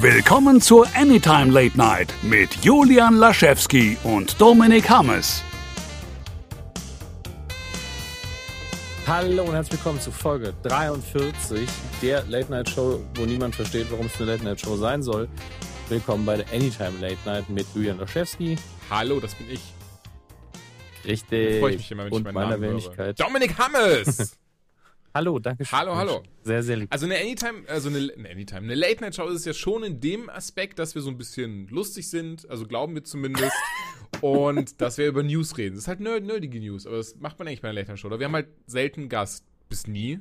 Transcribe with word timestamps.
Willkommen 0.00 0.60
zur 0.60 0.86
Anytime 0.96 1.52
Late 1.52 1.78
Night 1.78 2.12
mit 2.22 2.52
Julian 2.64 3.14
Laschewski 3.14 3.96
und 4.02 4.38
Dominik 4.40 4.90
Hammes. 4.90 5.42
Hallo 9.06 9.44
und 9.44 9.52
herzlich 9.54 9.78
willkommen 9.78 10.00
zu 10.00 10.10
Folge 10.10 10.52
43 10.64 11.68
der 12.02 12.24
Late 12.24 12.50
Night 12.50 12.70
Show, 12.70 13.00
wo 13.14 13.24
niemand 13.24 13.54
versteht, 13.54 13.86
warum 13.90 14.06
es 14.06 14.16
eine 14.20 14.32
Late 14.32 14.44
Night 14.44 14.60
Show 14.60 14.76
sein 14.76 15.00
soll. 15.00 15.28
Willkommen 15.88 16.26
bei 16.26 16.38
der 16.38 16.52
Anytime 16.52 16.98
Late 17.00 17.18
Night 17.24 17.48
mit 17.48 17.66
Julian 17.74 17.98
Laschewski. 17.98 18.56
Hallo, 18.90 19.20
das 19.20 19.32
bin 19.36 19.48
ich. 19.48 19.60
Richtig. 21.04 21.60
Freue 21.60 21.72
ich 21.72 21.78
mich 21.78 21.90
immer, 21.92 22.04
wenn 22.06 22.12
und 22.12 22.18
ich 22.18 22.24
meinen 22.24 22.34
meiner 22.34 22.50
Namen 22.50 22.62
höre. 22.64 22.70
Wenigkeit. 22.72 23.20
Dominik 23.20 23.56
Hammes! 23.58 24.36
Hallo, 25.14 25.38
danke 25.38 25.64
schön. 25.64 25.78
Hallo, 25.78 25.94
hallo. 25.94 26.22
Sehr, 26.42 26.62
sehr 26.64 26.76
lieb. 26.76 26.92
Also 26.92 27.06
eine 27.06 27.16
Anytime, 27.16 27.62
also 27.68 27.88
eine, 27.88 28.12
eine 28.16 28.30
Anytime, 28.30 28.62
eine 28.62 28.74
Late 28.74 29.00
Night 29.00 29.14
Show 29.14 29.28
ist 29.28 29.36
es 29.40 29.44
ja 29.44 29.54
schon 29.54 29.84
in 29.84 30.00
dem 30.00 30.28
Aspekt, 30.28 30.80
dass 30.80 30.96
wir 30.96 31.02
so 31.02 31.10
ein 31.10 31.16
bisschen 31.16 31.68
lustig 31.68 32.10
sind, 32.10 32.50
also 32.50 32.66
glauben 32.66 32.94
wir 32.96 33.04
zumindest, 33.04 33.52
und 34.22 34.80
dass 34.80 34.98
wir 34.98 35.06
über 35.06 35.22
News 35.22 35.56
reden. 35.56 35.76
Das 35.76 35.84
ist 35.84 35.88
halt 35.88 36.00
nerd, 36.00 36.24
nerdige 36.24 36.58
News, 36.58 36.84
aber 36.84 36.96
das 36.96 37.14
macht 37.16 37.38
man 37.38 37.46
eigentlich 37.46 37.62
bei 37.62 37.68
einer 37.68 37.78
Late 37.78 37.92
Night 37.92 38.00
Show. 38.00 38.08
Oder 38.08 38.18
wir 38.18 38.26
haben 38.26 38.34
halt 38.34 38.48
selten 38.66 39.08
Gast, 39.08 39.44
bis 39.68 39.86
nie. 39.86 40.18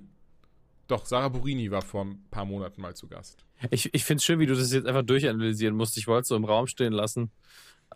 Doch, 0.88 1.07
Sarah 1.07 1.30
Burini 1.30 1.71
war 1.71 1.81
vor 1.81 2.05
ein 2.05 2.23
paar 2.30 2.45
Monaten 2.45 2.80
mal 2.80 2.94
zu 2.95 3.07
Gast. 3.07 3.45
Ich, 3.71 3.91
ich 3.95 4.05
finde 4.05 4.17
es 4.19 4.25
schön, 4.25 4.39
wie 4.39 4.45
du 4.45 4.53
das 4.53 4.71
jetzt 4.71 4.85
einfach 4.85 5.03
durchanalysieren 5.03 5.75
musst. 5.75 5.97
Ich 5.97 6.05
wollte 6.07 6.21
es 6.23 6.27
so 6.27 6.35
im 6.35 6.45
Raum 6.45 6.67
stehen 6.67 6.94
lassen. 6.94 7.31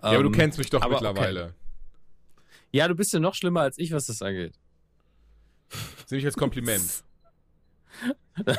Ja, 0.01 0.09
aber 0.13 0.23
du 0.23 0.29
Ähm, 0.29 0.31
kennst 0.31 0.57
mich 0.57 0.71
doch 0.71 0.87
mittlerweile. 0.89 1.53
Ja, 2.71 2.87
du 2.87 2.95
bist 2.95 3.13
ja 3.13 3.19
noch 3.19 3.35
schlimmer 3.35 3.61
als 3.61 3.77
ich, 3.77 3.91
was 3.91 4.07
das 4.07 4.21
angeht. 4.23 4.55
Sehe 6.05 6.19
ich 6.19 6.25
als 6.25 6.35
Kompliment. 6.35 7.03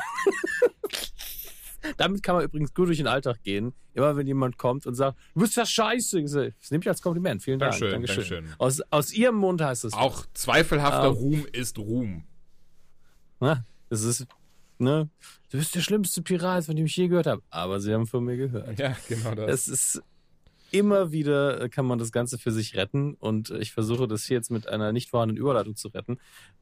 Damit 1.97 2.23
kann 2.23 2.35
man 2.37 2.45
übrigens 2.45 2.75
gut 2.75 2.89
durch 2.89 2.99
den 2.99 3.07
Alltag 3.07 3.43
gehen. 3.43 3.73
Immer 3.95 4.17
wenn 4.17 4.27
jemand 4.27 4.59
kommt 4.59 4.87
und 4.87 4.95
sagt, 4.95 5.17
du 5.35 5.41
bist 5.41 5.57
ja 5.57 5.65
scheiße. 5.65 6.23
Das 6.23 6.71
nehme 6.71 6.83
ich 6.83 6.89
als 6.89 7.01
Kompliment. 7.01 7.43
Vielen 7.43 7.59
Dank. 7.59 7.73
Dankeschön, 7.73 7.93
Dankeschön. 8.03 8.45
Dankeschön. 8.45 8.55
Aus, 8.59 8.81
aus 8.91 9.13
ihrem 9.13 9.37
Mund 9.37 9.61
heißt 9.63 9.85
es. 9.85 9.93
Auch 9.93 10.27
zweifelhafter 10.35 11.09
Ähm. 11.09 11.15
Ruhm 11.15 11.47
ist 11.53 11.79
Ruhm. 11.79 12.25
Ne? 13.41 13.65
Das 13.89 14.03
ist, 14.03 14.27
ne? 14.79 15.09
Du 15.51 15.59
bist 15.59 15.75
der 15.75 15.81
schlimmste 15.81 16.21
Pirat, 16.23 16.67
von 16.67 16.77
dem 16.77 16.87
ich 16.87 16.97
je 16.97 17.09
gehört 17.09 17.27
habe. 17.27 17.43
Aber 17.51 17.81
sie 17.81 17.95
haben 17.95 18.07
von 18.07 18.25
mir 18.25 18.37
gehört. 18.37 18.79
Ja, 18.79 18.97
genau 19.09 19.35
das. 19.35 19.69
Es 19.69 19.69
ist 19.69 20.03
immer 20.71 21.13
wieder 21.13 21.61
äh, 21.61 21.69
kann 21.69 21.87
man 21.87 21.99
das 21.99 22.13
Ganze 22.13 22.39
für 22.39 22.51
sich 22.51 22.77
retten 22.77 23.15
und 23.15 23.51
äh, 23.51 23.59
ich 23.59 23.73
versuche 23.73 24.07
das 24.07 24.25
hier 24.25 24.37
jetzt 24.37 24.51
mit 24.51 24.69
einer 24.69 24.93
nicht 24.93 25.11
vorhandenen 25.11 25.41
Überleitung 25.41 25.77
zu 25.77 25.89
retten. 25.89 26.19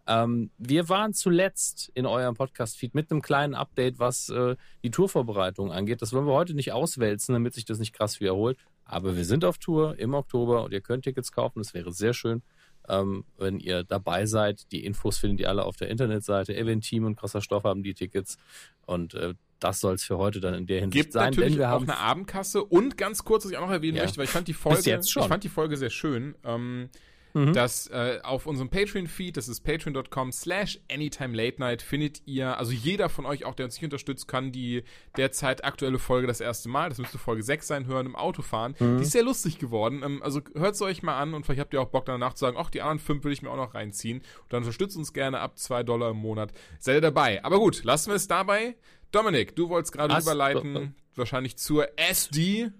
Ähm, 0.06 0.50
wir 0.58 0.88
waren 0.88 1.12
zuletzt 1.14 1.90
in 1.94 2.06
eurem 2.06 2.34
Podcast-Feed 2.34 2.94
mit 2.94 3.10
einem 3.10 3.22
kleinen 3.22 3.54
Update, 3.54 3.98
was 3.98 4.28
äh, 4.28 4.56
die 4.82 4.90
Tourvorbereitung 4.90 5.72
angeht. 5.72 6.02
Das 6.02 6.12
wollen 6.12 6.26
wir 6.26 6.34
heute 6.34 6.54
nicht 6.54 6.72
auswälzen, 6.72 7.32
damit 7.32 7.54
sich 7.54 7.64
das 7.64 7.78
nicht 7.78 7.92
krass 7.92 8.20
wiederholt. 8.20 8.58
Aber 8.84 9.16
wir 9.16 9.24
sind 9.24 9.44
auf 9.44 9.58
Tour 9.58 9.98
im 9.98 10.14
Oktober 10.14 10.64
und 10.64 10.72
ihr 10.72 10.80
könnt 10.80 11.04
Tickets 11.04 11.32
kaufen. 11.32 11.58
Das 11.58 11.74
wäre 11.74 11.92
sehr 11.92 12.14
schön, 12.14 12.42
ähm, 12.88 13.24
wenn 13.36 13.58
ihr 13.58 13.82
dabei 13.82 14.26
seid. 14.26 14.70
Die 14.70 14.84
Infos 14.84 15.18
findet 15.18 15.40
ihr 15.40 15.48
alle 15.48 15.64
auf 15.64 15.76
der 15.76 15.88
Internetseite. 15.88 16.56
Eventim 16.56 17.04
und 17.04 17.16
Krasser 17.16 17.40
Stoff 17.40 17.64
haben 17.64 17.82
die 17.82 17.94
Tickets. 17.94 18.38
Und 18.86 19.14
äh, 19.14 19.34
das 19.60 19.80
soll 19.80 19.94
es 19.94 20.04
für 20.04 20.18
heute 20.18 20.40
dann 20.40 20.54
in 20.54 20.66
der 20.66 20.80
Hinsicht 20.80 21.02
gibt 21.04 21.12
sein. 21.14 21.30
natürlich 21.30 21.50
denn 21.54 21.58
wir 21.60 21.68
auch 21.68 21.72
haben 21.80 21.90
eine 21.90 21.98
Abendkasse 21.98 22.62
und 22.64 22.96
ganz 22.98 23.24
kurz, 23.24 23.44
was 23.44 23.52
ich 23.52 23.56
auch 23.58 23.62
noch 23.66 23.70
erwähnen 23.72 23.96
Ja. 23.96 24.02
möchte, 24.02 24.18
weil 24.18 24.24
ich 24.24 24.30
fand 24.30 24.48
die 24.48 24.54
Folge, 24.54 25.00
ich 25.02 25.12
fand 25.14 25.44
die 25.44 25.48
Folge 25.48 25.76
sehr 25.76 25.90
schön, 25.90 26.34
ähm, 26.44 26.88
Mhm. 27.36 27.52
dass 27.52 27.86
äh, 27.88 28.18
auf 28.22 28.46
unserem 28.46 28.70
Patreon-Feed, 28.70 29.36
das 29.36 29.46
ist 29.46 29.60
patreon.com 29.60 30.32
slash 30.32 30.80
anytime 30.90 31.36
late 31.36 31.60
night, 31.60 31.82
findet 31.82 32.22
ihr, 32.24 32.56
also 32.56 32.72
jeder 32.72 33.10
von 33.10 33.26
euch, 33.26 33.44
auch 33.44 33.54
der 33.54 33.66
uns 33.66 33.74
nicht 33.74 33.84
unterstützt, 33.84 34.26
kann 34.26 34.52
die 34.52 34.84
derzeit 35.18 35.62
aktuelle 35.62 35.98
Folge 35.98 36.26
das 36.26 36.40
erste 36.40 36.70
Mal, 36.70 36.88
das 36.88 36.96
müsste 36.96 37.18
Folge 37.18 37.42
6 37.42 37.66
sein, 37.66 37.86
hören 37.86 38.06
im 38.06 38.16
Autofahren. 38.16 38.74
Mhm. 38.78 38.96
Die 38.96 39.02
ist 39.02 39.12
sehr 39.12 39.22
lustig 39.22 39.58
geworden. 39.58 40.02
Ähm, 40.02 40.22
also 40.22 40.40
hört 40.54 40.76
es 40.76 40.82
euch 40.82 41.02
mal 41.02 41.20
an 41.20 41.34
und 41.34 41.44
vielleicht 41.44 41.60
habt 41.60 41.74
ihr 41.74 41.82
auch 41.82 41.90
Bock 41.90 42.06
danach 42.06 42.32
zu 42.32 42.40
sagen, 42.40 42.56
ach, 42.58 42.70
die 42.70 42.80
anderen 42.80 43.00
fünf 43.00 43.22
will 43.24 43.32
ich 43.32 43.42
mir 43.42 43.50
auch 43.50 43.56
noch 43.56 43.74
reinziehen. 43.74 44.20
Und 44.20 44.52
dann 44.52 44.62
unterstützt 44.62 44.96
uns 44.96 45.12
gerne 45.12 45.40
ab 45.40 45.58
2 45.58 45.82
Dollar 45.82 46.12
im 46.12 46.16
Monat. 46.16 46.54
Seid 46.78 46.94
ihr 46.94 47.02
dabei. 47.02 47.44
Aber 47.44 47.58
gut, 47.58 47.84
lassen 47.84 48.12
wir 48.12 48.16
es 48.16 48.28
dabei. 48.28 48.76
Dominik, 49.12 49.54
du 49.54 49.68
wolltest 49.68 49.92
gerade 49.92 50.16
überleiten, 50.18 50.94
wahrscheinlich 51.14 51.58
zur 51.58 51.86
SDCC. 51.98 52.72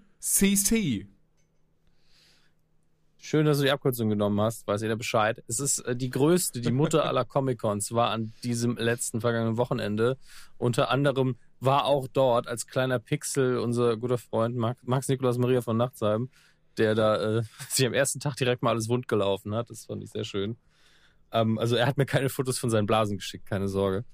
Schön, 3.19 3.45
dass 3.45 3.57
du 3.57 3.63
die 3.63 3.71
Abkürzung 3.71 4.09
genommen 4.09 4.39
hast, 4.39 4.67
weiß 4.67 4.81
jeder 4.81 4.95
Bescheid. 4.95 5.43
Es 5.47 5.59
ist 5.59 5.79
äh, 5.79 5.95
die 5.95 6.09
größte, 6.09 6.61
die 6.61 6.71
Mutter 6.71 7.05
aller 7.05 7.25
Comic-Cons 7.25 7.91
war 7.91 8.11
an 8.11 8.33
diesem 8.43 8.77
letzten 8.77 9.21
vergangenen 9.21 9.57
Wochenende. 9.57 10.17
Unter 10.57 10.91
anderem 10.91 11.35
war 11.59 11.85
auch 11.85 12.07
dort 12.07 12.47
als 12.47 12.67
kleiner 12.67 12.99
Pixel 12.99 13.57
unser 13.57 13.97
guter 13.97 14.17
Freund 14.17 14.55
Max, 14.55 14.81
Max 14.83 15.07
Nikolaus 15.07 15.37
Maria 15.39 15.61
von 15.61 15.77
Nachtsheim, 15.77 16.29
der 16.77 16.95
da 16.95 17.39
äh, 17.39 17.43
sich 17.69 17.85
am 17.85 17.93
ersten 17.93 18.19
Tag 18.19 18.35
direkt 18.35 18.61
mal 18.61 18.71
alles 18.71 18.87
wund 18.87 19.07
gelaufen 19.07 19.55
hat. 19.55 19.69
Das 19.69 19.85
fand 19.85 20.03
ich 20.03 20.11
sehr 20.11 20.23
schön. 20.23 20.57
Ähm, 21.31 21.57
also 21.57 21.75
er 21.75 21.87
hat 21.87 21.97
mir 21.97 22.05
keine 22.05 22.29
Fotos 22.29 22.59
von 22.59 22.69
seinen 22.69 22.85
Blasen 22.85 23.17
geschickt, 23.17 23.45
keine 23.45 23.67
Sorge. 23.67 24.05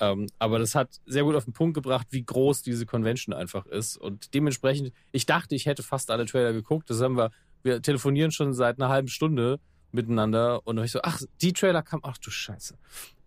Ähm, 0.00 0.26
aber 0.38 0.58
das 0.58 0.74
hat 0.74 1.00
sehr 1.06 1.24
gut 1.24 1.34
auf 1.34 1.44
den 1.44 1.52
Punkt 1.52 1.74
gebracht, 1.74 2.08
wie 2.10 2.24
groß 2.24 2.62
diese 2.62 2.86
Convention 2.86 3.34
einfach 3.34 3.66
ist. 3.66 3.96
Und 3.96 4.34
dementsprechend, 4.34 4.92
ich 5.12 5.26
dachte, 5.26 5.54
ich 5.54 5.66
hätte 5.66 5.82
fast 5.82 6.10
alle 6.10 6.26
Trailer 6.26 6.52
geguckt. 6.52 6.90
Das 6.90 7.00
haben 7.00 7.16
wir, 7.16 7.30
wir 7.64 7.82
telefonieren 7.82 8.30
schon 8.30 8.54
seit 8.54 8.78
einer 8.78 8.88
halben 8.88 9.08
Stunde 9.08 9.58
miteinander. 9.90 10.66
Und 10.66 10.76
dann 10.76 10.82
hab 10.82 10.86
ich 10.86 10.92
so, 10.92 11.00
ach, 11.02 11.20
die 11.40 11.52
Trailer 11.52 11.82
kamen, 11.82 12.02
ach 12.04 12.18
du 12.18 12.30
Scheiße. 12.30 12.76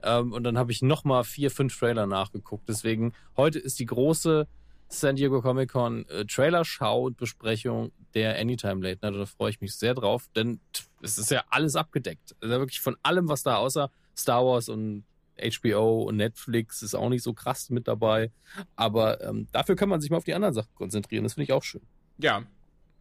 Ähm, 0.03 0.31
und 0.31 0.43
dann 0.43 0.57
habe 0.57 0.71
ich 0.71 0.81
nochmal 0.81 1.23
vier, 1.23 1.49
fünf 1.51 1.77
Trailer 1.77 2.05
nachgeguckt. 2.05 2.69
Deswegen, 2.69 3.13
heute 3.35 3.59
ist 3.59 3.79
die 3.79 3.85
große 3.85 4.47
San 4.89 5.15
Diego 5.15 5.41
Comic 5.41 5.71
Con 5.71 6.07
äh, 6.07 6.25
Trailer-Schau 6.25 7.07
und 7.07 7.17
Besprechung 7.17 7.91
der 8.13 8.39
Anytime 8.39 8.81
Late 8.81 8.99
Night. 9.01 9.19
Da 9.19 9.25
freue 9.25 9.49
ich 9.49 9.59
mich 9.59 9.75
sehr 9.75 9.93
drauf, 9.93 10.29
denn 10.35 10.59
es 11.01 11.17
ist 11.17 11.31
ja 11.31 11.43
alles 11.49 11.75
abgedeckt. 11.75 12.35
Also 12.41 12.59
wirklich 12.59 12.79
von 12.79 12.95
allem, 13.03 13.27
was 13.27 13.43
da 13.43 13.57
außer 13.57 13.91
Star 14.15 14.45
Wars 14.45 14.69
und 14.69 15.03
HBO 15.39 16.03
und 16.03 16.17
Netflix 16.17 16.81
ist 16.81 16.95
auch 16.95 17.09
nicht 17.09 17.23
so 17.23 17.33
krass 17.33 17.69
mit 17.69 17.87
dabei. 17.87 18.31
Aber 18.75 19.21
ähm, 19.21 19.47
dafür 19.51 19.75
kann 19.75 19.89
man 19.89 20.01
sich 20.01 20.09
mal 20.09 20.17
auf 20.17 20.23
die 20.23 20.33
anderen 20.33 20.53
Sachen 20.53 20.73
konzentrieren. 20.75 21.23
Das 21.23 21.33
finde 21.33 21.43
ich 21.43 21.53
auch 21.53 21.63
schön. 21.63 21.81
Ja, 22.17 22.43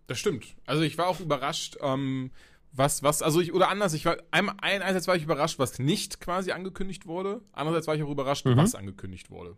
das 0.07 0.19
stimmt. 0.19 0.55
Also 0.67 0.83
ich 0.83 0.99
war 0.99 1.07
auch 1.09 1.21
überrascht, 1.21 1.77
ähm, 1.81 2.31
was, 2.73 3.03
was, 3.03 3.23
also 3.23 3.41
ich, 3.41 3.55
oder 3.55 3.69
anders, 3.71 3.95
ich 3.95 4.05
war, 4.05 4.19
ein, 4.31 4.51
einerseits 4.61 5.09
war 5.09 5.17
ich 5.17 5.23
überrascht, 5.23 5.59
was 5.59 5.79
nicht 5.79 6.21
quasi 6.21 6.53
angekündigt 6.53 7.07
wurde, 7.07 7.41
andererseits 7.53 7.87
war 7.87 7.95
ich 7.95 8.03
auch 8.03 8.11
überrascht, 8.11 8.45
Mhm. 8.45 8.57
was 8.57 8.75
angekündigt 8.75 9.31
wurde. 9.31 9.57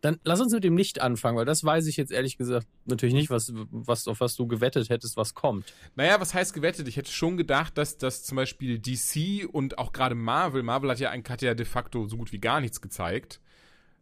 Dann 0.00 0.18
lass 0.24 0.40
uns 0.40 0.52
mit 0.52 0.64
dem 0.64 0.74
Nicht 0.74 1.00
anfangen, 1.00 1.36
weil 1.36 1.44
das 1.44 1.62
weiß 1.64 1.86
ich 1.86 1.96
jetzt 1.96 2.12
ehrlich 2.12 2.36
gesagt 2.38 2.66
natürlich 2.84 3.14
nicht, 3.14 3.30
was, 3.30 3.52
was, 3.70 4.06
auf 4.08 4.20
was 4.20 4.34
du 4.36 4.46
gewettet 4.46 4.88
hättest, 4.88 5.16
was 5.16 5.34
kommt. 5.34 5.72
Naja, 5.96 6.20
was 6.20 6.32
heißt 6.34 6.54
gewettet? 6.54 6.86
Ich 6.88 6.96
hätte 6.96 7.10
schon 7.10 7.36
gedacht, 7.36 7.76
dass, 7.76 7.98
dass 7.98 8.22
zum 8.24 8.36
Beispiel 8.36 8.78
DC 8.78 9.46
und 9.52 9.78
auch 9.78 9.92
gerade 9.92 10.14
Marvel, 10.14 10.62
Marvel 10.62 10.90
hat 10.90 11.00
ja, 11.00 11.12
hat 11.12 11.42
ja 11.42 11.54
de 11.54 11.66
facto 11.66 12.06
so 12.08 12.16
gut 12.16 12.32
wie 12.32 12.38
gar 12.38 12.60
nichts 12.60 12.80
gezeigt. 12.80 13.40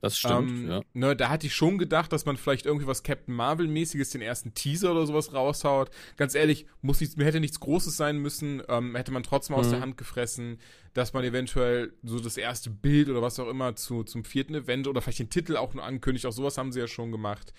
Das 0.02 0.18
stimmt, 0.18 0.50
Ähm, 0.50 0.68
ja. 0.68 0.80
ne, 0.92 1.16
da 1.16 1.30
hatte 1.30 1.46
ich 1.46 1.54
schon 1.54 1.78
gedacht, 1.78 2.12
dass 2.12 2.26
man 2.26 2.36
vielleicht 2.36 2.66
irgendwie 2.66 2.86
was 2.86 3.02
Captain 3.02 3.34
Marvel-mäßiges, 3.34 4.10
den 4.10 4.20
ersten 4.20 4.52
Teaser 4.54 4.92
oder 4.92 5.06
sowas 5.06 5.32
raushaut. 5.32 5.90
Ganz 6.16 6.34
ehrlich, 6.34 6.66
muss 6.82 7.00
nichts, 7.00 7.16
mir 7.16 7.24
hätte 7.24 7.40
nichts 7.40 7.58
Großes 7.60 7.96
sein 7.96 8.18
müssen, 8.18 8.62
ähm, 8.68 8.94
hätte 8.94 9.10
man 9.10 9.22
trotzdem 9.22 9.56
aus 9.56 9.66
Mhm. 9.68 9.70
der 9.72 9.80
Hand 9.80 9.96
gefressen, 9.96 10.58
dass 10.92 11.12
man 11.14 11.24
eventuell 11.24 11.94
so 12.02 12.20
das 12.20 12.36
erste 12.36 12.70
Bild 12.70 13.08
oder 13.08 13.22
was 13.22 13.40
auch 13.40 13.48
immer 13.48 13.74
zu, 13.74 14.04
zum 14.04 14.24
vierten 14.24 14.54
Event 14.54 14.86
oder 14.86 15.00
vielleicht 15.00 15.18
den 15.20 15.30
Titel 15.30 15.56
auch 15.56 15.72
nur 15.74 15.82
ankündigt. 15.84 16.26
Auch 16.26 16.32
sowas 16.32 16.58
haben 16.58 16.72
sie 16.72 16.80
ja 16.80 16.88
schon 16.88 17.10
gemacht. 17.10 17.52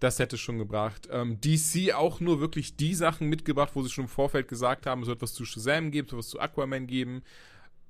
Das 0.00 0.18
hätte 0.18 0.36
schon 0.38 0.58
gebracht. 0.58 1.08
Ähm, 1.12 1.40
DC 1.40 1.92
auch 1.94 2.18
nur 2.20 2.40
wirklich 2.40 2.76
die 2.76 2.94
Sachen 2.94 3.28
mitgebracht, 3.28 3.72
wo 3.74 3.82
sie 3.82 3.90
schon 3.90 4.04
im 4.06 4.08
Vorfeld 4.10 4.48
gesagt 4.48 4.86
haben, 4.86 5.02
es 5.02 5.08
wird 5.08 5.22
was 5.22 5.34
zu 5.34 5.44
Shazam 5.44 5.90
geben, 5.92 6.06
es 6.06 6.12
wird 6.12 6.18
was 6.18 6.28
zu 6.30 6.40
Aquaman 6.40 6.86
geben. 6.88 7.22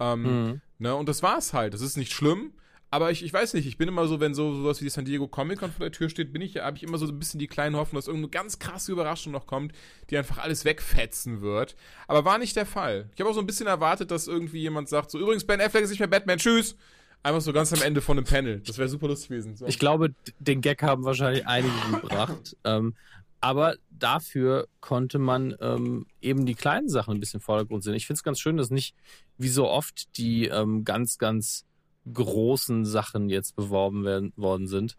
Ähm, 0.00 0.22
Mhm. 0.22 0.60
Ne, 0.78 0.94
und 0.94 1.08
das 1.08 1.22
war's 1.22 1.52
halt. 1.54 1.72
Das 1.74 1.80
ist 1.80 1.96
nicht 1.96 2.12
schlimm. 2.12 2.52
Aber 2.92 3.10
ich, 3.10 3.24
ich 3.24 3.32
weiß 3.32 3.54
nicht, 3.54 3.66
ich 3.66 3.78
bin 3.78 3.88
immer 3.88 4.06
so, 4.06 4.20
wenn 4.20 4.34
so 4.34 4.54
sowas 4.54 4.82
wie 4.82 4.84
die 4.84 4.90
San 4.90 5.06
Diego 5.06 5.26
Comic 5.26 5.60
Con 5.60 5.72
vor 5.72 5.82
der 5.82 5.92
Tür 5.92 6.10
steht, 6.10 6.30
bin 6.30 6.42
ich, 6.42 6.58
habe 6.58 6.76
ich 6.76 6.82
immer 6.82 6.98
so 6.98 7.06
ein 7.06 7.18
bisschen 7.18 7.40
die 7.40 7.46
kleine 7.46 7.78
Hoffnung, 7.78 7.98
dass 7.98 8.06
irgendeine 8.06 8.28
ganz 8.28 8.58
krasse 8.58 8.92
Überraschung 8.92 9.32
noch 9.32 9.46
kommt, 9.46 9.72
die 10.10 10.18
einfach 10.18 10.36
alles 10.36 10.66
wegfetzen 10.66 11.40
wird. 11.40 11.74
Aber 12.06 12.26
war 12.26 12.36
nicht 12.36 12.54
der 12.54 12.66
Fall. 12.66 13.08
Ich 13.14 13.20
habe 13.22 13.30
auch 13.30 13.34
so 13.34 13.40
ein 13.40 13.46
bisschen 13.46 13.66
erwartet, 13.66 14.10
dass 14.10 14.26
irgendwie 14.28 14.60
jemand 14.60 14.90
sagt, 14.90 15.10
so 15.10 15.18
übrigens, 15.18 15.46
Ben 15.46 15.58
Affleck 15.62 15.84
ist 15.84 15.88
nicht 15.88 16.00
mehr 16.00 16.08
Batman, 16.08 16.36
tschüss. 16.36 16.76
Einfach 17.22 17.40
so 17.40 17.54
ganz 17.54 17.72
am 17.72 17.80
Ende 17.80 18.02
von 18.02 18.18
einem 18.18 18.26
Panel. 18.26 18.60
Das 18.60 18.76
wäre 18.76 18.90
super 18.90 19.08
lustig 19.08 19.30
gewesen. 19.30 19.56
So. 19.56 19.64
Ich 19.64 19.78
glaube, 19.78 20.14
den 20.38 20.60
Gag 20.60 20.82
haben 20.82 21.04
wahrscheinlich 21.04 21.46
einige 21.46 21.72
gebracht. 21.92 22.58
ähm, 22.64 22.94
aber 23.40 23.76
dafür 23.88 24.68
konnte 24.80 25.18
man 25.18 25.56
ähm, 25.62 26.04
eben 26.20 26.44
die 26.44 26.54
kleinen 26.54 26.90
Sachen 26.90 27.14
ein 27.14 27.20
bisschen 27.20 27.38
im 27.38 27.44
Vordergrund 27.44 27.84
sehen. 27.84 27.94
Ich 27.94 28.06
finde 28.06 28.18
es 28.18 28.22
ganz 28.22 28.38
schön, 28.38 28.58
dass 28.58 28.68
nicht 28.68 28.94
wie 29.38 29.48
so 29.48 29.66
oft 29.66 30.18
die 30.18 30.48
ähm, 30.48 30.84
ganz, 30.84 31.16
ganz 31.16 31.64
großen 32.10 32.84
Sachen 32.84 33.28
jetzt 33.28 33.56
beworben 33.56 34.04
werden, 34.04 34.32
worden 34.36 34.66
sind. 34.66 34.96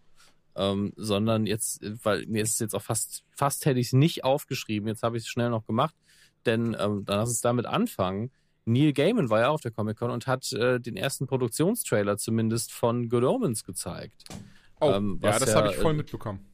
Ähm, 0.55 0.94
sondern 0.95 1.47
jetzt, 1.47 1.81
weil 2.03 2.27
mir 2.27 2.44
ist 2.44 2.53
es 2.53 2.59
jetzt 2.59 2.75
auch 2.75 2.81
fast, 2.81 3.23
fast 3.31 3.65
hätte 3.65 3.79
ich 3.79 3.88
es 3.88 3.94
nicht 3.94 4.23
aufgeschrieben, 4.23 4.88
jetzt 4.88 5.01
habe 5.01 5.17
ich 5.17 5.23
es 5.23 5.27
schnell 5.27 5.50
noch 5.50 5.65
gemacht, 5.65 5.95
denn 6.45 6.77
ähm, 6.79 7.05
dann 7.05 7.17
lass 7.17 7.29
uns 7.29 7.41
damit 7.41 7.65
anfangen. 7.65 8.31
Neil 8.65 8.94
Gaiman 8.94 9.31
war 9.31 9.39
ja 9.39 9.50
auf 9.50 9.61
der 9.61 9.71
Comic-Con 9.71 10.11
und 10.11 10.27
hat 10.27 10.51
äh, 10.53 10.79
den 10.79 10.95
ersten 10.95 11.25
Produktionstrailer 11.25 12.17
zumindest 12.17 12.71
von 12.71 13.09
Good 13.09 13.23
Omens 13.23 13.63
gezeigt. 13.63 14.25
oh, 14.79 14.91
ähm, 14.91 15.19
ja, 15.23 15.39
das 15.39 15.50
ja, 15.50 15.55
habe 15.55 15.69
ich 15.69 15.75
voll 15.77 15.94
äh, 15.94 15.97
mitbekommen. 15.97 16.45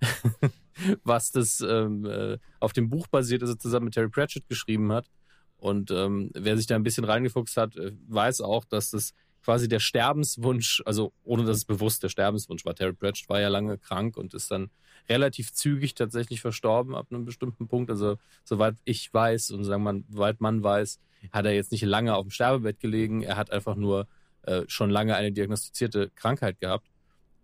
was 1.04 1.30
das 1.30 1.60
ähm, 1.60 2.04
äh, 2.04 2.38
auf 2.60 2.72
dem 2.72 2.90
Buch 2.90 3.06
basiert, 3.08 3.42
das 3.42 3.50
er 3.50 3.58
zusammen 3.58 3.86
mit 3.86 3.94
Terry 3.94 4.08
Pratchett 4.08 4.48
geschrieben 4.48 4.92
hat. 4.92 5.10
Und 5.56 5.90
ähm, 5.90 6.30
wer 6.34 6.56
sich 6.56 6.66
da 6.66 6.74
ein 6.74 6.82
bisschen 6.82 7.04
reingefuchst 7.04 7.56
hat, 7.56 7.76
äh, 7.76 7.92
weiß 8.08 8.40
auch, 8.40 8.64
dass 8.64 8.90
das 8.90 9.12
quasi 9.44 9.68
der 9.68 9.80
Sterbenswunsch, 9.80 10.82
also 10.86 11.12
ohne 11.22 11.44
dass 11.44 11.58
es 11.58 11.64
bewusst 11.64 12.02
der 12.02 12.08
Sterbenswunsch 12.08 12.64
war. 12.64 12.74
Terry 12.74 12.94
Pratchett 12.94 13.28
war 13.28 13.40
ja 13.40 13.48
lange 13.48 13.78
krank 13.78 14.16
und 14.16 14.32
ist 14.32 14.50
dann 14.50 14.70
relativ 15.08 15.52
zügig 15.52 15.94
tatsächlich 15.94 16.40
verstorben 16.40 16.94
ab 16.94 17.08
einem 17.10 17.26
bestimmten 17.26 17.68
Punkt. 17.68 17.90
Also 17.90 18.16
soweit 18.44 18.76
ich 18.84 19.12
weiß 19.12 19.50
und 19.50 19.64
sagen 19.64 19.82
wir, 19.82 20.02
soweit 20.10 20.40
man 20.40 20.62
weiß, 20.62 20.98
hat 21.32 21.44
er 21.44 21.52
jetzt 21.52 21.72
nicht 21.72 21.82
lange 21.82 22.14
auf 22.14 22.24
dem 22.24 22.30
Sterbebett 22.30 22.80
gelegen. 22.80 23.22
Er 23.22 23.36
hat 23.36 23.50
einfach 23.50 23.76
nur 23.76 24.08
äh, 24.42 24.62
schon 24.66 24.90
lange 24.90 25.14
eine 25.14 25.32
diagnostizierte 25.32 26.10
Krankheit 26.14 26.58
gehabt. 26.60 26.88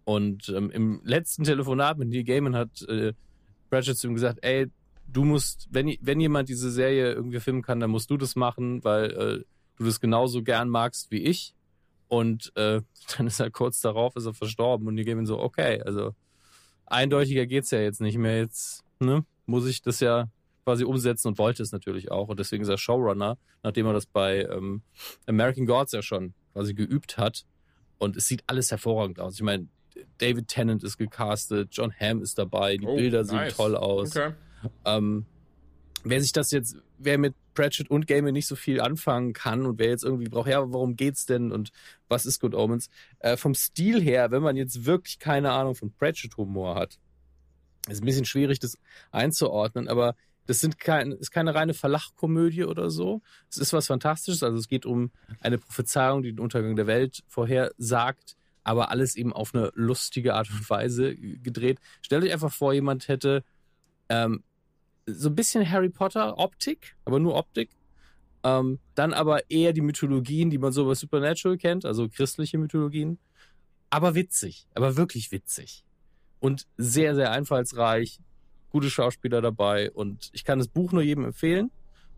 Und 0.04 0.48
ähm, 0.48 0.70
im 0.70 1.02
letzten 1.04 1.44
Telefonat 1.44 1.98
mit 1.98 2.08
Neil 2.08 2.24
Gaiman 2.24 2.56
hat 2.56 2.82
äh, 2.88 3.12
Pratchett 3.68 3.98
zu 3.98 4.08
ihm 4.08 4.14
gesagt, 4.14 4.38
ey, 4.42 4.66
du 5.06 5.24
musst, 5.24 5.68
wenn, 5.70 5.94
wenn 6.00 6.20
jemand 6.20 6.48
diese 6.48 6.70
Serie 6.70 7.12
irgendwie 7.12 7.40
filmen 7.40 7.62
kann, 7.62 7.80
dann 7.80 7.90
musst 7.90 8.10
du 8.10 8.16
das 8.16 8.36
machen, 8.36 8.82
weil 8.84 9.10
äh, 9.10 9.44
du 9.76 9.84
das 9.84 10.00
genauso 10.00 10.42
gern 10.42 10.68
magst 10.68 11.10
wie 11.10 11.22
ich. 11.24 11.54
Und 12.10 12.50
äh, 12.56 12.82
dann 13.16 13.26
ist 13.28 13.38
er 13.40 13.50
kurz 13.50 13.80
darauf, 13.80 14.16
ist 14.16 14.26
er 14.26 14.34
verstorben 14.34 14.86
und 14.88 14.96
die 14.96 15.04
geben 15.04 15.24
so, 15.26 15.38
okay, 15.40 15.80
also 15.82 16.12
eindeutiger 16.86 17.46
geht's 17.46 17.70
ja 17.70 17.80
jetzt 17.80 18.00
nicht 18.00 18.18
mehr. 18.18 18.38
Jetzt 18.38 18.82
ne, 18.98 19.24
muss 19.46 19.66
ich 19.66 19.80
das 19.80 20.00
ja 20.00 20.28
quasi 20.64 20.84
umsetzen 20.84 21.28
und 21.28 21.38
wollte 21.38 21.62
es 21.62 21.70
natürlich 21.72 22.10
auch. 22.10 22.28
Und 22.28 22.40
deswegen 22.40 22.62
ist 22.64 22.68
er 22.68 22.78
Showrunner, 22.78 23.38
nachdem 23.62 23.86
er 23.86 23.92
das 23.92 24.06
bei 24.06 24.42
ähm, 24.42 24.82
American 25.26 25.66
Gods 25.66 25.92
ja 25.92 26.02
schon 26.02 26.34
quasi 26.52 26.74
geübt 26.74 27.16
hat. 27.16 27.44
Und 27.98 28.16
es 28.16 28.26
sieht 28.26 28.42
alles 28.48 28.70
hervorragend 28.72 29.20
aus. 29.20 29.34
Ich 29.34 29.42
meine, 29.42 29.68
David 30.18 30.48
Tennant 30.48 30.82
ist 30.82 30.98
gecastet, 30.98 31.68
John 31.72 31.92
Hamm 31.92 32.22
ist 32.22 32.38
dabei, 32.38 32.76
die 32.76 32.86
Oh, 32.86 32.96
Bilder 32.96 33.18
nice. 33.22 33.28
sehen 33.28 33.48
toll 33.56 33.76
aus. 33.76 34.16
Okay. 34.16 34.32
Ähm, 34.84 35.26
wer 36.04 36.20
sich 36.20 36.32
das 36.32 36.50
jetzt, 36.50 36.76
wer 36.98 37.18
mit 37.18 37.34
Pratchett 37.54 37.90
und 37.90 38.06
Gaiman 38.06 38.32
nicht 38.32 38.46
so 38.46 38.56
viel 38.56 38.80
anfangen 38.80 39.32
kann 39.32 39.66
und 39.66 39.78
wer 39.78 39.88
jetzt 39.88 40.04
irgendwie 40.04 40.28
braucht, 40.28 40.48
ja, 40.48 40.72
worum 40.72 40.96
geht's 40.96 41.26
denn 41.26 41.52
und 41.52 41.70
was 42.08 42.26
ist 42.26 42.40
Good 42.40 42.54
Omens? 42.54 42.88
Äh, 43.18 43.36
vom 43.36 43.54
Stil 43.54 44.00
her, 44.00 44.30
wenn 44.30 44.42
man 44.42 44.56
jetzt 44.56 44.86
wirklich 44.86 45.18
keine 45.18 45.52
Ahnung 45.52 45.74
von 45.74 45.92
Pratchett-Humor 45.92 46.74
hat, 46.74 46.98
ist 47.88 48.02
ein 48.02 48.06
bisschen 48.06 48.24
schwierig, 48.24 48.58
das 48.60 48.78
einzuordnen, 49.10 49.88
aber 49.88 50.14
das 50.46 50.60
sind 50.60 50.78
kein, 50.78 51.12
ist 51.12 51.30
keine 51.30 51.54
reine 51.54 51.74
Verlachkomödie 51.74 52.64
oder 52.64 52.90
so. 52.90 53.22
Es 53.48 53.58
ist 53.58 53.72
was 53.72 53.86
Fantastisches, 53.86 54.42
also 54.42 54.58
es 54.58 54.68
geht 54.68 54.84
um 54.84 55.10
eine 55.40 55.58
Prophezeiung, 55.58 56.22
die 56.22 56.32
den 56.32 56.40
Untergang 56.40 56.76
der 56.76 56.86
Welt 56.86 57.22
vorhersagt, 57.28 58.36
aber 58.64 58.90
alles 58.90 59.16
eben 59.16 59.32
auf 59.32 59.54
eine 59.54 59.70
lustige 59.74 60.34
Art 60.34 60.50
und 60.50 60.68
Weise 60.68 61.14
gedreht. 61.14 61.78
Stellt 62.02 62.24
euch 62.24 62.32
einfach 62.32 62.52
vor, 62.52 62.72
jemand 62.72 63.08
hätte 63.08 63.44
ähm, 64.08 64.42
so 65.14 65.28
ein 65.28 65.34
bisschen 65.34 65.68
Harry 65.70 65.88
Potter 65.88 66.38
Optik, 66.38 66.96
aber 67.04 67.18
nur 67.18 67.34
Optik. 67.34 67.70
Ähm, 68.42 68.78
dann 68.94 69.12
aber 69.12 69.50
eher 69.50 69.72
die 69.72 69.82
Mythologien, 69.82 70.50
die 70.50 70.58
man 70.58 70.72
so 70.72 70.86
bei 70.86 70.94
Supernatural 70.94 71.58
kennt, 71.58 71.84
also 71.84 72.08
christliche 72.08 72.58
Mythologien. 72.58 73.18
Aber 73.90 74.14
witzig, 74.14 74.66
aber 74.74 74.96
wirklich 74.96 75.32
witzig. 75.32 75.84
Und 76.38 76.66
sehr, 76.76 77.14
sehr 77.14 77.32
einfallsreich. 77.32 78.20
Gute 78.70 78.88
Schauspieler 78.88 79.42
dabei. 79.42 79.90
Und 79.90 80.30
ich 80.32 80.44
kann 80.44 80.58
das 80.58 80.68
Buch 80.68 80.92
nur 80.92 81.02
jedem 81.02 81.24
empfehlen. 81.24 81.70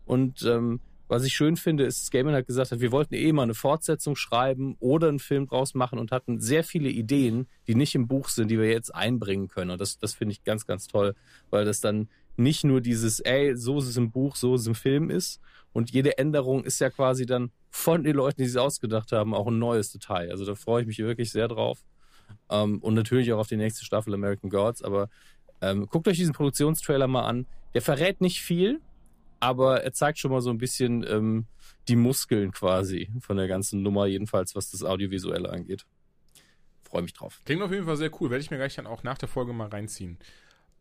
Und 0.05 0.43
ähm, 0.43 0.79
was 1.07 1.25
ich 1.25 1.33
schön 1.33 1.57
finde, 1.57 1.83
ist, 1.83 2.01
dass 2.01 2.11
Gaiman 2.11 2.33
hat 2.33 2.47
gesagt 2.47 2.71
hat, 2.71 2.79
wir 2.79 2.91
wollten 2.91 3.13
eh 3.15 3.31
mal 3.33 3.43
eine 3.43 3.53
Fortsetzung 3.53 4.15
schreiben 4.15 4.75
oder 4.79 5.09
einen 5.09 5.19
Film 5.19 5.47
draus 5.47 5.73
machen 5.73 5.99
und 5.99 6.11
hatten 6.11 6.39
sehr 6.39 6.63
viele 6.63 6.89
Ideen, 6.89 7.47
die 7.67 7.75
nicht 7.75 7.95
im 7.95 8.07
Buch 8.07 8.29
sind, 8.29 8.49
die 8.49 8.59
wir 8.59 8.69
jetzt 8.69 8.93
einbringen 8.93 9.47
können. 9.47 9.71
Und 9.71 9.81
das, 9.81 9.99
das 9.99 10.13
finde 10.13 10.33
ich 10.33 10.43
ganz, 10.43 10.65
ganz 10.65 10.87
toll, 10.87 11.15
weil 11.49 11.65
das 11.65 11.81
dann 11.81 12.07
nicht 12.35 12.63
nur 12.63 12.81
dieses, 12.81 13.19
ey, 13.19 13.55
so 13.55 13.79
ist 13.79 13.87
es 13.87 13.97
im 13.97 14.11
Buch, 14.11 14.35
so 14.35 14.55
ist 14.55 14.61
es 14.61 14.67
im 14.67 14.75
Film 14.75 15.09
ist. 15.09 15.39
Und 15.71 15.91
jede 15.91 16.17
Änderung 16.17 16.63
ist 16.63 16.79
ja 16.79 16.89
quasi 16.89 17.25
dann 17.25 17.51
von 17.69 18.03
den 18.03 18.15
Leuten, 18.15 18.41
die 18.41 18.47
es 18.47 18.55
ausgedacht 18.55 19.11
haben, 19.11 19.33
auch 19.33 19.47
ein 19.47 19.59
neues 19.59 19.91
Detail. 19.91 20.29
Also 20.31 20.45
da 20.45 20.55
freue 20.55 20.81
ich 20.81 20.87
mich 20.87 20.99
wirklich 20.99 21.31
sehr 21.31 21.47
drauf. 21.47 21.83
Ähm, 22.49 22.79
und 22.79 22.93
natürlich 22.93 23.31
auch 23.33 23.39
auf 23.39 23.47
die 23.47 23.57
nächste 23.57 23.83
Staffel 23.85 24.13
American 24.13 24.49
Gods. 24.49 24.83
Aber 24.83 25.09
ähm, 25.61 25.87
guckt 25.87 26.07
euch 26.07 26.17
diesen 26.17 26.33
Produktionstrailer 26.33 27.07
mal 27.07 27.25
an. 27.25 27.47
Der 27.73 27.81
verrät 27.81 28.21
nicht 28.21 28.41
viel, 28.41 28.81
aber 29.39 29.83
er 29.83 29.93
zeigt 29.93 30.19
schon 30.19 30.31
mal 30.31 30.41
so 30.41 30.51
ein 30.51 30.57
bisschen 30.57 31.03
ähm, 31.07 31.47
die 31.87 31.95
Muskeln 31.95 32.51
quasi 32.51 33.09
von 33.19 33.37
der 33.37 33.47
ganzen 33.47 33.81
Nummer, 33.81 34.05
jedenfalls 34.05 34.55
was 34.55 34.71
das 34.71 34.83
Audiovisuelle 34.83 35.49
angeht. 35.49 35.85
Freue 36.83 37.01
mich 37.01 37.13
drauf. 37.13 37.41
Klingt 37.45 37.63
auf 37.63 37.71
jeden 37.71 37.85
Fall 37.85 37.97
sehr 37.97 38.11
cool. 38.21 38.29
Werde 38.29 38.43
ich 38.43 38.51
mir 38.51 38.57
gleich 38.57 38.75
dann 38.75 38.85
auch 38.85 39.03
nach 39.03 39.17
der 39.17 39.27
Folge 39.27 39.51
mal 39.51 39.67
reinziehen. 39.67 40.19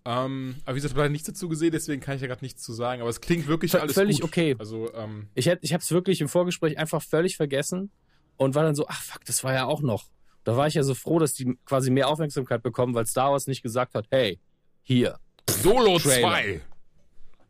Ähm, 0.04 0.56
aber 0.64 0.75
wie 0.75 0.78
gesagt, 0.78 0.90
ich 0.90 0.94
habe 0.94 1.00
leider 1.02 1.12
nichts 1.12 1.28
dazu 1.28 1.49
gesehen, 1.49 1.70
deswegen 1.70 2.00
kann 2.00 2.16
ich 2.16 2.22
ja 2.22 2.26
gerade 2.28 2.44
nichts 2.44 2.62
zu 2.62 2.72
sagen. 2.72 3.00
Aber 3.02 3.10
es 3.10 3.20
klingt 3.20 3.46
wirklich 3.46 3.70
V- 3.72 3.78
alles 3.78 3.94
völlig 3.94 4.20
gut. 4.20 4.31
okay. 4.31 4.56
Also, 4.58 4.93
ähm, 4.94 5.28
Ich, 5.34 5.46
hätt- 5.46 5.60
ich 5.62 5.72
habe 5.72 5.82
es 5.82 5.90
wirklich 5.93 6.20
im 6.20 6.28
Vorgespräch 6.28 6.76
einfach 6.78 7.00
völlig 7.02 7.37
vergessen 7.37 7.90
und 8.37 8.54
war 8.56 8.64
dann 8.64 8.75
so, 8.75 8.87
ach 8.88 9.00
fuck, 9.02 9.25
das 9.25 9.44
war 9.44 9.54
ja 9.54 9.66
auch 9.66 9.81
noch. 9.81 10.06
Da 10.44 10.56
war 10.56 10.66
ich 10.66 10.75
ja 10.75 10.82
so 10.82 10.94
froh, 10.94 11.20
dass 11.20 11.34
die 11.34 11.56
quasi 11.64 11.90
mehr 11.90 12.08
Aufmerksamkeit 12.08 12.62
bekommen, 12.64 12.94
weil 12.94 13.06
Star 13.06 13.31
Wars 13.31 13.46
nicht 13.46 13.62
gesagt 13.62 13.94
hat, 13.94 14.06
hey, 14.10 14.40
hier. 14.82 15.19
Solo 15.49 15.99
Trailer. 16.00 16.20
2. 16.28 16.60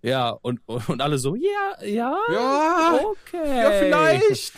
Ja, 0.03 0.31
und, 0.31 0.61
und 0.67 1.01
alle 1.01 1.17
so, 1.17 1.35
ja, 1.37 1.83
ja, 1.87 2.15
Ja, 2.31 2.99
okay. 3.03 3.63
ja, 3.63 3.71
vielleicht. 3.71 4.55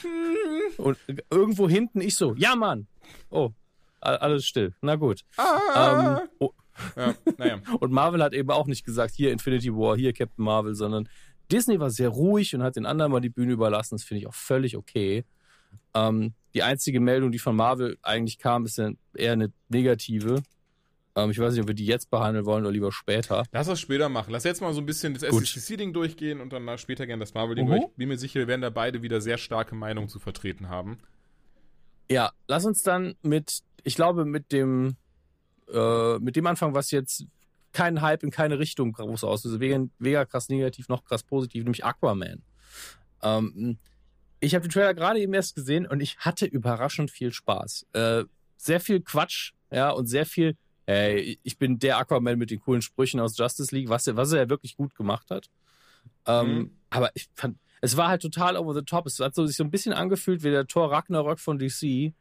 Und 0.79 0.99
irgendwo 1.31 1.69
hinten 1.69 2.01
ich 2.01 2.17
so, 2.17 2.35
ja, 2.35 2.57
Mann. 2.57 2.87
Oh, 3.31 3.51
alles 4.01 4.47
still. 4.47 4.75
Na 4.81 4.97
gut. 4.97 5.21
Ah. 5.37 6.19
Ähm, 6.23 6.29
oh, 6.41 6.51
Ja, 6.97 7.15
naja. 7.39 7.59
und 7.81 7.93
Marvel 7.93 8.23
hat 8.23 8.33
eben 8.33 8.51
auch 8.51 8.67
nicht 8.67 8.85
gesagt, 8.85 9.15
hier 9.15 9.33
Infinity 9.33 9.73
War, 9.73 9.97
hier 9.97 10.13
Captain 10.13 10.45
Marvel, 10.45 10.75
sondern 10.75 11.09
Disney 11.51 11.79
war 11.79 11.91
sehr 11.91 12.09
ruhig 12.09 12.55
und 12.55 12.63
hat 12.63 12.77
den 12.77 12.87
anderen 12.87 13.13
mal 13.13 13.21
die 13.21 13.29
Bühne 13.31 13.53
überlassen. 13.53 13.97
Das 13.97 14.05
finde 14.05 14.21
ich 14.21 14.27
auch 14.27 14.35
völlig 14.35 14.77
okay. 14.77 15.25
Ähm, 15.95 16.35
die 16.55 16.63
einzige 16.63 17.01
Meldung, 17.01 17.33
die 17.33 17.39
von 17.39 17.55
Marvel 17.57 17.99
eigentlich 18.03 18.39
kam, 18.39 18.65
ist 18.65 18.79
eher 18.79 19.33
eine 19.33 19.53
negative. 19.69 20.43
Ähm, 21.17 21.31
ich 21.31 21.39
weiß 21.39 21.53
nicht, 21.53 21.63
ob 21.63 21.69
wir 21.69 21.75
die 21.75 21.87
jetzt 21.87 22.11
behandeln 22.11 22.47
wollen 22.47 22.65
oder 22.65 22.73
lieber 22.73 22.93
später. 22.93 23.45
Lass 23.53 23.67
das 23.67 23.81
später 23.81 24.09
machen. 24.09 24.31
Lass 24.31 24.45
jetzt 24.45 24.61
mal 24.61 24.73
so 24.73 24.81
ein 24.81 24.87
bisschen 24.87 25.15
das. 25.15 25.23
SCC-Ding 25.23 25.93
durchgehen 25.93 26.41
und 26.41 26.53
dann 26.53 26.79
später 26.79 27.07
gerne 27.07 27.21
das 27.21 27.35
Marvel-Ding 27.35 27.67
Mhm. 27.67 27.71
durch. 27.71 27.87
Bin 27.97 28.09
mir 28.09 28.19
sicher, 28.19 28.41
wir 28.41 28.49
werden 28.49 28.63
da 28.63 28.71
beide 28.71 29.03
wieder 29.03 29.21
sehr 29.21 29.39
starke 29.39 29.75
Meinungen 29.75 30.09
zu 30.09 30.19
vertreten 30.19 30.69
haben. 30.69 30.99
Ja, 32.11 32.33
lass 32.49 32.65
uns 32.65 32.83
dann 32.83 33.15
mit, 33.23 33.61
ich 33.85 33.95
glaube, 33.95 34.25
mit 34.25 34.53
dem, 34.53 34.97
äh, 35.73 36.19
mit 36.19 36.37
dem 36.37 36.47
anfangen, 36.47 36.75
was 36.75 36.91
jetzt 36.91 37.27
keinen 37.73 38.01
Hype 38.03 38.23
in 38.23 38.31
keine 38.31 38.59
Richtung 38.59 38.93
groß 38.93 39.25
auslöst. 39.25 39.61
Weder, 39.61 39.87
weder 39.99 40.27
krass 40.27 40.49
negativ 40.49 40.89
noch 40.89 41.05
krass 41.05 41.23
positiv, 41.23 41.65
nämlich 41.65 41.85
Aquaman. 41.85 42.43
Ähm, 43.23 43.79
ich 44.41 44.55
habe 44.55 44.67
den 44.67 44.71
Trailer 44.71 44.95
gerade 44.95 45.21
eben 45.21 45.35
erst 45.35 45.55
gesehen 45.55 45.87
und 45.87 46.01
ich 46.01 46.19
hatte 46.19 46.47
überraschend 46.47 47.11
viel 47.11 47.33
Spaß. 47.33 47.87
Äh, 47.93 48.25
sehr 48.57 48.81
viel 48.81 49.01
Quatsch, 49.01 49.53
ja, 49.71 49.91
und 49.91 50.07
sehr 50.07 50.27
viel, 50.27 50.57
hey, 50.87 51.39
ich 51.43 51.59
bin 51.59 51.79
der 51.79 51.99
Aquaman 51.99 52.39
mit 52.39 52.51
den 52.51 52.61
coolen 52.61 52.83
Sprüchen 52.83 53.21
aus 53.21 53.37
Justice 53.37 53.75
League, 53.75 53.89
was 53.89 54.07
er, 54.07 54.17
was 54.17 54.33
er 54.33 54.41
ja 54.43 54.49
wirklich 54.49 54.77
gut 54.77 54.95
gemacht 54.95 55.31
hat. 55.31 55.51
Ähm, 56.27 56.59
Mhm. 56.59 56.71
Aber 56.91 57.11
ich 57.15 57.29
fand, 57.35 57.59
es 57.81 57.97
war 57.97 58.09
halt 58.09 58.23
total 58.23 58.57
over 58.57 58.73
the 58.73 58.83
top. 58.83 59.07
Es 59.07 59.19
hat 59.19 59.35
so, 59.35 59.45
sich 59.47 59.57
so 59.57 59.65
ein 59.65 59.71
bisschen 59.71 59.93
angefühlt 59.93 60.43
wie 60.43 60.51
der 60.51 60.67
Thor 60.67 60.93
Ragnarök 60.93 61.41
von 61.41 61.59
DC, 61.59 62.15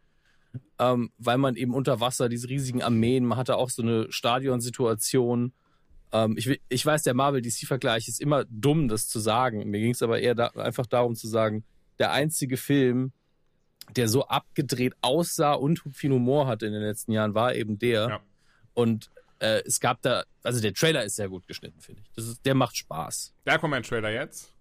ähm, 0.79 1.11
weil 1.17 1.37
man 1.37 1.55
eben 1.55 1.73
unter 1.73 1.99
Wasser 1.99 2.29
diese 2.29 2.49
riesigen 2.49 2.81
Armeen, 2.81 3.25
man 3.25 3.37
hatte 3.37 3.57
auch 3.57 3.69
so 3.69 3.81
eine 3.81 4.11
Stadionsituation. 4.11 5.53
Ähm, 6.11 6.35
ich, 6.37 6.61
ich 6.69 6.85
weiß, 6.85 7.03
der 7.03 7.13
Marvel-DC-Vergleich 7.13 8.07
ist 8.07 8.21
immer 8.21 8.45
dumm, 8.45 8.87
das 8.87 9.07
zu 9.07 9.19
sagen. 9.19 9.69
Mir 9.69 9.79
ging 9.79 9.91
es 9.91 10.01
aber 10.01 10.19
eher 10.19 10.35
da, 10.35 10.47
einfach 10.47 10.85
darum 10.85 11.15
zu 11.15 11.27
sagen, 11.27 11.63
der 11.99 12.11
einzige 12.11 12.57
Film, 12.57 13.11
der 13.95 14.07
so 14.07 14.27
abgedreht 14.27 14.93
aussah 15.01 15.53
und 15.53 15.81
viel 15.91 16.11
Humor 16.11 16.47
hatte 16.47 16.65
in 16.65 16.73
den 16.73 16.81
letzten 16.81 17.11
Jahren, 17.11 17.33
war 17.33 17.55
eben 17.55 17.79
der. 17.79 18.09
Ja. 18.09 18.19
Und 18.73 19.11
äh, 19.39 19.61
es 19.65 19.79
gab 19.79 20.01
da, 20.01 20.23
also 20.41 20.61
der 20.61 20.73
Trailer 20.73 21.03
ist 21.03 21.15
sehr 21.15 21.29
gut 21.29 21.47
geschnitten, 21.47 21.81
finde 21.81 22.01
ich. 22.01 22.11
Das 22.15 22.27
ist, 22.27 22.45
der 22.45 22.55
macht 22.55 22.77
Spaß. 22.77 23.33
Der 23.45 23.53
Aquaman-Trailer 23.55 24.11
jetzt. 24.11 24.52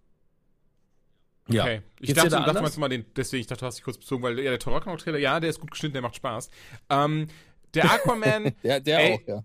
Ja. 1.49 1.65
Okay. 1.65 1.83
Ich 2.01 2.07
Geht's 2.09 2.17
dachte, 2.23 2.31
da 2.31 2.53
dachte 2.53 2.81
mal 2.81 2.89
den, 2.89 3.05
deswegen, 3.17 3.41
ich 3.41 3.47
dachte, 3.47 3.61
du 3.61 3.67
hast 3.67 3.77
dich 3.77 3.85
kurz 3.85 3.99
bezogen, 3.99 4.23
weil 4.23 4.39
ja, 4.39 4.51
der 4.51 4.59
Thor 4.59 4.77
Ragnarok-Trailer, 4.77 5.19
ja, 5.19 5.41
der 5.41 5.51
ist 5.51 5.61
gut 5.61 5.71
geschnitten, 5.71 5.95
der 5.95 6.03
macht 6.03 6.17
Spaß. 6.17 6.51
Ähm, 6.91 7.27
der 7.75 7.85
Aquaman, 7.93 8.55
Der, 8.63 8.81
der 8.81 8.99
Ey, 9.01 9.15
auch, 9.15 9.29
ja. 9.29 9.45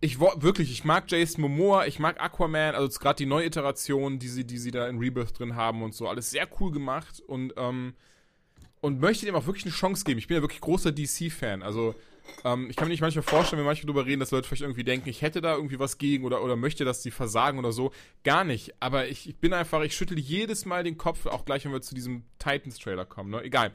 ich 0.00 0.20
wirklich, 0.20 0.70
ich 0.70 0.84
mag 0.84 1.10
Jason 1.10 1.42
Momoa, 1.42 1.86
ich 1.86 1.98
mag 1.98 2.20
Aquaman, 2.20 2.74
also 2.74 2.98
gerade 2.98 3.16
die 3.16 3.26
Neuiteration, 3.26 4.18
die 4.18 4.28
sie, 4.28 4.44
die 4.44 4.58
sie 4.58 4.70
da 4.70 4.88
in 4.88 4.98
Rebirth 4.98 5.38
drin 5.38 5.56
haben 5.56 5.82
und 5.82 5.94
so, 5.94 6.08
alles 6.08 6.30
sehr 6.30 6.48
cool 6.60 6.70
gemacht 6.70 7.20
und 7.26 7.52
ähm, 7.56 7.94
und 8.80 9.00
möchte 9.00 9.24
dem 9.24 9.34
auch 9.34 9.46
wirklich 9.46 9.64
eine 9.64 9.72
Chance 9.72 10.04
geben. 10.04 10.18
Ich 10.18 10.26
bin 10.26 10.34
ja 10.36 10.42
wirklich 10.42 10.60
großer 10.60 10.92
DC-Fan, 10.92 11.62
also 11.62 11.94
ähm, 12.44 12.68
ich 12.70 12.76
kann 12.76 12.88
mir 12.88 12.92
nicht 12.92 13.00
manchmal 13.00 13.22
vorstellen, 13.22 13.60
wenn 13.60 13.66
manche 13.66 13.86
drüber 13.86 14.06
reden, 14.06 14.20
dass 14.20 14.30
Leute 14.30 14.46
vielleicht 14.48 14.62
irgendwie 14.62 14.84
denken, 14.84 15.08
ich 15.08 15.22
hätte 15.22 15.40
da 15.40 15.54
irgendwie 15.54 15.78
was 15.78 15.98
gegen 15.98 16.24
oder, 16.24 16.42
oder 16.42 16.56
möchte, 16.56 16.84
dass 16.84 17.02
sie 17.02 17.10
versagen 17.10 17.58
oder 17.58 17.72
so. 17.72 17.92
Gar 18.22 18.44
nicht. 18.44 18.74
Aber 18.80 19.08
ich, 19.08 19.28
ich 19.28 19.36
bin 19.36 19.52
einfach, 19.52 19.82
ich 19.82 19.94
schüttel 19.96 20.18
jedes 20.18 20.64
Mal 20.64 20.84
den 20.84 20.96
Kopf, 20.96 21.26
auch 21.26 21.44
gleich, 21.44 21.64
wenn 21.64 21.72
wir 21.72 21.82
zu 21.82 21.94
diesem 21.94 22.24
Titans-Trailer 22.38 23.04
kommen, 23.04 23.30
ne? 23.30 23.42
Egal. 23.42 23.72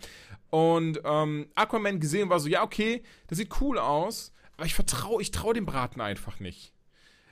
Und 0.50 1.00
ähm, 1.04 1.48
Aquaman 1.56 2.00
gesehen 2.00 2.30
war 2.30 2.40
so, 2.40 2.50
ja, 2.50 2.64
okay, 2.64 3.04
das 3.28 3.38
sieht 3.38 3.62
cool 3.62 3.78
aus, 3.78 4.34
aber 4.58 4.66
ich 4.66 4.74
vertraue, 4.74 5.22
ich 5.22 5.32
traue 5.32 5.54
dem 5.54 5.66
Braten 5.66 6.02
einfach 6.02 6.40
nicht. 6.40 6.74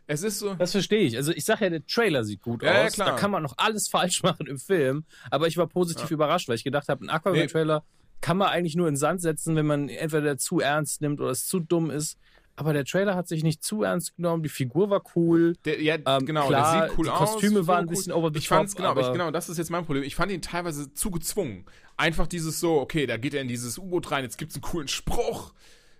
Es 0.09 0.23
ist 0.23 0.39
so. 0.39 0.53
Das 0.53 0.71
verstehe 0.71 1.01
ich. 1.01 1.17
Also 1.17 1.33
ich 1.33 1.43
sage 1.43 1.65
ja, 1.65 1.69
der 1.69 1.85
Trailer 1.85 2.23
sieht 2.23 2.41
gut 2.41 2.63
Ja, 2.63 2.73
ja, 2.73 2.85
aus. 2.85 2.93
klar. 2.93 3.09
Da 3.11 3.15
kann 3.17 3.29
man 3.29 3.43
noch 3.43 3.55
alles 3.57 3.87
falsch 3.91 4.23
machen 4.23 4.47
im 4.47 4.57
Film. 4.57 5.03
Aber 5.29 5.47
ich 5.47 5.57
war 5.57 5.67
positiv 5.67 6.09
überrascht, 6.11 6.47
weil 6.47 6.55
ich 6.55 6.63
gedacht 6.63 6.87
habe, 6.87 7.03
ein 7.05 7.09
Aquaman-Trailer 7.09 7.83
kann 8.21 8.37
man 8.37 8.49
eigentlich 8.49 8.75
nur 8.75 8.87
in 8.87 8.93
den 8.93 8.97
Sand 8.99 9.21
setzen, 9.21 9.55
wenn 9.55 9.65
man 9.65 9.89
entweder 9.89 10.37
zu 10.37 10.59
ernst 10.59 11.01
nimmt 11.01 11.21
oder 11.21 11.31
es 11.31 11.45
zu 11.47 11.59
dumm 11.59 11.89
ist. 11.91 12.17
Aber 12.59 12.73
der 12.73 12.85
Trailer 12.85 13.13
hat 13.15 13.27
sich 13.27 13.43
nicht 13.43 13.63
zu 13.63 13.83
ernst 13.83 14.15
genommen. 14.15 14.41
Die 14.41 14.49
Figur 14.49 14.89
war 14.89 15.03
cool. 15.15 15.53
Der, 15.65 15.79
ja, 15.79 15.95
Ähm, 16.07 16.25
genau, 16.25 16.47
klar, 16.47 16.79
der 16.79 16.87
sieht 16.89 16.97
cool 16.97 17.05
die 17.05 17.11
aus. 17.11 17.33
Kostüme 17.33 17.67
waren 17.67 17.81
ein 17.81 17.87
bisschen 17.87 18.11
over 18.11 18.31
the 18.33 18.39
Ich 18.39 18.47
fand's, 18.47 18.71
top, 18.73 18.77
genau, 18.77 18.89
aber 18.89 19.01
ich, 19.01 19.11
genau, 19.11 19.29
das 19.29 19.47
ist 19.47 19.59
jetzt 19.59 19.69
mein 19.69 19.85
Problem. 19.85 20.03
Ich 20.03 20.15
fand 20.15 20.31
ihn 20.31 20.41
teilweise 20.41 20.91
zu 20.91 21.11
gezwungen. 21.11 21.65
Einfach 21.97 22.25
dieses 22.25 22.59
so, 22.59 22.79
okay, 22.81 23.05
da 23.05 23.17
geht 23.17 23.35
er 23.35 23.41
in 23.41 23.47
dieses 23.47 23.77
U-Boot 23.77 24.09
rein, 24.09 24.23
jetzt 24.23 24.39
gibt's 24.39 24.55
einen 24.55 24.63
coolen 24.63 24.87
Spruch, 24.87 25.53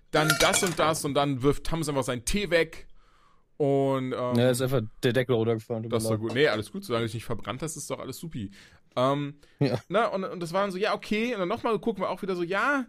dann 0.10 0.34
das 0.40 0.64
und 0.64 0.80
das 0.80 1.06
und 1.06 1.14
dann 1.14 1.44
wirft 1.44 1.64
Thomas 1.66 1.90
einfach 1.90 2.04
seinen 2.04 2.26
Tee 2.26 2.50
weg. 2.50 2.88
Und 3.58 4.14
ähm, 4.14 4.36
Ja, 4.36 4.50
ist 4.52 4.62
einfach 4.62 4.82
der 5.04 5.14
Deckel 5.14 5.36
runtergefallen. 5.36 5.84
tut 5.84 5.92
das 5.94 6.04
ist 6.04 6.10
mir 6.10 6.16
doch 6.16 6.22
leid. 6.24 6.30
gut. 6.30 6.36
Nee, 6.38 6.48
alles 6.48 6.72
gut, 6.72 6.86
solange 6.86 7.04
du 7.04 7.08
dich 7.08 7.16
nicht 7.16 7.26
verbrannt 7.26 7.62
hast, 7.62 7.76
ist 7.76 7.90
doch 7.90 8.00
alles 8.00 8.18
supi. 8.18 8.52
Ähm, 8.98 9.36
Ja. 9.60 9.80
na, 9.88 10.08
und, 10.08 10.24
und 10.25 10.42
das 10.42 10.51
war 10.51 10.62
dann 10.63 10.72
so, 10.72 10.77
ja, 10.77 10.94
okay. 10.94 11.34
Und 11.34 11.39
dann 11.39 11.48
nochmal 11.48 11.77
gucken 11.80 12.04
wir 12.04 12.10
auch 12.10 12.22
wieder 12.22 12.36
so, 12.36 12.44
ja, 12.44 12.86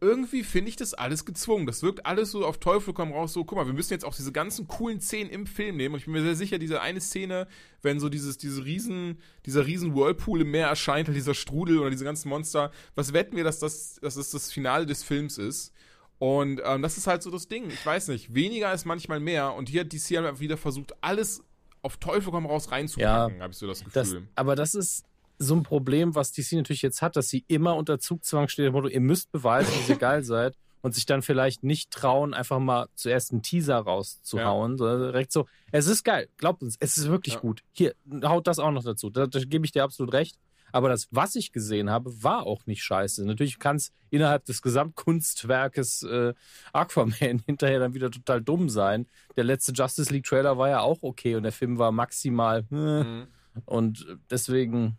irgendwie 0.00 0.42
finde 0.42 0.68
ich 0.68 0.74
das 0.74 0.94
alles 0.94 1.24
gezwungen. 1.24 1.64
Das 1.64 1.84
wirkt 1.84 2.04
alles 2.06 2.32
so 2.32 2.44
auf 2.44 2.58
Teufel 2.58 2.92
komm 2.92 3.12
raus, 3.12 3.32
so, 3.32 3.44
guck 3.44 3.56
mal, 3.56 3.66
wir 3.66 3.72
müssen 3.72 3.92
jetzt 3.92 4.04
auch 4.04 4.14
diese 4.16 4.32
ganzen 4.32 4.66
coolen 4.66 5.00
Szenen 5.00 5.30
im 5.30 5.46
Film 5.46 5.76
nehmen. 5.76 5.94
Und 5.94 6.00
ich 6.00 6.06
bin 6.06 6.14
mir 6.14 6.22
sehr 6.22 6.34
sicher, 6.34 6.58
diese 6.58 6.80
eine 6.80 7.00
Szene, 7.00 7.46
wenn 7.82 8.00
so 8.00 8.08
dieses, 8.08 8.36
diese 8.36 8.64
riesen, 8.64 9.20
dieser 9.46 9.64
riesen 9.64 9.94
Whirlpool 9.94 10.40
im 10.40 10.50
Meer 10.50 10.66
erscheint, 10.66 11.06
halt 11.06 11.16
dieser 11.16 11.34
Strudel 11.34 11.78
oder 11.78 11.90
diese 11.90 12.04
ganzen 12.04 12.28
Monster, 12.30 12.72
was 12.96 13.12
wetten 13.12 13.36
wir, 13.36 13.44
dass 13.44 13.60
das, 13.60 14.00
dass 14.02 14.16
das 14.16 14.30
das 14.30 14.50
Finale 14.50 14.86
des 14.86 15.04
Films 15.04 15.38
ist? 15.38 15.72
Und 16.18 16.60
ähm, 16.64 16.82
das 16.82 16.96
ist 16.98 17.06
halt 17.06 17.22
so 17.22 17.30
das 17.30 17.46
Ding. 17.46 17.70
Ich 17.70 17.86
weiß 17.86 18.08
nicht, 18.08 18.34
weniger 18.34 18.72
ist 18.72 18.84
manchmal 18.84 19.20
mehr. 19.20 19.54
Und 19.54 19.68
hier 19.68 19.82
hat 19.82 19.92
DC 19.92 20.16
halt 20.16 20.40
wieder 20.40 20.56
versucht, 20.56 20.94
alles 21.00 21.44
auf 21.82 21.96
Teufel 21.98 22.32
komm 22.32 22.46
raus 22.46 22.72
reinzupacken, 22.72 23.40
habe 23.40 23.52
ich 23.52 23.58
so 23.58 23.66
das 23.68 23.84
Das, 23.92 24.10
Gefühl. 24.10 24.28
aber 24.34 24.54
das 24.56 24.74
ist 24.74 25.04
so 25.42 25.54
ein 25.54 25.62
Problem, 25.62 26.14
was 26.14 26.32
DC 26.32 26.52
natürlich 26.52 26.82
jetzt 26.82 27.02
hat, 27.02 27.16
dass 27.16 27.28
sie 27.28 27.44
immer 27.48 27.76
unter 27.76 27.98
Zugzwang 27.98 28.48
steht, 28.48 28.66
dem 28.66 28.72
Motto, 28.72 28.88
ihr 28.88 29.00
müsst 29.00 29.32
beweisen, 29.32 29.72
dass 29.78 29.88
ihr 29.88 29.96
geil 29.96 30.22
seid 30.24 30.56
und 30.82 30.94
sich 30.94 31.06
dann 31.06 31.22
vielleicht 31.22 31.62
nicht 31.62 31.90
trauen, 31.90 32.34
einfach 32.34 32.58
mal 32.58 32.86
zuerst 32.94 33.32
einen 33.32 33.42
Teaser 33.42 33.78
rauszuhauen, 33.78 34.78
sondern 34.78 35.00
direkt 35.12 35.32
so, 35.32 35.46
es 35.70 35.86
ist 35.86 36.04
geil, 36.04 36.28
glaubt 36.38 36.62
uns, 36.62 36.76
es 36.80 36.96
ist 36.98 37.08
wirklich 37.08 37.34
Ja. 37.34 37.40
gut. 37.40 37.62
Hier, 37.72 37.94
haut 38.24 38.46
das 38.46 38.58
auch 38.58 38.70
noch 38.72 38.84
dazu, 38.84 39.10
da, 39.10 39.26
da 39.26 39.38
gebe 39.40 39.64
ich 39.64 39.72
dir 39.72 39.84
absolut 39.84 40.12
recht. 40.12 40.36
Aber 40.74 40.88
das, 40.88 41.06
was 41.10 41.34
ich 41.36 41.52
gesehen 41.52 41.90
habe, 41.90 42.10
war 42.22 42.46
auch 42.46 42.64
nicht 42.64 42.82
scheiße. 42.82 43.26
Natürlich 43.26 43.58
kann 43.58 43.76
es 43.76 43.92
innerhalb 44.08 44.46
des 44.46 44.62
Gesamtkunstwerkes 44.62 46.02
äh, 46.04 46.34
Aquaman 46.72 47.12
hinterher 47.46 47.78
dann 47.78 47.94
wieder 47.94 48.10
total 48.10 48.40
dumm 48.40 48.68
sein. 48.70 49.06
Der 49.36 49.44
letzte 49.44 49.72
Justice 49.72 50.10
League 50.12 50.24
Trailer 50.24 50.58
war 50.58 50.68
ja 50.70 50.80
auch 50.80 51.02
okay 51.02 51.36
und 51.36 51.42
der 51.42 51.52
Film 51.52 51.78
war 51.78 51.92
maximal 51.92 52.64
äh, 52.70 52.74
Mhm. 52.74 53.26
und 53.66 54.06
deswegen 54.30 54.96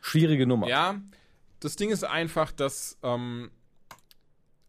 schwierige 0.00 0.46
Nummer. 0.46 0.68
Ja, 0.68 1.00
das 1.60 1.76
Ding 1.76 1.90
ist 1.90 2.04
einfach, 2.04 2.52
dass, 2.52 2.98
ähm, 3.02 3.50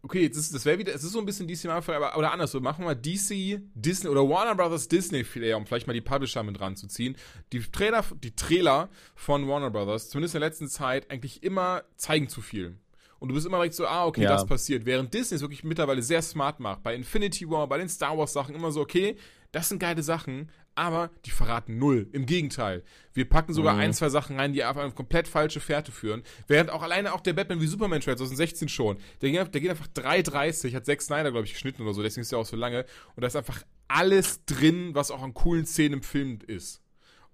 okay, 0.04 0.24
jetzt 0.24 0.38
ist, 0.38 0.54
das 0.54 0.66
wäre 0.66 0.78
wieder, 0.80 0.94
es 0.94 1.04
ist 1.04 1.12
so 1.14 1.20
ein 1.20 1.26
bisschen 1.26 1.48
DC 1.48 1.66
Marvel, 1.66 1.96
aber, 1.96 2.18
oder 2.18 2.32
anders, 2.32 2.52
so 2.52 2.60
machen 2.60 2.86
wir 2.86 2.96
DC, 2.96 3.62
Disney 3.76 4.10
oder 4.10 4.28
Warner 4.28 4.56
Brothers 4.56 4.88
Disney 4.88 5.24
vielleicht, 5.24 5.56
um 5.56 5.66
vielleicht 5.66 5.88
mal 5.88 5.94
die 5.94 6.02
Publisher 6.02 6.44
mit 6.44 6.60
ranzuziehen. 6.60 7.16
Die 7.54 7.60
Trailer, 7.62 8.04
die 8.24 8.36
Trailer 8.36 8.90
von 9.16 9.48
Warner 9.48 9.70
Brothers, 9.72 10.10
zumindest 10.10 10.36
in 10.36 10.42
der 10.42 10.50
letzten 10.50 10.68
Zeit, 10.70 11.10
eigentlich 11.12 11.44
immer 11.44 11.84
zeigen 11.98 12.28
zu 12.30 12.42
viel. 12.42 12.78
Und 13.20 13.30
du 13.30 13.36
bist 13.36 13.46
immer 13.46 13.58
direkt 13.58 13.76
so, 13.76 13.86
ah, 13.86 14.06
okay, 14.08 14.24
Ja. 14.24 14.32
das 14.32 14.48
passiert. 14.48 14.84
Während 14.88 15.14
Disney 15.14 15.36
es 15.36 15.42
wirklich 15.42 15.64
mittlerweile 15.64 16.02
sehr 16.02 16.24
smart 16.24 16.60
macht. 16.60 16.82
Bei 16.82 16.96
Infinity 16.96 17.48
War, 17.48 17.68
bei 17.68 17.78
den 17.78 17.88
Star 17.88 18.18
Wars 18.18 18.34
Sachen 18.34 18.56
immer 18.56 18.72
so, 18.72 18.82
okay, 18.82 19.16
das 19.52 19.70
sind 19.70 19.78
geile 19.78 20.02
Sachen, 20.02 20.50
aber 20.76 21.10
die 21.26 21.32
verraten 21.32 21.78
null. 21.78 22.08
Im 22.12 22.26
Gegenteil. 22.26 22.84
Wir 23.14 23.28
packen 23.28 23.54
sogar 23.54 23.74
Mhm. 23.76 23.80
ein, 23.82 23.94
zwei 23.94 24.10
Sachen 24.10 24.38
rein, 24.40 24.54
die 24.54 24.64
auf 24.64 24.78
eine 24.78 24.92
komplett 24.92 25.28
falsche 25.28 25.60
Fährte 25.60 25.92
führen. 25.92 26.24
Während 26.48 26.70
auch 26.70 26.82
alleine 26.82 27.14
auch 27.14 27.22
der 27.22 27.34
Batman 27.34 27.60
wie 27.62 27.68
Superman 27.68 28.02
Trailer 28.02 28.18
2016 28.18 28.70
schon, 28.70 28.98
der 29.22 29.32
geht, 29.32 29.54
der 29.54 29.62
geht 29.62 29.70
einfach 29.70 29.88
3,30, 29.88 30.74
hat 30.76 30.86
Zack 30.86 31.02
Snyder, 31.02 31.32
glaube 31.32 31.46
ich, 31.46 31.54
geschnitten 31.54 31.82
oder 31.84 31.94
so, 31.94 32.02
deswegen 32.02 32.22
ist 32.22 32.32
der 32.32 32.40
auch 32.40 32.46
so 32.46 32.56
lange. 32.56 32.86
Und 33.16 33.22
da 33.22 33.28
ist 33.28 33.36
einfach 33.36 33.64
alles 33.88 34.46
drin, 34.46 34.96
was 34.96 35.12
auch 35.12 35.22
an 35.22 35.34
coolen 35.34 35.66
Szenen 35.66 35.96
im 35.96 36.04
Film 36.04 36.40
ist. 36.48 36.82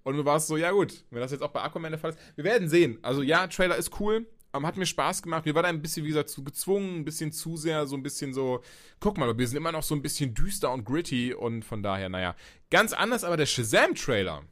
Und 0.02 0.16
du 0.16 0.24
warst 0.24 0.48
so, 0.48 0.56
ja 0.56 0.70
gut, 0.70 1.04
wenn 1.10 1.20
das 1.20 1.32
jetzt 1.32 1.42
auch 1.42 1.50
bei 1.50 1.60
Aquaman 1.62 1.92
der 1.92 1.98
Fall 1.98 2.10
ist. 2.10 2.18
Wir 2.34 2.44
werden 2.44 2.68
sehen. 2.68 2.98
Also 3.02 3.22
ja, 3.22 3.46
Trailer 3.46 3.76
ist 3.76 4.00
cool. 4.00 4.26
Ähm, 4.54 4.66
hat 4.66 4.76
mir 4.76 4.86
Spaß 4.86 5.22
gemacht. 5.22 5.44
Mir 5.44 5.54
war 5.54 5.62
da 5.62 5.68
ein 5.68 5.82
bisschen, 5.82 6.04
wie 6.04 6.08
gesagt, 6.08 6.30
zu 6.30 6.42
gezwungen, 6.42 7.00
ein 7.00 7.04
bisschen 7.04 7.32
zu 7.32 7.56
sehr, 7.56 7.86
so 7.86 7.96
ein 7.96 8.02
bisschen 8.02 8.32
so, 8.32 8.62
guck 9.00 9.18
mal, 9.18 9.36
wir 9.36 9.46
sind 9.46 9.56
immer 9.56 9.72
noch 9.72 9.82
so 9.82 9.94
ein 9.94 10.02
bisschen 10.02 10.34
düster 10.34 10.72
und 10.72 10.84
gritty 10.84 11.34
und 11.34 11.64
von 11.64 11.82
daher, 11.82 12.08
naja. 12.08 12.34
Ganz 12.70 12.92
anders 12.92 13.24
aber 13.24 13.36
der 13.36 13.46
Shazam-Trailer. 13.46 14.44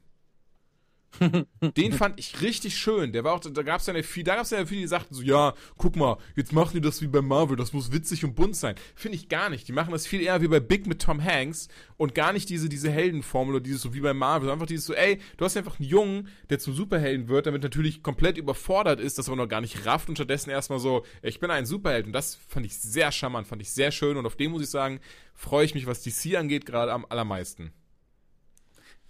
Den 1.76 1.92
fand 1.92 2.18
ich 2.18 2.40
richtig 2.42 2.76
schön. 2.76 3.12
Der 3.12 3.24
war 3.24 3.34
auch, 3.34 3.40
da 3.40 3.62
gab 3.62 3.80
es 3.80 3.86
ja 3.86 3.94
eine 3.94 4.02
viel, 4.02 4.24
da 4.24 4.36
gab 4.36 4.50
ja 4.50 4.66
viele, 4.66 4.80
die 4.80 4.86
sagten 4.86 5.14
so, 5.14 5.22
ja, 5.22 5.54
guck 5.76 5.96
mal, 5.96 6.18
jetzt 6.34 6.52
machen 6.52 6.72
die 6.74 6.80
das 6.80 7.00
wie 7.02 7.06
bei 7.06 7.22
Marvel, 7.22 7.56
das 7.56 7.72
muss 7.72 7.92
witzig 7.92 8.24
und 8.24 8.34
bunt 8.34 8.56
sein. 8.56 8.76
Finde 8.94 9.16
ich 9.16 9.28
gar 9.28 9.50
nicht. 9.50 9.68
Die 9.68 9.72
machen 9.72 9.92
das 9.92 10.06
viel 10.06 10.20
eher 10.20 10.40
wie 10.42 10.48
bei 10.48 10.60
Big 10.60 10.86
mit 10.86 11.02
Tom 11.02 11.22
Hanks 11.22 11.68
und 11.96 12.14
gar 12.14 12.32
nicht 12.32 12.48
diese, 12.48 12.68
diese 12.68 12.90
Heldenformel 12.90 13.56
oder 13.56 13.62
dieses 13.62 13.82
so 13.82 13.94
wie 13.94 14.00
bei 14.00 14.14
Marvel. 14.14 14.50
Einfach 14.50 14.66
dieses 14.66 14.86
so, 14.86 14.94
ey, 14.94 15.18
du 15.36 15.44
hast 15.44 15.56
einfach 15.56 15.78
einen 15.78 15.88
Jungen, 15.88 16.28
der 16.50 16.58
zum 16.58 16.74
Superhelden 16.74 17.28
wird, 17.28 17.46
damit 17.46 17.62
natürlich 17.62 18.02
komplett 18.02 18.38
überfordert 18.38 19.00
ist, 19.00 19.18
das 19.18 19.28
aber 19.28 19.36
noch 19.36 19.48
gar 19.48 19.60
nicht 19.60 19.86
rafft 19.86 20.08
und 20.08 20.16
stattdessen 20.16 20.50
erstmal 20.50 20.78
so, 20.78 21.04
ich 21.22 21.40
bin 21.40 21.50
ein 21.50 21.66
Superheld. 21.66 22.06
Und 22.06 22.12
das 22.12 22.34
fand 22.48 22.66
ich 22.66 22.76
sehr 22.76 23.12
charmant, 23.12 23.46
fand 23.46 23.62
ich 23.62 23.70
sehr 23.70 23.90
schön 23.90 24.16
und 24.16 24.26
auf 24.26 24.36
dem 24.36 24.52
muss 24.52 24.62
ich 24.62 24.70
sagen, 24.70 25.00
freue 25.34 25.64
ich 25.64 25.74
mich, 25.74 25.86
was 25.86 26.02
DC 26.02 26.36
angeht, 26.36 26.66
gerade 26.66 26.92
am 26.92 27.06
allermeisten. 27.08 27.72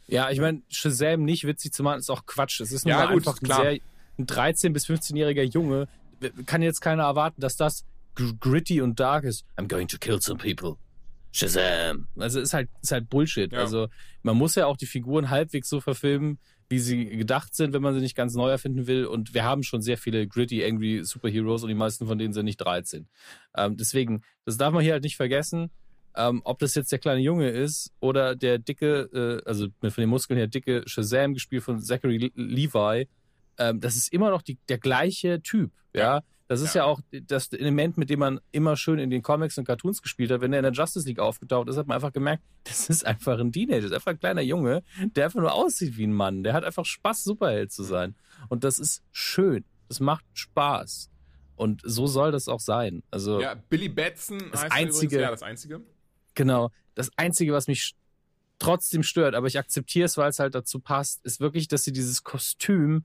Ja, 0.08 0.30
ich 0.30 0.40
meine, 0.40 0.62
Shazam 0.68 1.25
nicht 1.25 1.46
witzig 1.46 1.72
zu 1.72 1.82
machen, 1.82 1.98
ist 1.98 2.10
auch 2.10 2.26
Quatsch. 2.26 2.60
Es 2.60 2.72
ist 2.72 2.84
nur 2.84 2.94
Ja, 2.94 3.06
gut, 3.06 3.26
einfach 3.26 3.40
ein, 3.40 3.44
klar. 3.44 3.62
sehr, 3.62 3.80
ein 4.18 4.26
13- 4.26 4.72
bis 4.72 4.86
15-jähriger 4.86 5.42
Junge. 5.42 5.88
Kann 6.46 6.62
jetzt 6.62 6.80
keiner 6.80 7.02
erwarten, 7.04 7.40
dass 7.40 7.56
das 7.56 7.84
gr- 8.14 8.32
gritty 8.40 8.80
und 8.80 8.98
dark 9.00 9.25
ist. 9.25 9.44
I'm 9.56 9.68
going 9.68 9.88
to 9.88 9.98
kill 9.98 10.20
some 10.22 10.38
people. 10.38 10.76
Shazam. 11.32 12.08
Also 12.16 12.40
ist 12.40 12.54
halt, 12.54 12.70
ist 12.82 12.92
halt 12.92 13.10
Bullshit. 13.10 13.52
Ja. 13.52 13.58
Also 13.60 13.88
man 14.22 14.36
muss 14.36 14.54
ja 14.54 14.66
auch 14.66 14.76
die 14.76 14.86
Figuren 14.86 15.28
halbwegs 15.28 15.68
so 15.68 15.80
verfilmen, 15.80 16.38
wie 16.68 16.78
sie 16.78 17.04
gedacht 17.06 17.54
sind, 17.54 17.75
wenn 17.75 17.82
man 17.82 17.94
sie 17.94 18.00
nicht 18.00 18.16
ganz 18.16 18.34
neu 18.34 18.48
erfinden 18.48 18.86
will. 18.86 19.04
Und 19.06 19.34
wir 19.34 19.44
haben 19.44 19.62
schon 19.62 19.82
sehr 19.82 19.98
viele 19.98 20.26
gritty, 20.26 20.64
angry 20.64 21.00
Superheroes 21.04 21.62
und 21.62 21.68
die 21.68 21.75
meisten 21.75 22.06
von 22.06 22.16
denen 22.18 22.32
sind 22.32 22.46
nicht 22.46 22.56
13. 22.56 23.06
Ähm, 23.56 23.76
deswegen, 23.76 24.22
das 24.46 24.56
darf 24.56 24.72
man 24.72 24.82
hier 24.82 24.92
halt 24.94 25.04
nicht 25.04 25.16
vergessen. 25.16 25.70
Ähm, 26.16 26.40
ob 26.44 26.58
das 26.61 26.75
jetzt 26.75 26.90
der 26.92 26.99
kleine 26.99 27.20
Junge 27.20 27.50
ist 27.50 27.92
oder 28.00 28.35
der 28.35 28.58
dicke, 28.58 29.11
äh, 29.44 29.49
also 29.49 29.66
mit 29.82 29.92
von 29.92 30.02
den 30.02 30.08
Muskeln 30.11 30.38
her 30.38 30.46
dicke 30.46 30.82
Shazam, 30.87 31.35
gespielt 31.35 31.62
von 31.62 31.80
Zachary 31.80 32.16
Le- 32.18 32.30
Levi, 32.35 33.08
ähm, 33.58 33.80
das 33.80 33.96
ist 33.96 34.12
immer 34.12 34.30
noch 34.30 34.42
die, 34.42 34.58
der 34.68 34.78
gleiche 34.78 35.42
Typ. 35.42 35.70
Ja. 35.92 36.00
Ja. 36.16 36.23
Das 36.49 36.61
ist 36.61 36.75
Ja. 36.75 36.82
ja. 36.82 36.85
auch 36.87 37.00
das 37.11 37.52
Element, 37.52 37.99
mit 37.99 38.08
dem 38.08 38.20
man 38.20 38.38
immer 38.52 38.76
schön 38.76 38.99
in 39.00 39.11
den 39.11 39.20
Comics 39.20 39.58
und 39.58 39.64
Cartoons 39.64 40.00
gespielt 40.00 40.30
hat. 40.30 40.40
Wenn 40.40 40.52
er 40.52 40.61
in 40.61 40.62
der 40.62 40.73
Justice 40.73 41.04
League 41.06 41.18
aufgetaucht 41.18 41.68
ist, 41.68 41.76
hat 41.76 41.88
man 41.88 41.96
einfach 41.96 42.12
gemerkt, 42.12 42.42
das 42.64 42.88
ist 42.88 43.04
einfach 43.04 43.38
ein 43.40 43.50
Teenager, 43.52 43.80
das 43.82 43.90
ist 43.90 43.94
einfach 43.94 44.12
ein 44.12 44.20
kleiner 44.20 44.42
Junge, 44.42 44.82
der 45.16 45.25
einfach 45.25 45.40
nur 45.40 45.52
aussieht 45.52 45.96
wie 45.96 46.06
ein 46.06 46.12
Mann. 46.12 46.44
Der 46.44 46.52
hat 46.52 46.62
einfach 46.64 46.85
Spaß, 46.85 47.25
Superheld 47.25 47.73
zu 47.73 47.82
sein. 47.82 48.14
Und 48.49 48.62
das 48.64 48.78
ist 48.78 49.02
schön. 49.12 49.64
Das 49.88 49.99
macht 50.00 50.25
Spaß. 50.35 51.11
Und 51.56 51.80
so 51.85 52.06
soll 52.06 52.30
das 52.32 52.49
auch 52.49 52.61
sein. 52.61 53.02
Also 53.11 53.40
Ja, 53.40 53.54
Billy 53.54 53.88
Batson 53.88 54.38
Das 54.52 54.62
heißt 54.64 54.73
einzige- 54.73 55.06
übrigens, 55.16 55.23
ja, 55.23 55.30
das 55.30 55.42
einzige. 55.42 55.80
Genau. 56.37 56.71
Das 56.95 57.11
Einzige, 57.16 57.52
was 57.52 57.66
mich 57.66 57.97
trotzdem 58.61 59.02
stört, 59.02 59.35
aber 59.35 59.49
ich 59.49 59.59
akzeptiere 59.59 60.07
es, 60.07 60.16
weil 60.16 60.31
es 60.31 60.38
halt 60.38 60.55
dazu 60.55 60.78
passt, 60.78 61.25
ist 61.25 61.40
wirklich, 61.40 61.66
dass 61.66 61.83
sie 61.83 61.93
dieses 61.93 62.23
Kostüm 62.23 63.05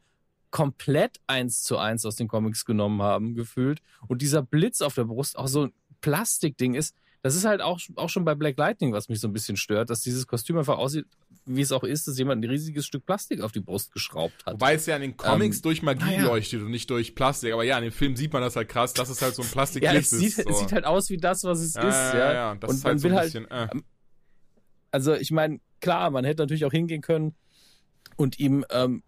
komplett 0.52 1.20
eins 1.28 1.64
zu 1.64 1.78
eins 1.78 2.06
aus 2.06 2.16
den 2.18 2.28
Comics 2.28 2.66
genommen 2.66 3.02
haben, 3.02 3.34
gefühlt. 3.34 3.82
Und 4.08 4.22
dieser 4.22 4.44
Blitz 4.44 4.82
auf 4.82 4.94
der 4.94 5.06
Brust 5.06 5.38
auch 5.38 5.48
so 5.48 5.66
ein 5.66 5.74
Plastikding 6.02 6.76
ist. 6.76 6.96
Das 7.24 7.36
ist 7.36 7.46
halt 7.46 7.62
auch, 7.62 7.80
auch 7.98 8.10
schon 8.10 8.25
bei 8.25 8.34
Black 8.34 8.58
Lightning, 8.58 8.94
was 8.94 9.08
mich 9.08 9.20
so 9.20 9.28
ein 9.28 9.34
bisschen 9.34 9.56
stört, 9.56 9.90
dass 9.92 10.01
dieses 10.01 10.25
Kostüm 10.25 10.58
einfach 10.58 10.78
aussieht, 10.78 11.06
wie 11.46 11.62
es 11.62 11.72
auch 11.72 11.84
ist, 11.84 12.08
dass 12.08 12.18
jemand 12.18 12.44
ein 12.44 12.50
riesiges 12.50 12.86
Stück 12.86 13.06
Plastik 13.06 13.42
auf 13.42 13.51
die 13.51 13.60
Brust 13.60 13.92
geschraubt 13.92 14.46
hat. 14.46 14.54
Wobei 14.54 14.74
es 14.74 14.86
ja 14.88 14.96
in 14.96 15.01
den 15.01 15.18
Comics 15.18 15.58
Ähm, 15.58 15.62
durch 15.63 15.82
Magie 15.84 16.04
naja. 16.04 16.25
leuchtet 16.25 16.62
und 16.62 16.72
nicht 16.72 16.90
durch 16.90 17.13
Plastik. 17.13 17.54
Aber 17.54 17.63
ja, 17.63 17.78
in 17.78 17.84
dem 17.84 17.92
Film 17.92 18.16
sieht 18.16 18.34
man 18.34 18.42
das 18.42 18.56
halt 18.56 18.70
krass, 18.70 18.94
dass 18.94 19.10
es 19.10 19.22
halt 19.22 19.36
so 19.36 19.44
ein 19.44 19.48
ja, 19.48 19.51
Plastiklicht 19.51 19.96
es 19.96 20.10
sieht, 20.10 20.28
ist. 20.30 20.44
So. 20.44 20.50
es 20.50 20.60
sieht 20.60 20.72
halt 20.72 20.86
aus 20.86 21.10
wie 21.10 21.18
das, 21.18 21.44
was 21.44 21.60
es 21.60 21.75
ja, 21.75 21.82
ist. 21.88 22.13
ja, 22.13 22.18
Ja, 22.20 22.34
ja, 22.34 22.56
das 22.56 22.70
Und 22.70 22.75
ist 22.78 22.86
halt 22.86 22.94
man 22.94 23.00
so 23.00 23.08
ein 23.08 23.13
halt, 23.16 23.25
bisschen, 23.25 23.51
äh. 23.51 23.68
Also 24.92 25.13
ich 25.13 25.32
meine, 25.32 25.60
klar, 25.80 26.10
man 26.10 26.25
hätte 26.25 26.42
natürlich 26.42 26.66
auch 26.66 26.72
hingehen 26.72 27.01
können 27.01 27.36
und 28.18 28.40
ihm 28.40 28.66
ähm, 28.72 29.04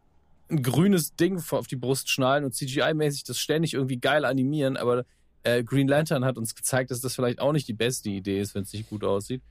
ein 0.49 0.61
grünes 0.61 1.15
Ding 1.15 1.41
auf 1.49 1.67
die 1.67 1.75
Brust 1.75 2.09
schnallen 2.09 2.45
und 2.45 2.53
CGI-mäßig 2.53 3.25
das 3.25 3.37
ständig 3.39 3.73
irgendwie 3.73 3.97
geil 3.97 4.23
animieren, 4.25 4.77
aber 4.77 5.05
äh, 5.43 5.63
Green 5.63 5.87
Lantern 5.87 6.25
hat 6.25 6.37
uns 6.37 6.55
gezeigt, 6.55 6.91
dass 6.91 7.01
das 7.01 7.15
vielleicht 7.15 7.39
auch 7.39 7.51
nicht 7.51 7.67
die 7.67 7.73
beste 7.73 8.09
Idee 8.09 8.39
ist, 8.39 8.55
wenn 8.55 8.63
es 8.63 8.73
nicht 8.73 8.89
gut 8.89 9.03
aussieht. 9.03 9.41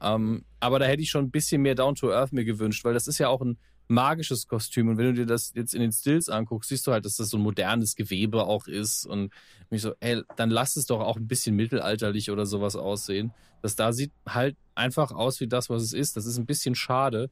Ähm, 0.00 0.44
aber 0.60 0.78
da 0.78 0.86
hätte 0.86 1.02
ich 1.02 1.10
schon 1.10 1.26
ein 1.26 1.30
bisschen 1.30 1.62
mehr 1.62 1.74
Down 1.74 1.94
to 1.94 2.12
Earth 2.12 2.32
mir 2.32 2.44
gewünscht, 2.44 2.84
weil 2.84 2.94
das 2.94 3.06
ist 3.06 3.18
ja 3.18 3.28
auch 3.28 3.40
ein 3.40 3.58
magisches 3.88 4.46
Kostüm. 4.46 4.88
Und 4.88 4.98
wenn 4.98 5.06
du 5.06 5.12
dir 5.12 5.26
das 5.26 5.52
jetzt 5.54 5.74
in 5.74 5.80
den 5.80 5.92
Stills 5.92 6.28
anguckst, 6.28 6.70
siehst 6.70 6.86
du 6.86 6.92
halt, 6.92 7.04
dass 7.04 7.16
das 7.16 7.28
so 7.28 7.36
ein 7.36 7.42
modernes 7.42 7.94
Gewebe 7.94 8.44
auch 8.44 8.66
ist. 8.66 9.06
Und 9.06 9.32
mich 9.70 9.82
so, 9.82 9.92
ey, 10.00 10.22
dann 10.36 10.50
lass 10.50 10.76
es 10.76 10.86
doch 10.86 11.00
auch 11.00 11.16
ein 11.16 11.28
bisschen 11.28 11.54
mittelalterlich 11.54 12.30
oder 12.30 12.46
sowas 12.46 12.76
aussehen. 12.76 13.32
Das 13.62 13.76
da 13.76 13.92
sieht 13.92 14.12
halt 14.28 14.56
einfach 14.74 15.12
aus 15.12 15.40
wie 15.40 15.46
das, 15.46 15.70
was 15.70 15.82
es 15.82 15.92
ist. 15.92 16.16
Das 16.16 16.26
ist 16.26 16.38
ein 16.38 16.46
bisschen 16.46 16.74
schade, 16.74 17.30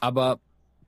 aber 0.00 0.38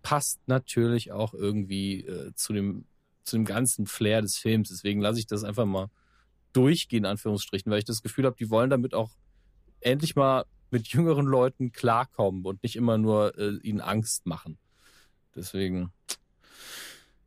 passt 0.02 0.40
natürlich 0.46 1.12
auch 1.12 1.35
irgendwie 1.35 2.02
äh, 2.02 2.32
zu 2.35 2.52
dem 2.52 2.85
zu 3.25 3.37
dem 3.37 3.44
ganzen 3.44 3.87
Flair 3.87 4.23
des 4.23 4.38
Films. 4.38 4.68
Deswegen 4.68 5.00
lasse 5.00 5.18
ich 5.18 5.26
das 5.26 5.42
einfach 5.42 5.64
mal 5.64 5.88
durchgehen, 6.57 7.05
in 7.05 7.11
Anführungsstrichen, 7.11 7.71
weil 7.71 7.79
ich 7.79 7.85
das 7.85 8.03
Gefühl 8.03 8.25
habe, 8.25 8.37
die 8.39 8.51
wollen 8.51 8.71
damit 8.71 8.95
auch 8.95 9.11
endlich 9.81 10.17
mal 10.17 10.45
mit 10.71 10.89
jüngeren 10.89 11.27
Leuten 11.27 11.73
klarkommen 11.73 12.45
und 12.45 12.63
nicht 12.63 12.77
immer 12.77 12.99
nur 12.99 13.39
äh, 13.39 13.57
ihnen 13.63 13.81
Angst 13.81 14.27
machen. 14.27 14.59
Deswegen, 15.35 15.93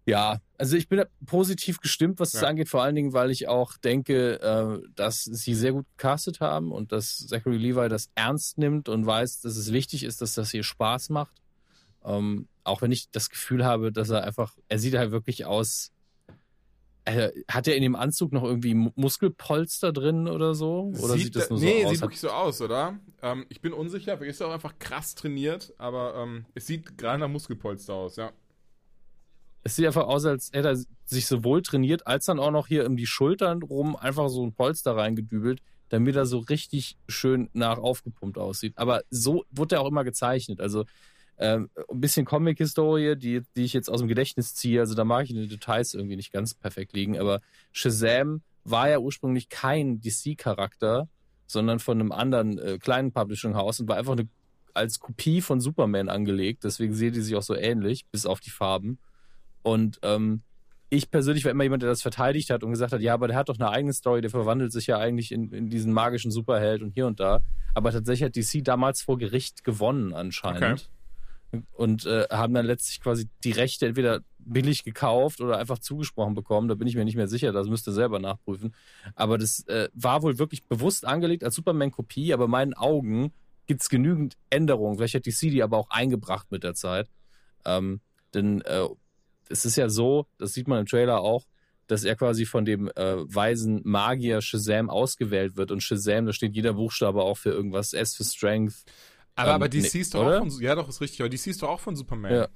ja, 0.06 0.42
also 0.58 0.76
ich 0.76 0.90
bin 0.90 1.04
positiv 1.26 1.80
gestimmt, 1.80 2.20
was 2.20 2.34
ja. 2.34 2.42
das 2.42 2.50
angeht, 2.50 2.68
vor 2.68 2.82
allen 2.82 2.96
Dingen, 2.96 3.14
weil 3.14 3.30
ich 3.30 3.48
auch 3.48 3.78
denke, 3.78 4.42
äh, 4.42 4.90
dass 4.96 5.24
sie 5.24 5.54
sehr 5.54 5.74
gut 5.74 5.86
gecastet 5.96 6.40
haben 6.40 6.72
und 6.72 6.92
dass 6.92 7.28
Zachary 7.28 7.58
Levi 7.58 7.88
das 7.88 8.10
ernst 8.16 8.58
nimmt 8.58 8.90
und 8.90 9.06
weiß, 9.06 9.42
dass 9.42 9.56
es 9.56 9.72
wichtig 9.72 10.04
ist, 10.04 10.22
dass 10.22 10.34
das 10.34 10.52
hier 10.52 10.64
Spaß 10.64 11.10
macht. 11.10 11.42
Ähm, 12.04 12.48
auch 12.64 12.82
wenn 12.82 12.92
ich 12.92 13.12
das 13.12 13.30
Gefühl 13.30 13.66
habe, 13.66 13.92
dass 13.92 14.10
er 14.10 14.24
einfach, 14.24 14.58
er 14.68 14.80
sieht 14.80 14.96
halt 14.96 15.12
wirklich 15.12 15.46
aus, 15.46 15.92
äh, 17.10 17.32
hat 17.48 17.68
er 17.68 17.76
in 17.76 17.84
dem 17.84 17.96
Anzug 17.96 18.32
noch 18.32 18.44
irgendwie 18.44 18.74
Muskelpolster 18.74 19.92
drin 19.92 20.28
oder 20.28 20.56
so? 20.56 20.92
Oder 21.02 21.14
sieht, 21.14 21.26
sieht 21.26 21.36
das 21.36 21.50
nur 21.50 21.60
nee, 21.60 21.66
so 21.66 21.76
aus? 21.76 21.84
Nee, 21.84 21.90
sieht 21.90 22.02
wirklich 22.02 22.20
so 22.20 22.30
aus, 22.30 22.62
oder? 22.62 23.00
Ähm, 23.22 23.46
ich 23.50 23.62
bin 23.62 23.74
unsicher, 23.74 24.18
vielleicht 24.18 24.36
ist 24.36 24.42
er 24.42 24.48
auch 24.48 24.54
einfach 24.54 24.78
krass 24.80 25.16
trainiert, 25.16 25.74
aber 25.78 26.16
ähm, 26.16 26.46
es 26.56 26.68
sieht 26.68 26.98
gerade 26.98 27.20
nach 27.20 27.28
Muskelpolster 27.28 27.94
aus, 27.94 28.16
ja. 28.16 28.32
Es 29.64 29.76
sieht 29.76 29.86
einfach 29.86 30.08
aus, 30.08 30.26
als 30.26 30.52
hätte 30.54 30.70
er 30.70 30.78
sich 31.06 31.28
sowohl 31.28 31.62
trainiert, 31.62 32.08
als 32.08 32.26
dann 32.26 32.40
auch 32.40 32.52
noch 32.52 32.68
hier 32.68 32.86
um 32.86 32.96
die 32.96 33.08
Schultern 33.08 33.62
rum 33.62 33.96
einfach 33.96 34.30
so 34.30 34.46
ein 34.46 34.54
Polster 34.54 34.96
reingedübelt, 34.96 35.62
damit 35.90 36.16
er 36.16 36.26
so 36.26 36.40
richtig 36.40 36.98
schön 37.08 37.50
nach 37.54 37.78
aufgepumpt 37.78 38.38
aussieht. 38.38 38.74
Aber 38.78 39.02
so 39.10 39.44
wurde 39.52 39.76
er 39.76 39.82
auch 39.82 39.90
immer 39.90 40.04
gezeichnet. 40.04 40.62
Also 40.62 40.86
ähm, 41.40 41.70
ein 41.90 42.02
bisschen 42.02 42.26
Comic-Historie, 42.26 43.16
die, 43.16 43.42
die 43.56 43.64
ich 43.64 43.74
jetzt 43.74 43.90
aus 43.90 44.00
dem 44.00 44.08
Gedächtnis 44.08 44.54
ziehe. 44.56 44.82
Also 44.82 44.94
da 44.94 45.06
mag 45.06 45.24
ich 45.24 45.32
in 45.32 45.38
den 45.38 45.50
Details 45.50 45.94
irgendwie 45.94 46.18
nicht 46.18 46.34
ganz 46.34 46.54
perfekt 46.54 46.94
liegen. 46.94 47.18
Aber 47.18 47.42
Shazam 47.72 48.42
war 48.66 48.90
ja 48.90 49.00
ursprünglich 49.00 49.48
kein 49.48 50.02
DC-Charakter, 50.02 51.08
sondern 51.48 51.80
von 51.80 52.00
einem 52.00 52.12
anderen 52.12 52.60
äh, 52.60 52.78
kleinen 52.78 53.14
Publishing-Haus 53.14 53.80
und 53.80 53.88
war 53.88 53.96
einfach 53.96 54.14
eine, 54.14 54.28
als 54.74 55.00
Kopie 55.00 55.42
von 55.42 55.62
Superman 55.62 56.10
angelegt. 56.10 56.66
Deswegen 56.66 56.94
sehen 56.94 57.14
die 57.14 57.22
sich 57.22 57.36
auch 57.36 57.42
so 57.42 57.56
ähnlich, 57.56 58.06
bis 58.08 58.26
auf 58.26 58.42
die 58.42 58.52
Farben. 58.52 59.00
Und 59.64 59.98
ähm, 60.04 60.42
ich 60.90 61.10
persönlich 61.10 61.46
war 61.46 61.52
immer 61.52 61.64
jemand, 61.64 61.84
der 61.84 61.90
das 61.90 62.02
verteidigt 62.02 62.50
hat 62.50 62.64
und 62.64 62.72
gesagt 62.72 62.92
hat, 62.92 63.02
ja, 63.02 63.14
aber 63.14 63.28
der 63.28 63.38
hat 63.38 63.48
doch 63.48 63.60
eine 63.60 63.70
eigene 63.70 63.94
Story, 63.94 64.22
der 64.22 64.30
verwandelt 64.30 64.74
sich 64.74 64.88
ja 64.88 64.98
eigentlich 64.98 65.32
in, 65.32 65.54
in 65.54 65.70
diesen 65.70 65.94
magischen 65.94 66.32
Superheld 66.32 66.82
und 66.82 66.92
hier 66.92 67.08
und 67.08 67.22
da. 67.22 67.42
Aber 67.76 67.92
tatsächlich 67.92 68.26
hat 68.26 68.36
DC 68.36 68.64
damals 68.66 69.02
vor 69.02 69.18
Gericht 69.18 69.64
gewonnen 69.64 70.14
anscheinend. 70.14 70.82
Okay 70.82 70.99
und 71.74 72.06
äh, 72.06 72.28
haben 72.32 72.54
dann 72.54 72.66
letztlich 72.66 73.02
quasi 73.02 73.28
die 73.44 73.52
Rechte 73.52 73.88
entweder 73.88 74.22
billig 74.38 74.84
gekauft 74.84 75.42
oder 75.42 75.58
einfach 75.58 75.80
zugesprochen 75.80 76.34
bekommen. 76.34 76.68
Da 76.68 76.76
bin 76.76 76.88
ich 76.88 76.96
mir 76.96 77.06
nicht 77.06 77.16
mehr 77.16 77.28
sicher, 77.28 77.52
das 77.52 77.68
müsst 77.68 77.88
ihr 77.88 77.94
selber 77.94 78.20
nachprüfen. 78.20 78.74
Aber 79.16 79.38
das 79.38 79.66
äh, 79.68 79.90
war 79.94 80.22
wohl 80.22 80.38
wirklich 80.40 80.66
bewusst 80.66 81.06
angelegt 81.06 81.44
als 81.44 81.56
Superman-Kopie, 81.56 82.34
aber 82.34 82.46
in 82.46 82.52
meinen 82.52 82.74
Augen 82.74 83.32
gibt 83.68 83.82
es 83.82 83.90
genügend 83.90 84.36
Änderungen. 84.50 84.98
Vielleicht 84.98 85.16
hat 85.16 85.26
die 85.26 85.32
CD 85.32 85.62
aber 85.62 85.78
auch 85.78 85.90
eingebracht 85.90 86.48
mit 86.52 86.64
der 86.64 86.74
Zeit. 86.74 87.10
Ähm, 87.66 88.02
denn 88.34 88.62
äh, 88.62 88.88
es 89.50 89.66
ist 89.66 89.76
ja 89.76 89.90
so, 89.90 90.28
das 90.38 90.54
sieht 90.54 90.68
man 90.68 90.80
im 90.80 90.86
Trailer 90.86 91.22
auch, 91.22 91.46
dass 91.88 92.04
er 92.04 92.16
quasi 92.16 92.46
von 92.46 92.66
dem 92.66 92.88
äh, 92.90 93.16
weisen 93.34 93.82
Magier 93.84 94.42
Shazam 94.42 94.90
ausgewählt 94.90 95.58
wird. 95.58 95.72
Und 95.72 95.82
Shazam, 95.82 96.28
da 96.28 96.34
steht 96.34 96.56
jeder 96.56 96.74
Buchstabe 96.74 97.24
auch 97.24 97.38
für 97.38 97.50
irgendwas. 97.50 97.94
S 97.94 98.16
für 98.16 98.24
Strength, 98.24 98.76
aber, 99.40 99.50
ähm, 99.50 99.56
aber 99.56 99.70
DC 99.70 99.94
nee, 99.94 100.04
doch 100.12 100.20
oder? 100.22 100.42
auch 100.42 100.48
von, 100.48 100.62
ja 100.62 100.76
doch, 100.76 100.90
ist 100.90 101.02
richtig, 101.02 101.22
aber 101.22 101.30
DC 101.30 101.48
ist 101.48 101.62
doch 101.62 101.70
auch 101.70 101.80
von 101.80 101.96
Superman. 101.96 102.34
Ja. 102.34 102.48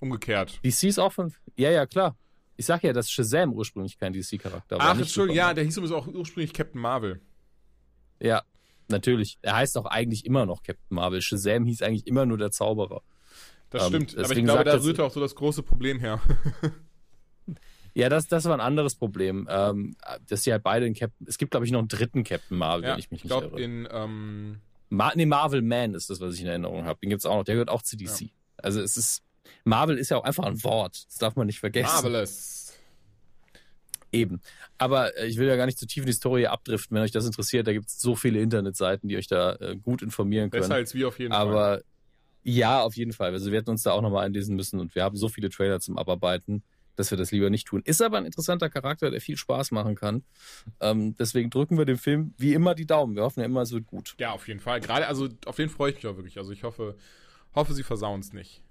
Umgekehrt. 0.00 0.60
DC 0.64 0.84
ist 0.84 0.98
auch 0.98 1.12
von, 1.12 1.32
ja, 1.56 1.70
ja, 1.70 1.86
klar. 1.86 2.16
Ich 2.56 2.66
sag 2.66 2.82
ja, 2.82 2.92
dass 2.92 3.10
Shazam 3.10 3.52
ursprünglich 3.52 3.98
kein 3.98 4.12
DC-Charakter 4.12 4.78
war. 4.78 4.86
Ach, 4.86 4.98
Entschuldigung, 4.98 5.36
ja, 5.36 5.54
der 5.54 5.64
hieß 5.64 5.76
übrigens 5.76 5.96
auch 5.96 6.06
ursprünglich 6.08 6.52
Captain 6.52 6.80
Marvel. 6.80 7.20
Ja, 8.20 8.42
natürlich. 8.88 9.38
Er 9.42 9.56
heißt 9.56 9.78
auch 9.78 9.86
eigentlich 9.86 10.24
immer 10.24 10.44
noch 10.44 10.62
Captain 10.62 10.94
Marvel. 10.94 11.20
Shazam 11.20 11.66
hieß 11.66 11.82
eigentlich 11.82 12.06
immer 12.06 12.26
nur 12.26 12.36
der 12.36 12.50
Zauberer. 12.50 13.02
Das 13.70 13.84
ähm, 13.84 13.88
stimmt, 13.88 14.18
aber 14.18 14.36
ich 14.36 14.44
glaube, 14.44 14.64
da 14.64 14.82
rührt 14.82 14.98
auch 14.98 15.12
so 15.12 15.20
das 15.20 15.34
große 15.34 15.62
Problem 15.62 16.00
her. 16.00 16.20
ja, 17.94 18.08
das, 18.08 18.26
das 18.26 18.44
war 18.46 18.54
ein 18.54 18.60
anderes 18.60 18.96
Problem. 18.96 19.46
Ähm, 19.48 19.96
dass 20.28 20.42
sie 20.42 20.50
halt 20.50 20.64
beide 20.64 20.86
in 20.86 20.94
Captain. 20.94 21.26
Es 21.28 21.38
gibt, 21.38 21.52
glaube 21.52 21.66
ich, 21.66 21.70
noch 21.70 21.80
einen 21.80 21.88
dritten 21.88 22.24
Captain 22.24 22.58
Marvel, 22.58 22.84
ja, 22.84 22.92
wenn 22.92 22.98
ich 22.98 23.10
mich 23.10 23.22
ich 23.22 23.28
glaub, 23.28 23.44
nicht 23.44 23.52
irre. 23.52 23.62
In, 23.62 23.88
ähm, 23.90 24.60
Ma 24.90 25.12
nee, 25.14 25.26
Marvel 25.26 25.62
Man 25.62 25.94
ist 25.94 26.10
das, 26.10 26.20
was 26.20 26.34
ich 26.34 26.40
in 26.40 26.46
Erinnerung 26.46 26.84
habe. 26.84 26.98
Den 27.00 27.10
gibt's 27.10 27.26
auch 27.26 27.36
noch. 27.36 27.44
Der 27.44 27.54
gehört 27.54 27.70
auch 27.70 27.82
zu 27.82 27.96
DC. 27.96 28.20
Ja. 28.20 28.28
Also 28.56 28.80
es 28.80 28.96
ist. 28.96 29.22
Marvel 29.64 29.98
ist 29.98 30.10
ja 30.10 30.16
auch 30.16 30.24
einfach 30.24 30.44
ein 30.44 30.62
Wort. 30.64 31.06
Das 31.06 31.18
darf 31.18 31.36
man 31.36 31.46
nicht 31.46 31.60
vergessen. 31.60 31.92
Marvelous. 31.92 32.72
Eben. 34.12 34.40
Aber 34.78 35.16
äh, 35.18 35.26
ich 35.26 35.36
will 35.36 35.46
ja 35.46 35.56
gar 35.56 35.66
nicht 35.66 35.78
zu 35.78 35.86
tief 35.86 36.04
in 36.04 36.06
die 36.06 36.12
Story 36.12 36.46
abdriften. 36.46 36.94
Wenn 36.94 37.02
euch 37.02 37.10
das 37.10 37.26
interessiert, 37.26 37.66
da 37.66 37.72
gibt's 37.72 38.00
so 38.00 38.16
viele 38.16 38.40
Internetseiten, 38.40 39.08
die 39.08 39.16
euch 39.16 39.26
da 39.26 39.54
äh, 39.56 39.76
gut 39.76 40.02
informieren 40.02 40.50
können. 40.50 40.62
Besser 40.62 40.74
als 40.74 40.94
wir 40.94 41.08
auf 41.08 41.18
jeden 41.18 41.32
Aber, 41.32 41.52
Fall. 41.52 41.72
Aber 41.74 41.82
ja, 42.44 42.82
auf 42.82 42.96
jeden 42.96 43.12
Fall. 43.12 43.32
Also 43.32 43.50
wir 43.50 43.58
hätten 43.58 43.70
uns 43.70 43.82
da 43.82 43.92
auch 43.92 44.00
nochmal 44.00 44.24
einlesen 44.24 44.56
müssen 44.56 44.80
und 44.80 44.94
wir 44.94 45.04
haben 45.04 45.16
so 45.16 45.28
viele 45.28 45.50
Trailer 45.50 45.80
zum 45.80 45.98
Abarbeiten 45.98 46.62
dass 46.98 47.12
wir 47.12 47.18
das 47.18 47.30
lieber 47.30 47.48
nicht 47.48 47.68
tun. 47.68 47.82
Ist 47.84 48.02
aber 48.02 48.18
ein 48.18 48.26
interessanter 48.26 48.68
Charakter, 48.68 49.10
der 49.10 49.20
viel 49.20 49.36
Spaß 49.36 49.70
machen 49.70 49.94
kann. 49.94 50.24
Ähm, 50.80 51.14
deswegen 51.16 51.48
drücken 51.48 51.78
wir 51.78 51.84
dem 51.84 51.96
Film 51.96 52.34
wie 52.36 52.54
immer 52.54 52.74
die 52.74 52.86
Daumen. 52.86 53.14
Wir 53.14 53.22
hoffen 53.22 53.40
ja 53.40 53.46
immer, 53.46 53.62
es 53.62 53.70
wird 53.70 53.86
gut. 53.86 54.16
Ja, 54.18 54.32
auf 54.32 54.48
jeden 54.48 54.58
Fall. 54.58 54.80
Gerade, 54.80 55.06
also 55.06 55.28
auf 55.46 55.54
den 55.54 55.68
freue 55.68 55.90
ich 55.90 55.96
mich 55.96 56.06
auch 56.08 56.16
wirklich. 56.16 56.38
Also 56.38 56.50
ich 56.50 56.64
hoffe, 56.64 56.96
hoffe, 57.54 57.72
sie 57.72 57.84
versauen 57.84 58.18
es 58.18 58.32
nicht. 58.32 58.62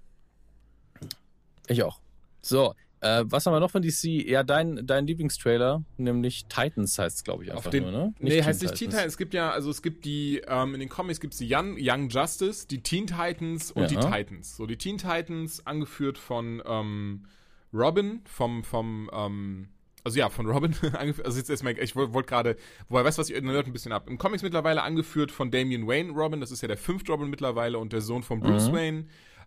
Ich 1.68 1.82
auch. 1.82 2.00
So, 2.42 2.74
äh, 3.00 3.24
was 3.26 3.46
haben 3.46 3.54
wir 3.54 3.60
noch 3.60 3.70
von 3.70 3.80
DC? 3.80 4.04
Ja, 4.28 4.42
dein, 4.42 4.86
dein 4.86 5.06
Lieblingstrailer, 5.06 5.82
nämlich 5.96 6.46
Titans 6.46 6.98
heißt 6.98 7.16
es, 7.16 7.24
glaube 7.24 7.44
ich, 7.44 7.52
einfach 7.52 7.70
den, 7.70 7.84
nur, 7.84 7.92
ne? 7.92 8.14
Nicht 8.18 8.34
nee, 8.34 8.42
heißt 8.42 8.60
nicht 8.60 8.74
Teen 8.74 8.90
Titans. 8.90 9.06
Es 9.06 9.16
gibt 9.16 9.32
ja, 9.32 9.50
also 9.50 9.70
es 9.70 9.80
gibt 9.80 10.04
die, 10.04 10.42
ähm, 10.46 10.74
in 10.74 10.80
den 10.80 10.90
Comics 10.90 11.20
gibt 11.20 11.32
es 11.32 11.38
die 11.38 11.48
Young, 11.50 11.76
Young 11.80 12.10
Justice, 12.10 12.66
die 12.66 12.82
Teen 12.82 13.06
Titans 13.06 13.70
und 13.70 13.82
ja. 13.82 13.88
die 13.88 13.96
Titans. 13.96 14.56
So, 14.56 14.66
die 14.66 14.76
Teen 14.76 14.98
Titans, 14.98 15.66
angeführt 15.66 16.18
von 16.18 16.62
ähm, 16.66 17.24
Robin 17.72 18.22
vom, 18.24 18.64
vom, 18.64 19.10
ähm, 19.12 19.68
also 20.04 20.18
ja, 20.18 20.28
von 20.28 20.46
Robin, 20.46 20.74
also 20.92 21.38
jetzt 21.38 21.50
erstmal, 21.50 21.78
ich 21.78 21.94
wollte 21.96 22.22
gerade, 22.22 22.56
wobei, 22.88 23.04
weißt 23.04 23.18
du 23.18 23.20
was, 23.20 23.30
ich 23.30 23.40
nerd 23.40 23.66
ein 23.66 23.72
bisschen 23.72 23.92
ab. 23.92 24.08
Im 24.08 24.18
Comics 24.18 24.42
mittlerweile 24.42 24.82
angeführt 24.82 25.30
von 25.30 25.50
Damian 25.50 25.86
Wayne 25.86 26.12
Robin, 26.12 26.40
das 26.40 26.50
ist 26.50 26.62
ja 26.62 26.68
der 26.68 26.78
fünfte 26.78 27.12
Robin 27.12 27.28
mittlerweile 27.28 27.78
und 27.78 27.92
der 27.92 28.00
Sohn 28.00 28.22
von 28.22 28.40
Bruce 28.40 28.68
mhm. 28.68 28.74
Wayne, 28.74 29.06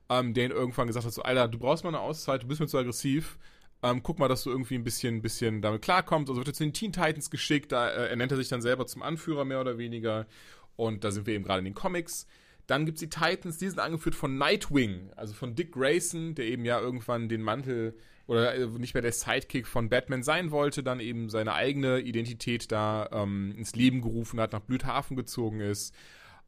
ähm, 0.10 0.34
der 0.34 0.46
ihn 0.46 0.52
irgendwann 0.52 0.88
gesagt 0.88 1.06
hat, 1.06 1.14
so, 1.14 1.24
Alter, 1.24 1.48
du 1.48 1.58
brauchst 1.58 1.84
mal 1.84 1.90
eine 1.90 2.00
Auszeit, 2.00 2.44
du 2.44 2.48
bist 2.48 2.60
mir 2.60 2.68
zu 2.68 2.78
aggressiv, 2.78 3.38
ähm, 3.84 4.04
guck 4.04 4.20
mal, 4.20 4.28
dass 4.28 4.44
du 4.44 4.52
irgendwie 4.52 4.76
ein 4.76 4.84
bisschen, 4.84 5.22
bisschen 5.22 5.62
damit 5.62 5.82
klarkommst. 5.82 6.30
Also 6.30 6.40
wird 6.40 6.50
er 6.50 6.54
zu 6.54 6.64
den 6.64 6.74
Teen 6.74 6.94
Titans 6.94 7.32
geschickt, 7.32 7.72
da 7.72 7.90
äh, 7.90 8.10
er 8.10 8.16
nennt 8.16 8.32
er 8.32 8.38
sich 8.38 8.50
dann 8.50 8.62
selber 8.62 8.86
zum 8.86 9.02
Anführer 9.02 9.46
mehr 9.46 9.60
oder 9.62 9.78
weniger 9.78 10.28
und 10.76 11.04
da 11.04 11.12
sind 11.12 11.26
wir 11.26 11.34
eben 11.34 11.44
gerade 11.44 11.60
in 11.60 11.66
den 11.66 11.74
Comics. 11.74 12.28
Dann 12.72 12.86
gibt 12.86 12.96
es 12.96 13.02
die 13.02 13.10
Titans, 13.10 13.58
die 13.58 13.68
sind 13.68 13.80
angeführt 13.80 14.16
von 14.16 14.38
Nightwing, 14.38 15.12
also 15.18 15.34
von 15.34 15.56
Dick 15.56 15.74
Grayson, 15.74 16.36
der 16.36 16.46
eben 16.46 16.64
ja 16.64 16.80
irgendwann 16.80 17.28
den 17.28 17.42
Mantel 17.42 17.98
oder 18.28 18.56
äh, 18.56 18.66
nicht 18.66 18.94
mehr 18.94 19.02
der 19.02 19.12
Sidekick 19.12 19.68
von 19.68 19.90
Batman 19.90 20.24
sein 20.24 20.52
wollte, 20.52 20.82
dann 20.82 21.02
eben 21.02 21.28
seine 21.28 21.54
eigene 21.54 22.00
Identität 22.00 22.72
da 22.72 23.10
ähm, 23.12 23.54
ins 23.58 23.76
Leben 23.76 24.00
gerufen 24.02 24.40
hat, 24.40 24.54
nach 24.54 24.62
Blüthafen 24.62 25.18
gezogen 25.18 25.60
ist 25.60 25.94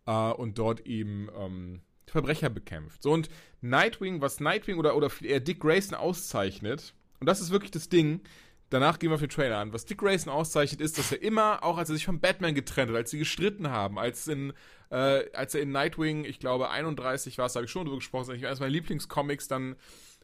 äh, 0.06 0.32
und 0.32 0.58
dort 0.60 0.88
eben 0.88 1.28
ähm, 1.38 1.82
Verbrecher 2.08 2.50
bekämpft. 2.50 3.04
So 3.04 3.12
und 3.12 3.28
Nightwing, 3.60 4.22
was 4.22 4.40
Nightwing 4.40 4.78
oder, 4.78 4.96
oder 4.96 5.10
eher 5.22 5.42
Dick 5.42 5.60
Grayson 5.60 5.98
auszeichnet, 5.98 6.94
und 7.20 7.28
das 7.28 7.42
ist 7.42 7.52
wirklich 7.52 7.72
das 7.72 7.90
Ding, 7.90 8.22
danach 8.74 8.98
gehen 9.00 9.12
wir 9.12 9.16
auf 9.16 9.22
den 9.22 9.30
Trailer 9.30 9.60
an. 9.60 9.72
Was 9.72 9.86
Dick 9.86 10.00
Grayson 10.00 10.34
auszeichnet, 10.34 10.82
ist, 10.82 10.98
dass 10.98 11.12
er 11.12 11.22
immer, 11.22 11.64
auch 11.64 11.78
als 11.78 11.90
er 11.90 11.96
sich 11.96 12.06
von 12.06 12.20
Batman 12.20 12.56
getrennt 12.56 12.90
hat, 12.90 12.98
als 12.98 13.12
sie 13.12 13.20
gestritten 13.20 13.70
haben, 13.70 14.00
als 14.00 14.28
in, 14.28 14.52
äh, 14.90 15.30
als 15.34 15.54
er 15.54 15.62
in 15.62 15.72
Nightwing, 15.72 16.26
ich 16.26 16.40
glaube 16.40 16.70
31 16.70 17.38
war 17.38 17.46
es, 17.46 17.54
da 17.54 17.60
habe 17.60 17.66
ich 17.66 17.72
schon 17.72 17.86
drüber 17.86 17.98
gesprochen, 17.98 18.30
das 18.30 18.38
ist 18.38 18.46
eines 18.46 18.60
meiner 18.60 18.72
Lieblingscomics, 18.72 19.48
dann 19.48 19.76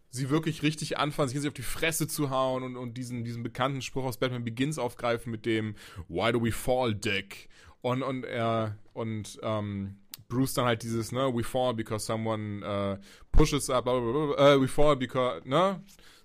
sie 0.09 0.31
wirklich 0.31 0.63
richtig 0.63 0.97
anfangen, 0.97 1.29
sich 1.29 1.47
auf 1.47 1.53
die 1.53 1.61
Fresse 1.61 2.07
zu 2.07 2.31
hauen 2.31 2.63
und, 2.63 2.75
und 2.75 2.97
diesen, 2.97 3.23
diesen 3.23 3.43
bekannten 3.43 3.83
Spruch 3.83 4.05
aus 4.05 4.17
Batman 4.17 4.43
Begins 4.43 4.79
aufgreifen 4.79 5.31
mit 5.31 5.45
dem 5.45 5.75
Why 6.07 6.31
do 6.31 6.43
we 6.43 6.51
fall, 6.51 6.95
Dick? 6.95 7.49
Und, 7.81 8.01
und 8.01 8.25
er 8.25 8.77
und 8.93 9.39
ähm, 9.43 9.97
Bruce 10.27 10.55
dann 10.55 10.65
halt 10.65 10.81
dieses, 10.81 11.11
ne, 11.11 11.31
we 11.33 11.43
fall 11.43 11.73
because 11.73 12.05
someone 12.05 12.63
uh, 12.63 12.97
pushes 13.31 13.69
up, 13.69 13.85
blah, 13.85 13.99
blah, 13.99 14.11
blah, 14.11 14.55
uh, 14.55 14.61
we 14.61 14.67
fall 14.67 14.95
because, 14.95 15.47
ne, 15.47 15.79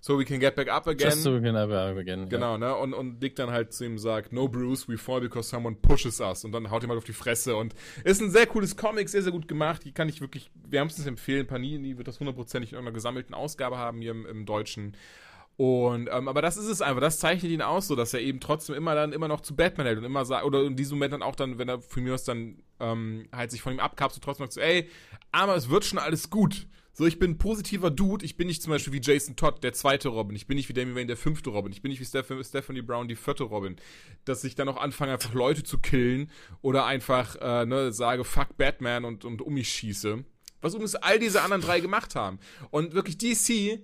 so 0.05 0.19
we 0.19 0.23
can 0.23 0.39
get 0.39 0.55
back 0.55 0.69
up 0.69 0.85
again. 0.85 1.09
Just 1.09 1.23
so 1.23 1.33
we 1.33 1.41
can 1.41 1.55
get 1.55 1.67
back 1.67 1.97
again. 1.97 2.29
Genau, 2.29 2.57
ne? 2.57 2.75
Und, 2.75 2.93
und 2.93 3.19
Dick 3.21 3.35
dann 3.35 3.49
halt 3.49 3.73
zu 3.73 3.85
ihm 3.85 3.97
sagt, 3.97 4.33
no 4.33 4.47
Bruce, 4.47 4.87
we 4.87 4.99
fall 4.99 5.19
because 5.19 5.49
someone 5.49 5.77
pushes 5.77 6.19
us. 6.19 6.45
Und 6.45 6.51
dann 6.51 6.69
haut 6.69 6.83
ihm 6.83 6.89
halt 6.89 6.99
auf 6.99 7.05
die 7.05 7.13
Fresse. 7.13 7.55
Und 7.55 7.73
ist 8.03 8.21
ein 8.21 8.29
sehr 8.29 8.45
cooles 8.45 8.77
Comic, 8.77 9.09
sehr, 9.09 9.23
sehr 9.23 9.31
gut 9.31 9.47
gemacht. 9.47 9.83
Die 9.83 9.93
kann 9.93 10.07
ich 10.07 10.21
wirklich 10.21 10.51
wärmstens 10.69 11.07
empfehlen. 11.07 11.47
Panini 11.47 11.97
wird 11.97 12.07
das 12.07 12.19
hundertprozentig 12.19 12.69
in 12.69 12.75
irgendeiner 12.75 12.93
gesammelten 12.93 13.33
Ausgabe 13.33 13.79
haben 13.79 13.99
hier 13.99 14.11
im, 14.11 14.27
im 14.27 14.45
Deutschen. 14.45 14.95
Und, 15.57 16.07
ähm, 16.11 16.27
aber 16.27 16.43
das 16.43 16.57
ist 16.57 16.67
es 16.67 16.83
einfach, 16.83 17.01
das 17.01 17.17
zeichnet 17.17 17.51
ihn 17.51 17.63
aus, 17.63 17.87
so 17.87 17.95
dass 17.95 18.13
er 18.13 18.19
eben 18.19 18.39
trotzdem 18.39 18.75
immer 18.75 18.93
dann 18.93 19.11
immer 19.11 19.27
noch 19.27 19.41
zu 19.41 19.55
Batman 19.55 19.87
hält 19.87 19.97
und 19.97 20.03
immer 20.03 20.25
sagt, 20.25 20.45
oder 20.45 20.63
in 20.65 20.75
diesem 20.75 20.99
Moment 20.99 21.13
dann 21.13 21.23
auch 21.23 21.35
dann, 21.35 21.57
wenn 21.57 21.69
er 21.69 21.79
mir 21.95 22.13
aus 22.13 22.25
dann 22.25 22.61
ähm, 22.79 23.27
halt 23.31 23.49
sich 23.49 23.63
von 23.63 23.73
ihm 23.73 23.79
abkapselt, 23.79 24.23
trotzdem 24.23 24.43
sagt 24.43 24.53
so, 24.53 24.61
ey, 24.61 24.87
aber 25.31 25.55
es 25.55 25.67
wird 25.69 25.83
schon 25.83 25.97
alles 25.97 26.29
gut. 26.29 26.67
So, 26.97 27.05
ich 27.05 27.19
bin 27.19 27.31
ein 27.31 27.37
positiver 27.37 27.91
Dude, 27.91 28.23
ich 28.23 28.37
bin 28.37 28.47
nicht 28.47 28.63
zum 28.63 28.71
Beispiel 28.71 28.93
wie 28.93 29.01
Jason 29.01 29.35
Todd, 29.35 29.61
der 29.61 29.73
zweite 29.73 30.07
Robin, 30.07 30.33
ich 30.33 30.47
bin 30.47 30.55
nicht 30.55 30.69
wie 30.69 30.73
Damian 30.73 30.95
Wayne, 30.95 31.07
der 31.07 31.17
fünfte 31.17 31.49
Robin, 31.49 31.73
ich 31.73 31.81
bin 31.81 31.89
nicht 31.89 31.99
wie 31.99 32.05
Steph 32.05 32.31
Stephanie 32.41 32.81
Brown, 32.81 33.09
die 33.09 33.17
vierte 33.17 33.43
Robin, 33.43 33.75
dass 34.23 34.45
ich 34.45 34.55
dann 34.55 34.69
auch 34.69 34.77
anfange, 34.77 35.11
einfach 35.11 35.33
Leute 35.33 35.63
zu 35.63 35.79
killen 35.79 36.31
oder 36.61 36.85
einfach, 36.85 37.35
äh, 37.41 37.65
ne, 37.65 37.91
sage, 37.91 38.23
fuck 38.23 38.55
Batman 38.55 39.03
und, 39.03 39.25
und 39.25 39.41
um 39.41 39.55
mich 39.55 39.67
schieße. 39.67 40.23
Was 40.61 40.73
übrigens 40.73 40.95
all 40.95 41.19
diese 41.19 41.41
anderen 41.41 41.61
drei 41.61 41.81
gemacht 41.81 42.15
haben. 42.15 42.39
Und 42.71 42.93
wirklich 42.93 43.17
DC 43.17 43.81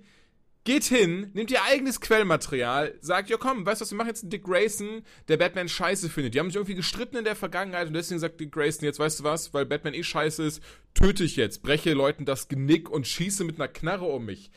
Geht 0.64 0.84
hin, 0.84 1.30
nehmt 1.34 1.50
ihr 1.50 1.64
eigenes 1.64 2.00
Quellmaterial, 2.00 2.94
sagt, 3.00 3.30
ja 3.30 3.36
komm, 3.36 3.66
weißt 3.66 3.80
du 3.80 3.82
was, 3.82 3.90
wir 3.90 3.98
machen 3.98 4.08
jetzt 4.08 4.22
einen 4.22 4.30
Dick 4.30 4.44
Grayson, 4.44 5.02
der 5.26 5.36
Batman 5.36 5.68
scheiße 5.68 6.08
findet. 6.08 6.34
Die 6.34 6.38
haben 6.38 6.50
sich 6.50 6.56
irgendwie 6.56 6.76
gestritten 6.76 7.16
in 7.16 7.24
der 7.24 7.34
Vergangenheit 7.34 7.88
und 7.88 7.94
deswegen 7.94 8.20
sagt 8.20 8.38
Dick 8.38 8.52
Grayson, 8.52 8.84
jetzt 8.84 9.00
weißt 9.00 9.20
du 9.20 9.24
was, 9.24 9.52
weil 9.52 9.66
Batman 9.66 9.94
eh 9.94 10.04
scheiße 10.04 10.44
ist, 10.44 10.62
töte 10.94 11.24
ich 11.24 11.34
jetzt, 11.34 11.62
breche 11.62 11.94
Leuten 11.94 12.24
das 12.24 12.46
Genick 12.46 12.88
und 12.88 13.08
schieße 13.08 13.42
mit 13.42 13.56
einer 13.56 13.66
Knarre 13.66 14.04
um 14.04 14.24
mich. 14.24 14.52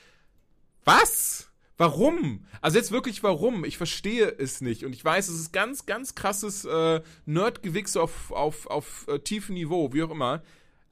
Was? 0.84 1.50
Warum? 1.78 2.46
Also 2.62 2.78
jetzt 2.78 2.92
wirklich 2.92 3.24
warum? 3.24 3.66
Ich 3.66 3.78
verstehe 3.78 4.28
es 4.38 4.62
nicht. 4.62 4.86
Und 4.86 4.94
ich 4.94 5.04
weiß, 5.04 5.28
es 5.28 5.40
ist 5.40 5.52
ganz, 5.52 5.86
ganz 5.86 6.16
krasses 6.16 6.64
äh, 6.66 7.02
Nerdgewichse 7.26 8.02
auf, 8.02 8.32
auf, 8.32 8.68
auf 8.68 9.08
äh, 9.08 9.20
tiefem 9.20 9.56
Niveau, 9.56 9.92
wie 9.92 10.04
auch 10.04 10.12
immer. 10.12 10.44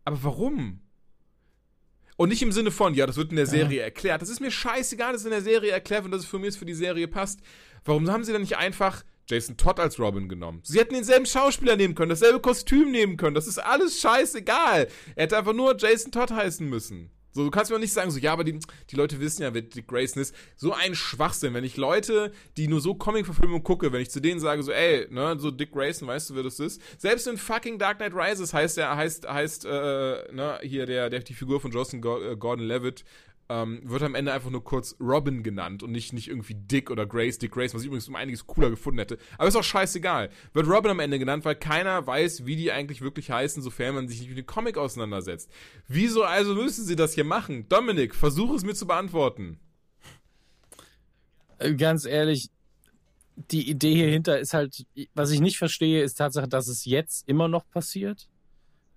Aber 0.03 0.23
warum? 0.23 0.81
Und 2.17 2.29
nicht 2.29 2.41
im 2.41 2.51
Sinne 2.51 2.71
von, 2.71 2.93
ja, 2.93 3.05
das 3.05 3.17
wird 3.17 3.31
in 3.31 3.37
der 3.37 3.47
Serie 3.47 3.79
ja. 3.79 3.83
erklärt. 3.85 4.21
Das 4.21 4.29
ist 4.29 4.39
mir 4.39 4.51
scheißegal, 4.51 5.13
dass 5.13 5.21
es 5.21 5.25
in 5.25 5.31
der 5.31 5.41
Serie 5.41 5.71
erklärt 5.71 6.03
wird, 6.03 6.13
dass 6.13 6.21
es 6.21 6.27
für 6.27 6.39
mich 6.39 6.57
für 6.57 6.65
die 6.65 6.73
Serie 6.73 7.07
passt. 7.07 7.39
Warum 7.85 8.09
haben 8.09 8.23
sie 8.23 8.31
dann 8.31 8.41
nicht 8.41 8.57
einfach 8.57 9.03
Jason 9.27 9.57
Todd 9.57 9.79
als 9.79 9.99
Robin 9.99 10.29
genommen? 10.29 10.61
Sie 10.63 10.79
hätten 10.79 10.93
denselben 10.93 11.25
Schauspieler 11.25 11.75
nehmen 11.75 11.95
können, 11.95 12.09
dasselbe 12.09 12.39
Kostüm 12.39 12.91
nehmen 12.91 13.17
können. 13.17 13.35
Das 13.35 13.47
ist 13.47 13.57
alles 13.57 13.99
scheißegal. 13.99 14.87
Er 15.15 15.23
hätte 15.23 15.37
einfach 15.37 15.53
nur 15.53 15.75
Jason 15.77 16.11
Todd 16.11 16.31
heißen 16.31 16.67
müssen. 16.67 17.09
So, 17.33 17.43
du 17.43 17.49
kannst 17.49 17.71
mir 17.71 17.77
auch 17.77 17.81
nicht 17.81 17.93
sagen, 17.93 18.11
so, 18.11 18.19
ja, 18.19 18.31
aber 18.31 18.43
die, 18.43 18.59
die 18.89 18.95
Leute 18.95 19.19
wissen 19.19 19.41
ja, 19.41 19.53
wer 19.53 19.63
Dick 19.63 19.87
Grayson 19.87 20.21
ist. 20.21 20.35
So 20.55 20.73
ein 20.73 20.93
Schwachsinn, 20.93 21.53
wenn 21.55 21.63
ich 21.63 21.77
Leute, 21.77 22.31
die 22.57 22.67
nur 22.67 22.79
so 22.79 22.93
Comic-Verfilmungen 22.93 23.63
gucke, 23.63 23.91
wenn 23.91 24.01
ich 24.01 24.11
zu 24.11 24.21
denen 24.21 24.39
sage, 24.39 24.61
so, 24.61 24.71
ey, 24.71 25.07
ne, 25.09 25.35
so 25.39 25.49
Dick 25.49 25.71
Grayson, 25.71 26.07
weißt 26.07 26.29
du, 26.29 26.35
wer 26.35 26.43
das 26.43 26.59
ist? 26.59 26.81
Selbst 26.99 27.27
in 27.27 27.37
fucking 27.37 27.79
Dark 27.79 27.97
Knight 27.97 28.13
Rises 28.13 28.53
heißt 28.53 28.77
er, 28.77 28.95
heißt, 28.95 29.27
heißt, 29.27 29.65
äh, 29.65 30.31
ne, 30.31 30.59
hier 30.61 30.85
der, 30.85 31.09
der, 31.09 31.19
die 31.21 31.33
Figur 31.33 31.59
von 31.59 31.71
Joseph 31.71 31.95
äh, 31.95 32.35
Gordon-Levitt, 32.35 33.03
ähm, 33.53 33.81
wird 33.83 34.01
am 34.01 34.15
Ende 34.15 34.33
einfach 34.33 34.49
nur 34.49 34.63
kurz 34.63 34.95
Robin 34.99 35.43
genannt 35.43 35.83
und 35.83 35.91
nicht, 35.91 36.11
nicht 36.11 36.27
irgendwie 36.27 36.55
Dick 36.55 36.89
oder 36.89 37.05
Grace, 37.05 37.37
Dick 37.37 37.51
Grace, 37.51 37.75
was 37.75 37.81
ich 37.81 37.87
übrigens 37.87 38.07
um 38.07 38.15
einiges 38.15 38.47
cooler 38.47 38.71
gefunden 38.71 38.97
hätte. 38.97 39.19
Aber 39.37 39.47
ist 39.47 39.55
auch 39.55 39.63
scheißegal. 39.63 40.31
Wird 40.53 40.67
Robin 40.67 40.89
am 40.89 40.99
Ende 40.99 41.19
genannt, 41.19 41.45
weil 41.45 41.55
keiner 41.55 42.05
weiß, 42.07 42.47
wie 42.47 42.55
die 42.55 42.71
eigentlich 42.71 43.01
wirklich 43.01 43.29
heißen, 43.29 43.61
sofern 43.61 43.93
man 43.93 44.07
sich 44.07 44.21
nicht 44.21 44.29
mit 44.29 44.39
dem 44.39 44.47
Comic 44.47 44.77
auseinandersetzt. 44.77 45.51
Wieso 45.87 46.23
also 46.23 46.55
müssen 46.55 46.83
sie 46.83 46.95
das 46.95 47.13
hier 47.13 47.25
machen? 47.25 47.69
Dominik, 47.69 48.15
versuche 48.15 48.55
es 48.55 48.63
mir 48.63 48.73
zu 48.73 48.87
beantworten. 48.87 49.59
Äh, 51.59 51.75
ganz 51.75 52.05
ehrlich, 52.05 52.49
die 53.35 53.69
Idee 53.69 53.93
hier 53.93 54.09
hinter 54.09 54.39
ist 54.39 54.55
halt, 54.55 54.85
was 55.13 55.29
ich 55.29 55.41
nicht 55.41 55.59
verstehe, 55.59 56.01
ist 56.01 56.15
Tatsache, 56.15 56.47
dass 56.47 56.67
es 56.67 56.85
jetzt 56.85 57.29
immer 57.29 57.47
noch 57.47 57.69
passiert 57.69 58.29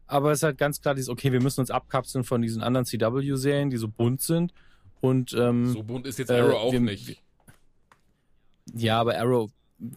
aber 0.07 0.33
es 0.33 0.38
ist 0.38 0.42
halt 0.45 0.59
ganz 0.59 0.81
klar 0.81 0.95
dieses, 0.95 1.09
okay, 1.09 1.33
wir 1.33 1.42
müssen 1.42 1.61
uns 1.61 1.71
abkapseln 1.71 2.25
von 2.25 2.42
diesen 2.42 2.62
anderen 2.62 2.87
CW-Serien, 2.87 3.71
die 3.71 3.77
so 3.77 3.88
bunt 3.88 4.23
sind. 4.23 4.53
Und 5.01 5.33
ähm, 5.35 5.66
so 5.66 5.83
bunt 5.83 6.07
ist 6.07 6.19
jetzt 6.19 6.31
Arrow 6.31 6.53
äh, 6.53 6.57
auch 6.57 6.73
wir, 6.73 6.81
nicht. 6.81 7.23
Ja, 8.75 9.01
aber 9.01 9.19
Arrow 9.19 9.51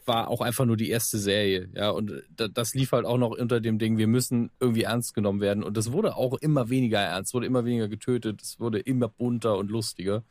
war 0.05 0.27
auch 0.27 0.41
einfach 0.41 0.65
nur 0.65 0.77
die 0.77 0.89
erste 0.89 1.17
Serie, 1.17 1.69
ja, 1.73 1.89
und 1.89 2.11
das 2.35 2.73
lief 2.73 2.91
halt 2.91 3.05
auch 3.05 3.17
noch 3.17 3.31
unter 3.31 3.61
dem 3.61 3.79
Ding, 3.79 3.97
wir 3.97 4.07
müssen 4.07 4.51
irgendwie 4.59 4.83
ernst 4.83 5.13
genommen 5.13 5.39
werden 5.39 5.63
und 5.63 5.77
das 5.77 5.93
wurde 5.93 6.17
auch 6.17 6.33
immer 6.33 6.69
weniger 6.69 6.99
ernst, 6.99 7.33
wurde 7.33 7.45
immer 7.45 7.63
weniger 7.63 7.87
getötet, 7.87 8.41
es 8.41 8.59
wurde 8.59 8.79
immer 8.79 9.07
bunter 9.07 9.57
und 9.57 9.71
lustiger, 9.71 10.23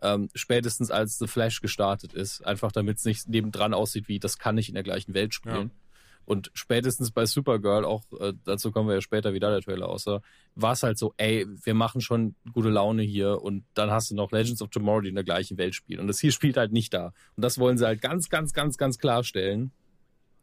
ähm, 0.00 0.30
spätestens 0.34 0.90
als 0.90 1.18
The 1.18 1.26
Flash 1.26 1.60
gestartet 1.60 2.14
ist, 2.14 2.40
einfach 2.46 2.72
damit 2.72 2.96
es 2.96 3.04
nicht 3.04 3.28
nebendran 3.28 3.74
aussieht 3.74 4.08
wie, 4.08 4.18
das 4.18 4.38
kann 4.38 4.54
nicht 4.54 4.68
in 4.68 4.74
der 4.74 4.84
gleichen 4.84 5.12
Welt 5.12 5.34
spielen. 5.34 5.70
Ja. 5.74 5.85
Und 6.26 6.50
spätestens 6.54 7.12
bei 7.12 7.24
Supergirl, 7.24 7.84
auch 7.84 8.02
äh, 8.18 8.32
dazu 8.44 8.72
kommen 8.72 8.88
wir 8.88 8.96
ja 8.96 9.00
später, 9.00 9.32
wie 9.32 9.38
da 9.38 9.50
der 9.50 9.62
Trailer 9.62 9.88
aussah, 9.88 10.20
war 10.56 10.72
es 10.72 10.82
halt 10.82 10.98
so, 10.98 11.14
ey, 11.16 11.46
wir 11.64 11.74
machen 11.74 12.00
schon 12.00 12.34
gute 12.52 12.68
Laune 12.68 13.04
hier 13.04 13.40
und 13.42 13.64
dann 13.74 13.92
hast 13.92 14.10
du 14.10 14.16
noch 14.16 14.32
Legends 14.32 14.60
of 14.60 14.70
Tomorrow, 14.70 15.02
die 15.02 15.08
in 15.10 15.14
der 15.14 15.22
gleichen 15.22 15.56
Welt 15.56 15.76
spielen. 15.76 16.00
Und 16.00 16.08
das 16.08 16.18
hier 16.18 16.32
spielt 16.32 16.56
halt 16.56 16.72
nicht 16.72 16.92
da. 16.92 17.12
Und 17.36 17.44
das 17.44 17.58
wollen 17.58 17.78
sie 17.78 17.86
halt 17.86 18.02
ganz, 18.02 18.28
ganz, 18.28 18.52
ganz, 18.52 18.76
ganz 18.76 18.98
klarstellen. 18.98 19.70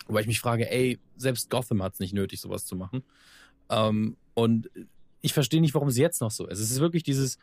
Weil 0.08 0.22
ich 0.22 0.28
mich 0.28 0.40
frage, 0.40 0.72
ey, 0.72 1.00
selbst 1.18 1.50
Gotham 1.50 1.84
hat 1.84 1.94
es 1.94 2.00
nicht 2.00 2.14
nötig, 2.14 2.40
sowas 2.40 2.66
zu 2.66 2.78
machen. 2.78 3.04
Ähm, 3.70 4.16
und 4.36 4.70
ich 5.22 5.34
verstehe 5.34 5.60
nicht, 5.60 5.74
warum 5.74 5.90
es 5.90 5.98
jetzt 5.98 6.22
noch 6.22 6.32
so 6.32 6.48
ist. 6.48 6.60
Es 6.60 6.72
ist 6.72 6.80
wirklich 6.80 7.04
dieses 7.04 7.38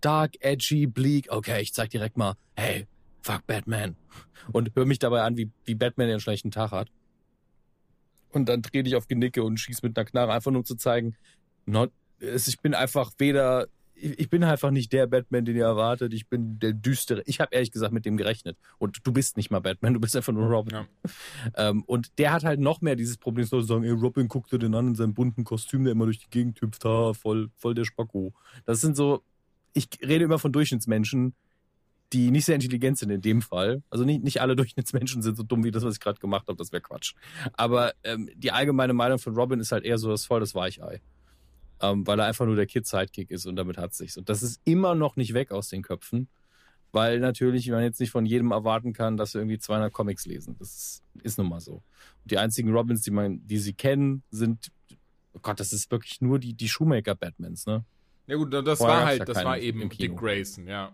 dark, 0.00 0.34
edgy, 0.40 0.86
bleak, 0.86 1.28
okay, 1.30 1.62
ich 1.62 1.72
zeig 1.74 1.90
direkt 1.90 2.16
mal, 2.16 2.34
hey, 2.56 2.88
fuck 3.20 3.46
Batman. 3.46 3.94
Und 4.50 4.72
hör 4.74 4.84
mich 4.84 4.98
dabei 4.98 5.22
an, 5.22 5.36
wie, 5.36 5.50
wie 5.64 5.76
Batman 5.76 6.08
den 6.08 6.18
schlechten 6.18 6.50
Tag 6.50 6.72
hat 6.72 6.88
und 8.34 8.48
dann 8.48 8.62
dreh 8.62 8.82
dich 8.82 8.96
auf 8.96 9.08
Genicke 9.08 9.42
und 9.42 9.58
schieß 9.58 9.82
mit 9.82 9.96
einer 9.96 10.04
Knarre, 10.04 10.32
einfach 10.32 10.50
nur 10.50 10.60
um 10.60 10.64
zu 10.64 10.76
zeigen, 10.76 11.16
not, 11.66 11.90
ich 12.18 12.60
bin 12.60 12.74
einfach 12.74 13.12
weder, 13.18 13.68
ich 13.94 14.28
bin 14.28 14.42
einfach 14.42 14.70
nicht 14.70 14.92
der 14.92 15.06
Batman, 15.06 15.44
den 15.44 15.56
ihr 15.56 15.64
erwartet. 15.64 16.12
Ich 16.12 16.28
bin 16.28 16.58
der 16.58 16.72
düstere. 16.72 17.22
Ich 17.26 17.40
habe 17.40 17.54
ehrlich 17.54 17.70
gesagt 17.70 17.92
mit 17.92 18.04
dem 18.04 18.16
gerechnet. 18.16 18.56
Und 18.78 18.98
du 19.04 19.12
bist 19.12 19.36
nicht 19.36 19.50
mal 19.50 19.60
Batman, 19.60 19.94
du 19.94 20.00
bist 20.00 20.16
einfach 20.16 20.32
nur 20.32 20.46
Robin. 20.46 20.74
Ja. 20.74 20.86
Ähm, 21.56 21.82
und 21.84 22.18
der 22.18 22.32
hat 22.32 22.44
halt 22.44 22.60
noch 22.60 22.80
mehr 22.80 22.96
dieses 22.96 23.18
Problem, 23.18 23.44
so 23.44 23.60
zu 23.60 23.66
sagen, 23.66 23.82
ey, 23.84 23.90
Robin 23.90 24.28
guckt 24.28 24.52
dir 24.52 24.58
den 24.58 24.74
an 24.74 24.88
in 24.88 24.94
seinem 24.94 25.12
bunten 25.12 25.44
Kostüm, 25.44 25.84
der 25.84 25.92
immer 25.92 26.04
durch 26.04 26.20
die 26.20 26.30
Gegend 26.30 26.60
hüpft, 26.60 26.84
ha, 26.84 27.12
voll, 27.14 27.50
voll 27.56 27.74
der 27.74 27.84
Spacko. 27.84 28.32
Das 28.64 28.80
sind 28.80 28.96
so, 28.96 29.22
ich 29.72 29.88
rede 30.02 30.24
immer 30.24 30.38
von 30.38 30.52
Durchschnittsmenschen, 30.52 31.34
die 32.12 32.30
nicht 32.30 32.44
sehr 32.44 32.54
intelligent 32.54 32.98
sind 32.98 33.10
in 33.10 33.20
dem 33.20 33.42
Fall. 33.42 33.82
Also 33.90 34.04
nicht, 34.04 34.22
nicht 34.22 34.40
alle 34.40 34.56
Durchschnittsmenschen 34.56 35.22
sind 35.22 35.36
so 35.36 35.42
dumm 35.42 35.64
wie 35.64 35.70
das, 35.70 35.84
was 35.84 35.94
ich 35.94 36.00
gerade 36.00 36.20
gemacht 36.20 36.48
habe, 36.48 36.56
das 36.56 36.72
wäre 36.72 36.82
Quatsch. 36.82 37.14
Aber 37.54 37.92
ähm, 38.04 38.28
die 38.36 38.52
allgemeine 38.52 38.92
Meinung 38.92 39.18
von 39.18 39.34
Robin 39.34 39.60
ist 39.60 39.72
halt 39.72 39.84
eher 39.84 39.98
so 39.98 40.10
das 40.10 40.26
voll 40.26 40.40
das 40.40 40.54
Weichei. 40.54 41.00
Ähm, 41.80 42.06
weil 42.06 42.20
er 42.20 42.26
einfach 42.26 42.46
nur 42.46 42.54
der 42.54 42.66
Kid-Sidekick 42.66 43.30
ist 43.32 43.44
und 43.44 43.56
damit 43.56 43.76
hat 43.76 43.92
sich's. 43.92 44.16
Und 44.16 44.28
das 44.28 44.42
ist 44.42 44.60
immer 44.64 44.94
noch 44.94 45.16
nicht 45.16 45.34
weg 45.34 45.50
aus 45.50 45.68
den 45.68 45.82
Köpfen, 45.82 46.28
weil 46.92 47.18
natürlich 47.18 47.68
man 47.70 47.82
jetzt 47.82 47.98
nicht 47.98 48.12
von 48.12 48.24
jedem 48.24 48.52
erwarten 48.52 48.92
kann, 48.92 49.16
dass 49.16 49.34
wir 49.34 49.40
irgendwie 49.40 49.58
200 49.58 49.92
Comics 49.92 50.24
lesen. 50.24 50.54
Das 50.60 50.68
ist, 50.68 51.02
ist 51.24 51.38
nun 51.38 51.48
mal 51.48 51.60
so. 51.60 51.82
Und 52.22 52.30
die 52.30 52.38
einzigen 52.38 52.70
Robins, 52.70 53.02
die 53.02 53.10
man, 53.10 53.44
die 53.44 53.58
sie 53.58 53.72
kennen, 53.72 54.22
sind, 54.30 54.70
oh 55.32 55.40
Gott, 55.42 55.58
das 55.58 55.72
ist 55.72 55.90
wirklich 55.90 56.20
nur 56.20 56.38
die, 56.38 56.54
die 56.54 56.68
Shoemaker-Batmans, 56.68 57.66
ne? 57.66 57.84
Ja 58.28 58.36
gut, 58.36 58.54
das 58.54 58.78
Vorher 58.78 58.98
war 58.98 59.04
halt, 59.04 59.28
das 59.28 59.44
war 59.44 59.58
eben 59.58 59.88
Dick 59.88 60.16
Grayson, 60.16 60.68
ja. 60.68 60.92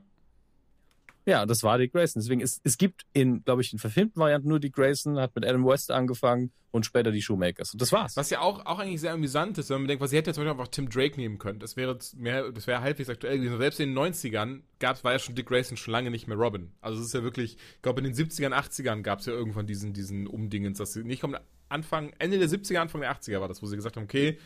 Ja, 1.28 1.44
das 1.44 1.62
war 1.62 1.76
Dick 1.76 1.92
Grayson. 1.92 2.22
Deswegen, 2.22 2.40
es, 2.40 2.58
es 2.64 2.78
gibt 2.78 3.04
in, 3.12 3.44
glaube 3.44 3.60
ich, 3.60 3.70
in 3.74 3.78
verfilmten 3.78 4.18
Varianten 4.18 4.48
nur 4.48 4.60
Dick 4.60 4.72
Grayson, 4.72 5.20
hat 5.20 5.34
mit 5.34 5.44
Adam 5.44 5.66
West 5.66 5.90
angefangen 5.90 6.52
und 6.70 6.86
später 6.86 7.10
die 7.10 7.20
Shoemakers. 7.20 7.74
Und 7.74 7.82
das 7.82 7.92
war's. 7.92 8.16
Was 8.16 8.30
ja 8.30 8.40
auch, 8.40 8.64
auch 8.64 8.78
eigentlich 8.78 9.02
sehr 9.02 9.12
amüsant 9.12 9.58
ist, 9.58 9.68
wenn 9.68 9.82
man 9.82 9.88
denkt, 9.88 10.02
was 10.02 10.08
sie 10.08 10.16
hätte 10.16 10.30
jetzt 10.30 10.38
heute 10.38 10.50
einfach 10.50 10.68
Tim 10.68 10.88
Drake 10.88 11.20
nehmen 11.20 11.36
können. 11.36 11.58
Das 11.58 11.76
wäre 11.76 11.98
mehr, 12.16 12.50
das 12.50 12.66
wäre 12.66 12.80
halbwegs 12.80 13.10
aktuell 13.10 13.36
gewesen. 13.36 13.58
Selbst 13.58 13.78
in 13.78 13.94
den 13.94 13.98
90ern 13.98 14.62
gab's, 14.78 15.04
war 15.04 15.12
ja 15.12 15.18
schon 15.18 15.34
Dick 15.34 15.44
Grayson 15.44 15.76
schon 15.76 15.92
lange 15.92 16.10
nicht 16.10 16.28
mehr 16.28 16.38
Robin. 16.38 16.72
Also 16.80 16.98
es 16.98 17.08
ist 17.08 17.12
ja 17.12 17.22
wirklich, 17.22 17.58
ich 17.76 17.82
glaube 17.82 18.00
in 18.00 18.04
den 18.04 18.14
70ern, 18.14 18.54
80ern 18.54 19.02
gab's 19.02 19.26
ja 19.26 19.34
irgendwann 19.34 19.66
diesen, 19.66 19.92
diesen 19.92 20.26
Umdingens, 20.26 20.78
dass 20.78 20.94
sie 20.94 21.04
nicht 21.04 21.20
kommen, 21.20 21.38
Anfang, 21.68 22.14
Ende 22.18 22.38
der 22.38 22.48
70er, 22.48 22.78
Anfang 22.78 23.02
der 23.02 23.14
80er 23.14 23.38
war 23.42 23.48
das, 23.48 23.62
wo 23.62 23.66
sie 23.66 23.76
gesagt 23.76 23.96
haben, 23.96 24.04
okay, 24.04 24.38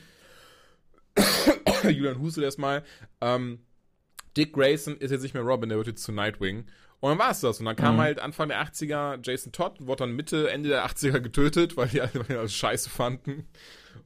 Julian 1.85 2.19
hustet 2.19 2.43
erstmal, 2.43 2.83
ähm, 3.21 3.61
Dick 4.37 4.53
Grayson 4.53 4.97
ist 4.97 5.11
jetzt 5.11 5.23
nicht 5.23 5.35
mehr 5.35 5.43
Robin, 5.43 5.69
der 5.69 5.79
wird 5.79 5.89
jetzt 5.89 6.03
zu 6.03 6.13
Nightwing. 6.13 6.67
Und 7.01 7.11
dann 7.11 7.19
war 7.19 7.31
es 7.31 7.41
das. 7.41 7.59
Und 7.59 7.67
dann 7.67 7.77
kam 7.77 7.97
mhm. 7.97 8.01
halt 8.01 8.21
Anfang 8.21 8.49
der 8.49 8.65
80er 8.65 9.19
Jason 9.23 9.53
Todd, 9.53 9.75
wurde 9.81 10.05
dann 10.05 10.13
Mitte, 10.13 10.51
Ende 10.51 10.69
der 10.69 10.87
80er 10.87 11.21
getötet, 11.21 11.77
weil 11.77 11.89
die 11.89 12.01
alle, 12.01 12.15
weil 12.15 12.25
die 12.25 12.37
alles 12.37 12.55
scheiße 12.55 12.91
fanden. 12.91 13.49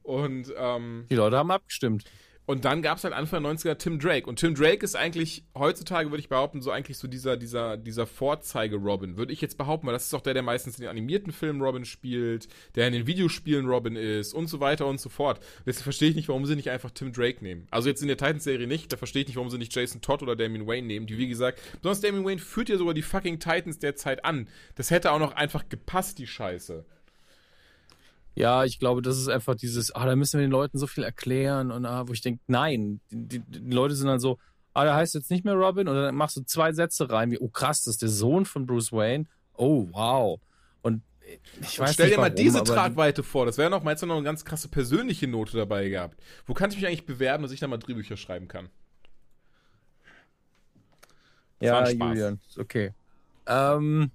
Und 0.03 0.51
ähm, 0.57 1.05
die 1.09 1.15
Leute 1.15 1.37
haben 1.37 1.51
abgestimmt. 1.51 2.05
Und 2.47 2.63
dann 2.63 2.81
gab 2.81 2.97
es 2.97 3.03
halt 3.03 3.13
Anfang 3.13 3.43
der 3.43 3.51
90er 3.51 3.77
Tim 3.77 3.99
Drake. 3.99 4.25
Und 4.25 4.39
Tim 4.39 4.55
Drake 4.55 4.83
ist 4.83 4.95
eigentlich, 4.95 5.43
heutzutage 5.53 6.11
würde 6.11 6.21
ich 6.21 6.29
behaupten, 6.29 6.61
so 6.61 6.71
eigentlich 6.71 6.97
so 6.97 7.09
dieser, 7.09 7.35
dieser, 7.35 7.75
dieser 7.75 8.07
Vorzeige-Robin. 8.07 9.17
Würde 9.17 9.33
ich 9.33 9.41
jetzt 9.41 9.57
behaupten, 9.57 9.85
weil 9.85 9.93
das 9.93 10.05
ist 10.05 10.13
auch 10.13 10.21
der, 10.21 10.33
der 10.33 10.43
meistens 10.43 10.77
in 10.77 10.83
den 10.83 10.89
animierten 10.89 11.33
Filmen 11.33 11.61
Robin 11.61 11.83
spielt, 11.83 12.47
der 12.75 12.87
in 12.87 12.93
den 12.93 13.05
Videospielen 13.05 13.67
Robin 13.67 13.97
ist 13.97 14.33
und 14.33 14.47
so 14.47 14.61
weiter 14.61 14.87
und 14.87 15.01
so 15.01 15.09
fort. 15.09 15.41
Deswegen 15.65 15.83
verstehe 15.83 16.09
ich 16.09 16.15
nicht, 16.15 16.29
warum 16.29 16.45
sie 16.45 16.55
nicht 16.55 16.69
einfach 16.69 16.91
Tim 16.91 17.11
Drake 17.11 17.43
nehmen. 17.43 17.67
Also 17.69 17.89
jetzt 17.89 18.01
in 18.01 18.07
der 18.07 18.15
Titans-Serie 18.15 18.65
nicht, 18.65 18.93
da 18.93 18.97
verstehe 18.97 19.23
ich 19.23 19.27
nicht, 19.27 19.35
warum 19.35 19.49
sie 19.49 19.57
nicht 19.57 19.75
Jason 19.75 19.99
Todd 19.99 20.23
oder 20.23 20.37
Damien 20.37 20.67
Wayne 20.67 20.87
nehmen, 20.87 21.05
die 21.05 21.17
wie 21.17 21.27
gesagt, 21.27 21.59
besonders 21.81 21.99
Damien 21.99 22.23
Wayne 22.23 22.39
führt 22.39 22.69
ja 22.69 22.77
sogar 22.77 22.93
die 22.93 23.01
fucking 23.01 23.39
Titans 23.39 23.79
derzeit 23.79 24.23
an. 24.23 24.47
Das 24.75 24.89
hätte 24.89 25.11
auch 25.11 25.19
noch 25.19 25.33
einfach 25.33 25.67
gepasst, 25.67 26.17
die 26.17 26.27
Scheiße. 26.27 26.85
Ja, 28.37 28.65
ich 28.65 28.77
glaube, 28.77 29.01
das 29.01 29.17
ist 29.17 29.29
einfach 29.29 29.55
dieses, 29.55 29.95
ah, 29.95 30.05
da 30.05 30.15
müssen 30.15 30.39
wir 30.39 30.45
den 30.45 30.51
Leuten 30.51 30.77
so 30.77 30.85
viel 30.85 31.03
erklären 31.03 31.71
und 31.71 31.87
ah, 31.87 32.07
wo 32.07 32.13
ich 32.13 32.21
denke, 32.21 32.39
nein, 32.45 32.99
die, 33.09 33.39
die, 33.39 33.71
Leute 33.73 33.95
sind 33.95 34.05
dann 34.05 34.19
so, 34.19 34.37
ah, 34.75 34.83
der 34.83 34.93
heißt 34.93 35.15
jetzt 35.15 35.31
nicht 35.31 35.43
mehr 35.43 35.55
Robin 35.55 35.87
und 35.87 35.95
dann 35.95 36.13
machst 36.13 36.37
du 36.37 36.43
zwei 36.43 36.71
Sätze 36.71 37.09
rein, 37.09 37.31
wie, 37.31 37.39
oh 37.39 37.47
krass, 37.47 37.83
das 37.83 37.95
ist 37.95 38.03
der 38.03 38.09
Sohn 38.09 38.45
von 38.45 38.67
Bruce 38.67 38.91
Wayne. 38.91 39.25
Oh, 39.55 39.87
wow. 39.91 40.39
Und 40.83 41.01
ich 41.61 41.79
weiß 41.79 41.89
und 41.89 41.93
stell 41.95 42.05
nicht 42.05 42.15
dir 42.15 42.21
mal 42.21 42.25
warum, 42.25 42.35
diese 42.35 42.63
Tragweite 42.63 43.23
vor. 43.23 43.47
Das 43.47 43.57
wäre 43.57 43.71
noch, 43.71 43.81
meinst 43.81 44.03
du, 44.03 44.05
noch 44.05 44.17
eine 44.17 44.23
ganz 44.23 44.45
krasse 44.45 44.67
persönliche 44.67 45.27
Note 45.27 45.57
dabei 45.57 45.89
gehabt. 45.89 46.21
Wo 46.45 46.53
kann 46.53 46.69
ich 46.69 46.75
mich 46.75 46.85
eigentlich 46.85 47.07
bewerben, 47.07 47.41
dass 47.41 47.51
ich 47.51 47.59
da 47.59 47.67
mal 47.67 47.77
Drehbücher 47.77 48.17
schreiben 48.17 48.47
kann? 48.47 48.69
Das 51.57 51.69
Ja. 51.69 51.89
Julian, 51.89 52.39
okay. 52.59 52.93
Ähm, 53.47 54.11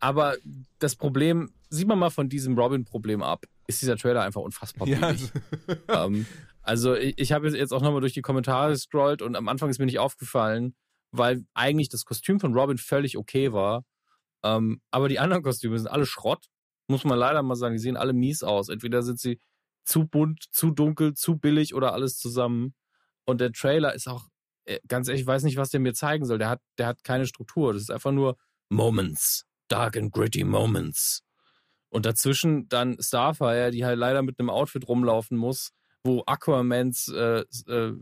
aber 0.00 0.36
das 0.78 0.96
Problem, 0.96 1.50
sieht 1.74 1.88
man 1.88 1.98
mal 1.98 2.10
von 2.10 2.28
diesem 2.28 2.56
Robin-Problem 2.58 3.22
ab, 3.22 3.44
ist 3.66 3.82
dieser 3.82 3.96
Trailer 3.96 4.22
einfach 4.22 4.40
unfassbar 4.40 4.86
billig. 4.86 5.30
ähm, 5.88 6.26
also 6.62 6.94
ich, 6.94 7.18
ich 7.18 7.32
habe 7.32 7.48
jetzt 7.48 7.72
auch 7.72 7.82
nochmal 7.82 8.00
durch 8.00 8.14
die 8.14 8.22
Kommentare 8.22 8.72
gescrollt 8.72 9.22
und 9.22 9.36
am 9.36 9.48
Anfang 9.48 9.68
ist 9.70 9.78
mir 9.78 9.86
nicht 9.86 9.98
aufgefallen, 9.98 10.74
weil 11.10 11.44
eigentlich 11.54 11.88
das 11.88 12.04
Kostüm 12.04 12.40
von 12.40 12.54
Robin 12.54 12.78
völlig 12.78 13.16
okay 13.16 13.52
war. 13.52 13.84
Ähm, 14.42 14.80
aber 14.90 15.08
die 15.08 15.18
anderen 15.18 15.42
Kostüme 15.42 15.78
sind 15.78 15.88
alle 15.88 16.06
Schrott, 16.06 16.46
muss 16.88 17.04
man 17.04 17.18
leider 17.18 17.42
mal 17.42 17.54
sagen. 17.54 17.74
Die 17.74 17.80
sehen 17.80 17.96
alle 17.96 18.12
mies 18.12 18.42
aus. 18.42 18.68
Entweder 18.68 19.02
sind 19.02 19.18
sie 19.18 19.40
zu 19.84 20.06
bunt, 20.06 20.44
zu 20.50 20.70
dunkel, 20.70 21.14
zu 21.14 21.36
billig 21.38 21.74
oder 21.74 21.92
alles 21.92 22.18
zusammen. 22.18 22.74
Und 23.24 23.40
der 23.40 23.52
Trailer 23.52 23.94
ist 23.94 24.06
auch, 24.06 24.28
äh, 24.64 24.80
ganz 24.88 25.08
ehrlich, 25.08 25.22
ich 25.22 25.26
weiß 25.26 25.44
nicht, 25.44 25.56
was 25.56 25.70
der 25.70 25.80
mir 25.80 25.94
zeigen 25.94 26.24
soll. 26.24 26.38
Der 26.38 26.48
hat, 26.48 26.60
der 26.78 26.86
hat 26.86 27.04
keine 27.04 27.26
Struktur. 27.26 27.72
Das 27.72 27.82
ist 27.82 27.90
einfach 27.90 28.12
nur 28.12 28.36
Moments. 28.70 29.44
Dark 29.68 29.96
and 29.96 30.12
gritty 30.12 30.44
Moments. 30.44 31.22
Und 31.94 32.06
dazwischen 32.06 32.68
dann 32.68 33.00
Starfire, 33.00 33.70
die 33.70 33.84
halt 33.84 34.00
leider 34.00 34.22
mit 34.22 34.40
einem 34.40 34.50
Outfit 34.50 34.88
rumlaufen 34.88 35.38
muss, 35.38 35.70
wo 36.02 36.24
Aquamans, 36.26 37.06
äh, 37.06 37.44
äh, 37.68 37.92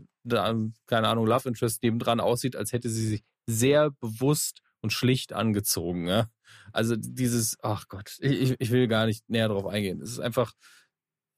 keine 0.87 1.07
Ahnung, 1.07 1.27
Love 1.27 1.47
Interest 1.47 1.83
nebendran 1.83 2.19
aussieht, 2.19 2.55
als 2.55 2.73
hätte 2.73 2.89
sie 2.89 3.07
sich 3.07 3.23
sehr 3.45 3.91
bewusst 3.91 4.63
und 4.81 4.93
schlicht 4.93 5.33
angezogen. 5.33 6.07
Ja? 6.07 6.27
Also 6.71 6.95
dieses, 6.97 7.55
ach 7.61 7.87
Gott, 7.87 8.17
ich, 8.17 8.55
ich 8.57 8.71
will 8.71 8.87
gar 8.87 9.05
nicht 9.05 9.29
näher 9.29 9.49
drauf 9.49 9.67
eingehen. 9.67 10.01
Es 10.01 10.09
ist 10.09 10.19
einfach, 10.19 10.53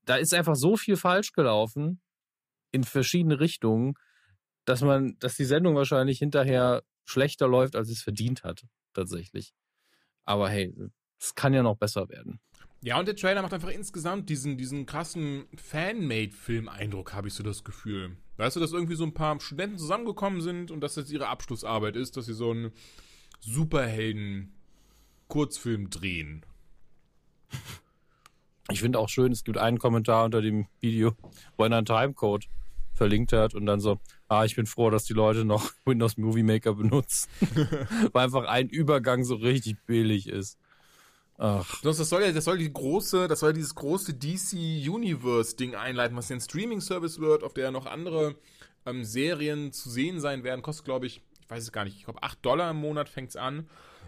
da 0.05 0.15
ist 0.15 0.33
einfach 0.33 0.55
so 0.55 0.77
viel 0.77 0.95
falsch 0.95 1.33
gelaufen 1.33 1.99
in 2.71 2.85
verschiedene 2.85 3.41
Richtungen, 3.41 3.95
dass 4.63 4.81
man, 4.81 5.19
dass 5.19 5.35
die 5.35 5.43
Sendung 5.43 5.75
wahrscheinlich 5.75 6.19
hinterher 6.19 6.83
schlechter 7.03 7.49
läuft, 7.49 7.75
als 7.75 7.89
es 7.89 8.01
verdient 8.01 8.45
hat, 8.45 8.65
tatsächlich. 8.93 9.53
Aber 10.23 10.47
hey, 10.47 10.73
es 11.19 11.35
kann 11.35 11.53
ja 11.53 11.61
noch 11.63 11.77
besser 11.77 12.09
werden. 12.09 12.39
Ja, 12.81 12.99
und 12.99 13.07
der 13.07 13.15
Trailer 13.15 13.41
macht 13.41 13.53
einfach 13.53 13.69
insgesamt 13.69 14.29
diesen, 14.29 14.57
diesen 14.57 14.85
krassen 14.85 15.45
Fan-Made-Film-Eindruck, 15.55 17.13
habe 17.13 17.29
ich 17.29 17.33
so 17.33 17.41
das 17.41 17.63
Gefühl. 17.63 18.17
Weißt 18.37 18.55
du, 18.55 18.59
dass 18.59 18.73
irgendwie 18.73 18.93
so 18.95 19.05
ein 19.05 19.13
paar 19.13 19.39
Studenten 19.39 19.79
zusammengekommen 19.79 20.41
sind 20.41 20.69
und 20.69 20.81
dass 20.81 20.93
das 20.95 21.09
ihre 21.09 21.27
Abschlussarbeit 21.27 21.95
ist, 21.95 22.17
dass 22.17 22.27
sie 22.27 22.33
so 22.33 22.51
einen 22.51 22.73
Superhelden-Kurzfilm 23.41 25.89
drehen. 25.89 26.45
Ich 28.71 28.81
finde 28.81 28.97
auch 28.97 29.09
schön, 29.09 29.31
es 29.31 29.43
gibt 29.43 29.59
einen 29.59 29.77
Kommentar 29.77 30.25
unter 30.25 30.41
dem 30.41 30.65
Video, 30.79 31.13
wo 31.55 31.65
einer 31.65 31.77
einen 31.77 31.85
Timecode 31.85 32.47
verlinkt 32.95 33.31
hat 33.31 33.53
und 33.53 33.67
dann 33.67 33.79
so, 33.79 33.99
ah, 34.27 34.43
ich 34.43 34.55
bin 34.55 34.65
froh, 34.65 34.89
dass 34.89 35.05
die 35.05 35.13
Leute 35.13 35.45
noch 35.45 35.69
Windows 35.85 36.17
Movie 36.17 36.41
Maker 36.41 36.73
benutzen. 36.73 37.29
Weil 38.11 38.25
einfach 38.25 38.45
ein 38.45 38.67
Übergang 38.69 39.23
so 39.23 39.35
richtig 39.35 39.77
billig 39.85 40.27
ist. 40.27 40.57
Ach, 41.37 41.81
das 41.81 41.97
soll 41.97 42.23
ja, 42.23 42.31
das 42.31 42.45
soll 42.45 42.57
die 42.57 42.71
große, 42.71 43.27
das 43.27 43.41
soll 43.41 43.51
dieses 43.53 43.75
große 43.75 44.13
DC 44.13 44.53
Universe 44.87 45.55
Ding 45.55 45.75
einleiten, 45.75 46.15
was 46.15 46.29
ja 46.29 46.37
ein 46.37 46.41
Streaming 46.41 46.79
Service 46.79 47.19
wird, 47.19 47.43
auf 47.43 47.53
der 47.53 47.71
noch 47.71 47.85
andere 47.85 48.35
ähm, 48.85 49.03
Serien 49.03 49.73
zu 49.73 49.89
sehen 49.89 50.21
sein 50.21 50.43
werden. 50.43 50.61
Kostet, 50.61 50.85
glaube 50.85 51.07
ich, 51.07 51.21
ich 51.41 51.49
weiß 51.49 51.63
es 51.63 51.71
gar 51.73 51.83
nicht, 51.83 51.97
ich 51.97 52.05
glaube 52.05 52.23
8 52.23 52.43
Dollar 52.45 52.71
im 52.71 52.77
Monat 52.77 53.09
fängt's 53.09 53.35
an. 53.35 53.67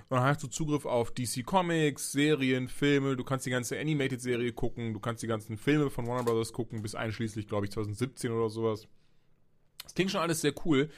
Und 0.09 0.15
dann 0.17 0.23
hast 0.23 0.41
du 0.41 0.47
Zugriff 0.47 0.85
auf 0.85 1.11
DC 1.11 1.45
Comics, 1.45 2.13
Serien, 2.13 2.69
Filme, 2.69 3.17
du 3.17 3.25
kannst 3.25 3.45
die 3.45 3.49
ganze 3.49 3.77
Animated-Serie 3.77 4.53
gucken, 4.53 4.93
du 4.93 4.99
kannst 5.01 5.21
die 5.21 5.27
ganzen 5.27 5.57
Filme 5.57 5.89
von 5.89 6.07
Warner 6.07 6.23
Brothers 6.23 6.53
gucken, 6.53 6.81
bis 6.81 6.95
einschließlich, 6.95 7.47
glaube 7.47 7.65
ich, 7.65 7.71
2017 7.73 8.31
oder 8.31 8.49
sowas. 8.49 8.87
Das 9.83 9.93
klingt 9.93 10.11
schon 10.11 10.21
alles 10.21 10.39
sehr 10.39 10.53
cool. 10.65 10.89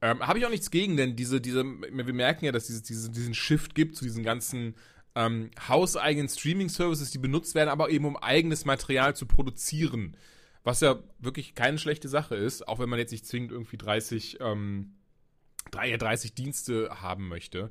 Ähm, 0.00 0.20
Habe 0.24 0.38
ich 0.38 0.46
auch 0.46 0.50
nichts 0.50 0.70
gegen, 0.70 0.96
denn 0.96 1.16
diese, 1.16 1.40
diese, 1.40 1.64
wir 1.64 2.12
merken 2.12 2.44
ja, 2.44 2.52
dass 2.52 2.68
es 2.68 2.82
diese, 2.82 3.10
diesen 3.10 3.34
Shift 3.34 3.74
gibt 3.74 3.96
zu 3.96 4.04
diesen 4.04 4.22
ganzen 4.22 4.76
ähm, 5.14 5.50
hauseigenen 5.68 6.28
Streaming-Services, 6.28 7.10
die 7.10 7.18
benutzt 7.18 7.54
werden, 7.54 7.68
aber 7.68 7.90
eben 7.90 8.04
um 8.04 8.16
eigenes 8.16 8.64
Material 8.64 9.14
zu 9.14 9.26
produzieren. 9.26 10.16
Was 10.64 10.80
ja 10.80 10.98
wirklich 11.18 11.54
keine 11.54 11.78
schlechte 11.78 12.08
Sache 12.08 12.36
ist, 12.36 12.66
auch 12.66 12.78
wenn 12.78 12.88
man 12.88 12.98
jetzt 12.98 13.12
nicht 13.12 13.26
zwingend 13.26 13.52
irgendwie 13.52 13.76
30, 13.76 14.38
ähm, 14.40 14.94
30 15.70 16.34
Dienste 16.34 17.00
haben 17.00 17.28
möchte. 17.28 17.70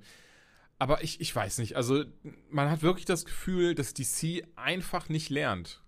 Aber 0.80 1.04
ich, 1.04 1.22
ich 1.22 1.36
weiß 1.36 1.60
nicht, 1.60 1.76
also 1.76 2.04
man 2.50 2.70
hat 2.70 2.82
wirklich 2.82 3.06
das 3.06 3.26
Gefühl, 3.26 3.76
dass 3.76 3.94
DC 3.94 4.46
einfach 4.56 5.10
nicht 5.10 5.30
lernt. 5.30 5.82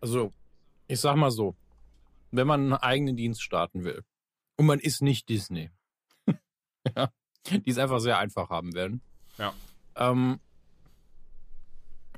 also, 0.00 0.32
ich 0.86 1.00
sag 1.00 1.16
mal 1.16 1.30
so, 1.30 1.56
wenn 2.30 2.46
man 2.46 2.60
einen 2.60 2.72
eigenen 2.74 3.16
Dienst 3.16 3.42
starten 3.42 3.84
will 3.84 4.04
und 4.56 4.66
man 4.66 4.78
ist 4.78 5.02
nicht 5.02 5.28
Disney, 5.28 5.70
ja, 6.96 7.12
die 7.50 7.70
es 7.70 7.78
einfach 7.78 8.00
sehr 8.00 8.18
einfach 8.18 8.50
haben 8.50 8.74
werden. 8.74 9.02
Ja. 9.38 9.54
Ähm, 9.96 10.38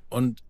und 0.08 0.42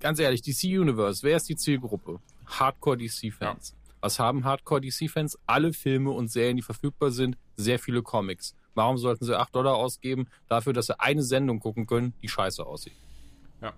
ganz 0.00 0.18
ehrlich, 0.18 0.42
DC 0.42 0.64
Universe, 0.78 1.22
wer 1.22 1.36
ist 1.36 1.48
die 1.48 1.56
Zielgruppe? 1.56 2.20
Hardcore 2.46 2.98
DC-Fans. 2.98 3.74
Was 4.00 4.18
haben 4.18 4.44
Hardcore 4.44 4.82
DC-Fans? 4.82 5.38
Alle 5.46 5.72
Filme 5.72 6.10
und 6.10 6.30
Serien, 6.30 6.56
die 6.56 6.62
verfügbar 6.62 7.10
sind, 7.10 7.38
sehr 7.56 7.78
viele 7.78 8.02
Comics. 8.02 8.54
Warum 8.74 8.98
sollten 8.98 9.24
sie 9.24 9.38
8 9.38 9.54
Dollar 9.54 9.76
ausgeben 9.76 10.26
dafür, 10.48 10.72
dass 10.72 10.86
sie 10.86 11.00
eine 11.00 11.22
Sendung 11.22 11.60
gucken 11.60 11.86
können, 11.86 12.12
die 12.22 12.28
scheiße 12.28 12.66
aussieht? 12.66 12.92
Ja. 13.62 13.72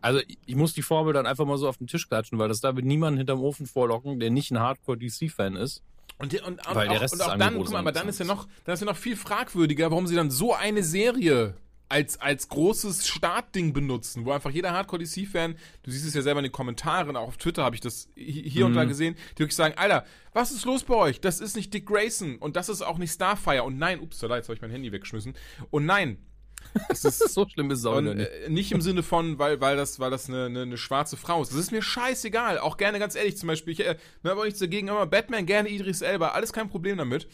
Also 0.00 0.20
ich- 0.46 0.56
muss 0.56 0.72
die 0.72 0.82
Formel 0.82 1.12
dann 1.12 1.26
einfach 1.26 1.44
mal 1.44 1.58
so 1.58 1.68
auf 1.68 1.76
den 1.76 1.88
Tisch 1.88 2.08
klatschen, 2.08 2.38
weil 2.38 2.48
das 2.48 2.60
da 2.60 2.74
wird 2.76 2.86
niemanden 2.86 3.18
hinterm 3.18 3.40
Ofen 3.40 3.66
vorlocken, 3.66 4.18
der 4.20 4.30
nicht 4.30 4.50
ein 4.52 4.60
Hardcore-DC-Fan 4.60 5.56
ist. 5.56 5.82
Und, 6.18 6.32
und, 6.34 6.44
und, 6.66 6.74
Weil 6.74 6.88
der 6.88 6.96
auch, 6.98 7.02
Rest 7.02 7.14
und 7.14 7.22
auch 7.22 7.36
dann, 7.36 7.54
guck 7.56 7.70
mal, 7.70 7.78
aber 7.80 7.92
dann 7.92 8.08
ist 8.08 8.18
ja 8.18 8.24
noch, 8.24 8.48
dann 8.64 8.74
ist 8.74 8.80
ja 8.80 8.86
noch 8.86 8.96
viel 8.96 9.16
fragwürdiger, 9.16 9.90
warum 9.90 10.06
sie 10.06 10.14
dann 10.14 10.30
so 10.30 10.54
eine 10.54 10.82
Serie 10.82 11.54
als, 11.88 12.20
als 12.20 12.48
großes 12.48 13.06
Startding 13.06 13.72
benutzen, 13.72 14.24
wo 14.24 14.32
einfach 14.32 14.50
jeder 14.50 14.72
Hardcore-DC-Fan, 14.72 15.54
du 15.84 15.90
siehst 15.90 16.04
es 16.06 16.14
ja 16.14 16.22
selber 16.22 16.40
in 16.40 16.44
den 16.44 16.52
Kommentaren, 16.52 17.14
auch 17.16 17.28
auf 17.28 17.36
Twitter 17.36 17.62
habe 17.62 17.76
ich 17.76 17.80
das 17.80 18.08
hi- 18.16 18.48
hier 18.50 18.66
und 18.66 18.74
da 18.74 18.82
Mhm. 18.84 18.88
gesehen, 18.88 19.14
die 19.34 19.40
wirklich 19.40 19.54
sagen, 19.54 19.74
Alter, 19.76 20.04
was 20.32 20.50
ist 20.50 20.64
los 20.64 20.82
bei 20.82 20.94
euch? 20.94 21.20
Das 21.20 21.38
ist 21.40 21.54
nicht 21.54 21.72
Dick 21.72 21.86
Grayson 21.86 22.38
und 22.38 22.56
das 22.56 22.68
ist 22.68 22.82
auch 22.82 22.98
nicht 22.98 23.12
Starfire 23.12 23.62
und 23.62 23.78
nein, 23.78 24.00
ups, 24.00 24.18
da 24.18 24.34
jetzt 24.34 24.48
habe 24.48 24.54
ich 24.54 24.62
mein 24.62 24.70
Handy 24.72 24.90
weggeschmissen 24.90 25.34
und 25.70 25.86
nein, 25.86 26.18
es 26.88 27.04
ist 27.04 27.18
So 27.32 27.46
schlimm 27.48 27.70
ist 27.70 27.84
auch 27.86 28.00
nicht. 28.00 28.18
äh, 28.18 28.48
nicht 28.48 28.72
im 28.72 28.80
Sinne 28.80 29.02
von, 29.02 29.38
weil, 29.38 29.60
weil 29.60 29.76
das, 29.76 30.00
weil 30.00 30.10
das 30.10 30.28
eine, 30.28 30.46
eine, 30.46 30.62
eine 30.62 30.76
schwarze 30.76 31.16
Frau 31.16 31.42
ist. 31.42 31.52
Das 31.52 31.58
ist 31.58 31.72
mir 31.72 31.82
scheißegal. 31.82 32.58
Auch 32.58 32.76
gerne 32.76 32.98
ganz 32.98 33.14
ehrlich, 33.14 33.36
zum 33.36 33.48
Beispiel, 33.48 33.72
ich 33.72 33.80
äh, 33.80 33.96
ne, 34.22 34.30
habe 34.30 34.40
auch 34.40 34.44
nichts 34.44 34.60
dagegen, 34.60 34.90
aber 34.90 35.06
Batman 35.06 35.46
gerne 35.46 35.68
Idris 35.68 36.02
Elba, 36.02 36.28
alles 36.28 36.52
kein 36.52 36.68
Problem 36.68 36.98
damit. 36.98 37.28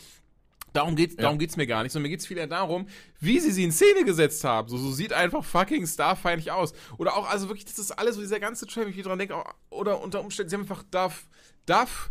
Darum 0.72 0.96
geht's, 0.96 1.16
darum 1.16 1.38
geht's 1.38 1.56
mir 1.56 1.66
gar 1.66 1.82
nicht, 1.82 1.92
sondern 1.92 2.04
mir 2.04 2.16
geht's 2.16 2.26
vielmehr 2.26 2.46
darum, 2.46 2.86
wie 3.20 3.38
sie 3.40 3.52
sie 3.52 3.64
in 3.64 3.72
Szene 3.72 4.04
gesetzt 4.04 4.42
haben. 4.44 4.68
So, 4.68 4.78
so 4.78 4.90
sieht 4.90 5.12
einfach 5.12 5.44
fucking 5.44 5.86
starfeindlich 5.86 6.50
aus. 6.50 6.72
Oder 6.96 7.16
auch, 7.16 7.28
also 7.28 7.48
wirklich, 7.48 7.66
das 7.66 7.78
ist 7.78 7.90
alles, 7.90 8.14
so 8.14 8.22
dieser 8.22 8.40
ganze 8.40 8.66
Trailer, 8.66 8.86
wenn 8.86 8.94
ich 8.94 9.02
dran 9.02 9.18
denke, 9.18 9.36
oder 9.68 10.00
unter 10.00 10.20
Umständen, 10.20 10.48
sie 10.48 10.56
haben 10.56 10.62
einfach 10.62 10.82
Duff, 10.90 11.26
Duff 11.66 12.10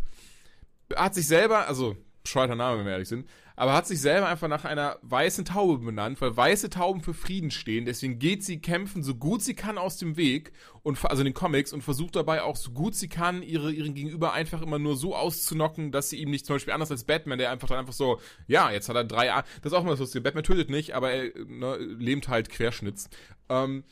hat 0.94 1.14
sich 1.14 1.26
selber, 1.26 1.66
also 1.66 1.96
bescheuerter 2.22 2.54
Name, 2.54 2.78
wenn 2.78 2.86
wir 2.86 2.92
ehrlich 2.92 3.08
sind, 3.08 3.28
aber 3.56 3.74
hat 3.74 3.86
sich 3.86 4.00
selber 4.00 4.28
einfach 4.28 4.48
nach 4.48 4.64
einer 4.64 4.98
weißen 5.02 5.44
Taube 5.44 5.84
benannt, 5.84 6.20
weil 6.20 6.36
weiße 6.36 6.70
Tauben 6.70 7.00
für 7.00 7.14
Frieden 7.14 7.50
stehen. 7.50 7.84
Deswegen 7.84 8.18
geht 8.18 8.44
sie 8.44 8.60
kämpfen, 8.60 9.02
so 9.02 9.14
gut 9.14 9.42
sie 9.42 9.54
kann 9.54 9.78
aus 9.78 9.96
dem 9.98 10.16
Weg, 10.16 10.52
und, 10.82 10.98
also 11.04 11.20
in 11.20 11.26
den 11.26 11.34
Comics, 11.34 11.72
und 11.72 11.82
versucht 11.82 12.16
dabei 12.16 12.42
auch 12.42 12.56
so 12.56 12.72
gut 12.72 12.94
sie 12.94 13.08
kann, 13.08 13.42
ihre, 13.42 13.72
ihren 13.72 13.94
Gegenüber 13.94 14.32
einfach 14.32 14.62
immer 14.62 14.78
nur 14.78 14.96
so 14.96 15.14
auszunocken, 15.14 15.92
dass 15.92 16.10
sie 16.10 16.18
ihm 16.18 16.30
nicht 16.30 16.46
zum 16.46 16.56
Beispiel 16.56 16.72
anders 16.72 16.90
als 16.90 17.04
Batman, 17.04 17.38
der 17.38 17.50
einfach 17.50 17.68
dann 17.68 17.78
einfach 17.78 17.92
so, 17.92 18.20
ja, 18.46 18.70
jetzt 18.70 18.88
hat 18.88 18.96
er 18.96 19.04
drei, 19.04 19.32
A 19.32 19.42
das 19.62 19.72
ist 19.72 19.78
auch 19.78 19.84
mal 19.84 19.90
das 19.90 20.00
Lustige. 20.00 20.22
Batman 20.22 20.44
tötet 20.44 20.70
nicht, 20.70 20.94
aber 20.94 21.12
er 21.12 21.30
ne, 21.46 21.76
lebt 21.76 22.28
halt 22.28 22.48
Querschnitts. 22.48 23.08
Ähm, 23.48 23.84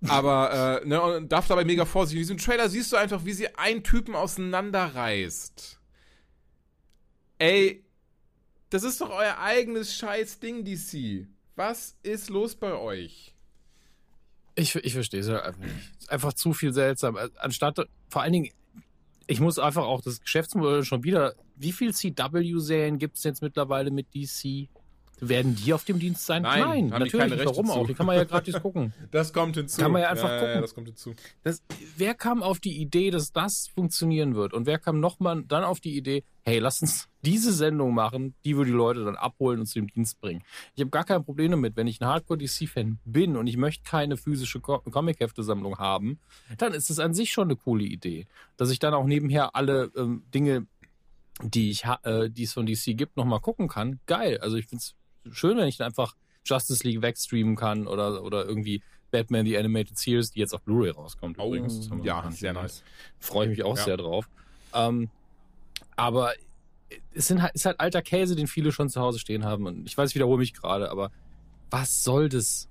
Aber, 0.08 0.80
äh, 0.82 0.86
ne, 0.86 1.02
und 1.02 1.32
darf 1.32 1.48
dabei 1.48 1.64
mega 1.64 1.84
vorsichtig. 1.84 2.20
In 2.20 2.36
diesem 2.36 2.38
Trailer 2.38 2.68
siehst 2.68 2.92
du 2.92 2.96
einfach, 2.96 3.24
wie 3.24 3.32
sie 3.32 3.54
einen 3.56 3.82
Typen 3.82 4.14
auseinanderreißt. 4.14 5.80
Ey, 7.38 7.84
das 8.70 8.82
ist 8.82 9.00
doch 9.00 9.10
euer 9.10 9.38
eigenes 9.38 9.94
scheiß 9.94 10.40
Ding, 10.40 10.64
DC. 10.64 11.26
Was 11.56 11.96
ist 12.02 12.30
los 12.30 12.54
bei 12.54 12.72
euch? 12.72 13.34
Ich, 14.54 14.74
ich 14.74 14.92
verstehe 14.92 15.20
es 15.20 15.28
einfach 15.28 15.60
nicht. 15.60 15.72
Einfach 16.08 16.32
zu 16.32 16.52
viel 16.52 16.72
seltsam. 16.72 17.16
Anstatt, 17.36 17.78
vor 18.08 18.22
allen 18.22 18.32
Dingen, 18.32 18.50
ich 19.26 19.40
muss 19.40 19.58
einfach 19.58 19.84
auch 19.84 20.00
das 20.00 20.20
Geschäftsmodell 20.20 20.84
schon 20.84 21.04
wieder. 21.04 21.34
Wie 21.54 21.72
viel 21.72 21.94
CW-Serien 21.94 22.98
gibt 22.98 23.18
es 23.18 23.24
jetzt 23.24 23.42
mittlerweile 23.42 23.90
mit 23.90 24.14
DC? 24.14 24.68
Werden 25.20 25.56
die 25.56 25.72
auf 25.72 25.84
dem 25.84 25.98
Dienst 25.98 26.24
sein? 26.26 26.42
Nein, 26.42 26.60
Nein 26.88 26.88
natürlich. 27.00 27.32
Rechte 27.32 27.46
Warum 27.46 27.66
zu. 27.66 27.72
auch? 27.72 27.86
Die 27.86 27.94
kann 27.94 28.06
man 28.06 28.16
ja 28.16 28.24
gratis 28.24 28.54
gucken. 28.62 28.92
Das 29.10 29.32
kommt 29.32 29.56
hinzu. 29.56 29.80
Kann 29.80 29.90
man 29.92 30.02
ja 30.02 30.10
einfach 30.10 30.28
Ja, 30.28 30.40
gucken. 30.40 30.60
das 30.62 30.74
kommt 30.74 30.86
hinzu. 30.88 31.14
Das, 31.42 31.62
wer 31.96 32.14
kam 32.14 32.42
auf 32.42 32.60
die 32.60 32.80
Idee, 32.80 33.10
dass 33.10 33.32
das 33.32 33.68
funktionieren 33.74 34.34
wird? 34.34 34.52
Und 34.54 34.66
wer 34.66 34.78
kam 34.78 35.00
nochmal 35.00 35.42
dann 35.46 35.64
auf 35.64 35.80
die 35.80 35.96
Idee, 35.96 36.24
hey, 36.44 36.60
lass 36.60 36.80
uns 36.82 37.08
diese 37.24 37.52
Sendung 37.52 37.94
machen, 37.94 38.34
die 38.44 38.56
wir 38.56 38.64
die 38.64 38.70
Leute 38.70 39.04
dann 39.04 39.16
abholen 39.16 39.60
und 39.60 39.66
zu 39.66 39.74
dem 39.80 39.88
Dienst 39.88 40.20
bringen. 40.20 40.42
Ich 40.76 40.80
habe 40.80 40.90
gar 40.90 41.04
kein 41.04 41.24
Problem 41.24 41.50
damit, 41.50 41.76
wenn 41.76 41.86
ich 41.88 42.00
ein 42.00 42.06
Hardcore-DC-Fan 42.06 42.98
bin 43.04 43.36
und 43.36 43.46
ich 43.48 43.56
möchte 43.56 43.82
keine 43.84 44.16
physische 44.16 44.60
Co 44.60 44.78
Comic-Hefte-Sammlung 44.78 45.78
haben, 45.78 46.20
dann 46.58 46.72
ist 46.74 46.90
es 46.90 47.00
an 47.00 47.12
sich 47.12 47.32
schon 47.32 47.48
eine 47.48 47.56
coole 47.56 47.84
Idee. 47.84 48.26
Dass 48.56 48.70
ich 48.70 48.78
dann 48.78 48.94
auch 48.94 49.04
nebenher 49.04 49.56
alle 49.56 49.90
ähm, 49.96 50.22
Dinge, 50.32 50.66
die 51.42 51.70
ich 51.70 51.84
äh, 52.04 52.30
die 52.30 52.44
es 52.44 52.52
von 52.52 52.66
DC 52.66 52.96
gibt, 52.96 53.16
nochmal 53.16 53.40
gucken 53.40 53.68
kann. 53.68 54.00
Geil. 54.06 54.38
Also 54.38 54.56
ich 54.56 54.66
finde 54.66 54.80
es 54.82 54.94
schön, 55.30 55.56
wenn 55.56 55.68
ich 55.68 55.76
dann 55.76 55.88
einfach 55.88 56.14
Justice 56.44 56.86
League 56.86 57.02
wegstreamen 57.02 57.56
kann 57.56 57.86
oder, 57.86 58.22
oder 58.22 58.44
irgendwie 58.46 58.82
Batman 59.10 59.46
The 59.46 59.56
Animated 59.58 59.98
Series, 59.98 60.30
die 60.30 60.40
jetzt 60.40 60.54
auf 60.54 60.62
Blu-ray 60.62 60.90
rauskommt 60.90 61.38
Oh, 61.38 61.46
übrigens. 61.46 61.90
Ja, 62.02 62.30
sehr 62.30 62.52
nice. 62.52 62.82
Freue 63.18 63.44
ich 63.46 63.50
mich 63.58 63.62
auch 63.64 63.76
Ja. 63.76 63.84
sehr 63.84 63.96
drauf. 63.96 64.28
Ähm, 64.74 65.10
aber 65.96 66.32
es 67.12 67.26
sind 67.26 67.42
halt, 67.42 67.54
ist 67.54 67.64
halt 67.66 67.80
alter 67.80 68.02
Käse, 68.02 68.36
den 68.36 68.46
viele 68.46 68.72
schon 68.72 68.88
zu 68.88 69.00
Hause 69.00 69.18
stehen 69.18 69.44
haben. 69.44 69.66
Und 69.66 69.86
ich 69.86 69.96
weiß, 69.96 70.10
ich 70.10 70.14
wiederhole 70.14 70.38
mich 70.38 70.54
gerade, 70.54 70.90
aber 70.90 71.10
was 71.70 72.02
soll 72.02 72.28
das? 72.28 72.68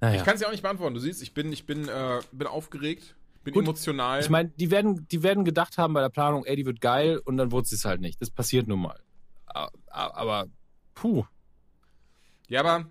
Naja. 0.00 0.16
Ich 0.16 0.24
kann 0.24 0.34
es 0.34 0.40
ja 0.40 0.46
auch 0.48 0.52
nicht 0.52 0.62
beantworten. 0.62 0.94
Du 0.94 1.00
siehst, 1.00 1.22
ich 1.22 1.34
bin, 1.34 1.52
ich 1.52 1.66
bin, 1.66 1.88
äh, 1.88 2.20
bin 2.32 2.46
aufgeregt, 2.46 3.16
bin 3.44 3.52
Gut. 3.54 3.64
emotional. 3.64 4.20
Ich 4.20 4.30
meine, 4.30 4.48
die 4.50 4.70
werden, 4.70 5.06
die 5.08 5.22
werden 5.22 5.44
gedacht 5.44 5.76
haben 5.76 5.92
bei 5.92 6.00
der 6.00 6.08
Planung, 6.08 6.44
ey, 6.46 6.56
die 6.56 6.64
wird 6.64 6.80
geil 6.80 7.18
und 7.24 7.36
dann 7.36 7.52
wurde 7.52 7.68
es 7.70 7.84
halt 7.84 8.00
nicht. 8.00 8.20
Das 8.20 8.30
passiert 8.30 8.66
nun 8.66 8.80
mal. 8.80 8.98
Aber, 9.86 10.46
puh. 11.00 11.24
Ja, 12.48 12.60
aber 12.60 12.90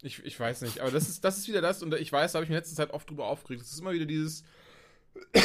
ich, 0.00 0.24
ich 0.24 0.40
weiß 0.40 0.62
nicht. 0.62 0.80
Aber 0.80 0.90
das 0.90 1.08
ist, 1.08 1.22
das 1.22 1.36
ist 1.36 1.48
wieder 1.48 1.60
das, 1.60 1.82
und 1.82 1.92
ich 1.94 2.10
weiß, 2.10 2.32
da 2.32 2.38
habe 2.38 2.44
ich 2.44 2.48
mich 2.48 2.56
in 2.56 2.60
letzter 2.60 2.76
Zeit 2.76 2.90
oft 2.92 3.08
drüber 3.10 3.26
aufgeregt. 3.26 3.62
Es 3.62 3.72
ist 3.72 3.80
immer 3.80 3.92
wieder 3.92 4.06
dieses. 4.06 4.42
ich 5.34 5.42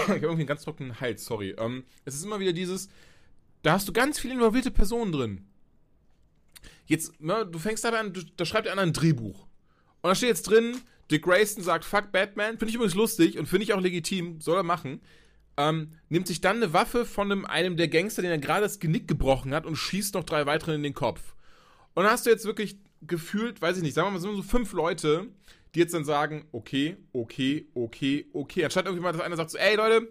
habe 0.00 0.14
irgendwie 0.14 0.30
einen 0.30 0.46
ganz 0.46 0.62
trockenen 0.62 1.00
Hals, 1.00 1.24
sorry. 1.24 1.54
Ähm, 1.58 1.84
es 2.06 2.14
ist 2.14 2.24
immer 2.24 2.40
wieder 2.40 2.54
dieses. 2.54 2.88
Da 3.62 3.72
hast 3.72 3.86
du 3.86 3.92
ganz 3.92 4.18
viele 4.18 4.34
involvierte 4.34 4.70
Personen 4.70 5.12
drin. 5.12 5.46
Jetzt, 6.86 7.20
ne, 7.20 7.46
du 7.46 7.58
fängst 7.58 7.84
dabei 7.84 8.00
an, 8.00 8.12
du, 8.12 8.22
da 8.36 8.44
schreibt 8.44 8.68
einer 8.68 8.82
ein 8.82 8.94
Drehbuch. 8.94 9.46
Und 10.00 10.08
da 10.08 10.14
steht 10.14 10.30
jetzt 10.30 10.48
drin, 10.48 10.80
Dick 11.10 11.24
Grayson 11.24 11.62
sagt, 11.62 11.84
fuck 11.84 12.10
Batman. 12.10 12.58
Finde 12.58 12.70
ich 12.70 12.74
übrigens 12.74 12.94
lustig 12.94 13.38
und 13.38 13.46
finde 13.46 13.64
ich 13.64 13.74
auch 13.74 13.80
legitim, 13.80 14.40
soll 14.40 14.56
er 14.56 14.62
machen. 14.62 15.02
Ähm, 15.56 15.90
nimmt 16.08 16.26
sich 16.26 16.40
dann 16.40 16.56
eine 16.56 16.72
Waffe 16.72 17.04
von 17.04 17.30
einem, 17.30 17.44
einem 17.44 17.76
der 17.76 17.88
Gangster, 17.88 18.22
den 18.22 18.30
er 18.30 18.38
gerade 18.38 18.62
das 18.62 18.80
Genick 18.80 19.06
gebrochen 19.06 19.54
hat 19.54 19.66
und 19.66 19.76
schießt 19.76 20.14
noch 20.14 20.24
drei 20.24 20.46
weitere 20.46 20.74
in 20.74 20.82
den 20.82 20.94
Kopf. 20.94 21.34
Und 21.94 22.04
dann 22.04 22.12
hast 22.12 22.24
du 22.24 22.30
jetzt 22.30 22.46
wirklich 22.46 22.78
gefühlt, 23.02 23.60
weiß 23.60 23.76
ich 23.76 23.82
nicht, 23.82 23.94
sagen 23.94 24.08
wir 24.08 24.12
mal 24.12 24.20
so 24.20 24.42
fünf 24.42 24.72
Leute, 24.72 25.26
die 25.74 25.80
jetzt 25.80 25.94
dann 25.94 26.04
sagen, 26.04 26.46
okay, 26.52 26.96
okay, 27.12 27.66
okay, 27.74 28.26
okay. 28.32 28.64
Anstatt 28.64 28.86
irgendwie 28.86 29.02
mal, 29.02 29.12
dass 29.12 29.20
einer 29.20 29.36
sagt 29.36 29.50
so, 29.50 29.58
ey 29.58 29.76
Leute, 29.76 30.08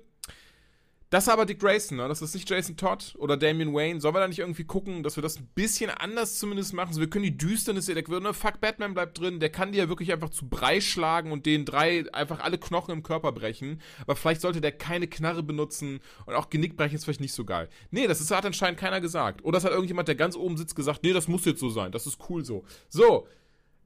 das 1.12 1.26
ist 1.26 1.30
aber 1.30 1.46
Dick 1.46 1.60
Grayson, 1.60 1.98
ne? 1.98 2.08
Das 2.08 2.22
ist 2.22 2.34
nicht 2.34 2.50
Jason 2.50 2.78
Todd 2.78 3.16
oder 3.18 3.36
Damian 3.36 3.74
Wayne. 3.74 4.00
Sollen 4.00 4.16
wir 4.16 4.22
da 4.22 4.30
nicht 4.30 4.40
irgendwie 4.40 4.64
gucken, 4.64 5.04
dass 5.04 5.18
wir 5.18 5.22
das 5.22 5.38
ein 5.38 5.50
bisschen 5.56 5.90
anders 5.90 6.40
zumindest 6.40 6.74
machen? 6.74 6.94
So, 6.94 7.02
wir 7.02 7.10
können 7.10 7.26
die 7.26 7.38
Düsternis 7.38 7.88
der 7.88 7.96
ne? 7.96 8.34
Fuck, 8.34 8.62
Batman 8.62 8.94
bleibt 8.94 9.20
drin. 9.20 9.42
Der 9.42 9.50
kann 9.50 9.74
die 9.74 9.80
ja 9.80 9.90
wirklich 9.90 10.14
einfach 10.14 10.30
zu 10.30 10.48
Brei 10.48 10.80
schlagen 10.80 11.34
und 11.34 11.46
den 11.46 11.66
drei 11.66 12.06
einfach 12.14 12.40
alle 12.40 12.58
Knochen 12.58 12.94
im 12.94 13.04
Körper 13.04 13.34
brechen. 13.34 13.82
Aber 14.04 14.16
vielleicht 14.16 14.40
sollte 14.40 14.62
der 14.62 14.72
keine 14.72 15.06
Knarre 15.08 15.44
benutzen 15.44 16.00
und 16.28 16.34
auch 16.34 16.50
Genickbrechen 16.50 16.96
ist 16.96 17.04
vielleicht 17.04 17.20
nicht 17.20 17.34
so 17.34 17.44
geil. 17.44 17.68
Nee, 17.90 18.08
das 18.08 18.22
ist, 18.22 18.32
hat 18.32 18.46
anscheinend 18.46 18.80
keiner 18.80 19.02
gesagt. 19.02 19.44
Oder 19.44 19.58
es 19.58 19.66
hat 19.66 19.72
irgendjemand, 19.72 20.08
der 20.08 20.16
ganz 20.16 20.38
oben 20.38 20.56
sitzt, 20.56 20.78
gesagt, 20.78 21.04
nee, 21.04 21.12
das 21.12 21.28
muss 21.28 21.44
jetzt 21.44 21.60
so 21.60 21.70
sein. 21.70 21.92
Das 21.92 22.08
ist 22.08 22.20
cool 22.30 22.46
so. 22.46 22.64
So, 22.88 23.28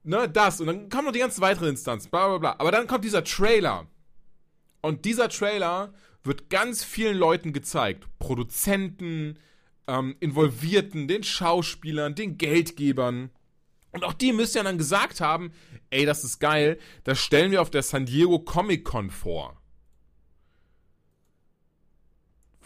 ne, 0.04 0.28
das. 0.28 0.60
Und 0.60 0.68
dann 0.68 0.88
kommen 0.88 1.06
noch 1.06 1.12
die 1.12 1.18
ganzen 1.18 1.40
weiteren 1.40 1.70
Instanzen. 1.70 2.08
Bla, 2.08 2.28
bla, 2.28 2.38
bla. 2.38 2.56
Aber 2.58 2.70
dann 2.70 2.86
kommt 2.86 3.04
dieser 3.04 3.24
Trailer. 3.24 3.88
Und 4.80 5.04
dieser 5.04 5.28
Trailer 5.28 5.92
wird 6.26 6.50
ganz 6.50 6.84
vielen 6.84 7.16
Leuten 7.16 7.52
gezeigt. 7.52 8.06
Produzenten, 8.18 9.38
ähm, 9.86 10.16
Involvierten, 10.20 11.08
den 11.08 11.22
Schauspielern, 11.22 12.14
den 12.14 12.38
Geldgebern. 12.38 13.30
Und 13.92 14.04
auch 14.04 14.12
die 14.12 14.32
müssen 14.32 14.58
ja 14.58 14.62
dann 14.62 14.78
gesagt 14.78 15.20
haben, 15.20 15.52
ey, 15.90 16.04
das 16.04 16.24
ist 16.24 16.38
geil, 16.38 16.78
das 17.04 17.18
stellen 17.18 17.50
wir 17.50 17.62
auf 17.62 17.70
der 17.70 17.82
San 17.82 18.06
Diego 18.06 18.38
Comic 18.38 18.84
Con 18.84 19.10
vor. 19.10 19.60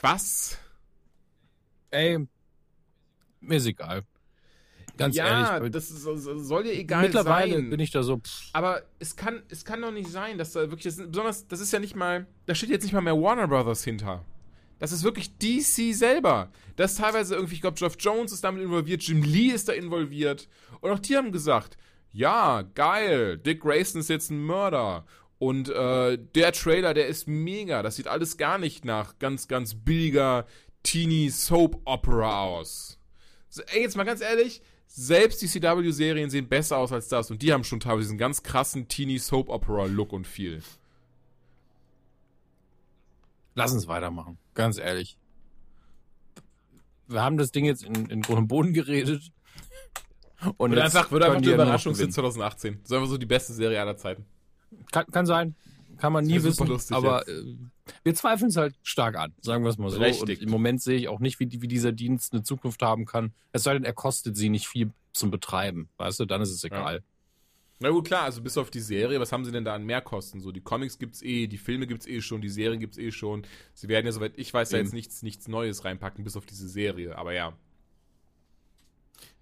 Was? 0.01 0.59
Ey, 1.90 2.27
mir 3.40 3.57
ist 3.57 3.66
egal. 3.66 4.05
Ganz 5.00 5.16
ja, 5.16 5.56
ehrlich. 5.56 5.72
das 5.72 5.90
ist, 5.90 6.02
soll 6.02 6.62
dir 6.62 6.72
egal 6.72 7.02
mittlerweile 7.02 7.54
sein. 7.54 7.70
bin 7.70 7.80
ich 7.80 7.90
da 7.90 8.02
so, 8.02 8.18
pff, 8.18 8.50
Aber 8.52 8.82
es 8.98 9.16
kann, 9.16 9.42
es 9.48 9.64
kann 9.64 9.80
doch 9.80 9.90
nicht 9.90 10.10
sein, 10.10 10.38
dass 10.38 10.52
da 10.52 10.60
wirklich, 10.70 10.94
das 10.94 10.96
besonders, 10.96 11.48
das 11.48 11.60
ist 11.60 11.72
ja 11.72 11.78
nicht 11.78 11.96
mal, 11.96 12.26
da 12.46 12.54
steht 12.54 12.70
jetzt 12.70 12.82
nicht 12.82 12.92
mal 12.92 13.00
mehr 13.00 13.20
Warner 13.20 13.48
Brothers 13.48 13.82
hinter. 13.82 14.24
Das 14.78 14.92
ist 14.92 15.02
wirklich 15.02 15.36
DC 15.38 15.94
selber. 15.94 16.50
Das 16.76 16.92
ist 16.92 16.98
teilweise 16.98 17.34
irgendwie, 17.34 17.54
ich 17.54 17.60
glaube, 17.60 17.78
Geoff 17.78 17.96
Jones 17.98 18.32
ist 18.32 18.44
damit 18.44 18.62
involviert, 18.62 19.02
Jim 19.02 19.22
Lee 19.22 19.48
ist 19.48 19.68
da 19.68 19.72
involviert. 19.72 20.48
Und 20.80 20.90
auch 20.90 20.98
die 20.98 21.16
haben 21.16 21.32
gesagt, 21.32 21.76
ja, 22.12 22.62
geil, 22.74 23.38
Dick 23.38 23.60
Grayson 23.60 24.00
ist 24.00 24.08
jetzt 24.08 24.30
ein 24.30 24.42
Mörder. 24.42 25.04
Und 25.38 25.68
äh, 25.70 26.18
der 26.34 26.52
Trailer, 26.52 26.92
der 26.94 27.06
ist 27.06 27.28
mega. 27.28 27.82
Das 27.82 27.96
sieht 27.96 28.08
alles 28.08 28.36
gar 28.36 28.58
nicht 28.58 28.84
nach 28.84 29.18
ganz, 29.18 29.48
ganz 29.48 29.74
billiger 29.74 30.46
Teenie 30.82 31.30
Soap 31.30 31.80
Opera 31.84 32.42
aus. 32.44 32.98
So, 33.48 33.62
ey, 33.62 33.82
jetzt 33.82 33.96
mal 33.96 34.04
ganz 34.04 34.20
ehrlich, 34.20 34.62
selbst 34.92 35.40
die 35.40 35.46
CW-Serien 35.46 36.31
sehen 36.31 36.48
besser 36.48 36.76
aus 36.76 36.92
als 36.92 37.09
das. 37.09 37.31
Und 37.31 37.42
die 37.42 37.53
haben 37.53 37.62
schon 37.62 37.79
teilweise 37.79 38.09
diesen 38.09 38.18
ganz 38.18 38.42
krassen 38.42 38.88
Teenie 38.88 39.18
Soap 39.18 39.48
Opera 39.48 39.87
Look 39.87 40.12
und 40.12 40.26
Feel. 40.26 40.62
lass 43.55 43.72
uns 43.72 43.87
weitermachen. 43.87 44.38
Ganz 44.55 44.79
ehrlich. 44.79 45.16
Wir 47.07 47.22
haben 47.22 47.38
das 47.38 47.53
Ding 47.53 47.64
jetzt 47.64 47.85
in, 47.85 48.11
in 48.11 48.22
Grund 48.22 48.38
und 48.38 48.48
Boden 48.48 48.72
geredet. 48.72 49.31
Und 50.57 50.72
jetzt 50.72 50.96
einfach, 50.96 51.12
wird 51.12 51.22
einfach 51.22 51.40
die 51.40 51.53
Überraschung 51.53 51.92
gewinnen. 51.92 52.12
2018. 52.12 52.79
Das 52.81 52.90
ist 52.90 52.92
einfach 52.92 53.09
so 53.09 53.18
die 53.18 53.26
beste 53.26 53.53
Serie 53.53 53.81
aller 53.81 53.96
Zeiten. 53.96 54.24
Kann, 54.90 55.07
kann 55.07 55.26
sein. 55.26 55.55
Kann 55.98 56.12
man 56.12 56.24
nie 56.24 56.42
wissen. 56.42 56.62
aber 56.94 57.29
jetzt. 57.29 57.59
Wir 58.03 58.14
zweifeln 58.14 58.48
es 58.50 58.57
halt 58.57 58.74
stark 58.83 59.16
an, 59.16 59.33
sagen 59.40 59.64
wir 59.64 59.70
es 59.70 59.79
mal 59.79 59.90
so. 59.90 59.98
Berechtigt. 59.98 60.40
Und 60.42 60.46
im 60.46 60.50
Moment 60.53 60.83
sehe 60.83 60.96
ich 60.98 61.09
auch 61.09 61.20
nicht, 61.20 61.40
wie, 61.40 61.46
die- 61.46 61.62
wie 61.62 61.68
dieser 61.68 61.92
Dienst 61.92 62.33
eine 62.33 62.42
Zukunft 62.42 62.83
haben 62.83 63.05
kann. 63.07 63.33
Es 63.53 63.62
sei 63.62 63.74
denn, 63.74 63.85
er 63.85 63.92
kostet 63.92 64.37
sie 64.37 64.48
nicht 64.48 64.66
viel 64.68 64.90
zum 65.12 65.31
Betreiben. 65.31 65.88
Weißt 65.96 66.20
du, 66.20 66.24
dann 66.24 66.40
ist 66.40 66.50
es 66.50 66.62
egal. 66.64 67.03
Na 67.83 67.88
gut, 67.88 68.07
klar, 68.07 68.24
also 68.24 68.42
bis 68.42 68.59
auf 68.59 68.70
die 68.70 68.81
Serie, 68.81 69.18
was 69.20 69.33
haben 69.33 69.44
sie 69.44 69.53
denn 69.53 69.64
da 69.64 69.74
an 69.74 69.85
Mehrkosten? 69.85 70.40
So, 70.42 70.53
die 70.53 70.61
Comics 70.61 70.98
gibt's 70.98 71.22
eh, 71.22 71.46
die 71.46 71.57
Filme 71.57 71.87
gibt's 71.87 72.07
eh 72.07 72.20
schon, 72.20 72.42
die 72.42 72.50
Serien 72.50 72.79
gibt's 72.79 72.98
eh 72.98 73.11
schon. 73.11 73.46
Sie 73.72 73.88
werden 73.88 74.05
ja, 74.05 74.12
soweit 74.12 74.35
ich 74.37 74.53
weiß, 74.53 74.72
Eben. 74.74 74.83
jetzt 74.85 74.92
nichts, 74.92 75.22
nichts 75.22 75.48
Neues 75.48 75.85
reinpacken, 75.85 76.22
bis 76.22 76.37
auf 76.37 76.44
diese 76.44 76.68
Serie. 76.68 77.16
Aber 77.16 77.33
ja. 77.33 77.55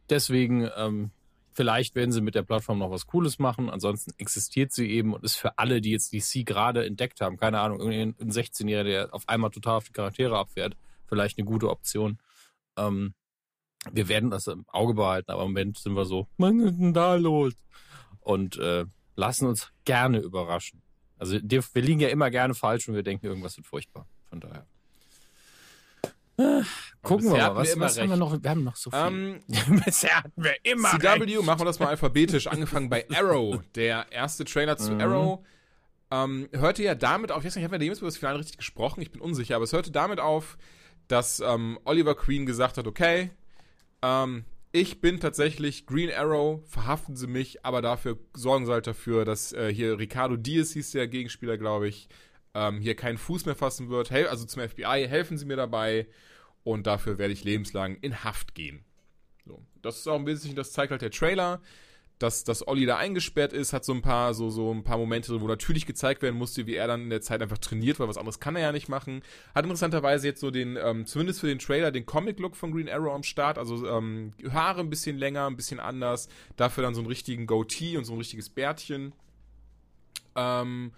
Deswegen, 0.08 0.68
ähm, 0.76 1.10
vielleicht 1.58 1.96
werden 1.96 2.12
sie 2.12 2.20
mit 2.20 2.36
der 2.36 2.44
Plattform 2.44 2.78
noch 2.78 2.92
was 2.92 3.08
Cooles 3.08 3.40
machen. 3.40 3.68
Ansonsten 3.68 4.12
existiert 4.16 4.70
sie 4.70 4.88
eben 4.92 5.12
und 5.12 5.24
ist 5.24 5.34
für 5.34 5.58
alle, 5.58 5.80
die 5.80 5.90
jetzt 5.90 6.12
DC 6.12 6.46
gerade 6.46 6.86
entdeckt 6.86 7.20
haben, 7.20 7.36
keine 7.36 7.58
Ahnung, 7.58 7.80
ein 7.80 8.14
16-Jähriger, 8.14 8.84
der 8.84 9.12
auf 9.14 9.28
einmal 9.28 9.50
total 9.50 9.78
auf 9.78 9.84
die 9.84 9.92
Charaktere 9.92 10.38
abfährt, 10.38 10.76
vielleicht 11.06 11.36
eine 11.36 11.46
gute 11.46 11.68
Option. 11.68 12.20
Ähm, 12.76 13.12
wir 13.90 14.06
werden 14.06 14.30
das 14.30 14.46
im 14.46 14.66
Auge 14.68 14.94
behalten, 14.94 15.32
aber 15.32 15.42
im 15.42 15.48
Moment 15.48 15.78
sind 15.78 15.94
wir 15.94 16.04
so, 16.04 16.28
was 16.36 16.54
ist 16.54 16.78
denn 16.78 16.94
da 16.94 17.16
los? 17.16 17.54
Und 18.20 18.56
äh, 18.58 18.84
lassen 19.16 19.48
uns 19.48 19.72
gerne 19.84 20.20
überraschen. 20.20 20.80
Also 21.18 21.40
wir 21.42 21.82
liegen 21.82 21.98
ja 21.98 22.08
immer 22.08 22.30
gerne 22.30 22.54
falsch 22.54 22.88
und 22.88 22.94
wir 22.94 23.02
denken, 23.02 23.26
irgendwas 23.26 23.56
wird 23.56 23.66
furchtbar. 23.66 24.06
Von 24.30 24.38
daher. 24.38 24.64
Gucken 27.02 27.26
wir 27.32 27.36
mal, 27.36 27.56
was, 27.56 27.72
immer 27.72 27.86
was 27.86 27.98
haben 27.98 28.06
wir 28.06 28.10
recht. 28.12 28.20
noch? 28.20 28.42
Wir 28.42 28.50
haben 28.50 28.64
noch 28.64 28.76
so 28.76 28.90
viel. 28.90 28.98
Ähm, 29.48 29.82
Bisher 29.84 30.16
hatten 30.16 30.44
wir 30.44 30.54
immer 30.62 30.92
recht. 30.92 31.02
CW, 31.02 31.42
machen 31.42 31.60
wir 31.60 31.64
das 31.64 31.78
mal 31.80 31.88
alphabetisch, 31.88 32.46
angefangen 32.46 32.88
bei 32.88 33.06
Arrow. 33.14 33.60
Der 33.74 34.06
erste 34.10 34.44
Trailer 34.44 34.76
zu 34.76 34.92
Mhm. 34.92 35.00
Arrow 35.00 35.40
ähm, 36.10 36.48
hörte 36.52 36.82
ja 36.82 36.94
damit 36.94 37.32
auf, 37.32 37.38
ich 37.40 37.46
weiß 37.46 37.56
nicht, 37.56 37.64
haben 37.64 37.72
wir 37.72 37.80
jemals 37.82 37.98
über 37.98 38.08
das 38.08 38.16
Finale 38.16 38.38
richtig 38.38 38.56
gesprochen? 38.58 39.00
Ich 39.02 39.10
bin 39.10 39.20
unsicher, 39.20 39.56
aber 39.56 39.64
es 39.64 39.72
hörte 39.72 39.90
damit 39.90 40.20
auf, 40.20 40.56
dass 41.08 41.40
ähm, 41.40 41.78
Oliver 41.84 42.14
Queen 42.14 42.46
gesagt 42.46 42.78
hat, 42.78 42.86
okay, 42.86 43.30
ähm, 44.02 44.44
ich 44.70 45.00
bin 45.00 45.18
tatsächlich 45.18 45.86
Green 45.86 46.10
Arrow, 46.12 46.60
verhaften 46.68 47.16
Sie 47.16 47.26
mich, 47.26 47.64
aber 47.64 47.82
dafür 47.82 48.18
sorgen 48.34 48.64
Sie 48.66 48.72
halt 48.72 48.86
dafür, 48.86 49.24
dass 49.24 49.52
äh, 49.52 49.72
hier 49.72 49.98
Ricardo 49.98 50.36
Diaz 50.36 50.72
hieß 50.72 50.92
der 50.92 51.08
Gegenspieler, 51.08 51.58
glaube 51.58 51.88
ich, 51.88 52.08
ähm, 52.54 52.80
hier 52.80 52.94
keinen 52.94 53.18
Fuß 53.18 53.44
mehr 53.46 53.54
fassen 53.56 53.88
wird. 53.88 54.10
Hel 54.10 54.28
also 54.28 54.44
zum 54.44 54.62
FBI, 54.66 55.06
helfen 55.08 55.36
Sie 55.38 55.46
mir 55.46 55.56
dabei 55.56 56.06
und 56.72 56.86
dafür 56.86 57.18
werde 57.18 57.32
ich 57.32 57.44
lebenslang 57.44 57.96
in 57.96 58.24
Haft 58.24 58.54
gehen. 58.54 58.84
So, 59.46 59.62
das 59.82 59.98
ist 59.98 60.06
auch 60.06 60.18
ein 60.18 60.24
bisschen, 60.24 60.54
das 60.54 60.72
zeigt 60.72 60.90
halt 60.90 61.02
der 61.02 61.10
Trailer 61.10 61.60
dass, 62.18 62.42
dass 62.44 62.66
Olli 62.66 62.84
da 62.84 62.96
eingesperrt 62.96 63.52
ist, 63.52 63.72
hat 63.72 63.84
so 63.84 63.92
ein 63.92 64.02
paar, 64.02 64.34
so, 64.34 64.50
so 64.50 64.72
ein 64.72 64.82
paar 64.82 64.98
Momente, 64.98 65.40
wo 65.40 65.46
natürlich 65.46 65.86
gezeigt 65.86 66.22
werden 66.22 66.36
musste, 66.36 66.66
wie 66.66 66.74
er 66.74 66.88
dann 66.88 67.02
in 67.02 67.10
der 67.10 67.20
Zeit 67.20 67.42
einfach 67.42 67.58
trainiert, 67.58 68.00
weil 68.00 68.08
was 68.08 68.18
anderes 68.18 68.40
kann 68.40 68.56
er 68.56 68.62
ja 68.62 68.72
nicht 68.72 68.88
machen. 68.88 69.22
Hat 69.54 69.64
interessanterweise 69.64 70.26
jetzt 70.26 70.40
so 70.40 70.50
den, 70.50 70.76
ähm, 70.76 71.06
zumindest 71.06 71.40
für 71.40 71.46
den 71.46 71.60
Trailer, 71.60 71.92
den 71.92 72.06
Comic-Look 72.06 72.56
von 72.56 72.72
Green 72.72 72.88
Arrow 72.88 73.14
am 73.14 73.22
Start. 73.22 73.56
Also 73.56 73.86
ähm, 73.86 74.32
Haare 74.50 74.80
ein 74.80 74.90
bisschen 74.90 75.16
länger, 75.16 75.46
ein 75.46 75.56
bisschen 75.56 75.78
anders. 75.78 76.28
Dafür 76.56 76.82
dann 76.82 76.94
so 76.94 77.00
einen 77.00 77.08
richtigen 77.08 77.46
Goatee 77.46 77.96
und 77.96 78.04
so 78.04 78.14
ein 78.14 78.18
richtiges 78.18 78.50
Bärtchen. 78.50 79.12
Ähm, 80.34 80.92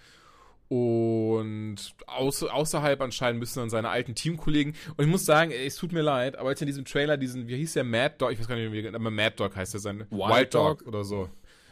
und 0.70 1.78
außer, 2.06 2.54
außerhalb 2.54 3.00
anscheinend 3.00 3.40
müssen 3.40 3.58
dann 3.58 3.70
seine 3.70 3.88
alten 3.88 4.14
Teamkollegen. 4.14 4.76
Und 4.96 5.04
ich 5.04 5.10
muss 5.10 5.26
sagen, 5.26 5.50
ey, 5.50 5.66
es 5.66 5.74
tut 5.74 5.90
mir 5.90 6.02
leid, 6.02 6.36
aber 6.36 6.50
jetzt 6.50 6.62
in 6.62 6.68
diesem 6.68 6.84
Trailer 6.84 7.16
diesen, 7.16 7.48
wie 7.48 7.56
hieß 7.56 7.72
der 7.72 7.82
Mad 7.82 8.14
Dog? 8.18 8.30
Ich 8.30 8.38
weiß 8.38 8.46
gar 8.46 8.54
nicht, 8.54 8.70
wie, 8.70 8.86
aber 8.86 9.10
Mad 9.10 9.34
Dog 9.36 9.56
heißt 9.56 9.74
der 9.74 9.80
sein. 9.80 10.06
Wild, 10.10 10.10
Wild 10.10 10.54
Dog? 10.54 10.78
Dog? 10.78 10.86
oder 10.86 11.02
so. 11.02 11.28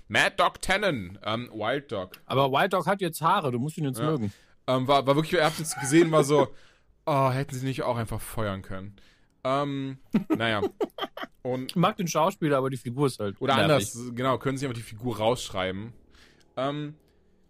Mad 0.08 0.34
Dog 0.36 0.60
Tannen, 0.60 1.16
ähm, 1.24 1.48
Wild 1.52 1.92
Dog. 1.92 2.18
Aber 2.26 2.50
Wild 2.50 2.72
Dog 2.72 2.86
hat 2.86 3.00
jetzt 3.00 3.22
Haare, 3.22 3.52
du 3.52 3.60
musst 3.60 3.78
ihn 3.78 3.84
jetzt 3.84 4.00
ja. 4.00 4.06
mögen. 4.06 4.32
Ähm, 4.66 4.88
war, 4.88 5.06
war 5.06 5.14
wirklich, 5.14 5.34
ihr 5.34 5.44
habt 5.44 5.60
jetzt 5.60 5.78
gesehen, 5.78 6.10
war 6.10 6.24
so, 6.24 6.48
oh, 7.06 7.30
hätten 7.30 7.54
sie 7.54 7.66
nicht 7.66 7.84
auch 7.84 7.96
einfach 7.96 8.20
feuern 8.20 8.62
können. 8.62 8.96
Ähm, 9.44 9.98
naja. 10.36 10.62
Und, 11.42 11.70
ich 11.70 11.76
mag 11.76 11.96
den 11.96 12.08
Schauspieler, 12.08 12.56
aber 12.56 12.68
die 12.68 12.76
Figur 12.76 13.06
ist 13.06 13.20
halt. 13.20 13.40
Oder 13.40 13.54
nervig. 13.54 13.94
anders, 13.94 14.12
genau, 14.16 14.38
können 14.38 14.58
sie 14.58 14.66
einfach 14.66 14.76
die 14.76 14.82
Figur 14.82 15.18
rausschreiben. 15.18 15.92
Ähm, 16.56 16.94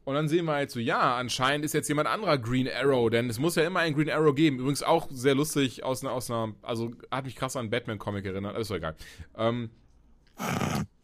und 0.08 0.14
dann 0.14 0.26
sehen 0.26 0.46
wir 0.46 0.54
halt 0.54 0.70
so, 0.70 0.80
ja, 0.80 1.18
anscheinend 1.18 1.66
ist 1.66 1.74
jetzt 1.74 1.86
jemand 1.86 2.08
anderer 2.08 2.38
Green 2.38 2.66
Arrow, 2.66 3.10
denn 3.10 3.28
es 3.28 3.38
muss 3.38 3.56
ja 3.56 3.66
immer 3.66 3.80
einen 3.80 3.94
Green 3.94 4.08
Arrow 4.08 4.34
geben. 4.34 4.58
Übrigens 4.58 4.82
auch 4.82 5.06
sehr 5.10 5.34
lustig 5.34 5.84
aus 5.84 6.02
einer, 6.02 6.14
aus 6.14 6.30
einer 6.30 6.54
also 6.62 6.92
hat 7.10 7.26
mich 7.26 7.36
krass 7.36 7.56
an 7.56 7.68
Batman-Comic 7.68 8.24
erinnert, 8.24 8.54
alles 8.54 8.68
so 8.68 8.74
egal. 8.74 8.96
Ähm, 9.36 9.68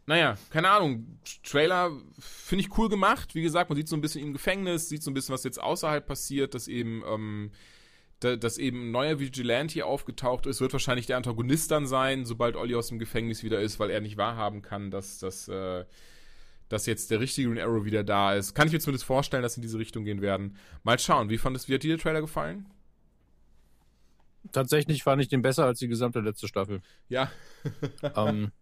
naja, 0.07 0.39
keine 0.49 0.71
Ahnung. 0.71 1.19
Trailer 1.43 1.91
finde 2.19 2.65
ich 2.65 2.79
cool 2.79 2.89
gemacht. 2.89 3.35
Wie 3.35 3.43
gesagt, 3.43 3.69
man 3.69 3.77
sieht 3.77 3.89
so 3.89 3.97
ein 3.97 4.01
bisschen 4.01 4.23
im 4.23 4.33
Gefängnis, 4.33 4.89
sieht 4.89 5.03
so 5.03 5.11
ein 5.11 5.15
bisschen, 5.15 5.35
was 5.35 5.45
jetzt 5.45 5.63
außerhalb 5.63 6.07
passiert, 6.07 6.55
dass 6.55 6.67
eben, 6.67 7.03
ähm, 7.07 7.51
da, 8.21 8.37
dass 8.37 8.57
eben 8.57 8.89
ein 8.89 8.91
neuer 8.91 9.21
Vigilante 9.21 9.85
aufgetaucht 9.85 10.47
ist. 10.47 10.63
Wird 10.63 10.73
wahrscheinlich 10.73 11.05
der 11.05 11.19
Antagonist 11.19 11.71
dann 11.71 11.87
sein, 11.87 12.25
sobald 12.25 12.57
Olli 12.57 12.75
aus 12.75 12.89
dem 12.89 12.99
Gefängnis 12.99 13.43
wieder 13.43 13.61
ist, 13.61 13.79
weil 13.79 13.91
er 13.91 14.01
nicht 14.01 14.17
wahrhaben 14.17 14.63
kann, 14.63 14.91
dass 14.91 15.19
das, 15.19 15.47
äh, 15.49 15.85
dass 16.69 16.87
jetzt 16.87 17.11
der 17.11 17.21
richtige 17.21 17.49
Green 17.49 17.61
Arrow 17.61 17.85
wieder 17.85 18.05
da 18.05 18.35
ist. 18.35 18.55
Kann 18.55 18.67
ich 18.67 18.73
mir 18.73 18.81
zumindest 18.81 19.05
vorstellen, 19.05 19.43
dass 19.43 19.55
sie 19.55 19.59
in 19.59 19.63
diese 19.63 19.79
Richtung 19.79 20.05
gehen 20.05 20.23
werden. 20.23 20.57
Mal 20.83 20.99
schauen, 20.99 21.29
wie 21.29 21.39
fandest, 21.39 21.69
wie 21.69 21.75
hat 21.75 21.83
dir 21.83 21.97
der 21.97 22.03
Trailer 22.03 22.21
gefallen? 22.21 22.67
Tatsächlich 24.53 25.03
fand 25.03 25.23
ich 25.23 25.29
den 25.29 25.43
besser 25.43 25.65
als 25.65 25.79
die 25.79 25.89
gesamte 25.89 26.21
letzte 26.21 26.49
Staffel. 26.49 26.83
Ja. 27.09 27.31
ähm, 28.17 28.53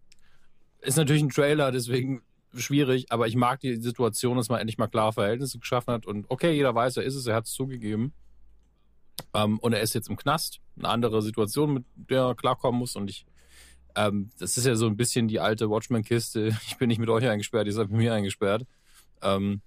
ist 0.80 0.96
natürlich 0.96 1.22
ein 1.22 1.30
Trailer, 1.30 1.72
deswegen 1.72 2.22
schwierig, 2.54 3.10
aber 3.10 3.26
ich 3.28 3.36
mag 3.36 3.60
die 3.60 3.76
Situation, 3.76 4.36
dass 4.36 4.48
man 4.48 4.60
endlich 4.60 4.78
mal 4.78 4.88
klare 4.88 5.12
Verhältnisse 5.12 5.58
geschaffen 5.58 5.94
hat 5.94 6.06
und 6.06 6.26
okay, 6.28 6.52
jeder 6.52 6.74
weiß, 6.74 6.98
er 6.98 7.04
ist 7.04 7.14
es, 7.14 7.26
er 7.26 7.36
hat 7.36 7.46
es 7.46 7.52
zugegeben. 7.52 8.12
Ähm, 9.34 9.58
und 9.58 9.72
er 9.72 9.80
ist 9.80 9.94
jetzt 9.94 10.08
im 10.08 10.16
Knast. 10.16 10.60
Eine 10.76 10.88
andere 10.88 11.22
Situation, 11.22 11.74
mit 11.74 11.84
der 11.94 12.22
er 12.22 12.34
klarkommen 12.34 12.78
muss 12.78 12.96
und 12.96 13.08
ich 13.08 13.26
ähm, 13.96 14.30
das 14.38 14.56
ist 14.56 14.66
ja 14.66 14.74
so 14.74 14.86
ein 14.86 14.96
bisschen 14.96 15.28
die 15.28 15.40
alte 15.40 15.70
Watchmen-Kiste. 15.70 16.56
Ich 16.66 16.76
bin 16.78 16.88
nicht 16.88 16.98
mit 16.98 17.08
euch 17.08 17.26
eingesperrt, 17.26 17.66
ihr 17.66 17.72
seid 17.72 17.90
mit 17.90 17.98
mir 17.98 18.14
eingesperrt. 18.14 18.66
Ähm, 19.22 19.60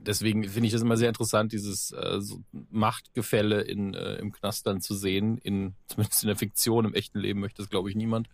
deswegen 0.00 0.44
finde 0.44 0.66
ich 0.66 0.72
das 0.72 0.82
immer 0.82 0.96
sehr 0.96 1.08
interessant, 1.08 1.52
dieses 1.52 1.92
äh, 1.92 2.20
so 2.20 2.42
Machtgefälle 2.70 3.60
in, 3.60 3.94
äh, 3.94 4.16
im 4.16 4.32
Knast 4.32 4.66
dann 4.66 4.80
zu 4.80 4.94
sehen. 4.94 5.38
In, 5.38 5.74
zumindest 5.86 6.22
in 6.22 6.28
der 6.28 6.36
Fiktion, 6.36 6.84
im 6.84 6.94
echten 6.94 7.18
Leben 7.18 7.40
möchte 7.40 7.62
das, 7.62 7.70
glaube 7.70 7.90
ich, 7.90 7.96
niemand. 7.96 8.28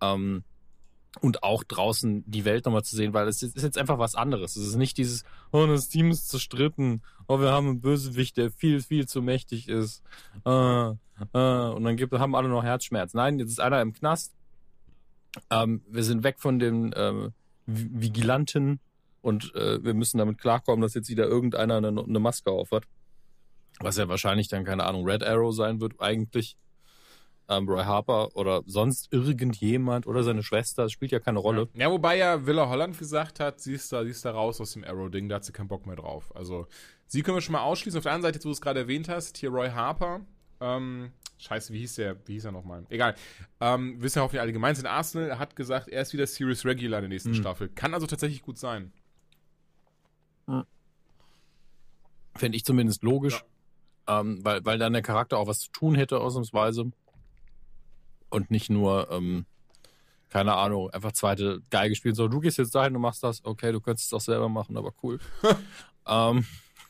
Ähm, 0.00 0.44
und 1.20 1.42
auch 1.42 1.64
draußen 1.64 2.22
die 2.26 2.44
Welt 2.44 2.64
nochmal 2.64 2.84
zu 2.84 2.94
sehen, 2.94 3.12
weil 3.12 3.26
es 3.28 3.42
ist 3.42 3.60
jetzt 3.60 3.78
einfach 3.78 3.98
was 3.98 4.14
anderes. 4.14 4.56
Es 4.56 4.68
ist 4.68 4.76
nicht 4.76 4.98
dieses, 4.98 5.24
oh, 5.52 5.66
das 5.66 5.88
Team 5.88 6.10
ist 6.10 6.28
zerstritten, 6.28 7.02
oh, 7.26 7.40
wir 7.40 7.50
haben 7.50 7.66
einen 7.66 7.80
Bösewicht, 7.80 8.36
der 8.36 8.50
viel, 8.50 8.80
viel 8.80 9.08
zu 9.08 9.22
mächtig 9.22 9.68
ist. 9.68 10.02
Äh, 10.44 10.50
äh, 10.90 10.94
und 11.32 11.84
dann 11.84 11.96
gibt, 11.96 12.12
haben 12.12 12.34
alle 12.34 12.48
noch 12.48 12.62
Herzschmerz. 12.62 13.14
Nein, 13.14 13.38
jetzt 13.38 13.50
ist 13.50 13.60
einer 13.60 13.80
im 13.80 13.92
Knast, 13.92 14.34
ähm, 15.50 15.82
wir 15.88 16.04
sind 16.04 16.22
weg 16.22 16.36
von 16.38 16.58
den 16.58 16.92
ähm, 16.96 17.32
Vigilanten 17.66 18.80
und 19.20 19.54
äh, 19.54 19.82
wir 19.82 19.94
müssen 19.94 20.18
damit 20.18 20.38
klarkommen, 20.38 20.80
dass 20.82 20.94
jetzt 20.94 21.08
wieder 21.08 21.26
irgendeiner 21.26 21.76
eine, 21.76 21.88
eine 21.88 22.18
Maske 22.18 22.50
aufhat. 22.50 22.84
Was 23.80 23.96
ja 23.96 24.08
wahrscheinlich 24.08 24.48
dann, 24.48 24.64
keine 24.64 24.84
Ahnung, 24.84 25.04
Red 25.04 25.22
Arrow 25.22 25.54
sein 25.54 25.80
wird 25.80 26.00
eigentlich. 26.00 26.56
Ähm, 27.50 27.66
Roy 27.66 27.82
Harper 27.84 28.36
oder 28.36 28.62
sonst 28.66 29.10
irgendjemand 29.10 30.06
oder 30.06 30.22
seine 30.22 30.42
Schwester, 30.42 30.82
das 30.82 30.92
spielt 30.92 31.12
ja 31.12 31.18
keine 31.18 31.38
Rolle. 31.38 31.68
Ja, 31.72 31.90
wobei 31.90 32.18
ja 32.18 32.44
Villa 32.44 32.68
Holland 32.68 32.98
gesagt 32.98 33.40
hat, 33.40 33.60
sie 33.60 33.72
ist 33.72 33.90
da, 33.90 34.04
sie 34.04 34.10
ist 34.10 34.22
da 34.24 34.32
raus 34.32 34.60
aus 34.60 34.72
dem 34.72 34.84
Arrow-Ding, 34.84 35.30
da 35.30 35.36
hat 35.36 35.44
sie 35.44 35.52
keinen 35.52 35.68
Bock 35.68 35.86
mehr 35.86 35.96
drauf. 35.96 36.30
Also, 36.36 36.66
sie 37.06 37.22
können 37.22 37.38
wir 37.38 37.40
schon 37.40 37.54
mal 37.54 37.62
ausschließen. 37.62 37.96
Auf 37.96 38.02
der 38.02 38.12
anderen 38.12 38.28
Seite, 38.28 38.36
jetzt, 38.36 38.44
wo 38.44 38.50
du 38.50 38.52
es 38.52 38.60
gerade 38.60 38.80
erwähnt 38.80 39.08
hast, 39.08 39.38
hier 39.38 39.48
Roy 39.48 39.70
Harper, 39.70 40.20
ähm, 40.60 41.12
Scheiße, 41.38 41.72
wie 41.72 41.78
hieß 41.78 41.94
der? 41.96 42.16
Wie 42.26 42.32
hieß 42.32 42.46
er 42.46 42.52
nochmal? 42.52 42.84
Egal. 42.88 43.14
Ähm, 43.60 44.02
wissen 44.02 44.18
ja 44.18 44.24
hoffentlich 44.24 44.40
alle 44.40 44.52
gemeint 44.52 44.76
sind. 44.76 44.86
Arsenal 44.86 45.38
hat 45.38 45.54
gesagt, 45.54 45.88
er 45.88 46.02
ist 46.02 46.12
wieder 46.12 46.26
Series 46.26 46.64
Regular 46.64 46.98
in 46.98 47.04
der 47.04 47.08
nächsten 47.08 47.30
mhm. 47.30 47.34
Staffel. 47.34 47.68
Kann 47.68 47.94
also 47.94 48.06
tatsächlich 48.06 48.42
gut 48.42 48.58
sein. 48.58 48.92
Mhm. 50.46 50.64
Fände 52.34 52.56
ich 52.56 52.64
zumindest 52.64 53.04
logisch. 53.04 53.44
Ja. 54.08 54.20
Ähm, 54.20 54.44
weil, 54.44 54.64
weil 54.64 54.78
dann 54.78 54.92
der 54.92 55.02
Charakter 55.02 55.38
auch 55.38 55.46
was 55.46 55.60
zu 55.60 55.70
tun 55.70 55.94
hätte, 55.94 56.18
ausnahmsweise. 56.18 56.90
Und 58.30 58.50
nicht 58.50 58.68
nur, 58.68 59.08
ähm, 59.10 59.46
keine 60.30 60.54
Ahnung, 60.54 60.90
einfach 60.90 61.12
zweite 61.12 61.62
Geige 61.70 61.94
spielen 61.94 62.14
soll. 62.14 62.28
Du 62.28 62.40
gehst 62.40 62.58
jetzt 62.58 62.74
dahin 62.74 62.96
und 62.96 63.02
machst 63.02 63.22
das. 63.22 63.44
Okay, 63.44 63.70
du 63.70 63.80
könntest 63.80 64.08
es 64.08 64.12
auch 64.12 64.20
selber 64.20 64.48
machen, 64.48 64.76
aber 64.76 64.92
cool. 65.02 65.20
ähm, 66.06 66.44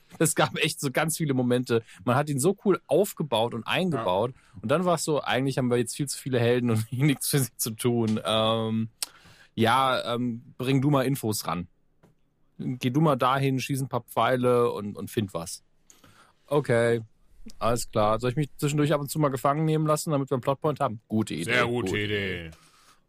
es 0.19 0.35
gab 0.35 0.57
echt 0.59 0.81
so 0.81 0.91
ganz 0.91 1.17
viele 1.17 1.35
Momente. 1.35 1.83
Man 2.05 2.17
hat 2.17 2.29
ihn 2.29 2.41
so 2.41 2.57
cool 2.65 2.81
aufgebaut 2.87 3.55
und 3.55 3.67
eingebaut. 3.67 4.33
Ja. 4.35 4.61
Und 4.63 4.71
dann 4.71 4.85
war 4.85 4.95
es 4.95 5.05
so, 5.05 5.23
eigentlich 5.23 5.59
haben 5.59 5.71
wir 5.71 5.79
jetzt 5.79 5.97
viel 5.97 6.09
zu 6.09 6.19
viele 6.19 6.39
Helden 6.39 6.71
und 6.71 6.91
nichts 6.93 7.29
für 7.29 7.39
sie 7.39 7.57
zu 7.57 7.71
tun. 7.73 8.21
Ähm, 8.25 8.89
ja, 9.55 10.15
ähm, 10.15 10.55
bring 10.57 10.81
du 10.81 10.91
mal 10.91 11.03
Infos 11.03 11.47
ran. 11.47 11.69
Geh 12.59 12.91
du 12.91 13.01
mal 13.01 13.17
dahin, 13.17 13.61
schieß 13.61 13.81
ein 13.83 13.89
paar 13.89 14.03
Pfeile 14.03 14.73
und, 14.73 14.97
und 14.97 15.11
find 15.11 15.33
was. 15.35 15.63
Okay, 16.47 17.03
alles 17.59 17.91
klar. 17.91 18.19
Soll 18.19 18.31
ich 18.31 18.37
mich 18.37 18.51
zwischendurch 18.57 18.93
ab 18.93 19.01
und 19.01 19.11
zu 19.11 19.19
mal 19.19 19.29
gefangen 19.29 19.65
nehmen 19.65 19.87
lassen, 19.87 20.11
damit 20.11 20.31
wir 20.31 20.35
einen 20.35 20.43
Plotpoint 20.43 20.81
haben? 20.81 21.01
Gute 21.09 21.35
Idee. 21.35 21.45
Sehr 21.45 21.67
gute 21.67 21.91
Gut. 21.91 21.99
Idee. 21.99 22.51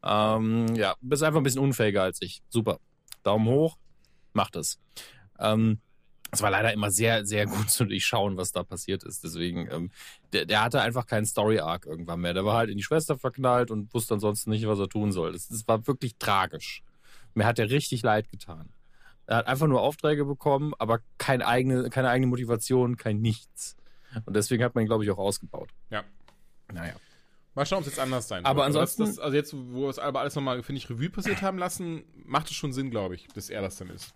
Ähm, 0.03 0.75
ja, 0.75 0.95
bist 1.01 1.23
einfach 1.23 1.39
ein 1.39 1.43
bisschen 1.43 1.61
unfähiger 1.61 2.03
als 2.03 2.21
ich. 2.21 2.41
Super. 2.49 2.79
Daumen 3.23 3.47
hoch. 3.47 3.77
Macht 4.33 4.55
es. 4.55 4.79
Ähm, 5.39 5.79
es 6.32 6.41
war 6.41 6.51
leider 6.51 6.73
immer 6.73 6.91
sehr, 6.91 7.25
sehr 7.25 7.45
gut 7.47 7.69
zu 7.69 7.86
durchschauen, 7.86 8.38
was 8.38 8.51
da 8.51 8.63
passiert 8.63 9.03
ist. 9.03 9.23
Deswegen, 9.23 9.69
ähm, 9.71 9.91
der, 10.34 10.45
der 10.45 10.63
hatte 10.63 10.82
einfach 10.82 11.05
keinen 11.05 11.25
Story-Arc 11.25 11.86
irgendwann 11.86 12.21
mehr. 12.21 12.34
Der 12.34 12.45
war 12.45 12.57
halt 12.57 12.69
in 12.69 12.77
die 12.77 12.84
Schwester 12.84 13.17
verknallt 13.17 13.71
und 13.71 13.93
wusste 13.93 14.13
ansonsten 14.15 14.49
nicht, 14.51 14.67
was 14.67 14.80
er 14.80 14.89
tun 14.89 15.11
soll. 15.11 15.34
Das, 15.34 15.47
das 15.47 15.67
war 15.67 15.86
wirklich 15.88 16.17
tragisch. 16.17 16.84
Mir 17.34 17.45
hat 17.45 17.59
er 17.59 17.69
richtig 17.69 18.01
leid 18.03 18.30
getan. 18.30 18.69
Er 19.25 19.38
hat 19.38 19.47
einfach 19.47 19.67
nur 19.67 19.82
Aufträge 19.82 20.25
bekommen, 20.25 20.73
aber 20.80 21.01
keine 21.19 21.45
eigene, 21.45 21.89
keine 21.89 22.09
eigene 22.09 22.27
Motivation, 22.27 22.97
kein 22.97 23.21
Nichts. 23.21 23.75
Und 24.25 24.36
deswegen 24.36 24.63
hat 24.63 24.73
man 24.73 24.84
ihn, 24.84 24.88
glaube 24.88 25.03
ich, 25.03 25.11
auch 25.11 25.19
ausgebaut. 25.19 25.69
Ja. 25.91 26.03
Naja. 26.73 26.95
Mal 27.53 27.65
schauen, 27.65 27.80
ob 27.80 27.86
es 27.86 27.91
jetzt 27.91 27.99
anders 27.99 28.27
sein 28.27 28.39
wird. 28.39 28.47
Aber 28.47 28.63
ansonsten. 28.65 29.03
Das, 29.03 29.15
das, 29.15 29.19
also 29.19 29.36
jetzt, 29.36 29.53
wo 29.53 29.84
wir 29.84 29.89
es 29.89 29.99
aber 29.99 30.21
alles 30.21 30.36
nochmal, 30.36 30.63
finde 30.63 30.80
ich, 30.80 30.89
Revue 30.89 31.09
passiert 31.09 31.41
haben 31.41 31.57
lassen, 31.57 32.03
macht 32.25 32.49
es 32.49 32.55
schon 32.55 32.73
Sinn, 32.73 32.89
glaube 32.89 33.15
ich, 33.15 33.27
dass 33.27 33.49
er 33.49 33.61
das 33.61 33.77
dann 33.77 33.89
ist. 33.89 34.13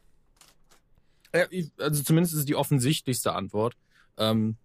Also 1.78 2.04
zumindest 2.04 2.34
ist 2.34 2.42
es 2.42 2.46
die 2.46 2.56
offensichtlichste 2.56 3.34
Antwort. 3.34 3.76
Ähm, 4.18 4.58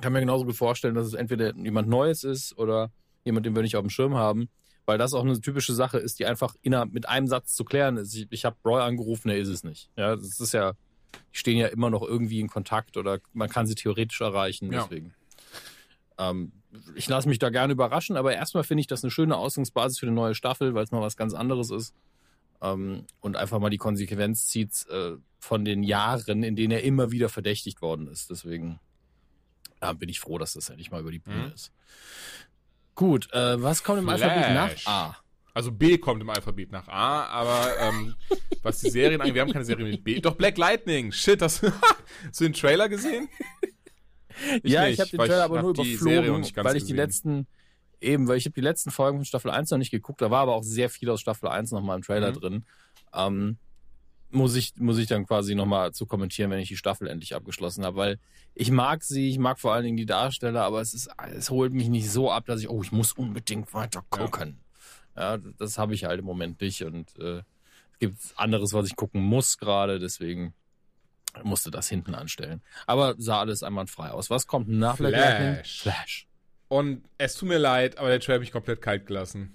kann 0.00 0.12
mir 0.12 0.20
genauso 0.20 0.44
gut 0.44 0.56
vorstellen, 0.56 0.94
dass 0.94 1.06
es 1.06 1.14
entweder 1.14 1.54
jemand 1.56 1.88
Neues 1.88 2.24
ist 2.24 2.56
oder 2.58 2.90
jemand, 3.24 3.46
den 3.46 3.54
wir 3.54 3.62
nicht 3.62 3.76
auf 3.76 3.82
dem 3.82 3.90
Schirm 3.90 4.14
haben, 4.14 4.48
weil 4.86 4.98
das 4.98 5.14
auch 5.14 5.24
eine 5.24 5.40
typische 5.40 5.74
Sache 5.74 5.98
ist, 5.98 6.18
die 6.18 6.26
einfach 6.26 6.54
innerhalb 6.62 6.92
mit 6.92 7.08
einem 7.08 7.26
Satz 7.26 7.54
zu 7.54 7.64
klären 7.64 7.96
ist. 7.96 8.14
Ich, 8.14 8.26
ich 8.30 8.44
habe 8.44 8.56
Roy 8.64 8.80
angerufen, 8.80 9.28
er 9.28 9.38
ist 9.38 9.48
es 9.48 9.64
nicht. 9.64 9.90
Ja, 9.96 10.16
das 10.16 10.40
ist 10.40 10.52
ja, 10.52 10.72
die 11.32 11.38
stehen 11.38 11.58
ja 11.58 11.68
immer 11.68 11.90
noch 11.90 12.02
irgendwie 12.02 12.40
in 12.40 12.48
Kontakt 12.48 12.96
oder 12.96 13.20
man 13.32 13.48
kann 13.48 13.66
sie 13.66 13.74
theoretisch 13.74 14.20
erreichen. 14.20 14.70
Deswegen. 14.70 15.14
Ja. 16.18 16.30
Ähm, 16.30 16.52
ich 16.94 17.08
lasse 17.08 17.28
mich 17.28 17.38
da 17.38 17.50
gerne 17.50 17.72
überraschen, 17.72 18.16
aber 18.16 18.34
erstmal 18.34 18.64
finde 18.64 18.82
ich 18.82 18.86
das 18.86 19.02
eine 19.02 19.10
schöne 19.10 19.36
Ausgangsbasis 19.36 19.98
für 19.98 20.06
eine 20.06 20.14
neue 20.14 20.34
Staffel, 20.34 20.74
weil 20.74 20.84
es 20.84 20.92
mal 20.92 21.00
was 21.00 21.16
ganz 21.16 21.34
anderes 21.34 21.70
ist 21.70 21.94
ähm, 22.62 23.06
und 23.20 23.36
einfach 23.36 23.58
mal 23.58 23.70
die 23.70 23.78
Konsequenz 23.78 24.46
zieht 24.46 24.86
äh, 24.90 25.16
von 25.38 25.64
den 25.64 25.82
Jahren, 25.82 26.42
in 26.42 26.56
denen 26.56 26.72
er 26.72 26.82
immer 26.82 27.10
wieder 27.10 27.28
verdächtigt 27.28 27.82
worden 27.82 28.08
ist. 28.08 28.30
Deswegen 28.30 28.78
äh, 29.80 29.94
bin 29.94 30.08
ich 30.08 30.20
froh, 30.20 30.38
dass 30.38 30.54
das 30.54 30.68
endlich 30.68 30.90
mal 30.90 31.00
über 31.00 31.10
die 31.10 31.18
Bühne 31.18 31.46
mhm. 31.48 31.52
ist. 31.52 31.72
Gut, 32.94 33.32
äh, 33.32 33.62
was 33.62 33.82
kommt 33.82 34.00
im 34.00 34.08
Alphabet 34.08 34.54
nach 34.54 34.86
A? 34.86 35.16
Also 35.52 35.72
B 35.72 35.98
kommt 35.98 36.22
im 36.22 36.30
Alphabet 36.30 36.70
nach 36.70 36.86
A, 36.88 37.24
aber 37.24 37.78
ähm, 37.80 38.14
was 38.62 38.80
die 38.80 38.90
Serien 38.90 39.20
angeht, 39.20 39.34
wir 39.34 39.42
haben 39.42 39.52
keine 39.52 39.64
Serie 39.64 39.86
mit 39.86 40.04
B. 40.04 40.20
Doch 40.20 40.34
Black 40.34 40.58
Lightning, 40.58 41.10
shit, 41.10 41.40
das, 41.40 41.62
hast 41.62 42.40
du 42.40 42.44
den 42.44 42.52
Trailer 42.52 42.88
gesehen? 42.88 43.28
Ich 44.62 44.72
ja, 44.72 44.84
nicht, 44.84 44.94
ich 44.94 45.00
habe 45.00 45.10
den 45.10 45.18
Trailer 45.18 45.44
aber 45.44 45.62
nur 45.62 45.70
überflogen, 45.70 46.44
weil 46.56 46.76
ich 46.76 46.84
die 46.84 46.92
gesehen. 46.92 46.96
letzten, 46.96 47.46
eben, 48.00 48.28
weil 48.28 48.36
ich 48.38 48.44
habe 48.46 48.54
die 48.54 48.60
letzten 48.60 48.90
Folgen 48.90 49.18
von 49.18 49.24
Staffel 49.24 49.50
1 49.50 49.70
noch 49.70 49.78
nicht 49.78 49.90
geguckt, 49.90 50.20
da 50.22 50.30
war 50.30 50.40
aber 50.42 50.54
auch 50.54 50.62
sehr 50.62 50.88
viel 50.90 51.10
aus 51.10 51.20
Staffel 51.20 51.48
1 51.48 51.72
nochmal 51.72 51.96
im 51.96 52.02
Trailer 52.02 52.30
Mhm. 52.30 52.34
drin. 52.34 52.64
Ähm, 53.14 53.58
muss 54.32 54.54
ich, 54.54 54.74
muss 54.76 54.98
ich 54.98 55.08
dann 55.08 55.26
quasi 55.26 55.54
nochmal 55.56 55.92
zu 55.92 56.06
kommentieren, 56.06 56.50
wenn 56.52 56.60
ich 56.60 56.68
die 56.68 56.76
Staffel 56.76 57.08
endlich 57.08 57.34
abgeschlossen 57.34 57.84
habe, 57.84 57.96
weil 57.96 58.18
ich 58.54 58.70
mag 58.70 59.02
sie, 59.02 59.28
ich 59.28 59.38
mag 59.38 59.58
vor 59.58 59.72
allen 59.74 59.84
Dingen 59.84 59.96
die 59.96 60.06
Darsteller, 60.06 60.62
aber 60.62 60.80
es 60.80 60.94
ist, 60.94 61.08
es 61.34 61.50
holt 61.50 61.72
mich 61.72 61.88
nicht 61.88 62.08
so 62.10 62.30
ab, 62.30 62.46
dass 62.46 62.60
ich, 62.60 62.68
oh, 62.68 62.80
ich 62.82 62.92
muss 62.92 63.12
unbedingt 63.12 63.74
weiter 63.74 64.04
gucken. 64.08 64.60
Ja, 65.16 65.36
das 65.38 65.78
habe 65.78 65.94
ich 65.94 66.04
halt 66.04 66.20
im 66.20 66.26
Moment 66.26 66.60
nicht 66.60 66.82
und 66.82 67.18
äh, 67.18 67.38
es 67.92 67.98
gibt 67.98 68.18
anderes, 68.36 68.72
was 68.72 68.86
ich 68.86 68.94
gucken 68.94 69.20
muss 69.20 69.58
gerade, 69.58 69.98
deswegen 69.98 70.54
musste 71.42 71.70
das 71.72 71.88
hinten 71.88 72.14
anstellen. 72.14 72.62
Aber 72.86 73.14
sah 73.18 73.40
alles 73.40 73.62
einwandfrei 73.64 74.10
aus. 74.10 74.30
Was 74.30 74.46
kommt 74.46 74.68
nach? 74.68 74.96
Flash. 74.96 75.80
Flash. 75.82 76.26
Und 76.70 77.02
es 77.18 77.34
tut 77.34 77.48
mir 77.48 77.58
leid, 77.58 77.98
aber 77.98 78.10
der 78.10 78.20
Trailer 78.20 78.36
hat 78.36 78.42
mich 78.42 78.52
komplett 78.52 78.80
kalt 78.80 79.04
gelassen. 79.04 79.52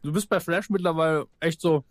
Du 0.00 0.12
bist 0.12 0.28
bei 0.28 0.38
Flash 0.38 0.70
mittlerweile 0.70 1.26
echt 1.40 1.60
so, 1.60 1.84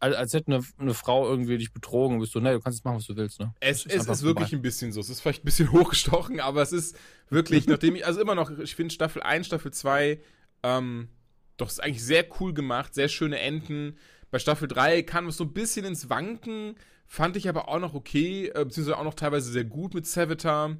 als, 0.00 0.16
als 0.16 0.34
hätte 0.34 0.52
eine, 0.52 0.64
eine 0.78 0.94
Frau 0.94 1.28
irgendwie 1.28 1.56
dich 1.56 1.72
betrogen. 1.72 2.18
Bist 2.18 2.34
du, 2.34 2.40
nee, 2.40 2.50
du 2.50 2.58
kannst 2.58 2.80
jetzt 2.80 2.84
machen, 2.84 2.96
was 2.96 3.06
du 3.06 3.14
willst, 3.14 3.38
ne? 3.38 3.54
Es, 3.60 3.86
einfach 3.86 4.14
ist 4.14 4.24
wirklich 4.24 4.48
vorbei. 4.48 4.58
ein 4.58 4.62
bisschen 4.62 4.90
so. 4.90 4.98
Es 4.98 5.10
ist 5.10 5.20
vielleicht 5.20 5.42
ein 5.42 5.44
bisschen 5.44 5.70
hochgestochen, 5.72 6.40
aber 6.40 6.60
es 6.60 6.72
ist 6.72 6.98
wirklich, 7.28 7.68
nachdem 7.68 7.94
ich, 7.94 8.04
also 8.04 8.20
immer 8.20 8.34
noch, 8.34 8.50
ich 8.58 8.74
finde 8.74 8.92
Staffel 8.92 9.22
1, 9.22 9.46
Staffel 9.46 9.72
2, 9.72 10.20
ähm, 10.64 11.08
doch 11.56 11.68
ist 11.68 11.80
eigentlich 11.80 12.04
sehr 12.04 12.26
cool 12.40 12.52
gemacht, 12.52 12.94
sehr 12.94 13.08
schöne 13.08 13.38
Enden. 13.38 13.96
Bei 14.32 14.40
Staffel 14.40 14.66
3 14.66 15.04
kam 15.04 15.28
es 15.28 15.36
so 15.36 15.44
ein 15.44 15.52
bisschen 15.52 15.84
ins 15.84 16.10
Wanken, 16.10 16.74
fand 17.06 17.36
ich 17.36 17.48
aber 17.48 17.68
auch 17.68 17.78
noch 17.78 17.94
okay, 17.94 18.48
äh, 18.48 18.64
beziehungsweise 18.64 18.98
auch 18.98 19.04
noch 19.04 19.14
teilweise 19.14 19.52
sehr 19.52 19.64
gut 19.64 19.94
mit 19.94 20.08
Savitar. 20.08 20.78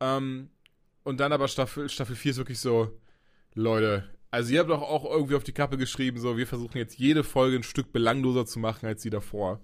Ähm, 0.00 0.48
und 1.04 1.18
dann 1.20 1.32
aber 1.32 1.48
Staffel, 1.48 1.88
Staffel 1.88 2.16
4 2.16 2.30
ist 2.32 2.36
wirklich 2.38 2.60
so, 2.60 2.98
Leute, 3.54 4.08
also 4.30 4.52
ihr 4.52 4.60
habt 4.60 4.70
doch 4.70 4.82
auch 4.82 5.04
irgendwie 5.04 5.34
auf 5.34 5.44
die 5.44 5.52
Kappe 5.52 5.76
geschrieben, 5.76 6.18
so, 6.18 6.36
wir 6.36 6.46
versuchen 6.46 6.78
jetzt 6.78 6.98
jede 6.98 7.22
Folge 7.22 7.56
ein 7.56 7.62
Stück 7.62 7.92
belangloser 7.92 8.46
zu 8.46 8.58
machen 8.58 8.86
als 8.86 9.02
die 9.02 9.10
davor. 9.10 9.60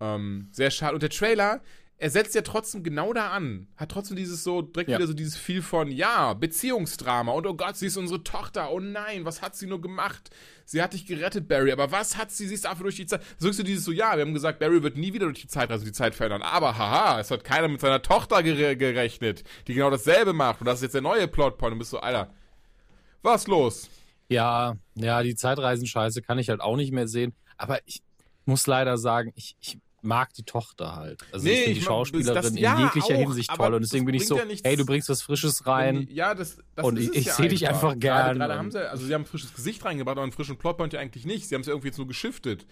Ähm, 0.00 0.48
sehr 0.50 0.70
schade. 0.70 0.94
Und 0.94 1.02
der 1.02 1.10
Trailer, 1.10 1.62
er 1.96 2.10
setzt 2.10 2.34
ja 2.34 2.42
trotzdem 2.42 2.82
genau 2.82 3.12
da 3.12 3.30
an. 3.30 3.68
Hat 3.76 3.90
trotzdem 3.90 4.16
dieses 4.16 4.42
so, 4.42 4.62
direkt 4.62 4.90
Ja. 4.90 4.98
wieder 4.98 5.06
so 5.06 5.14
dieses 5.14 5.36
Viel 5.36 5.62
von, 5.62 5.90
ja, 5.90 6.34
Beziehungsdrama. 6.34 7.32
Und 7.32 7.46
oh 7.46 7.54
Gott, 7.54 7.76
sie 7.76 7.86
ist 7.86 7.96
unsere 7.96 8.22
Tochter. 8.24 8.72
Oh 8.72 8.80
nein, 8.80 9.24
was 9.24 9.42
hat 9.42 9.54
sie 9.56 9.66
nur 9.66 9.80
gemacht? 9.80 10.30
Sie 10.64 10.82
hat 10.82 10.92
dich 10.92 11.06
gerettet, 11.06 11.46
Barry. 11.46 11.70
Aber 11.72 11.92
was 11.92 12.16
hat 12.16 12.30
sie? 12.32 12.46
Sie 12.48 12.54
ist 12.54 12.66
einfach 12.66 12.82
durch 12.82 12.96
die 12.96 13.06
Zeit. 13.06 13.22
So 13.38 13.48
ist 13.48 13.56
so 13.56 13.62
dieses 13.62 13.84
so, 13.84 13.92
ja, 13.92 14.16
wir 14.16 14.22
haben 14.22 14.34
gesagt, 14.34 14.58
Barry 14.58 14.82
wird 14.82 14.96
nie 14.96 15.12
wieder 15.12 15.26
durch 15.26 15.40
die 15.40 15.46
Zeit, 15.46 15.70
also 15.70 15.84
die 15.84 15.92
Zeit 15.92 16.14
verändern. 16.14 16.42
Aber 16.42 16.76
haha, 16.76 17.20
es 17.20 17.30
hat 17.30 17.44
keiner 17.44 17.68
mit 17.68 17.80
seiner 17.80 18.02
Tochter 18.02 18.42
gere 18.42 18.76
gerechnet, 18.76 19.44
die 19.68 19.74
genau 19.74 19.90
dasselbe 19.90 20.32
macht. 20.32 20.60
Und 20.60 20.66
das 20.66 20.76
ist 20.78 20.82
jetzt 20.82 20.94
der 20.94 21.02
neue 21.02 21.28
Plotpoint. 21.28 21.72
Und 21.74 21.78
bist 21.78 21.90
so, 21.90 22.00
Alter, 22.00 22.34
was 23.22 23.46
los? 23.46 23.88
Ja, 24.28 24.76
ja, 24.94 25.22
die 25.22 25.36
Zeitreisen-Scheiße 25.36 26.22
kann 26.22 26.38
ich 26.38 26.48
halt 26.48 26.60
auch 26.60 26.76
nicht 26.76 26.92
mehr 26.92 27.06
sehen. 27.06 27.34
Aber 27.56 27.78
ich 27.86 28.02
muss 28.46 28.66
leider 28.66 28.98
sagen, 28.98 29.32
ich, 29.36 29.56
ich 29.60 29.78
mag 30.04 30.32
die 30.34 30.42
Tochter 30.44 30.94
halt. 30.96 31.20
Also 31.32 31.44
Nee, 31.46 31.52
ich 31.52 31.58
finde 31.64 31.74
die 31.80 31.84
Schauspielerin 31.84 32.42
das- 32.42 32.58
ja, 32.58 32.74
in 32.76 32.84
jeglicher 32.84 33.14
auch, 33.14 33.18
Hinsicht 33.20 33.50
toll. 33.54 33.74
Und 33.74 33.82
deswegen 33.82 34.04
bin 34.04 34.14
ich 34.14 34.26
so, 34.26 34.36
ja 34.38 34.44
hey, 34.62 34.76
du 34.76 34.84
bringst 34.86 35.08
was 35.08 35.22
Frisches 35.22 35.66
rein. 35.66 36.06
Ja, 36.10 36.34
das, 36.34 36.58
das 36.76 36.84
Und 36.86 36.98
ich- 36.98 37.14
ich 37.14 37.26
ja 37.26 37.34
seh 37.34 37.48
dich 37.48 37.66
einfach 37.68 37.98
Gerade, 37.98 37.98
gern 37.98 38.38
gerade 38.38 38.52
und- 38.52 38.58
haben 38.58 38.70
sie, 38.70 38.90
also 38.90 39.04
sie 39.06 39.14
haben 39.14 39.22
ein 39.22 39.26
frisches 39.26 39.54
Gesicht 39.54 39.84
reingebracht, 39.84 40.12
aber 40.16 40.22
einen 40.22 40.32
frischen 40.32 40.56
Plotpoint 40.58 40.92
ja 40.92 41.00
eigentlich 41.00 41.24
nicht. 41.26 41.48
Sie 41.48 41.54
haben 41.54 41.62
es 41.62 41.66
ja 41.66 41.72
irgendwie 41.72 41.88
jetzt 41.88 41.98
nur 41.98 42.06
geschiftet. 42.08 42.66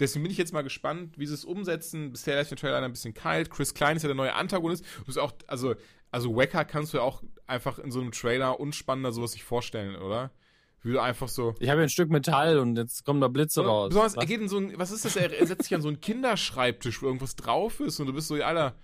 Deswegen 0.00 0.24
bin 0.24 0.32
ich 0.32 0.38
jetzt 0.38 0.52
mal 0.52 0.62
gespannt, 0.62 1.18
wie 1.18 1.26
sie 1.26 1.34
es 1.34 1.44
umsetzen. 1.44 2.10
Bisher 2.10 2.40
ist 2.40 2.50
der 2.50 2.58
Trailer 2.58 2.82
ein 2.82 2.90
bisschen 2.90 3.14
kalt. 3.14 3.50
Chris 3.50 3.74
Klein 3.74 3.96
ist 3.96 4.02
ja 4.02 4.08
der 4.08 4.16
neue 4.16 4.34
Antagonist. 4.34 4.84
Du 4.98 5.04
bist 5.04 5.18
auch, 5.20 5.32
also, 5.46 5.76
also 6.10 6.34
Wacker 6.34 6.64
kannst 6.64 6.92
du 6.92 6.96
ja 6.98 7.04
auch 7.04 7.22
einfach 7.46 7.78
in 7.78 7.92
so 7.92 8.00
einem 8.00 8.10
Trailer 8.10 8.58
unspannender 8.58 9.12
sowas 9.12 9.32
sich 9.32 9.44
vorstellen, 9.44 9.94
oder? 9.94 10.32
Wie 10.84 10.98
einfach 10.98 11.28
so. 11.28 11.54
Ich 11.60 11.68
habe 11.70 11.78
hier 11.80 11.86
ein 11.86 11.88
Stück 11.88 12.10
Metall 12.10 12.58
und 12.58 12.76
jetzt 12.76 13.04
kommen 13.06 13.20
da 13.20 13.28
Blitze 13.28 13.64
raus. 13.64 13.88
Besonders, 13.88 14.14
er 14.14 14.22
Was? 14.22 14.26
geht 14.26 14.40
in 14.42 14.48
so 14.48 14.58
ein, 14.58 14.74
was 14.76 14.90
ist 14.90 15.04
das? 15.06 15.16
Er, 15.16 15.32
er 15.32 15.46
setzt 15.46 15.64
sich 15.64 15.74
an 15.74 15.80
so 15.80 15.88
einen 15.88 16.00
Kinderschreibtisch, 16.00 17.02
wo 17.02 17.06
irgendwas 17.06 17.36
drauf 17.36 17.80
ist 17.80 18.00
und 18.00 18.06
du 18.06 18.12
bist 18.12 18.28
so, 18.28 18.36
ja, 18.36 18.46
Alter, 18.46 18.76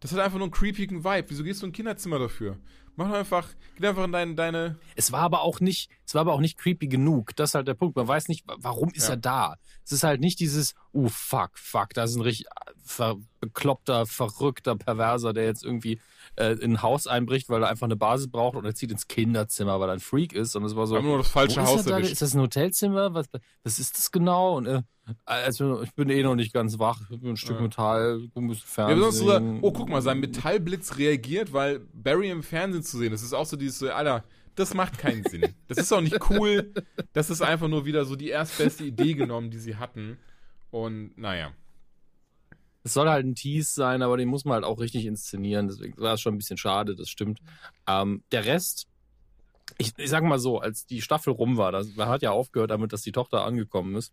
das 0.00 0.12
hat 0.12 0.20
einfach 0.20 0.38
nur 0.38 0.46
einen 0.46 0.52
creepigen 0.52 1.04
Vibe. 1.04 1.26
Wieso 1.28 1.44
gehst 1.44 1.60
du 1.60 1.66
in 1.66 1.70
ein 1.70 1.74
Kinderzimmer 1.74 2.18
dafür? 2.18 2.56
Mach 2.96 3.10
einfach, 3.12 3.48
geh 3.76 3.88
einfach 3.88 4.04
in 4.04 4.12
dein, 4.12 4.36
deine, 4.36 4.78
Es 4.94 5.10
war 5.10 5.22
aber 5.22 5.42
auch 5.42 5.58
nicht, 5.60 5.90
es 6.06 6.14
war 6.14 6.20
aber 6.20 6.32
auch 6.32 6.40
nicht 6.40 6.58
creepy 6.58 6.86
genug. 6.86 7.34
Das 7.36 7.50
ist 7.50 7.54
halt 7.54 7.66
der 7.66 7.74
Punkt. 7.74 7.96
Man 7.96 8.06
weiß 8.06 8.28
nicht, 8.28 8.46
wa- 8.46 8.56
warum 8.58 8.90
ist 8.90 9.08
Ja. 9.08 9.14
er 9.14 9.16
da. 9.16 9.54
Es 9.84 9.92
ist 9.92 10.04
halt 10.04 10.20
nicht 10.20 10.38
dieses, 10.40 10.74
oh 10.92 11.08
fuck, 11.08 11.50
fuck, 11.58 11.90
da 11.94 12.04
ist 12.04 12.14
ein 12.14 12.22
richtig 12.22 12.46
äh, 12.46 12.70
ver 12.84 13.16
bekloppter, 13.40 14.06
verrückter 14.06 14.74
Perverser, 14.76 15.32
der 15.34 15.44
jetzt 15.44 15.64
irgendwie 15.64 16.00
äh, 16.36 16.52
in 16.54 16.72
ein 16.74 16.82
Haus 16.82 17.06
einbricht, 17.06 17.48
weil 17.50 17.62
er 17.62 17.68
einfach 17.68 17.86
eine 17.86 17.96
Basis 17.96 18.28
braucht 18.30 18.56
und 18.56 18.64
er 18.64 18.74
zieht 18.74 18.90
ins 18.90 19.06
Kinderzimmer, 19.08 19.78
weil 19.80 19.90
er 19.90 19.94
ein 19.94 20.00
Freak 20.00 20.32
ist. 20.32 20.56
Und 20.56 20.64
es 20.64 20.74
war 20.74 20.86
so, 20.86 20.94
wir 20.94 21.00
haben 21.00 21.06
nur 21.06 21.18
das 21.18 21.28
falsche 21.28 21.60
ist 21.60 21.66
Haus 21.66 21.86
er 21.86 21.92
da? 21.92 21.98
Ist 21.98 22.22
das 22.22 22.34
ein 22.34 22.40
Hotelzimmer? 22.40 23.12
Was, 23.12 23.26
was 23.62 23.78
ist 23.78 23.98
das 23.98 24.10
genau? 24.10 24.56
Und 24.56 24.66
äh, 24.66 24.82
also 25.26 25.82
ich 25.82 25.92
bin 25.94 26.08
eh 26.08 26.22
noch 26.22 26.34
nicht 26.36 26.54
ganz 26.54 26.78
wach. 26.78 27.02
Ich 27.10 27.20
bin 27.20 27.32
ein 27.32 27.36
Stück 27.36 27.56
Ja. 27.56 27.62
Metall, 27.62 28.20
ein 28.34 28.48
bisschen 28.48 28.62
Ja, 28.64 28.86
Fernsehen. 28.86 28.96
besonders 29.04 29.18
so, 29.18 29.58
oh, 29.60 29.72
guck 29.72 29.90
mal, 29.90 30.00
sein 30.00 30.20
Metallblitz 30.20 30.96
reagiert, 30.96 31.52
weil 31.52 31.80
Barry 31.92 32.30
im 32.30 32.42
Fernsehen 32.42 32.82
zu 32.84 32.98
sehen. 32.98 33.12
Das 33.12 33.22
ist 33.22 33.32
auch 33.32 33.46
so 33.46 33.56
dieses, 33.56 33.78
so, 33.78 33.90
Alter, 33.90 34.24
das 34.54 34.74
macht 34.74 34.98
keinen 34.98 35.24
Sinn. 35.24 35.54
Das 35.68 35.78
ist 35.78 35.92
auch 35.92 36.00
nicht 36.00 36.30
cool. 36.30 36.72
Das 37.12 37.30
ist 37.30 37.42
einfach 37.42 37.68
nur 37.68 37.84
wieder 37.84 38.04
so 38.04 38.16
die 38.16 38.28
erstbeste 38.28 38.84
Idee 38.84 39.14
genommen, 39.14 39.50
die 39.50 39.58
sie 39.58 39.76
hatten. 39.76 40.18
Und 40.70 41.16
naja. 41.18 41.52
Es 42.84 42.92
soll 42.94 43.08
halt 43.08 43.24
ein 43.24 43.34
Tease 43.34 43.72
sein, 43.72 44.02
aber 44.02 44.16
den 44.16 44.28
muss 44.28 44.44
man 44.44 44.54
halt 44.54 44.64
auch 44.64 44.78
richtig 44.78 45.06
inszenieren. 45.06 45.68
Deswegen 45.68 45.96
war 45.96 46.14
es 46.14 46.20
schon 46.20 46.34
ein 46.34 46.38
bisschen 46.38 46.58
schade, 46.58 46.94
das 46.94 47.08
stimmt. 47.08 47.40
Ähm, 47.88 48.22
der 48.30 48.44
Rest, 48.44 48.86
ich, 49.78 49.92
ich 49.96 50.10
sag 50.10 50.22
mal 50.22 50.38
so, 50.38 50.58
als 50.58 50.86
die 50.86 51.00
Staffel 51.00 51.32
rum 51.32 51.56
war, 51.56 51.72
das, 51.72 51.94
man 51.96 52.08
hat 52.08 52.22
ja 52.22 52.30
aufgehört 52.30 52.70
damit, 52.70 52.92
dass 52.92 53.02
die 53.02 53.12
Tochter 53.12 53.44
angekommen 53.44 53.96
ist. 53.96 54.12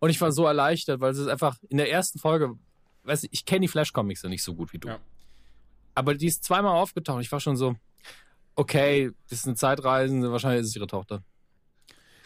Und 0.00 0.10
ich 0.10 0.20
war 0.20 0.32
so 0.32 0.46
erleichtert, 0.46 1.00
weil 1.00 1.12
es 1.12 1.18
ist 1.18 1.28
einfach 1.28 1.56
in 1.68 1.76
der 1.76 1.90
ersten 1.90 2.18
Folge, 2.18 2.58
weiß 3.04 3.22
ich, 3.24 3.32
ich 3.32 3.44
kenne 3.44 3.60
die 3.60 3.68
Flash-Comics 3.68 4.22
ja 4.22 4.28
nicht 4.28 4.42
so 4.42 4.54
gut 4.54 4.72
wie 4.72 4.78
du. 4.78 4.88
Ja. 4.88 4.98
Aber 5.94 6.14
die 6.14 6.26
ist 6.26 6.44
zweimal 6.44 6.74
aufgetaucht. 6.76 7.22
Ich 7.22 7.32
war 7.32 7.40
schon 7.40 7.56
so, 7.56 7.74
okay, 8.54 9.10
das 9.28 9.40
ist 9.40 9.46
eine 9.46 9.56
Zeitreisende, 9.56 10.32
wahrscheinlich 10.32 10.62
ist 10.62 10.68
es 10.68 10.76
ihre 10.76 10.86
Tochter. 10.86 11.22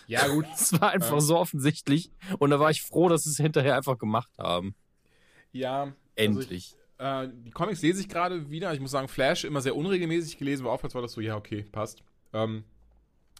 Ja, 0.07 0.29
gut. 0.29 0.47
Es 0.55 0.73
war 0.81 0.91
einfach 0.91 1.14
Ja. 1.14 1.21
so 1.21 1.37
offensichtlich. 1.37 2.11
Und 2.39 2.51
da 2.51 2.61
war 2.61 2.71
ich 2.71 2.83
froh, 2.83 3.09
dass 3.09 3.25
sie 3.25 3.31
es 3.31 3.37
hinterher 3.39 3.77
einfach 3.77 3.99
gemacht 3.99 4.31
haben. 4.39 4.75
Ja. 5.53 5.83
Also 5.83 6.41
Endlich. 6.41 6.77
ich, 6.99 7.05
äh, 7.05 7.29
die 7.33 7.51
Comics 7.51 7.83
lese 7.83 8.01
ich 8.01 8.09
gerade 8.09 8.51
wieder. 8.51 8.73
Ich 8.73 8.81
muss 8.81 8.93
sagen, 8.93 9.09
Flash 9.09 9.45
immer 9.45 9.61
sehr 9.61 9.77
unregelmäßig 9.77 10.39
gelesen, 10.39 10.62
aber 10.64 10.73
oftmals 10.75 10.95
war 10.95 11.03
das 11.03 11.12
so, 11.12 11.21
ja, 11.21 11.37
okay, 11.37 11.64
passt. 11.73 12.03
Ähm, 12.33 12.64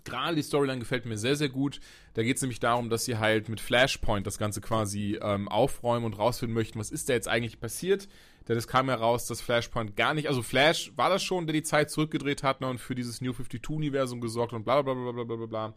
gerade 0.05 0.35
die 0.37 0.43
Storyline 0.43 0.79
gefällt 0.81 1.07
mir 1.07 1.17
sehr, 1.19 1.37
sehr 1.37 1.49
gut. 1.49 1.81
Da 2.15 2.23
geht 2.23 2.37
es 2.37 2.43
nämlich 2.43 2.61
darum, 2.61 2.91
dass 2.91 3.05
sie 3.05 3.17
halt 3.19 3.49
mit 3.49 3.61
Flashpoint 3.61 4.27
das 4.27 4.39
Ganze 4.39 4.61
quasi 4.61 5.19
ähm, 5.23 5.49
aufräumen 5.49 6.05
und 6.05 6.15
rausfinden 6.19 6.55
möchten, 6.55 6.79
was 6.79 6.91
ist 6.91 7.09
da 7.09 7.13
jetzt 7.15 7.29
eigentlich 7.29 7.61
passiert. 7.61 8.09
Denn 8.49 8.57
es 8.57 8.69
kam 8.69 8.89
heraus, 8.89 9.27
dass 9.27 9.41
Flashpoint 9.41 9.97
gar 9.97 10.15
nicht, 10.15 10.29
also 10.29 10.43
Flash 10.43 10.93
war 10.97 11.11
das 11.11 11.23
schon, 11.23 11.47
der 11.47 11.55
die 11.55 11.63
Zeit 11.63 11.91
zurückgedreht 11.91 12.43
hat 12.43 12.61
ne, 12.61 12.69
und 12.69 12.81
für 12.81 12.95
dieses 12.95 13.21
New 13.21 13.33
52-Universum 13.33 14.21
gesorgt 14.21 14.53
und 14.53 14.65
bla 14.65 14.83
bla 14.83 14.95
bla 14.95 15.13
bla 15.13 15.25
bla 15.25 15.37
bla 15.37 15.47
bla. 15.47 15.75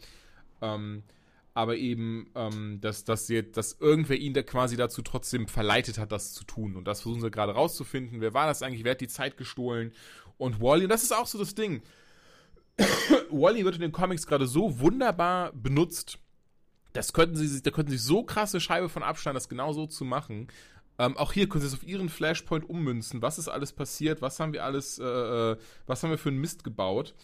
Ähm, 0.61 1.03
aber 1.53 1.77
eben, 1.77 2.29
ähm, 2.35 2.79
dass, 2.79 3.03
dass, 3.03 3.27
sie, 3.27 3.51
dass 3.51 3.73
irgendwer 3.79 4.17
ihn 4.17 4.33
da 4.33 4.43
quasi 4.43 4.77
dazu 4.77 5.01
trotzdem 5.01 5.47
verleitet 5.47 5.97
hat, 5.97 6.11
das 6.11 6.33
zu 6.33 6.43
tun. 6.43 6.75
Und 6.75 6.87
das 6.87 7.01
versuchen 7.01 7.21
sie 7.21 7.31
gerade 7.31 7.53
rauszufinden. 7.53 8.21
Wer 8.21 8.33
war 8.33 8.47
das 8.47 8.61
eigentlich? 8.61 8.83
Wer 8.83 8.91
hat 8.91 9.01
die 9.01 9.07
Zeit 9.07 9.35
gestohlen? 9.35 9.91
Und 10.37 10.61
Wally, 10.61 10.83
und 10.83 10.89
das 10.89 11.03
ist 11.03 11.11
auch 11.11 11.25
so 11.25 11.37
das 11.39 11.55
Ding. 11.55 11.81
Wally 13.29 13.65
wird 13.65 13.75
in 13.75 13.81
den 13.81 13.91
Comics 13.91 14.27
gerade 14.27 14.47
so 14.47 14.79
wunderbar 14.79 15.51
benutzt. 15.53 16.19
Das 16.93 17.13
könnten 17.13 17.35
sie, 17.35 17.61
da 17.61 17.71
könnten 17.71 17.91
sie 17.91 17.97
so 17.97 18.23
krasse 18.23 18.61
Scheibe 18.61 18.87
von 18.87 19.03
abschneiden, 19.03 19.35
das 19.35 19.49
genau 19.49 19.73
so 19.73 19.85
zu 19.85 20.05
machen. 20.05 20.47
Ähm, 20.99 21.15
auch 21.15 21.31
hier 21.31 21.47
können 21.47 21.61
sie 21.61 21.67
es 21.67 21.73
auf 21.73 21.87
ihren 21.87 22.09
Flashpoint 22.09 22.69
ummünzen. 22.69 23.21
Was 23.21 23.39
ist 23.39 23.47
alles 23.47 23.71
passiert? 23.71 24.21
Was 24.21 24.39
haben 24.39 24.51
wir 24.51 24.65
alles, 24.65 24.99
äh, 24.99 25.03
äh, 25.05 25.57
was 25.87 26.03
haben 26.03 26.11
wir 26.11 26.17
für 26.17 26.29
einen 26.29 26.41
Mist 26.41 26.65
gebaut? 26.65 27.15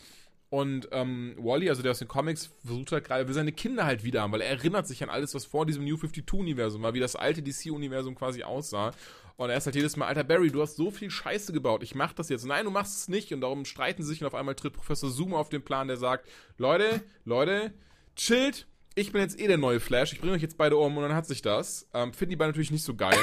Und 0.49 0.87
ähm, 0.91 1.35
Wally, 1.37 1.69
also 1.69 1.81
der 1.81 1.91
aus 1.91 1.99
den 1.99 2.07
Comics, 2.07 2.51
versucht 2.63 2.93
halt 2.93 3.03
gerade, 3.03 3.27
will 3.27 3.33
seine 3.33 3.51
Kinder 3.51 3.85
halt 3.85 4.05
wieder 4.05 4.21
haben, 4.21 4.31
weil 4.31 4.41
er 4.41 4.49
erinnert 4.49 4.87
sich 4.87 5.03
an 5.03 5.09
alles, 5.09 5.35
was 5.35 5.43
vor 5.43 5.65
diesem 5.65 5.83
New 5.83 5.95
52-Universum 5.95 6.83
war, 6.83 6.93
wie 6.93 7.01
das 7.01 7.17
alte 7.17 7.43
DC-Universum 7.43 8.15
quasi 8.15 8.43
aussah. 8.43 8.93
Und 9.35 9.49
er 9.49 9.57
ist 9.57 9.65
halt 9.65 9.75
jedes 9.75 9.97
Mal, 9.97 10.07
alter 10.07 10.23
Barry, 10.23 10.49
du 10.49 10.61
hast 10.61 10.77
so 10.77 10.91
viel 10.91 11.09
Scheiße 11.09 11.51
gebaut, 11.51 11.83
ich 11.83 11.95
mach 11.95 12.13
das 12.13 12.29
jetzt. 12.29 12.45
Nein, 12.45 12.63
du 12.63 12.71
machst 12.71 12.97
es 12.97 13.07
nicht. 13.09 13.33
Und 13.33 13.41
darum 13.41 13.65
streiten 13.65 14.03
sie 14.03 14.09
sich 14.09 14.21
und 14.21 14.27
auf 14.27 14.35
einmal 14.35 14.55
tritt 14.55 14.71
Professor 14.71 15.09
Zoom 15.09 15.33
auf 15.33 15.49
den 15.49 15.65
Plan, 15.65 15.89
der 15.89 15.97
sagt, 15.97 16.29
Leute, 16.57 17.03
Leute, 17.25 17.73
chillt, 18.15 18.67
ich 18.95 19.11
bin 19.11 19.21
jetzt 19.21 19.39
eh 19.39 19.47
der 19.47 19.57
neue 19.57 19.81
Flash, 19.81 20.13
ich 20.13 20.21
bringe 20.21 20.33
euch 20.33 20.41
jetzt 20.41 20.57
beide 20.57 20.77
um 20.77 20.95
und 20.95 21.03
dann 21.03 21.13
hat 21.13 21.27
sich 21.27 21.41
das. 21.41 21.87
Ähm, 21.93 22.13
Finden 22.13 22.31
die 22.31 22.35
beiden 22.37 22.51
natürlich 22.51 22.71
nicht 22.71 22.85
so 22.85 22.95
geil. 22.95 23.19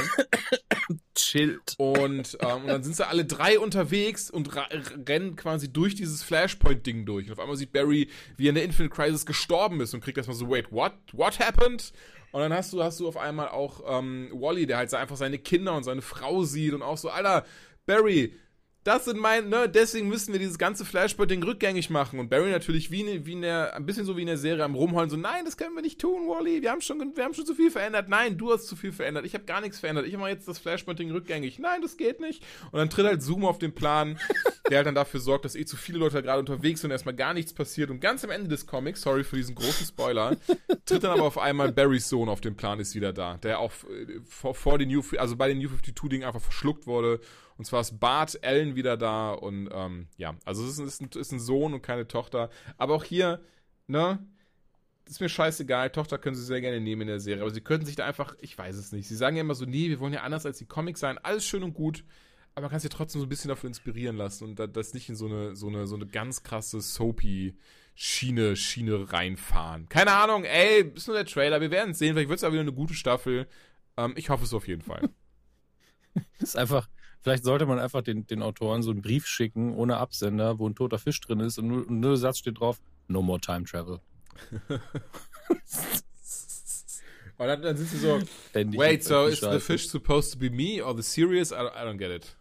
Chillt. 1.15 1.75
Und, 1.79 2.37
ähm, 2.41 2.63
und 2.63 2.69
dann 2.69 2.83
sind 2.83 2.95
sie 2.95 3.07
alle 3.07 3.25
drei 3.25 3.59
unterwegs 3.59 4.31
und 4.31 4.51
rennen 4.55 5.35
quasi 5.37 5.73
durch 5.73 5.95
dieses 5.95 6.23
Flashpoint-Ding 6.23 7.07
durch. 7.07 7.27
Und 7.27 7.33
auf 7.33 7.39
einmal 7.39 7.57
sieht 7.57 7.73
Barry, 7.73 8.11
wie 8.37 8.47
er 8.47 8.51
in 8.51 8.55
der 8.55 8.65
Infinite 8.65 8.95
Crisis 8.95 9.25
gestorben 9.25 9.81
ist 9.81 9.95
und 9.95 10.01
kriegt 10.03 10.19
erstmal 10.19 10.37
so, 10.37 10.51
wait, 10.51 10.71
what? 10.71 10.93
What 11.13 11.39
happened? 11.41 11.93
Und 12.33 12.41
dann 12.41 12.53
hast 12.53 12.73
du, 12.73 12.83
hast 12.83 13.01
du 13.01 13.09
auf 13.09 13.17
einmal 13.17 13.49
auch 13.49 13.83
ähm, 13.87 14.31
Wally, 14.33 14.67
der 14.67 14.77
halt 14.77 14.93
einfach 14.93 15.17
seine 15.17 15.39
Kinder 15.39 15.75
und 15.75 15.85
seine 15.85 16.03
Frau 16.03 16.45
sieht 16.45 16.75
und 16.75 16.83
auch 16.83 16.99
so, 16.99 17.09
Alter, 17.09 17.47
Barry, 17.87 18.35
das 18.85 19.05
sind 19.05 19.19
meine, 19.19 19.47
ne, 19.47 19.69
deswegen 19.69 20.09
müssen 20.09 20.33
wir 20.33 20.41
dieses 20.41 20.59
ganze 20.59 20.85
Flashpoint-Ding 20.85 21.43
rückgängig 21.43 21.89
machen. 21.89 22.19
Und 22.19 22.31
Barry 22.31 22.51
natürlich 22.51 22.91
wie, 22.91 23.25
wie 23.25 23.33
in 23.33 23.43
der, 23.43 23.77
ein 23.77 23.87
bisschen 23.87 24.05
so 24.05 24.17
wie 24.17 24.23
in 24.23 24.27
der 24.27 24.39
Serie 24.39 24.65
am 24.65 24.75
Rumheulen, 24.75 25.09
so, 25.09 25.17
nein, 25.17 25.45
das 25.45 25.57
können 25.57 25.75
wir 25.75 25.83
nicht 25.83 26.01
tun, 26.01 26.29
Wally, 26.29 26.63
wir 26.63 26.71
haben 26.71 26.81
schon, 26.81 27.13
wir 27.15 27.25
haben 27.25 27.35
schon 27.35 27.47
zu 27.47 27.55
viel 27.55 27.71
verändert. 27.71 28.09
Nein, 28.09 28.37
du 28.37 28.53
hast 28.53 28.67
zu 28.67 28.75
viel 28.75 28.93
verändert, 28.93 29.25
ich 29.25 29.35
habe 29.35 29.45
gar 29.45 29.61
nichts 29.61 29.79
verändert, 29.79 30.07
ich 30.07 30.17
mache 30.17 30.31
jetzt 30.31 30.49
das 30.49 30.59
Flashpoint-Ding 30.59 31.13
rückgängig. 31.13 31.61
Nein, 31.61 31.81
das 31.81 31.97
geht 31.97 32.19
nicht. 32.21 32.43
Und 32.73 32.79
dann 32.79 32.91
tritt 32.91 33.07
halt 33.07 33.23
Zoom 33.23 33.45
auf 33.45 33.59
den 33.59 33.73
Plan, 33.73 34.19
der 34.71 34.79
halt 34.79 34.87
dann 34.89 34.97
dafür 34.97 35.21
sorgt, 35.21 35.45
dass 35.45 35.55
eh 35.55 35.65
zu 35.65 35.77
viele 35.77 35.99
Leute 35.99 36.21
gerade 36.21 36.41
unterwegs 36.41 36.81
sind 36.81 36.91
und 36.91 36.93
erstmal 36.93 37.15
gar 37.15 37.35
nichts 37.35 37.53
passiert. 37.53 37.91
Und 37.91 38.01
ganz 38.01 38.25
am 38.25 38.31
Ende 38.31 38.49
des 38.49 38.67
Comics, 38.67 39.03
sorry 39.03 39.23
für 39.23 39.37
diesen 39.37 39.55
großen 39.55 39.87
Spoiler, 39.87 40.37
tritt 40.87 41.05
dann 41.05 41.13
aber 41.13 41.23
auf 41.23 41.39
einmal 41.39 41.71
Barrys 41.71 42.09
Sohn 42.09 42.29
auf 42.29 42.41
den 42.41 42.57
Plan, 42.57 42.81
ist 42.81 42.97
wieder 42.97 43.13
da, 43.13 43.37
der 43.37 43.61
auch 43.61 43.73
äh, 43.85 44.21
vor, 44.25 44.57
vor 44.57 44.79
den 44.79 44.89
New, 44.89 45.03
also 45.19 45.37
bei 45.37 45.47
den 45.47 45.59
New 45.59 45.69
52-Ding 45.69 46.25
einfach 46.25 46.41
verschluckt 46.41 46.89
wurde 46.89 47.21
und 47.59 47.65
zwar 47.65 47.81
ist 47.81 47.99
Bart 48.01 48.39
Ellen 48.43 48.77
wieder 48.77 48.97
da 48.97 49.33
und 49.33 49.69
ähm, 49.73 50.09
ja, 50.17 50.35
also 50.45 50.65
es 50.65 50.79
ist, 50.79 51.01
ein, 51.01 51.09
ist 51.15 51.33
ein 51.33 51.41
Sohn 51.41 51.75
und 51.75 51.83
keine 51.83 52.09
Tochter. 52.09 52.51
Aber 52.77 52.95
auch 52.95 53.05
hier, 53.05 53.41
ne, 53.87 54.19
ist 55.07 55.21
mir 55.21 55.29
scheißegal, 55.29 55.91
Tochter 55.91 56.19
können 56.19 56.37
sie 56.37 56.45
sehr 56.45 56.61
gerne 56.61 56.81
nehmen 56.81 57.03
in 57.03 57.09
der 57.09 57.21
Serie, 57.21 57.43
aber 57.43 57.53
sie 57.53 57.61
könnten 57.61 57.87
sich 57.87 57.97
da 57.97 58.07
einfach, 58.07 58.35
ich 58.41 58.57
weiß 58.57 58.77
es 58.77 58.93
nicht. 58.93 59.09
Sie 59.09 59.17
sagen 59.17 59.37
ja 59.37 59.43
immer 59.43 59.55
so, 59.55 59.65
nee, 59.65 59.89
wir 59.89 60.01
wollen 60.01 60.13
ja 60.13 60.23
anders 60.23 60.47
als 60.47 60.59
die 60.59 60.67
Comics 60.67 61.01
sein, 61.01 61.19
alles 61.19 61.47
schön 61.47 61.63
und 61.63 61.75
gut, 61.75 62.05
aber 62.55 62.63
man 62.63 62.71
kann 62.71 62.81
sich 62.81 62.91
ja 62.91 62.97
trotzdem 62.97 63.21
so 63.21 63.27
ein 63.27 63.31
bisschen 63.31 63.49
davon 63.49 63.69
inspirieren 63.69 64.17
lassen 64.17 64.45
und 64.45 64.77
das 64.77 64.95
nicht 64.95 65.09
in 65.09 65.17
so 65.17 65.27
eine, 65.27 65.57
so 65.57 65.69
eine, 65.69 65.87
so 65.87 65.97
eine 65.97 66.07
ganz 66.07 66.43
krasse 66.43 66.81
Soapy 66.81 67.57
Schiene, 67.95 68.55
reinfahren. 69.13 69.89
Keine 69.89 70.13
Ahnung, 70.13 70.45
ey, 70.45 70.93
ist 70.95 71.09
nur 71.09 71.17
der 71.17 71.27
Trailer, 71.27 71.61
wir 71.61 71.71
werden 71.71 71.91
es 71.91 71.99
sehen, 71.99 72.15
vielleicht 72.15 72.29
wird 72.29 72.39
es 72.39 72.45
auch 72.45 72.53
wieder 72.53 72.63
eine 72.63 72.73
gute 72.73 72.95
Staffel. 72.95 73.47
Ähm, 73.97 74.15
ich 74.17 74.31
hoffe 74.31 74.45
es 74.45 74.55
auf 74.55 74.67
jeden 74.67 74.83
Fall. 74.83 75.11
ist 76.39 76.57
einfach, 76.57 76.89
Vielleicht 77.23 77.45
sollte 77.45 77.67
man 77.67 77.79
einfach 77.79 78.03
den, 78.03 78.27
den 78.27 78.43
Autoren 78.43 78.83
so 78.83 78.91
einen 78.91 79.01
Brief 79.01 79.27
schicken, 79.27 79.75
ohne 79.75 79.99
Absender, 79.99 80.59
wo 80.59 80.69
ein 80.69 80.75
toter 80.75 80.99
Fisch 80.99 81.21
drin 81.21 81.39
ist 81.41 81.59
und 81.59 81.69
nur, 81.69 81.87
nur 81.89 82.13
ein 82.13 82.17
Satz 82.17 82.39
steht 82.39 82.59
drauf, 82.59 82.81
no 83.07 83.23
more 83.23 83.41
time 83.41 83.65
travel. 83.65 84.01
und 87.39 87.47
dann, 87.47 87.63
dann 87.63 87.77
sind 87.77 87.89
sie 87.89 87.99
so, 87.99 88.21
wait, 88.55 89.05
so 89.05 89.27
is 89.27 89.41
the 89.41 89.61
fish 89.61 89.89
supposed 89.89 90.33
to 90.33 90.39
be 90.39 90.51
me 90.51 90.85
or 90.85 90.97
the 90.97 91.03
series? 91.03 91.53
I 91.53 91.57
don't, 91.57 91.77
I 91.77 91.87
don't 91.87 91.99
get 91.99 92.11
it. 92.11 92.37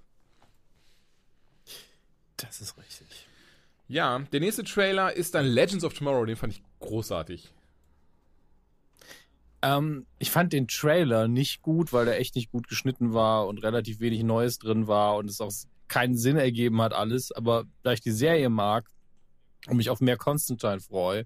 Das 2.37 2.59
ist 2.59 2.75
richtig. 2.77 3.27
Ja, 3.87 4.17
der 4.31 4.39
nächste 4.39 4.63
Trailer 4.63 5.13
ist 5.13 5.35
dann 5.35 5.45
Legends 5.45 5.83
of 5.83 5.93
Tomorrow, 5.93 6.25
den 6.25 6.37
fand 6.37 6.53
ich 6.53 6.63
großartig. 6.79 7.53
Ähm, 9.61 10.05
ich 10.17 10.31
fand 10.31 10.53
den 10.53 10.67
Trailer 10.67 11.27
nicht 11.27 11.61
gut, 11.61 11.93
weil 11.93 12.05
der 12.05 12.19
echt 12.19 12.35
nicht 12.35 12.51
gut 12.51 12.67
geschnitten 12.67 13.13
war 13.13 13.47
und 13.47 13.59
relativ 13.59 13.99
wenig 13.99 14.23
Neues 14.23 14.57
drin 14.57 14.87
war 14.87 15.17
und 15.17 15.29
es 15.29 15.39
auch 15.39 15.51
keinen 15.87 16.17
Sinn 16.17 16.37
ergeben 16.37 16.81
hat 16.81 16.93
alles. 16.93 17.31
Aber 17.31 17.65
da 17.83 17.91
ich 17.91 18.01
die 18.01 18.11
Serie 18.11 18.49
mag 18.49 18.89
und 19.67 19.77
mich 19.77 19.89
auf 19.89 20.01
mehr 20.01 20.17
Constantine 20.17 20.79
freue, 20.79 21.25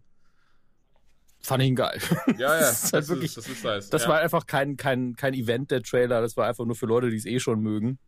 fand 1.42 1.64
ich 1.64 1.70
ihn 1.70 1.76
geil. 1.76 2.00
Ja, 2.38 2.56
ja. 2.56 2.60
das 2.60 2.84
ist 2.84 2.94
halt 2.94 3.04
das 3.04 3.10
wirklich, 3.10 3.38
ist, 3.38 3.38
das, 3.38 3.48
ist 3.48 3.64
nice. 3.64 3.90
das 3.90 4.04
ja. 4.04 4.10
war 4.10 4.20
einfach 4.20 4.46
kein, 4.46 4.76
kein, 4.76 5.16
kein 5.16 5.34
Event, 5.34 5.72
der 5.72 5.82
Trailer. 5.82 6.22
Das 6.22 6.36
war 6.36 6.48
einfach 6.48 6.66
nur 6.66 6.76
für 6.76 6.88
Leute, 6.88 7.10
die 7.10 7.18
es 7.18 7.26
eh 7.26 7.40
schon 7.40 7.62
mögen. 7.62 8.00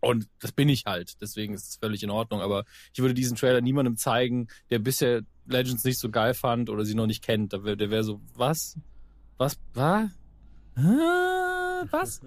Und 0.00 0.28
das 0.40 0.52
bin 0.52 0.68
ich 0.68 0.84
halt. 0.86 1.20
Deswegen 1.20 1.54
ist 1.54 1.68
es 1.68 1.76
völlig 1.76 2.02
in 2.02 2.10
Ordnung. 2.10 2.40
Aber 2.40 2.64
ich 2.94 3.00
würde 3.00 3.14
diesen 3.14 3.36
Trailer 3.36 3.60
niemandem 3.60 3.96
zeigen, 3.96 4.48
der 4.70 4.78
bisher 4.78 5.22
Legends 5.46 5.84
nicht 5.84 5.98
so 5.98 6.10
geil 6.10 6.34
fand 6.34 6.70
oder 6.70 6.84
sie 6.84 6.94
noch 6.94 7.06
nicht 7.06 7.24
kennt. 7.24 7.52
Der 7.52 7.64
wäre 7.64 7.90
wär 7.90 8.04
so, 8.04 8.20
was? 8.34 8.76
Was? 9.38 9.58
Was? 9.74 10.10
Was? 11.90 12.20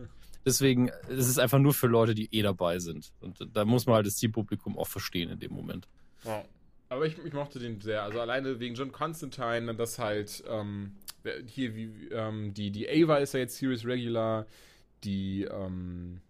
Deswegen, 0.45 0.89
es 1.09 1.27
ist 1.27 1.39
einfach 1.39 1.59
nur 1.59 1.73
für 1.73 1.87
Leute, 1.87 2.15
die 2.15 2.29
eh 2.31 2.41
dabei 2.41 2.79
sind. 2.79 3.11
Und 3.19 3.37
da 3.53 3.65
muss 3.65 3.85
man 3.85 3.95
halt 3.95 4.07
das 4.07 4.15
Zielpublikum 4.15 4.77
auch 4.77 4.87
verstehen 4.87 5.29
in 5.29 5.39
dem 5.39 5.53
Moment. 5.53 5.87
Ja. 6.23 6.43
Aber 6.89 7.05
ich, 7.05 7.17
ich 7.23 7.33
mochte 7.33 7.59
den 7.59 7.79
sehr. 7.81 8.03
Also 8.03 8.19
alleine 8.19 8.59
wegen 8.59 8.73
John 8.73 8.91
Constantine, 8.91 9.75
das 9.75 9.99
halt, 9.99 10.43
ähm, 10.49 10.95
hier 11.45 11.75
wie, 11.75 12.07
ähm, 12.11 12.53
die, 12.53 12.71
die 12.71 12.89
Ava 12.89 13.17
ist 13.17 13.33
ja 13.33 13.41
jetzt 13.41 13.57
Series 13.57 13.85
Regular, 13.85 14.47
die, 15.03 15.43
ähm, 15.43 16.21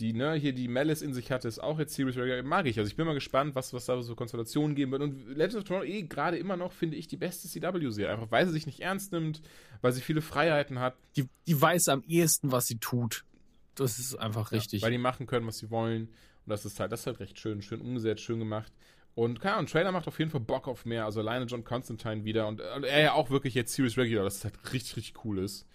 die, 0.00 0.12
ne, 0.12 0.34
hier 0.34 0.52
die 0.52 0.68
Malice 0.68 1.02
in 1.02 1.12
sich 1.12 1.30
hatte, 1.30 1.48
ist 1.48 1.58
auch 1.58 1.78
jetzt 1.78 1.94
Series 1.94 2.16
Regular. 2.16 2.42
Mag 2.42 2.66
ich. 2.66 2.78
Also 2.78 2.88
ich 2.88 2.96
bin 2.96 3.06
mal 3.06 3.14
gespannt, 3.14 3.54
was, 3.54 3.72
was 3.72 3.86
da 3.86 4.00
so 4.02 4.14
Konstellationen 4.14 4.74
geben 4.74 4.92
wird. 4.92 5.02
Und 5.02 5.28
Legends 5.28 5.56
of 5.56 5.64
Tomorrow 5.64 5.84
eh 5.84 6.02
gerade 6.02 6.38
immer 6.38 6.56
noch, 6.56 6.72
finde 6.72 6.96
ich, 6.96 7.06
die 7.08 7.16
beste 7.16 7.48
CW-Serie. 7.48 8.12
Einfach 8.12 8.30
weil 8.30 8.46
sie 8.46 8.52
sich 8.52 8.66
nicht 8.66 8.80
ernst 8.80 9.12
nimmt, 9.12 9.42
weil 9.80 9.92
sie 9.92 10.00
viele 10.00 10.22
Freiheiten 10.22 10.78
hat. 10.78 10.96
Die, 11.16 11.28
die 11.46 11.60
weiß 11.60 11.88
am 11.88 12.02
ehesten, 12.04 12.52
was 12.52 12.66
sie 12.66 12.78
tut. 12.78 13.24
Das 13.74 13.98
ist 13.98 14.14
einfach 14.16 14.52
richtig. 14.52 14.80
Ja, 14.80 14.86
weil 14.86 14.92
die 14.92 14.98
machen 14.98 15.26
können, 15.26 15.46
was 15.46 15.58
sie 15.58 15.70
wollen. 15.70 16.08
Und 16.08 16.50
das 16.50 16.64
ist 16.64 16.80
halt, 16.80 16.92
das 16.92 17.00
ist 17.00 17.06
halt 17.06 17.20
recht 17.20 17.38
schön, 17.38 17.62
schön 17.62 17.80
umgesetzt, 17.80 18.22
schön 18.22 18.38
gemacht. 18.38 18.72
Und 19.14 19.40
keine 19.40 19.56
Ahnung, 19.56 19.66
Trailer 19.66 19.92
macht 19.92 20.06
auf 20.06 20.18
jeden 20.18 20.30
Fall 20.30 20.40
Bock 20.40 20.68
auf 20.68 20.84
mehr. 20.84 21.04
Also 21.04 21.20
alleine 21.20 21.44
John 21.46 21.64
Constantine 21.64 22.24
wieder 22.24 22.46
und, 22.46 22.60
und 22.60 22.84
er 22.84 23.00
ja 23.00 23.12
auch 23.12 23.30
wirklich 23.30 23.54
jetzt 23.54 23.74
Series 23.74 23.98
Regular, 23.98 24.24
dass 24.24 24.36
es 24.36 24.44
halt 24.44 24.72
richtig, 24.72 24.96
richtig 24.96 25.24
cool 25.24 25.38
ist. 25.38 25.66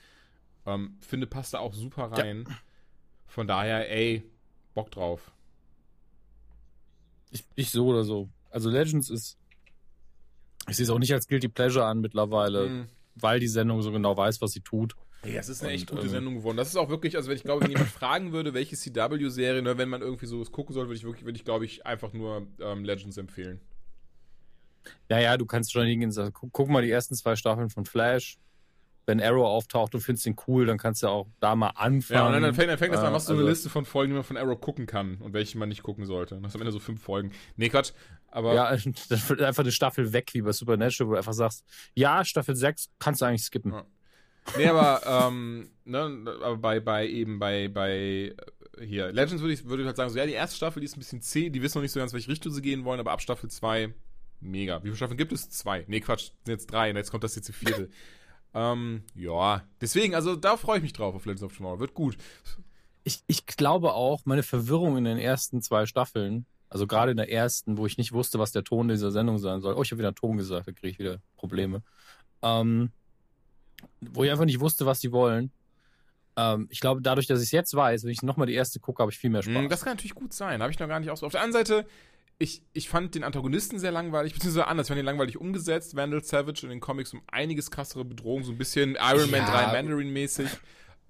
Ähm, 0.65 0.97
finde, 1.01 1.27
passt 1.27 1.53
da 1.53 1.59
auch 1.59 1.73
super 1.73 2.05
rein. 2.05 2.45
Ja. 2.47 2.55
Von 3.33 3.47
daher, 3.47 3.89
ey, 3.89 4.21
Bock 4.75 4.91
drauf. 4.91 5.31
Ich, 7.31 7.43
ich 7.55 7.71
so 7.71 7.87
oder 7.87 8.03
so. 8.03 8.29
Also 8.51 8.69
Legends 8.69 9.09
ist. 9.09 9.39
Ich 10.69 10.77
sehe 10.77 10.83
es 10.83 10.91
auch 10.91 10.99
nicht 10.99 11.13
als 11.13 11.27
Guilty 11.27 11.47
Pleasure 11.47 11.83
an 11.83 11.99
mittlerweile, 11.99 12.69
mhm. 12.69 12.85
weil 13.15 13.39
die 13.39 13.47
Sendung 13.47 13.81
so 13.81 13.91
genau 13.91 14.15
weiß, 14.15 14.39
was 14.39 14.51
sie 14.51 14.61
tut. 14.61 14.95
Ja, 15.25 15.39
es 15.39 15.49
ist 15.49 15.63
eine 15.63 15.73
echt 15.73 15.89
gute 15.89 16.03
ähm, 16.03 16.09
Sendung 16.09 16.35
geworden. 16.35 16.57
Das 16.57 16.67
ist 16.67 16.75
auch 16.75 16.89
wirklich, 16.89 17.15
also 17.15 17.27
wenn 17.29 17.35
ich 17.35 17.43
glaube, 17.43 17.63
wenn 17.63 17.71
jemand 17.71 17.89
fragen 17.89 18.33
würde, 18.33 18.53
welche 18.53 18.75
CW-Serie, 18.75 19.63
ne, 19.63 19.79
wenn 19.79 19.89
man 19.89 20.03
irgendwie 20.03 20.27
so 20.27 20.43
gucken 20.43 20.75
soll, 20.75 20.85
würde 20.85 20.97
ich 20.97 21.03
wirklich, 21.03 21.25
würde 21.25 21.37
ich 21.37 21.43
glaube 21.43 21.65
ich 21.65 21.87
einfach 21.87 22.13
nur 22.13 22.45
ähm, 22.59 22.85
Legends 22.85 23.17
empfehlen. 23.17 23.59
Ja, 25.09 25.19
ja, 25.19 25.37
du 25.37 25.47
kannst 25.47 25.71
schon 25.71 25.87
hingehen 25.87 26.09
und 26.09 26.13
sagen, 26.13 26.33
guck, 26.33 26.51
guck 26.53 26.69
mal 26.69 26.83
die 26.83 26.91
ersten 26.91 27.15
zwei 27.15 27.35
Staffeln 27.35 27.71
von 27.71 27.85
Flash 27.85 28.37
wenn 29.05 29.21
Arrow 29.21 29.45
auftaucht 29.45 29.93
und 29.95 30.01
findest 30.01 30.25
ihn 30.25 30.35
cool, 30.47 30.65
dann 30.65 30.77
kannst 30.77 31.03
du 31.03 31.07
auch 31.07 31.27
da 31.39 31.55
mal 31.55 31.69
anfangen. 31.69 32.19
Ja, 32.19 32.27
und 32.27 32.41
dann, 32.41 32.53
fängt, 32.53 32.69
dann 32.69 32.77
fängt 32.77 32.93
das 32.93 33.01
an, 33.01 33.11
machst 33.11 33.27
du 33.27 33.33
also, 33.33 33.43
eine 33.43 33.49
Liste 33.49 33.69
von 33.69 33.85
Folgen, 33.85 34.11
die 34.11 34.15
man 34.15 34.23
von 34.23 34.37
Arrow 34.37 34.59
gucken 34.59 34.85
kann 34.85 35.17
und 35.17 35.33
welche 35.33 35.57
man 35.57 35.69
nicht 35.69 35.83
gucken 35.83 36.05
sollte. 36.05 36.35
Das 36.35 36.43
hast 36.43 36.55
am 36.55 36.61
Ende 36.61 36.71
so 36.71 36.79
fünf 36.79 37.01
Folgen. 37.01 37.31
Nee, 37.57 37.69
Quatsch. 37.69 37.91
Aber 38.31 38.53
ja, 38.53 38.75
dann 39.09 39.29
wird 39.29 39.41
einfach 39.41 39.63
eine 39.63 39.71
Staffel 39.71 40.13
weg, 40.13 40.29
wie 40.33 40.41
bei 40.41 40.51
Supernatural, 40.51 41.07
wo 41.07 41.11
du 41.13 41.17
einfach 41.17 41.33
sagst, 41.33 41.65
ja, 41.93 42.23
Staffel 42.25 42.55
6 42.55 42.89
kannst 42.99 43.21
du 43.21 43.25
eigentlich 43.25 43.43
skippen. 43.43 43.73
Ja. 43.73 43.85
Nee, 44.57 44.67
aber, 44.67 45.27
ähm, 45.27 45.69
ne, 45.85 46.25
aber 46.41 46.57
bei, 46.57 46.79
bei 46.79 47.07
eben 47.07 47.39
bei, 47.39 47.67
bei 47.69 48.35
äh, 48.77 48.85
hier, 48.85 49.11
Legends 49.11 49.41
würde 49.41 49.53
ich, 49.53 49.65
würde 49.65 49.83
ich 49.83 49.87
halt 49.87 49.95
sagen, 49.95 50.09
so, 50.09 50.17
ja, 50.17 50.25
die 50.25 50.33
erste 50.33 50.57
Staffel, 50.57 50.79
die 50.79 50.85
ist 50.85 50.97
ein 50.97 50.99
bisschen 50.99 51.21
zäh, 51.21 51.49
die 51.49 51.61
wissen 51.61 51.77
noch 51.77 51.83
nicht 51.83 51.91
so 51.91 51.99
ganz, 51.99 52.13
welche 52.13 52.29
Richtung 52.29 52.51
sie 52.51 52.61
gehen 52.61 52.83
wollen, 52.83 52.99
aber 52.99 53.11
ab 53.11 53.21
Staffel 53.21 53.49
2, 53.49 53.93
mega. 54.41 54.79
Wie 54.79 54.87
viele 54.87 54.95
Staffeln 54.97 55.17
gibt 55.17 55.31
es? 55.31 55.49
Zwei. 55.49 55.85
Nee, 55.87 56.01
Quatsch, 56.01 56.31
sind 56.43 56.53
jetzt 56.53 56.71
drei, 56.71 56.89
und 56.89 56.97
jetzt 56.97 57.11
kommt 57.11 57.23
das 57.23 57.35
jetzt 57.35 57.47
die 57.47 57.53
vierte. 57.53 57.89
Ähm, 58.53 59.03
ja, 59.15 59.63
deswegen, 59.81 60.15
also 60.15 60.35
da 60.35 60.57
freue 60.57 60.77
ich 60.77 60.83
mich 60.83 60.93
drauf 60.93 61.15
auf 61.15 61.25
Legends 61.25 61.43
of 61.43 61.55
Tomorrow. 61.55 61.79
Wird 61.79 61.93
gut. 61.93 62.17
Ich, 63.03 63.23
ich 63.27 63.45
glaube 63.45 63.93
auch, 63.93 64.21
meine 64.25 64.43
Verwirrung 64.43 64.97
in 64.97 65.05
den 65.05 65.17
ersten 65.17 65.61
zwei 65.61 65.85
Staffeln, 65.85 66.45
also 66.69 66.87
gerade 66.87 67.11
in 67.11 67.17
der 67.17 67.31
ersten, 67.31 67.77
wo 67.77 67.85
ich 67.85 67.97
nicht 67.97 68.13
wusste, 68.13 68.39
was 68.39 68.51
der 68.51 68.63
Ton 68.63 68.87
dieser 68.87 69.11
Sendung 69.11 69.37
sein 69.37 69.61
soll. 69.61 69.75
Oh, 69.75 69.81
ich 69.81 69.91
habe 69.91 69.99
wieder 69.99 70.15
Ton 70.15 70.37
gesagt, 70.37 70.67
da 70.67 70.71
kriege 70.71 70.89
ich 70.89 70.99
wieder 70.99 71.19
Probleme. 71.35 71.83
Ähm, 72.41 72.91
wo 74.01 74.23
ich 74.23 74.31
einfach 74.31 74.45
nicht 74.45 74.59
wusste, 74.59 74.85
was 74.85 74.99
die 74.99 75.11
wollen. 75.11 75.51
Ähm, 76.35 76.67
ich 76.69 76.79
glaube, 76.79 77.01
dadurch, 77.01 77.27
dass 77.27 77.39
ich 77.39 77.47
es 77.47 77.51
jetzt 77.51 77.75
weiß, 77.75 78.03
wenn 78.03 78.11
ich 78.11 78.21
nochmal 78.21 78.47
die 78.47 78.53
erste 78.53 78.79
gucke, 78.79 79.01
habe 79.01 79.11
ich 79.11 79.17
viel 79.17 79.29
mehr 79.29 79.43
Spaß. 79.43 79.69
Das 79.69 79.83
kann 79.83 79.93
natürlich 79.93 80.15
gut 80.15 80.33
sein. 80.33 80.61
Habe 80.61 80.71
ich 80.71 80.79
noch 80.79 80.87
gar 80.87 80.99
nicht 80.99 81.09
aus. 81.09 81.23
Auf 81.23 81.31
der 81.31 81.41
anderen 81.41 81.65
Seite, 81.65 81.85
ich, 82.39 82.63
ich 82.73 82.89
fand 82.89 83.15
den 83.15 83.23
Antagonisten 83.23 83.79
sehr 83.79 83.91
langweilig, 83.91 84.33
beziehungsweise 84.33 84.67
anders, 84.67 84.87
ich 84.87 84.89
fand 84.89 84.99
ihn 84.99 85.05
langweilig 85.05 85.37
umgesetzt. 85.37 85.95
Vandal 85.95 86.23
Savage 86.23 86.63
in 86.63 86.69
den 86.69 86.79
Comics 86.79 87.13
um 87.13 87.21
einiges 87.27 87.71
krassere 87.71 88.05
Bedrohung, 88.05 88.43
so 88.43 88.51
ein 88.51 88.57
bisschen 88.57 88.95
Iron 88.99 89.31
Man 89.31 89.41
ja. 89.41 89.69
3 89.69 89.73
Mandarin-mäßig. 89.73 90.49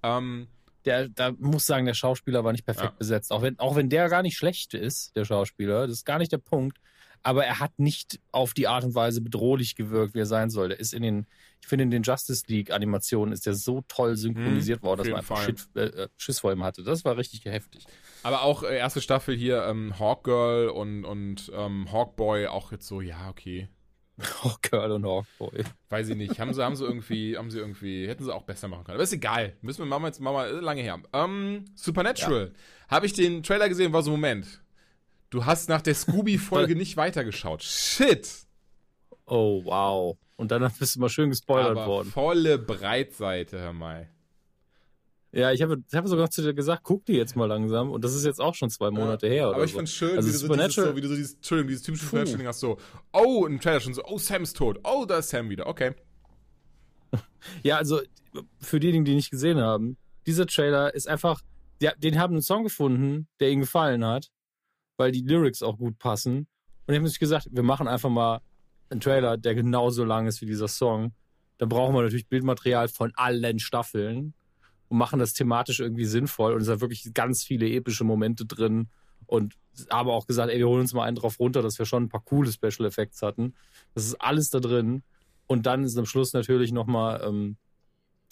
Ähm, 0.02 0.48
der, 0.84 1.08
da 1.08 1.32
muss 1.38 1.66
sagen, 1.66 1.86
der 1.86 1.94
Schauspieler 1.94 2.44
war 2.44 2.52
nicht 2.52 2.66
perfekt 2.66 2.92
ja. 2.92 2.98
besetzt. 2.98 3.32
Auch 3.32 3.42
wenn, 3.42 3.58
auch 3.58 3.74
wenn 3.74 3.88
der 3.88 4.08
gar 4.08 4.22
nicht 4.22 4.36
schlecht 4.36 4.74
ist, 4.74 5.16
der 5.16 5.24
Schauspieler, 5.24 5.86
das 5.86 5.98
ist 5.98 6.04
gar 6.04 6.18
nicht 6.18 6.32
der 6.32 6.38
Punkt. 6.38 6.78
Aber 7.22 7.46
er 7.46 7.58
hat 7.58 7.78
nicht 7.78 8.20
auf 8.32 8.52
die 8.52 8.68
Art 8.68 8.84
und 8.84 8.94
Weise 8.94 9.22
bedrohlich 9.22 9.76
gewirkt, 9.76 10.14
wie 10.14 10.20
er 10.20 10.26
sein 10.26 10.50
soll. 10.50 10.68
Der 10.68 10.80
ist 10.80 10.92
in 10.92 11.02
den, 11.02 11.26
ich 11.64 11.68
finde, 11.68 11.84
in 11.84 11.90
den 11.90 12.02
Justice 12.02 12.44
League 12.46 12.70
Animationen 12.70 13.32
ist 13.32 13.46
der 13.46 13.54
so 13.54 13.82
toll 13.88 14.16
synchronisiert 14.16 14.82
mhm, 14.82 14.86
worden, 14.86 14.98
dass 14.98 15.08
man 15.08 15.16
einfach 15.20 15.42
Shit, 15.42 15.66
äh, 15.76 16.08
Schiss 16.18 16.40
vor 16.40 16.52
ihm 16.52 16.62
hatte. 16.62 16.82
Das 16.82 17.06
war 17.06 17.16
richtig 17.16 17.46
heftig. 17.46 17.86
Aber 18.22 18.42
auch 18.42 18.64
äh, 18.64 18.76
erste 18.76 19.00
Staffel 19.00 19.34
hier, 19.34 19.64
ähm, 19.64 19.98
Hawkgirl 19.98 20.68
und, 20.68 21.06
und 21.06 21.50
ähm, 21.54 21.90
Hawkboy 21.90 22.48
auch 22.48 22.70
jetzt 22.70 22.86
so, 22.86 23.00
ja, 23.00 23.30
okay. 23.30 23.68
Oh, 24.44 24.52
Girl 24.60 24.92
und 24.92 25.06
Hawkboy. 25.06 25.64
Weiß 25.88 26.10
ich 26.10 26.16
nicht. 26.16 26.38
Haben 26.38 26.52
sie, 26.52 26.62
haben 26.62 26.76
sie 26.76 26.84
irgendwie, 26.84 27.38
haben 27.38 27.50
sie 27.50 27.60
irgendwie, 27.60 28.06
hätten 28.08 28.24
sie 28.24 28.34
auch 28.34 28.44
besser 28.44 28.68
machen 28.68 28.84
können. 28.84 28.96
Aber 28.96 29.02
ist 29.02 29.14
egal. 29.14 29.56
Müssen 29.62 29.80
wir 29.80 29.86
machen 29.86 30.04
jetzt 30.04 30.20
machen 30.20 30.36
wir 30.36 30.60
lange 30.60 30.82
her. 30.82 31.00
Ähm, 31.14 31.64
Supernatural. 31.74 32.52
Habe 32.88 33.06
ich 33.06 33.14
den 33.14 33.42
Trailer 33.42 33.70
gesehen, 33.70 33.94
war 33.94 34.02
so 34.02 34.10
Moment. 34.10 34.62
Du 35.30 35.46
hast 35.46 35.70
nach 35.70 35.80
der 35.80 35.94
Scooby-Folge 35.94 36.76
nicht 36.76 36.98
weitergeschaut. 36.98 37.62
Shit! 37.62 38.28
Oh, 39.26 39.64
wow. 39.64 40.16
Und 40.36 40.50
dann 40.50 40.70
bist 40.78 40.96
du 40.96 41.00
mal 41.00 41.08
schön 41.08 41.30
gespoilert 41.30 41.72
Aber 41.72 41.86
worden. 41.86 42.10
volle 42.10 42.58
Breitseite, 42.58 43.60
hör 43.60 43.72
mal. 43.72 44.08
Ja, 45.32 45.50
ich 45.50 45.62
habe, 45.62 45.82
ich 45.88 45.94
habe 45.96 46.06
sogar 46.06 46.30
zu 46.30 46.42
dir 46.42 46.54
gesagt, 46.54 46.82
guck 46.84 47.04
die 47.06 47.14
jetzt 47.14 47.34
mal 47.34 47.46
langsam. 47.46 47.90
Und 47.90 48.04
das 48.04 48.14
ist 48.14 48.24
jetzt 48.24 48.40
auch 48.40 48.54
schon 48.54 48.70
zwei 48.70 48.92
Monate 48.92 49.26
her. 49.26 49.48
Oder 49.48 49.56
Aber 49.56 49.64
ich 49.64 49.72
so. 49.72 49.78
fand's 49.78 49.92
schön, 49.92 50.16
Also 50.16 50.28
wie, 50.28 50.32
du 50.32 50.38
so 50.38 50.54
dieses, 50.54 50.74
so, 50.74 50.96
wie 50.96 51.00
du 51.00 51.08
so 51.08 51.14
dieses, 51.16 51.34
Entschuldigung, 51.34 51.68
dieses 51.68 51.82
typische. 51.82 52.04
Supernatural-Ding 52.04 52.46
hast, 52.46 52.60
so, 52.60 52.78
oh, 53.12 53.44
im 53.46 53.60
Trailer 53.60 53.80
schon 53.80 53.94
so, 53.94 54.04
oh, 54.04 54.18
Sam 54.18 54.44
ist 54.44 54.56
tot, 54.56 54.78
oh, 54.84 55.04
da 55.06 55.18
ist 55.18 55.30
Sam 55.30 55.50
wieder, 55.50 55.66
okay. 55.66 55.94
Ja, 57.64 57.78
also 57.78 58.00
für 58.60 58.78
diejenigen, 58.78 59.04
die 59.04 59.14
nicht 59.14 59.30
gesehen 59.30 59.58
haben, 59.58 59.96
dieser 60.26 60.46
Trailer 60.46 60.94
ist 60.94 61.08
einfach, 61.08 61.40
ja, 61.82 61.92
den 61.96 62.18
haben 62.18 62.34
einen 62.34 62.42
Song 62.42 62.62
gefunden, 62.62 63.26
der 63.40 63.50
ihnen 63.50 63.62
gefallen 63.62 64.04
hat, 64.04 64.30
weil 64.96 65.10
die 65.10 65.22
Lyrics 65.22 65.62
auch 65.62 65.78
gut 65.78 65.98
passen. 65.98 66.46
Und 66.86 66.92
die 66.92 66.96
haben 66.96 67.06
sich 67.06 67.18
gesagt, 67.18 67.48
wir 67.50 67.62
machen 67.64 67.88
einfach 67.88 68.08
mal 68.10 68.40
einen 68.94 69.00
Trailer, 69.00 69.36
der 69.36 69.54
genauso 69.54 70.04
lang 70.04 70.26
ist 70.26 70.40
wie 70.40 70.46
dieser 70.46 70.68
Song. 70.68 71.12
Dann 71.58 71.68
brauchen 71.68 71.94
wir 71.94 72.02
natürlich 72.02 72.28
Bildmaterial 72.28 72.88
von 72.88 73.12
allen 73.16 73.58
Staffeln 73.58 74.34
und 74.88 74.98
machen 74.98 75.18
das 75.18 75.34
thematisch 75.34 75.80
irgendwie 75.80 76.04
sinnvoll. 76.04 76.54
Und 76.54 76.60
es 76.60 76.66
sind 76.66 76.80
wirklich 76.80 77.12
ganz 77.14 77.44
viele 77.44 77.68
epische 77.68 78.04
Momente 78.04 78.46
drin. 78.46 78.88
Und 79.26 79.54
aber 79.88 80.12
auch 80.12 80.26
gesagt, 80.26 80.50
ey, 80.50 80.58
wir 80.58 80.68
holen 80.68 80.82
uns 80.82 80.94
mal 80.94 81.04
einen 81.04 81.16
drauf 81.16 81.38
runter, 81.40 81.62
dass 81.62 81.78
wir 81.78 81.86
schon 81.86 82.04
ein 82.04 82.08
paar 82.08 82.22
coole 82.24 82.50
Special 82.52 82.86
Effects 82.86 83.22
hatten. 83.22 83.54
Das 83.94 84.06
ist 84.06 84.14
alles 84.20 84.50
da 84.50 84.60
drin. 84.60 85.02
Und 85.46 85.66
dann 85.66 85.84
ist 85.84 85.98
am 85.98 86.06
Schluss 86.06 86.32
natürlich 86.32 86.72
nochmal 86.72 87.22
ähm, 87.24 87.56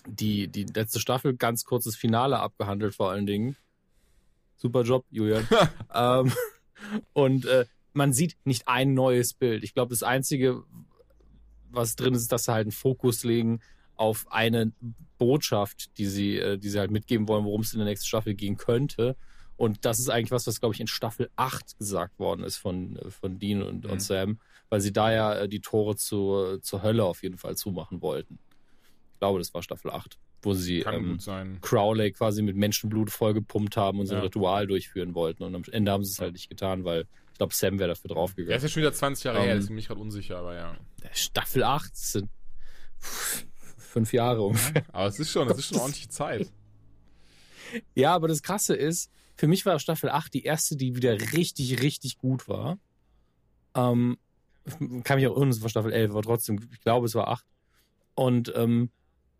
die, 0.06 0.48
die 0.48 0.64
letzte 0.64 1.00
Staffel, 1.00 1.36
ganz 1.36 1.64
kurzes 1.64 1.96
Finale 1.96 2.38
abgehandelt 2.38 2.94
vor 2.94 3.10
allen 3.10 3.26
Dingen. 3.26 3.56
Super 4.56 4.82
Job, 4.82 5.04
Julian. 5.10 5.46
ähm, 5.94 6.32
und 7.12 7.44
äh, 7.46 7.66
man 7.92 8.12
sieht 8.12 8.36
nicht 8.44 8.68
ein 8.68 8.94
neues 8.94 9.34
Bild. 9.34 9.64
Ich 9.64 9.74
glaube, 9.74 9.90
das 9.90 10.02
Einzige, 10.02 10.62
was 11.70 11.96
drin 11.96 12.14
ist, 12.14 12.22
ist, 12.22 12.32
dass 12.32 12.44
sie 12.44 12.52
halt 12.52 12.64
einen 12.66 12.72
Fokus 12.72 13.24
legen 13.24 13.60
auf 13.96 14.26
eine 14.30 14.72
Botschaft, 15.18 15.96
die 15.98 16.06
sie, 16.06 16.38
äh, 16.38 16.58
die 16.58 16.68
sie 16.68 16.78
halt 16.78 16.90
mitgeben 16.90 17.28
wollen, 17.28 17.44
worum 17.44 17.60
es 17.60 17.72
in 17.72 17.78
der 17.78 17.86
nächsten 17.88 18.06
Staffel 18.08 18.34
gehen 18.34 18.56
könnte. 18.56 19.16
Und 19.56 19.84
das 19.84 19.98
ist 20.00 20.08
eigentlich 20.08 20.32
was, 20.32 20.46
was, 20.46 20.58
glaube 20.60 20.74
ich, 20.74 20.80
in 20.80 20.86
Staffel 20.88 21.30
8 21.36 21.78
gesagt 21.78 22.18
worden 22.18 22.42
ist 22.42 22.56
von, 22.56 22.96
äh, 22.96 23.10
von 23.10 23.38
Dean 23.38 23.62
und, 23.62 23.84
Mhm. 23.84 23.90
und 23.90 24.02
Sam, 24.02 24.40
weil 24.70 24.80
sie 24.80 24.92
da 24.92 25.12
ja 25.12 25.34
äh, 25.34 25.48
die 25.48 25.60
Tore 25.60 25.96
zur, 25.96 26.60
zur 26.62 26.82
Hölle 26.82 27.04
auf 27.04 27.22
jeden 27.22 27.38
Fall 27.38 27.56
zumachen 27.56 28.02
wollten. 28.02 28.38
Ich 29.14 29.18
glaube, 29.20 29.38
das 29.38 29.54
war 29.54 29.62
Staffel 29.62 29.90
8, 29.92 30.18
wo 30.40 30.52
sie 30.54 30.80
ähm. 30.80 31.18
Crowley 31.60 32.10
quasi 32.12 32.42
mit 32.42 32.56
Menschenblut 32.56 33.10
vollgepumpt 33.10 33.76
haben 33.76 34.00
und 34.00 34.06
so 34.06 34.14
ein 34.14 34.18
Ja. 34.18 34.24
Ritual 34.24 34.66
durchführen 34.66 35.14
wollten. 35.14 35.44
Und 35.44 35.54
am 35.54 35.62
Ende 35.70 35.92
haben 35.92 36.02
sie 36.04 36.10
es 36.10 36.18
halt 36.18 36.32
nicht 36.32 36.48
getan, 36.48 36.82
weil 36.84 37.06
glaube, 37.42 37.54
Sam 37.54 37.78
wäre 37.78 37.88
dafür 37.90 38.08
draufgegangen. 38.08 38.56
ist 38.56 38.62
ja 38.62 38.68
schon 38.68 38.82
wieder 38.82 38.92
20 38.92 39.24
Jahre 39.24 39.38
Ähm, 39.38 39.44
her, 39.44 39.54
deswegen 39.56 39.74
bin 39.74 39.78
ich 39.78 39.88
gerade 39.88 40.00
unsicher, 40.00 40.38
aber 40.38 40.54
ja. 40.54 40.76
Staffel 41.12 41.64
8 41.64 41.92
das 41.92 42.12
sind 42.12 42.30
fünf 43.78 44.12
Jahre 44.12 44.42
ungefähr. 44.42 44.84
Aber 44.92 45.06
es 45.06 45.18
ist 45.18 45.30
schon, 45.30 45.48
es 45.50 45.58
ist 45.58 45.66
schon 45.66 45.78
ordentliche 45.80 46.08
Zeit. 46.08 46.52
Ja, 47.94 48.14
aber 48.14 48.28
das 48.28 48.42
Krasse 48.42 48.74
ist, 48.74 49.10
für 49.34 49.48
mich 49.48 49.66
war 49.66 49.78
Staffel 49.78 50.10
8 50.10 50.32
die 50.32 50.44
erste, 50.44 50.76
die 50.76 50.94
wieder 50.94 51.18
richtig, 51.32 51.82
richtig 51.82 52.16
gut 52.18 52.48
war. 52.48 52.78
Ähm, 53.74 54.18
kann 55.02 55.18
mich 55.18 55.26
auch 55.26 55.36
irren, 55.36 55.48
es 55.48 55.62
war 55.62 55.68
Staffel 55.68 55.92
11, 55.92 56.12
aber 56.12 56.22
trotzdem, 56.22 56.60
ich 56.72 56.80
glaube, 56.80 57.06
es 57.06 57.14
war 57.14 57.28
8. 57.28 57.44
Und 58.14 58.52
ähm, 58.54 58.90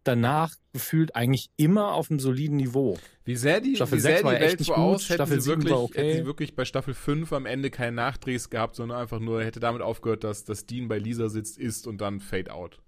danach 0.05 0.55
gefühlt 0.72 1.14
eigentlich 1.14 1.50
immer 1.57 1.92
auf 1.92 2.11
einem 2.11 2.20
soliden 2.20 2.57
Niveau. 2.57 2.98
Wie 3.24 3.36
sehr 3.36 3.61
die, 3.61 3.76
Staffel 3.76 3.98
wie 3.98 4.00
sehr 4.00 4.11
sechs 4.11 4.20
die 4.20 4.26
war 4.26 4.34
echt 4.34 4.42
Welt 4.42 4.59
nicht 4.61 4.66
so 4.66 4.74
gut, 4.74 4.82
aus, 4.82 5.05
hätten 5.05 5.14
Staffel 5.14 5.40
sie 5.40 5.50
wirklich, 5.50 5.72
okay. 5.74 5.98
hätten 5.98 6.16
sie 6.18 6.26
wirklich 6.26 6.57
bei 6.57 6.64
Staffel 6.64 6.94
5 6.94 7.32
am 7.32 7.46
Ende 7.46 7.70
keine 7.70 7.92
Nachdrehs 7.96 8.50
gehabt, 8.50 8.76
sondern 8.76 8.98
einfach 8.98 9.20
nur 9.20 9.44
hätte 9.44 9.61
damit 9.61 9.82
aufgehört, 9.82 10.24
dass, 10.24 10.44
dass 10.44 10.66
Dean 10.66 10.88
bei 10.88 10.98
Lisa 10.98 11.28
sitzt, 11.28 11.59
isst 11.59 11.86
und 11.86 12.00
dann 12.00 12.20
Fade 12.20 12.53
out. 12.53 12.80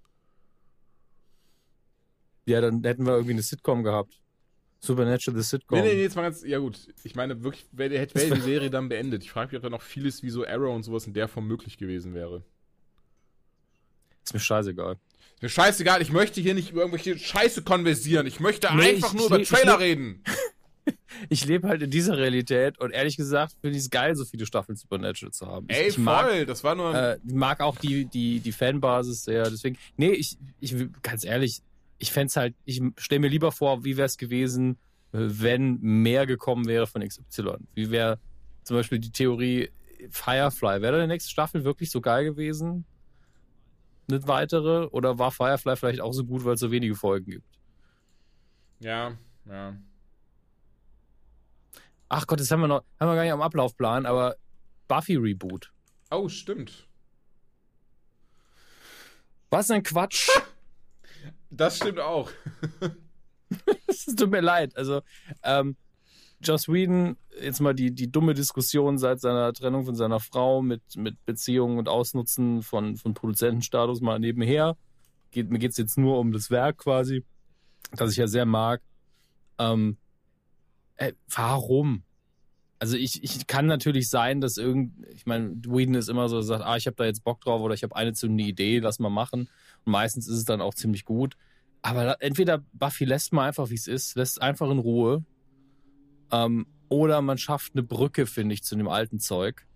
Ja, 2.46 2.60
dann 2.60 2.82
hätten 2.82 3.06
wir 3.06 3.12
irgendwie 3.12 3.32
eine 3.32 3.42
Sitcom 3.42 3.84
gehabt. 3.84 4.20
Supernatural 4.80 5.40
the 5.40 5.48
Sitcom. 5.48 5.78
Nee, 5.78 5.84
nee, 5.84 5.94
nee, 5.94 6.02
jetzt 6.02 6.14
mal 6.14 6.22
ganz, 6.22 6.44
ja 6.44 6.58
gut. 6.58 6.88
Ich 7.04 7.14
meine 7.14 7.42
wirklich, 7.42 7.66
wer, 7.72 7.88
hätte 7.98 8.18
die 8.18 8.40
Serie 8.40 8.68
dann 8.68 8.90
beendet. 8.90 9.22
Ich 9.22 9.30
frage 9.30 9.48
mich, 9.48 9.56
ob 9.56 9.62
da 9.62 9.70
noch 9.70 9.82
vieles 9.82 10.22
wie 10.22 10.30
so 10.30 10.46
Arrow 10.46 10.74
und 10.74 10.82
sowas 10.82 11.06
in 11.06 11.14
der 11.14 11.26
Form 11.26 11.46
möglich 11.46 11.78
gewesen 11.78 12.12
wäre. 12.12 12.44
Ist 14.24 14.34
mir 14.34 14.40
scheißegal. 14.40 14.98
Mir 15.44 15.50
scheißegal, 15.50 16.00
ich 16.00 16.10
möchte 16.10 16.40
hier 16.40 16.54
nicht 16.54 16.70
über 16.70 16.80
irgendwelche 16.80 17.18
Scheiße 17.18 17.60
konversieren. 17.60 18.26
Ich 18.26 18.40
möchte 18.40 18.74
Nee, 18.74 18.94
einfach 18.94 19.08
ich- 19.08 19.12
nur 19.12 19.26
ich 19.26 19.30
über 19.30 19.40
ich 19.40 19.48
Trailer 19.50 19.74
le- 19.78 19.84
reden. 19.84 20.24
Ich 21.30 21.44
lebe 21.46 21.68
halt 21.68 21.80
in 21.82 21.90
dieser 21.90 22.16
Realität 22.18 22.78
und 22.78 22.90
ehrlich 22.90 23.16
gesagt 23.16 23.54
finde 23.60 23.76
ich 23.78 23.84
es 23.84 23.90
geil, 23.90 24.16
so 24.16 24.24
viele 24.24 24.44
Staffeln 24.46 24.76
Supernatural 24.76 25.32
zu 25.32 25.46
haben. 25.46 25.66
Ich, 25.70 25.76
Ey, 25.76 25.88
ich 25.88 25.98
mag 25.98 26.28
voll, 26.28 26.44
das 26.46 26.64
war 26.64 26.74
nur. 26.74 26.94
Äh, 26.94 27.18
ich 27.26 27.32
mag 27.34 27.60
auch 27.60 27.76
die, 27.78 28.04
die, 28.06 28.40
die 28.40 28.52
Fanbasis 28.52 29.24
sehr. 29.24 29.44
Deswegen, 29.48 29.78
nee, 29.96 30.10
ich, 30.12 30.36
ich, 30.60 30.74
ganz 31.02 31.24
ehrlich, 31.24 31.62
ich 31.98 32.10
fände 32.10 32.32
halt, 32.36 32.54
ich 32.64 32.82
stelle 32.98 33.20
mir 33.20 33.28
lieber 33.28 33.52
vor, 33.52 33.84
wie 33.84 33.96
wäre 33.96 34.06
es 34.06 34.16
gewesen, 34.18 34.72
äh, 35.12 35.18
wenn 35.20 35.78
mehr 35.80 36.26
gekommen 36.26 36.66
wäre 36.66 36.86
von 36.86 37.06
XY. 37.06 37.54
Wie 37.74 37.90
wäre 37.90 38.18
zum 38.64 38.76
Beispiel 38.76 38.98
die 38.98 39.12
Theorie 39.12 39.70
Firefly? 40.10 40.82
Wäre 40.82 40.96
da 40.96 41.00
die 41.02 41.08
nächste 41.08 41.30
Staffel 41.30 41.64
wirklich 41.64 41.90
so 41.90 42.00
geil 42.00 42.24
gewesen? 42.24 42.84
Eine 44.08 44.26
weitere? 44.28 44.86
Oder 44.88 45.18
war 45.18 45.30
Firefly 45.30 45.76
vielleicht 45.76 46.00
auch 46.00 46.12
so 46.12 46.24
gut, 46.24 46.44
weil 46.44 46.54
es 46.54 46.60
so 46.60 46.70
wenige 46.70 46.94
Folgen 46.94 47.30
gibt? 47.30 47.46
ja, 48.80 49.16
ja. 49.46 49.76
Ach 52.08 52.26
Gott, 52.26 52.38
das 52.38 52.50
haben 52.50 52.60
wir 52.60 52.68
noch, 52.68 52.84
haben 53.00 53.08
wir 53.08 53.14
gar 53.16 53.22
nicht 53.22 53.32
am 53.32 53.42
Ablaufplan, 53.42 54.06
aber 54.06 54.36
Buffy 54.88 55.16
Reboot. 55.16 55.72
Oh, 56.10 56.28
stimmt. 56.28 56.86
Was 59.50 59.70
ein 59.70 59.82
Quatsch. 59.82 60.28
Das 61.50 61.76
stimmt 61.76 62.00
auch. 62.00 62.30
Es 63.86 64.06
tut 64.06 64.28
mir 64.30 64.40
leid. 64.40 64.76
Also, 64.76 65.02
ähm, 65.44 65.76
Joss 66.44 66.68
Whedon, 66.68 67.16
jetzt 67.40 67.60
mal 67.60 67.74
die, 67.74 67.90
die 67.90 68.10
dumme 68.10 68.34
Diskussion 68.34 68.98
seit 68.98 69.20
seiner 69.20 69.52
Trennung 69.52 69.84
von 69.84 69.94
seiner 69.94 70.20
Frau 70.20 70.62
mit, 70.62 70.82
mit 70.96 71.24
Beziehungen 71.26 71.78
und 71.78 71.88
Ausnutzen 71.88 72.62
von, 72.62 72.96
von 72.96 73.14
Produzentenstatus 73.14 74.00
mal 74.00 74.18
nebenher. 74.18 74.76
Geht, 75.30 75.50
mir 75.50 75.58
geht 75.58 75.72
es 75.72 75.76
jetzt 75.76 75.98
nur 75.98 76.18
um 76.18 76.32
das 76.32 76.50
Werk 76.50 76.78
quasi, 76.78 77.24
das 77.92 78.12
ich 78.12 78.18
ja 78.18 78.26
sehr 78.26 78.46
mag. 78.46 78.80
Ähm, 79.58 79.96
äh, 80.96 81.12
warum? 81.28 82.04
Also 82.78 82.96
ich, 82.96 83.24
ich 83.24 83.46
kann 83.46 83.66
natürlich 83.66 84.08
sein, 84.10 84.40
dass 84.40 84.56
irgend, 84.56 84.92
ich 85.14 85.26
meine, 85.26 85.56
Whedon 85.66 85.94
ist 85.94 86.08
immer 86.08 86.28
so, 86.28 86.40
sagt, 86.42 86.64
ah, 86.64 86.76
ich 86.76 86.86
habe 86.86 86.96
da 86.96 87.04
jetzt 87.04 87.24
Bock 87.24 87.40
drauf 87.40 87.62
oder 87.62 87.74
ich 87.74 87.82
habe 87.82 87.96
eine 87.96 88.12
zündende 88.12 88.44
Idee, 88.44 88.78
lass 88.78 88.98
mal 88.98 89.10
machen. 89.10 89.48
Und 89.84 89.92
meistens 89.92 90.28
ist 90.28 90.36
es 90.36 90.44
dann 90.44 90.60
auch 90.60 90.74
ziemlich 90.74 91.04
gut. 91.04 91.36
Aber 91.82 92.22
entweder 92.22 92.62
Buffy 92.72 93.04
lässt 93.04 93.32
mal 93.32 93.46
einfach, 93.46 93.70
wie 93.70 93.74
es 93.74 93.88
ist, 93.88 94.16
lässt 94.16 94.40
einfach 94.40 94.70
in 94.70 94.78
Ruhe. 94.78 95.24
Ähm, 96.34 96.66
oder 96.88 97.22
man 97.22 97.38
schafft 97.38 97.72
eine 97.74 97.82
Brücke, 97.82 98.26
finde 98.26 98.54
ich, 98.54 98.64
zu 98.64 98.76
dem 98.76 98.88
alten 98.88 99.20
Zeug. 99.20 99.66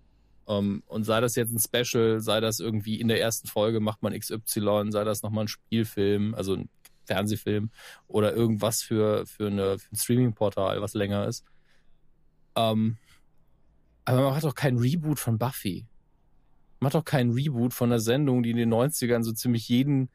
Ähm, 0.48 0.82
und 0.86 1.04
sei 1.04 1.20
das 1.20 1.36
jetzt 1.36 1.52
ein 1.52 1.60
Special, 1.60 2.20
sei 2.20 2.40
das 2.40 2.58
irgendwie 2.58 3.00
in 3.00 3.08
der 3.08 3.20
ersten 3.20 3.48
Folge 3.48 3.80
macht 3.80 4.02
man 4.02 4.18
XY, 4.18 4.90
sei 4.90 5.04
das 5.04 5.22
nochmal 5.22 5.44
ein 5.44 5.48
Spielfilm, 5.48 6.34
also 6.34 6.54
ein 6.54 6.68
Fernsehfilm 7.04 7.70
oder 8.06 8.34
irgendwas 8.34 8.82
für, 8.82 9.24
für, 9.26 9.46
eine, 9.46 9.78
für 9.78 9.92
ein 9.92 9.96
Streaming-Portal, 9.96 10.80
was 10.80 10.94
länger 10.94 11.26
ist. 11.26 11.44
Ähm, 12.56 12.96
aber 14.04 14.22
man 14.22 14.32
macht 14.32 14.44
doch 14.44 14.54
kein 14.54 14.78
Reboot 14.78 15.18
von 15.18 15.38
Buffy. 15.38 15.86
Man 16.80 16.86
macht 16.86 16.94
doch 16.94 17.04
keinen 17.04 17.32
Reboot 17.32 17.74
von 17.74 17.90
einer 17.90 18.00
Sendung, 18.00 18.42
die 18.42 18.50
in 18.50 18.56
den 18.56 18.72
90ern 18.72 19.22
so 19.22 19.32
ziemlich 19.32 19.68
jeden 19.68 20.10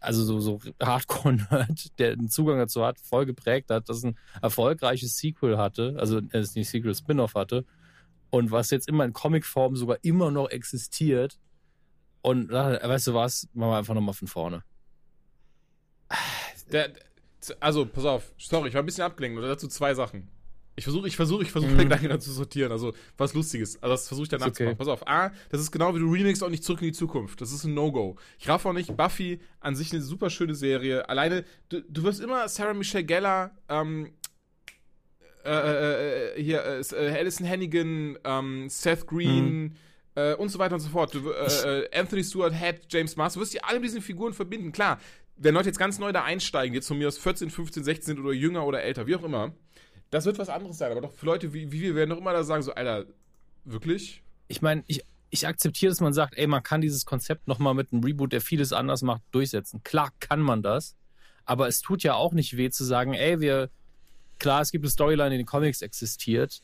also 0.00 0.24
so, 0.24 0.40
so 0.40 0.60
Hardcore-Nerd, 0.82 1.92
der 1.98 2.12
einen 2.12 2.28
Zugang 2.28 2.58
dazu 2.58 2.84
hat, 2.84 2.98
voll 3.00 3.26
geprägt 3.26 3.70
hat, 3.70 3.88
dass 3.88 4.02
ein 4.02 4.18
erfolgreiches 4.42 5.16
Sequel 5.18 5.58
hatte, 5.58 5.96
also 5.98 6.18
äh, 6.18 6.38
es 6.38 6.54
nicht 6.54 6.70
Sequel, 6.70 6.94
Spin-off 6.94 7.34
hatte 7.34 7.64
und 8.30 8.50
was 8.50 8.70
jetzt 8.70 8.88
immer 8.88 9.04
in 9.04 9.12
Comicform 9.12 9.76
sogar 9.76 9.98
immer 10.02 10.30
noch 10.30 10.48
existiert 10.50 11.38
und 12.22 12.50
äh, 12.50 12.88
weißt 12.88 13.08
du 13.08 13.14
was, 13.14 13.48
machen 13.52 13.70
wir 13.70 13.78
einfach 13.78 13.94
nochmal 13.94 14.14
von 14.14 14.28
vorne. 14.28 14.62
Der, 16.72 16.92
also, 17.58 17.86
pass 17.86 18.04
auf, 18.04 18.32
sorry, 18.38 18.68
ich 18.68 18.74
war 18.74 18.82
ein 18.82 18.86
bisschen 18.86 19.04
abgelenkt. 19.04 19.38
Und 19.38 19.44
dazu 19.44 19.68
zwei 19.68 19.94
Sachen. 19.94 20.28
Ich 20.76 20.84
versuche, 20.84 21.08
ich 21.08 21.16
versuche, 21.16 21.42
ich 21.42 21.50
versuche, 21.52 21.70
Mhm. 21.72 21.76
mhm. 21.76 21.82
Gedanken 21.82 22.08
dazu 22.08 22.30
zu 22.30 22.36
sortieren. 22.36 22.72
Also, 22.72 22.94
was 23.18 23.34
Lustiges. 23.34 23.82
Also, 23.82 23.92
das 23.94 24.08
versuche 24.08 24.24
ich 24.24 24.28
danach 24.30 24.46
Ist 24.46 24.56
zu 24.56 24.62
machen. 24.62 24.72
okay. 24.72 24.78
Pass 24.78 24.88
auf. 24.88 25.06
A, 25.06 25.30
das 25.50 25.60
ist 25.60 25.70
genau 25.72 25.94
wie 25.94 25.98
du 25.98 26.10
remixst 26.10 26.42
auch 26.42 26.48
nicht 26.48 26.64
zurück 26.64 26.80
in 26.80 26.88
die 26.88 26.92
Zukunft. 26.92 27.40
Das 27.40 27.52
ist 27.52 27.64
ein 27.64 27.74
No-Go. 27.74 28.16
Ich 28.38 28.48
raff 28.48 28.64
auch 28.64 28.72
nicht. 28.72 28.96
Buffy 28.96 29.40
an 29.60 29.74
sich 29.76 29.92
eine 29.92 30.00
super 30.00 30.30
schöne 30.30 30.54
Serie. 30.54 31.08
Alleine, 31.08 31.44
du, 31.68 31.82
du 31.82 32.02
wirst 32.04 32.20
immer 32.20 32.48
Sarah 32.48 32.72
Michelle 32.72 33.04
Gellar, 33.04 33.50
ähm, 33.68 34.12
äh, 35.44 35.50
äh, 35.50 36.34
äh, 36.38 36.42
hier, 36.42 36.62
äh, 36.64 36.80
äh, 36.80 37.18
Alison 37.18 37.48
Hannigan, 37.48 38.18
ähm, 38.24 38.68
Seth 38.68 39.06
Green, 39.06 39.76
äh, 40.14 40.34
und 40.34 40.50
so 40.50 40.58
weiter 40.58 40.74
und 40.74 40.80
so 40.80 40.88
fort. 40.90 41.14
Du, 41.14 41.30
äh, 41.30 41.82
äh, 41.84 41.98
Anthony 41.98 42.22
Stewart, 42.24 42.52
Head, 42.54 42.82
James 42.90 43.16
Mars, 43.16 43.34
du 43.34 43.40
wirst 43.40 43.54
die 43.54 43.62
alle 43.62 43.80
mit 43.80 43.88
diesen 43.88 44.02
Figuren 44.02 44.34
verbinden. 44.34 44.70
Klar, 44.72 44.98
wenn 45.36 45.54
Leute 45.54 45.68
jetzt 45.68 45.78
ganz 45.78 45.98
neu 45.98 46.12
da 46.12 46.24
einsteigen, 46.24 46.74
jetzt 46.74 46.88
von 46.88 46.98
mir 46.98 47.08
aus 47.08 47.16
14, 47.16 47.48
15, 47.50 47.84
16 47.84 48.16
sind 48.16 48.24
oder 48.24 48.34
jünger 48.34 48.66
oder 48.66 48.82
älter, 48.82 49.06
wie 49.06 49.16
auch 49.16 49.22
immer, 49.24 49.54
das 50.10 50.24
wird 50.24 50.38
was 50.38 50.48
anderes 50.48 50.78
sein. 50.78 50.92
Aber 50.92 51.00
doch 51.00 51.12
für 51.12 51.26
Leute 51.26 51.52
wie, 51.52 51.70
wie 51.72 51.80
wir 51.80 51.94
werden 51.94 52.10
doch 52.10 52.18
immer 52.18 52.32
da 52.32 52.42
sagen, 52.42 52.62
so, 52.62 52.72
Alter, 52.72 53.06
wirklich? 53.64 54.22
Ich 54.48 54.62
meine, 54.62 54.82
ich, 54.86 55.04
ich 55.30 55.46
akzeptiere, 55.46 55.90
dass 55.90 56.00
man 56.00 56.12
sagt, 56.12 56.36
ey, 56.36 56.46
man 56.46 56.62
kann 56.62 56.80
dieses 56.80 57.06
Konzept 57.06 57.46
nochmal 57.46 57.74
mit 57.74 57.92
einem 57.92 58.02
Reboot, 58.02 58.32
der 58.32 58.40
vieles 58.40 58.72
anders 58.72 59.02
macht, 59.02 59.22
durchsetzen. 59.30 59.82
Klar 59.84 60.10
kann 60.18 60.40
man 60.40 60.62
das, 60.62 60.96
aber 61.44 61.68
es 61.68 61.80
tut 61.80 62.02
ja 62.02 62.14
auch 62.14 62.32
nicht 62.32 62.56
weh 62.56 62.70
zu 62.70 62.84
sagen, 62.84 63.14
ey, 63.14 63.40
wir, 63.40 63.70
klar, 64.38 64.60
es 64.60 64.72
gibt 64.72 64.84
eine 64.84 64.90
Storyline, 64.90 65.30
die 65.30 65.36
in 65.36 65.40
den 65.42 65.46
Comics 65.46 65.82
existiert, 65.82 66.60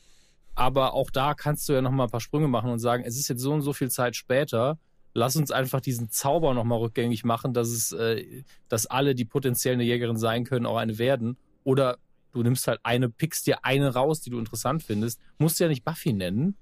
aber 0.55 0.93
auch 0.93 1.09
da 1.11 1.33
kannst 1.33 1.69
du 1.69 1.73
ja 1.73 1.81
nochmal 1.81 2.07
ein 2.07 2.11
paar 2.11 2.19
Sprünge 2.19 2.47
machen 2.47 2.71
und 2.71 2.79
sagen, 2.79 3.03
es 3.05 3.17
ist 3.17 3.29
jetzt 3.29 3.41
so 3.41 3.53
und 3.53 3.61
so 3.61 3.73
viel 3.73 3.89
Zeit 3.89 4.15
später, 4.15 4.77
lass 5.13 5.35
uns 5.35 5.51
einfach 5.51 5.81
diesen 5.81 6.09
Zauber 6.09 6.53
nochmal 6.53 6.79
rückgängig 6.79 7.23
machen, 7.23 7.53
dass 7.53 7.69
es, 7.69 7.91
äh, 7.91 8.43
dass 8.67 8.85
alle, 8.85 9.15
die 9.15 9.25
potenziell 9.25 9.75
eine 9.75 9.83
Jägerin 9.83 10.17
sein 10.17 10.43
können, 10.43 10.65
auch 10.65 10.77
eine 10.77 10.97
werden. 10.97 11.37
Oder 11.63 11.97
du 12.37 12.43
nimmst 12.43 12.67
halt 12.67 12.79
eine, 12.83 13.09
pickst 13.09 13.47
dir 13.47 13.63
eine 13.65 13.93
raus, 13.93 14.21
die 14.21 14.29
du 14.29 14.39
interessant 14.39 14.83
findest, 14.83 15.19
musst 15.37 15.59
du 15.59 15.63
ja 15.65 15.69
nicht 15.69 15.83
Buffy 15.83 16.13
nennen, 16.13 16.55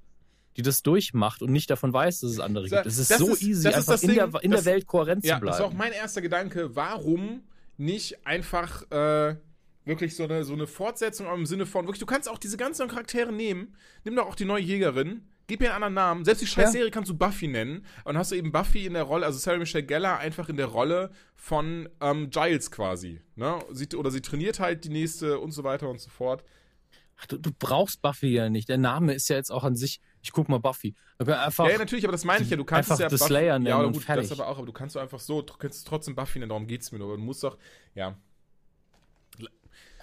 die 0.57 0.61
das 0.61 0.81
durchmacht 0.83 1.41
und 1.41 1.51
nicht 1.51 1.69
davon 1.69 1.91
weiß, 1.93 2.21
dass 2.21 2.31
es 2.31 2.39
andere 2.39 2.67
gibt. 2.69 2.85
Es 2.85 2.97
ist 2.97 3.11
Das 3.11 3.19
so 3.19 3.33
ist- 3.33 3.41
easy, 3.43 3.67
einfach 3.67 3.85
das 3.85 4.03
in, 4.03 4.09
Ding, 4.09 4.17
der, 4.17 4.43
in 4.43 4.51
das- 4.51 4.63
der 4.63 4.73
Welt 4.73 4.87
kohärent 4.87 5.25
Ja, 5.25 5.39
zu 5.39 5.45
das 5.45 5.55
ist 5.57 5.61
auch 5.61 5.67
bleiben. 5.71 5.77
mein 5.77 5.91
erster 5.91 6.21
Gedanke. 6.21 6.75
Warum 6.75 7.41
nicht 7.77 8.25
einfach 8.25 8.89
äh, 8.91 9.35
wirklich 9.83 10.15
so 10.15 10.23
eine, 10.23 10.43
so 10.45 10.53
eine 10.53 10.65
Fortsetzung 10.65 11.27
im 11.33 11.45
Sinne 11.45 11.65
von, 11.65 11.85
wirklich, 11.85 11.99
du 11.99 12.05
kannst 12.05 12.29
auch 12.29 12.37
diese 12.39 12.57
ganzen 12.57 12.87
Charaktere 12.87 13.31
nehmen. 13.33 13.75
Nimm 14.05 14.15
doch 14.15 14.27
auch 14.27 14.35
die 14.35 14.45
neue 14.45 14.61
Jägerin. 14.63 15.27
Gib 15.47 15.61
ihr 15.61 15.67
einen 15.67 15.75
anderen 15.75 15.93
Namen. 15.93 16.25
Selbst 16.25 16.41
die 16.41 16.47
scheiß 16.47 16.65
Ja. 16.65 16.71
Serie 16.71 16.91
kannst 16.91 17.09
du 17.09 17.15
Buffy 17.15 17.47
nennen. 17.47 17.79
Und 17.79 17.85
dann 18.05 18.17
hast 18.17 18.31
du 18.31 18.35
eben 18.35 18.51
Buffy 18.51 18.85
in 18.85 18.93
der 18.93 19.03
Rolle, 19.03 19.25
also 19.25 19.37
Sarah 19.37 19.57
Michelle 19.57 19.85
Gellar 19.85 20.17
einfach 20.19 20.49
in 20.49 20.57
der 20.57 20.65
Rolle 20.65 21.11
von 21.35 21.87
ähm, 22.01 22.29
Giles 22.31 22.71
quasi. 22.71 23.21
Ne? 23.35 23.59
Sie, 23.71 23.87
oder 23.95 24.09
sie 24.11 24.21
trainiert 24.21 24.59
halt 24.59 24.83
die 24.85 24.89
nächste 24.89 25.39
und 25.39 25.51
so 25.51 25.63
weiter 25.63 25.89
und 25.89 25.99
so 26.01 26.09
fort. 26.09 26.43
Ach, 27.17 27.27
du, 27.27 27.37
du 27.37 27.51
brauchst 27.57 28.01
Buffy 28.01 28.27
ja 28.27 28.49
nicht. 28.49 28.67
Der 28.69 28.77
Name 28.77 29.13
ist 29.13 29.29
ja 29.29 29.35
jetzt 29.37 29.51
auch 29.51 29.63
an 29.63 29.75
sich, 29.75 30.01
ich 30.21 30.31
guck 30.31 30.49
mal 30.49 30.59
Buffy. 30.59 30.95
Aber 31.17 31.41
Einfach, 31.45 31.65
Ja, 31.65 31.73
ja, 31.73 31.77
natürlich, 31.77 32.03
aber 32.05 32.11
das 32.11 32.25
meine 32.25 32.43
ich 32.43 32.49
ja. 32.49 32.57
Du 32.57 32.65
kannst 32.65 32.91
einfach 32.91 33.05
es 33.05 33.11
ja 33.11 33.17
The 33.17 33.23
Slayer 33.23 33.59
nennen 33.59 33.67
Ja, 33.67 33.77
und 33.77 33.93
gut, 33.93 34.03
fertig. 34.03 34.27
das 34.29 34.37
aber 34.39 34.49
auch, 34.49 34.57
aber 34.57 34.65
du 34.65 34.73
kannst 34.73 34.95
du 34.95 34.99
einfach 34.99 35.19
so, 35.19 35.41
du 35.41 35.53
kannst 35.53 35.87
trotzdem 35.87 36.15
Buffy 36.15 36.39
nennen, 36.39 36.49
darum 36.49 36.67
geht's 36.67 36.91
mir 36.91 36.97
nur. 36.97 37.07
Aber 37.09 37.17
du 37.17 37.23
musst 37.23 37.43
doch, 37.43 37.57
ja, 37.93 38.17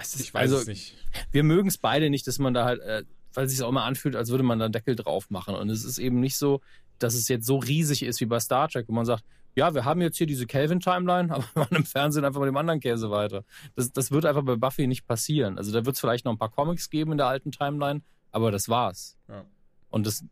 ist, 0.00 0.20
ich 0.20 0.32
weiß 0.34 0.42
also, 0.52 0.56
es 0.58 0.66
nicht. 0.66 0.96
wir 1.30 1.44
mögen 1.44 1.68
es 1.68 1.78
beide 1.78 2.10
nicht, 2.10 2.26
dass 2.26 2.38
man 2.38 2.54
da 2.54 2.64
halt, 2.64 2.80
äh, 2.80 3.04
weil 3.34 3.46
es 3.46 3.52
sich 3.52 3.62
auch 3.62 3.68
immer 3.68 3.84
anfühlt, 3.84 4.16
als 4.16 4.30
würde 4.30 4.44
man 4.44 4.58
da 4.58 4.66
einen 4.66 4.72
Deckel 4.72 4.96
drauf 4.96 5.30
machen. 5.30 5.54
Und 5.54 5.70
es 5.70 5.84
ist 5.84 5.98
eben 5.98 6.20
nicht 6.20 6.36
so, 6.36 6.60
dass 6.98 7.14
es 7.14 7.28
jetzt 7.28 7.46
so 7.46 7.56
riesig 7.56 8.02
ist 8.02 8.20
wie 8.20 8.26
bei 8.26 8.40
Star 8.40 8.68
Trek, 8.68 8.86
wo 8.88 8.92
man 8.92 9.04
sagt, 9.04 9.24
ja, 9.54 9.74
wir 9.74 9.84
haben 9.84 10.00
jetzt 10.00 10.16
hier 10.16 10.26
diese 10.26 10.46
Kelvin-Timeline, 10.46 11.30
aber 11.34 11.44
wir 11.54 11.62
machen 11.62 11.76
im 11.76 11.84
Fernsehen 11.84 12.24
einfach 12.24 12.40
mit 12.40 12.48
dem 12.48 12.56
anderen 12.56 12.80
Käse 12.80 13.10
weiter. 13.10 13.44
Das, 13.76 13.92
das 13.92 14.10
wird 14.10 14.24
einfach 14.24 14.42
bei 14.42 14.56
Buffy 14.56 14.86
nicht 14.86 15.06
passieren. 15.06 15.58
Also 15.58 15.72
da 15.72 15.84
wird 15.84 15.96
es 15.96 16.00
vielleicht 16.00 16.24
noch 16.24 16.32
ein 16.32 16.38
paar 16.38 16.50
Comics 16.50 16.90
geben 16.90 17.12
in 17.12 17.18
der 17.18 17.26
alten 17.26 17.52
Timeline, 17.52 18.02
aber 18.30 18.50
das 18.50 18.68
war's. 18.68 19.16
Ja. 19.28 19.44
Und 19.90 20.06
das, 20.06 20.24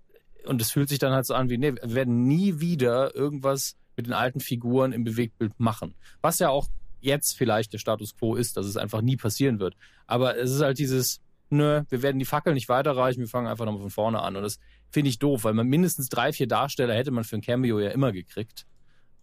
und 0.46 0.60
das 0.60 0.70
fühlt 0.70 0.88
sich 0.88 0.98
dann 0.98 1.12
halt 1.12 1.26
so 1.26 1.34
an 1.34 1.50
wie, 1.50 1.58
nee, 1.58 1.74
wir 1.74 1.94
werden 1.94 2.26
nie 2.26 2.60
wieder 2.60 3.14
irgendwas 3.14 3.76
mit 3.96 4.06
den 4.06 4.14
alten 4.14 4.40
Figuren 4.40 4.92
im 4.92 5.04
Bewegtbild 5.04 5.58
machen. 5.58 5.94
Was 6.22 6.38
ja 6.38 6.48
auch 6.48 6.68
jetzt 7.00 7.36
vielleicht 7.36 7.72
der 7.72 7.78
Status 7.78 8.14
quo 8.16 8.34
ist, 8.34 8.56
dass 8.56 8.66
es 8.66 8.76
einfach 8.76 9.02
nie 9.02 9.16
passieren 9.16 9.58
wird. 9.58 9.74
Aber 10.06 10.36
es 10.38 10.50
ist 10.50 10.60
halt 10.60 10.78
dieses, 10.78 11.20
nö, 11.50 11.82
wir 11.88 12.02
werden 12.02 12.18
die 12.18 12.24
Fackel 12.24 12.54
nicht 12.54 12.68
weiterreichen, 12.68 13.20
wir 13.20 13.28
fangen 13.28 13.46
einfach 13.46 13.64
nochmal 13.64 13.82
von 13.82 13.90
vorne 13.90 14.20
an. 14.20 14.36
Und 14.36 14.42
das 14.42 14.58
finde 14.90 15.10
ich 15.10 15.18
doof, 15.18 15.44
weil 15.44 15.54
man 15.54 15.66
mindestens 15.66 16.08
drei, 16.08 16.32
vier 16.32 16.46
Darsteller 16.46 16.94
hätte 16.94 17.10
man 17.10 17.24
für 17.24 17.36
ein 17.36 17.42
Cameo 17.42 17.78
ja 17.78 17.90
immer 17.90 18.12
gekriegt. 18.12 18.66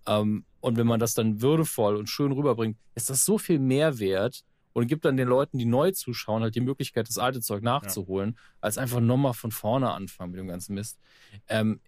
Ähm, 0.05 0.45
und 0.59 0.77
wenn 0.77 0.87
man 0.87 0.99
das 0.99 1.13
dann 1.13 1.41
würdevoll 1.41 1.95
und 1.95 2.09
schön 2.09 2.31
rüberbringt, 2.31 2.77
ist 2.95 3.09
das 3.09 3.25
so 3.25 3.37
viel 3.37 3.59
mehr 3.59 3.99
wert 3.99 4.43
und 4.73 4.87
gibt 4.87 5.05
dann 5.05 5.17
den 5.17 5.27
Leuten, 5.27 5.57
die 5.57 5.65
neu 5.65 5.91
zuschauen, 5.91 6.43
halt 6.43 6.55
die 6.55 6.61
Möglichkeit, 6.61 7.07
das 7.07 7.17
alte 7.17 7.41
Zeug 7.41 7.63
nachzuholen, 7.63 8.37
als 8.61 8.77
einfach 8.77 8.99
nochmal 8.99 9.33
von 9.33 9.51
vorne 9.51 9.91
anfangen 9.91 10.31
mit 10.31 10.39
dem 10.39 10.47
ganzen 10.47 10.75
Mist. 10.75 10.99
Ähm, 11.47 11.79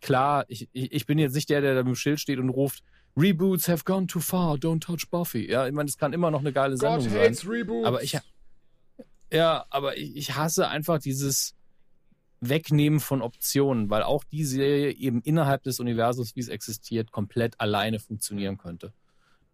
klar, 0.00 0.44
ich, 0.48 0.68
ich, 0.72 0.92
ich 0.92 1.06
bin 1.06 1.18
jetzt 1.18 1.34
nicht 1.34 1.50
der, 1.50 1.60
der 1.60 1.74
da 1.74 1.80
mit 1.82 1.88
dem 1.88 1.96
Schild 1.96 2.20
steht 2.20 2.38
und 2.38 2.48
ruft, 2.48 2.82
Reboots 3.16 3.68
have 3.68 3.84
gone 3.84 4.06
too 4.06 4.20
far, 4.20 4.56
don't 4.56 4.80
touch 4.80 5.10
Buffy. 5.10 5.50
Ja, 5.50 5.66
ich 5.66 5.72
meine, 5.72 5.88
es 5.88 5.96
kann 5.96 6.12
immer 6.12 6.30
noch 6.30 6.40
eine 6.40 6.52
geile 6.52 6.76
Sendung 6.76 7.00
God 7.00 7.10
sein. 7.10 7.20
hates 7.20 7.48
Reboots. 7.48 7.86
Aber 7.86 8.02
ich, 8.02 8.18
ja, 9.32 9.66
aber 9.70 9.96
ich, 9.96 10.16
ich 10.16 10.36
hasse 10.36 10.68
einfach 10.68 10.98
dieses 10.98 11.54
Wegnehmen 12.40 13.00
von 13.00 13.22
Optionen, 13.22 13.90
weil 13.90 14.02
auch 14.02 14.24
die 14.24 14.44
Serie 14.44 14.92
eben 14.92 15.22
innerhalb 15.22 15.62
des 15.62 15.80
Universums, 15.80 16.36
wie 16.36 16.40
es 16.40 16.48
existiert, 16.48 17.10
komplett 17.10 17.58
alleine 17.60 17.98
funktionieren 17.98 18.58
könnte. 18.58 18.92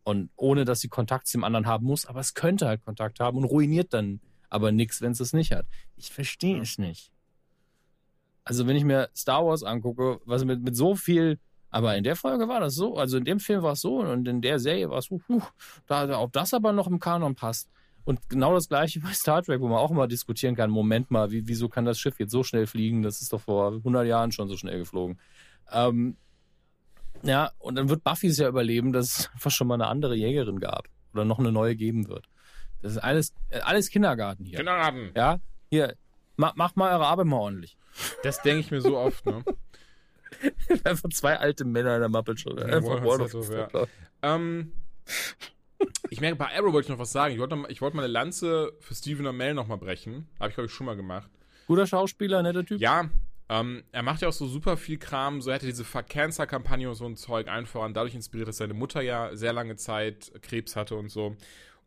Und 0.04 0.30
ohne, 0.36 0.64
dass 0.64 0.80
sie 0.80 0.88
Kontakt 0.88 1.28
zu 1.28 1.38
dem 1.38 1.44
anderen 1.44 1.66
haben 1.66 1.86
muss, 1.86 2.06
aber 2.06 2.20
es 2.20 2.34
könnte 2.34 2.66
halt 2.66 2.84
Kontakt 2.84 3.20
haben 3.20 3.38
und 3.38 3.44
ruiniert 3.44 3.94
dann 3.94 4.20
aber 4.50 4.72
nichts, 4.72 5.00
wenn 5.00 5.12
es 5.12 5.20
es 5.20 5.32
nicht 5.32 5.52
hat. 5.52 5.66
Ich 5.96 6.10
verstehe 6.10 6.60
es 6.60 6.76
nicht. 6.76 7.12
Also 8.44 8.66
wenn 8.66 8.76
ich 8.76 8.84
mir 8.84 9.08
Star 9.14 9.46
Wars 9.46 9.62
angucke, 9.62 10.20
was 10.24 10.44
mit, 10.44 10.62
mit 10.62 10.76
so 10.76 10.96
viel, 10.96 11.38
aber 11.70 11.96
in 11.96 12.04
der 12.04 12.16
Folge 12.16 12.48
war 12.48 12.60
das 12.60 12.74
so, 12.74 12.96
also 12.96 13.16
in 13.16 13.24
dem 13.24 13.40
Film 13.40 13.62
war 13.62 13.72
es 13.72 13.80
so 13.80 14.00
und 14.00 14.26
in 14.26 14.42
der 14.42 14.58
Serie 14.58 14.90
war 14.90 14.98
es 14.98 15.06
so, 15.06 15.20
huh, 15.28 15.42
da, 15.86 16.18
ob 16.18 16.32
das 16.32 16.52
aber 16.52 16.72
noch 16.72 16.88
im 16.88 16.98
Kanon 16.98 17.34
passt. 17.34 17.70
Und 18.04 18.28
genau 18.28 18.54
das 18.54 18.68
gleiche 18.68 19.00
bei 19.00 19.12
Star 19.12 19.42
Trek, 19.42 19.60
wo 19.60 19.68
man 19.68 19.78
auch 19.78 19.90
immer 19.90 20.08
diskutieren 20.08 20.54
kann, 20.56 20.70
Moment 20.70 21.10
mal, 21.10 21.30
wie, 21.30 21.46
wieso 21.46 21.68
kann 21.68 21.84
das 21.84 21.98
Schiff 21.98 22.18
jetzt 22.18 22.32
so 22.32 22.42
schnell 22.42 22.66
fliegen? 22.66 23.02
Das 23.02 23.20
ist 23.20 23.32
doch 23.32 23.40
vor 23.40 23.72
100 23.72 24.06
Jahren 24.06 24.32
schon 24.32 24.48
so 24.48 24.56
schnell 24.56 24.78
geflogen. 24.78 25.18
Ähm, 25.70 26.16
ja, 27.22 27.52
und 27.58 27.76
dann 27.76 27.88
wird 27.88 28.02
Buffy 28.02 28.28
es 28.28 28.38
ja 28.38 28.48
überleben, 28.48 28.92
dass 28.92 29.18
es 29.18 29.30
einfach 29.32 29.50
schon 29.50 29.68
mal 29.68 29.74
eine 29.74 29.86
andere 29.86 30.16
Jägerin 30.16 30.58
gab 30.58 30.88
oder 31.12 31.24
noch 31.24 31.38
eine 31.38 31.52
neue 31.52 31.76
geben 31.76 32.08
wird. 32.08 32.28
Das 32.80 32.92
ist 32.92 32.98
alles, 32.98 33.32
alles 33.62 33.90
Kindergarten 33.90 34.44
hier. 34.44 34.58
Kindergarten. 34.58 35.12
Ja, 35.14 35.38
hier, 35.70 35.94
ma, 36.36 36.52
macht 36.56 36.76
mal 36.76 36.92
eure 36.92 37.06
Arbeit 37.06 37.26
mal 37.26 37.36
ordentlich. 37.36 37.76
Das 38.24 38.42
denke 38.42 38.60
ich 38.60 38.70
mir 38.70 38.80
so 38.80 38.98
oft, 38.98 39.24
ne? 39.24 39.44
Einfach 40.84 41.10
zwei 41.10 41.38
alte 41.38 41.64
Männer 41.64 41.94
in 41.94 42.00
der 42.00 42.08
Muppet 42.08 42.40
Show. 42.40 42.56
Ja, 42.56 42.64
Einfach 42.64 43.00
Bros. 43.00 43.46
Star 43.46 43.68
ja. 43.72 43.86
Ähm, 44.22 44.72
ich 46.12 46.20
merke, 46.20 46.36
bei 46.36 46.54
Arrow 46.54 46.74
wollte 46.74 46.86
ich 46.86 46.90
noch 46.90 46.98
was 46.98 47.10
sagen. 47.10 47.32
Ich 47.32 47.40
wollte, 47.40 47.56
noch, 47.56 47.68
ich 47.70 47.80
wollte 47.80 47.96
mal 47.96 48.02
eine 48.02 48.12
Lanze 48.12 48.74
für 48.80 48.94
Stephen 48.94 49.26
Amell 49.26 49.54
noch 49.54 49.66
mal 49.66 49.76
brechen. 49.76 50.28
Habe 50.38 50.50
ich, 50.50 50.54
glaube 50.54 50.66
ich, 50.66 50.72
schon 50.72 50.84
mal 50.84 50.94
gemacht. 50.94 51.30
Guter 51.66 51.86
Schauspieler, 51.86 52.42
netter 52.42 52.66
Typ. 52.66 52.78
Ja, 52.82 53.08
ähm, 53.48 53.82
er 53.92 54.02
macht 54.02 54.20
ja 54.20 54.28
auch 54.28 54.32
so 54.34 54.46
super 54.46 54.76
viel 54.76 54.98
Kram. 54.98 55.40
So 55.40 55.48
er 55.48 55.54
hatte 55.54 55.64
diese 55.64 55.84
Fuck 55.84 56.10
Cancer-Kampagne 56.10 56.86
und 56.86 56.96
so 56.96 57.06
ein 57.06 57.16
Zeug 57.16 57.48
einfach 57.48 57.80
an. 57.80 57.94
Dadurch 57.94 58.14
inspiriert, 58.14 58.46
dass 58.46 58.58
seine 58.58 58.74
Mutter 58.74 59.00
ja 59.00 59.34
sehr 59.34 59.54
lange 59.54 59.76
Zeit 59.76 60.32
Krebs 60.42 60.76
hatte 60.76 60.96
und 60.96 61.08
so. 61.08 61.34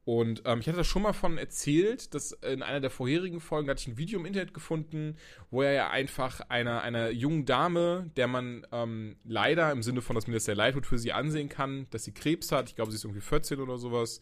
Und 0.06 0.44
ähm, 0.46 0.60
ich 0.60 0.68
hatte 0.68 0.78
das 0.78 0.86
schon 0.88 1.02
mal 1.02 1.14
von 1.14 1.40
erzählt, 1.40 2.14
dass 2.14 2.32
in 2.32 2.62
einer 2.62 2.80
der 2.80 2.92
vorherigen 2.92 3.40
Folgen 3.42 3.68
hatte 3.70 3.82
ich 3.82 3.88
ein 3.88 3.98
Video 3.98 4.20
im 4.20 4.28
Internet 4.28 4.54
gefunden, 4.54 5.18
wo 5.50 5.64
er 5.64 5.72
ja 5.74 5.90
einfach 5.90 6.42
einer, 6.50 6.84
einer 6.84 7.10
jungen 7.10 7.46
Dame, 7.46 8.12
der 8.16 8.28
man 8.28 8.68
ähm, 8.72 9.16
leider 9.24 9.72
im 9.72 9.82
Sinne 9.82 10.02
von, 10.04 10.16
dass 10.16 10.28
mir 10.28 10.36
das 10.36 10.46
sehr 10.46 10.54
leid 10.56 10.76
tut, 10.76 10.86
für 10.86 11.00
sie 11.00 11.12
ansehen 11.12 11.50
kann, 11.50 11.88
dass 11.90 12.04
sie 12.04 12.12
Krebs 12.14 12.52
hat. 12.52 12.70
Ich 12.70 12.76
glaube, 12.76 12.92
sie 12.92 12.98
ist 12.98 13.04
irgendwie 13.04 13.22
14 13.22 13.60
oder 13.60 13.80
sowas. 13.80 14.20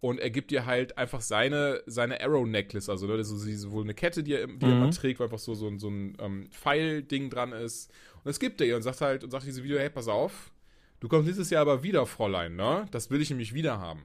Und 0.00 0.20
er 0.20 0.30
gibt 0.30 0.52
ihr 0.52 0.64
halt 0.64 0.96
einfach 0.96 1.20
seine, 1.20 1.82
seine 1.86 2.20
Arrow-Necklace, 2.22 2.88
also 2.88 3.06
ne, 3.06 3.22
so- 3.22 3.72
wohl 3.72 3.82
eine 3.82 3.94
Kette, 3.94 4.22
die 4.22 4.32
er, 4.34 4.46
die 4.46 4.64
er 4.66 4.74
Mhm. 4.74 4.82
immer 4.82 4.90
trägt, 4.90 5.20
wo 5.20 5.24
einfach 5.24 5.38
so, 5.38 5.54
so, 5.54 5.68
ein- 5.68 5.78
so 5.78 5.88
ein 5.88 6.16
ähm, 6.18 6.48
Pfeil-Ding 6.50 7.28
dran 7.28 7.52
ist. 7.52 7.90
Und 8.16 8.26
das 8.26 8.38
gibt 8.40 8.60
er 8.62 8.66
ihr 8.68 8.76
und 8.76 8.82
sagt 8.82 9.02
halt, 9.02 9.22
und 9.22 9.30
sagt 9.30 9.44
in 9.44 9.48
diesem 9.50 9.64
Video, 9.64 9.78
hey, 9.78 9.90
pass 9.90 10.08
auf, 10.08 10.50
du 11.00 11.08
kommst 11.08 11.26
nächstes 11.26 11.50
Jahr 11.50 11.60
aber 11.62 11.82
wieder, 11.82 12.06
Fräulein, 12.06 12.56
ne? 12.56 12.86
Das 12.90 13.10
will 13.10 13.20
ich 13.20 13.28
nämlich 13.30 13.52
wieder 13.52 13.78
haben. 13.80 14.02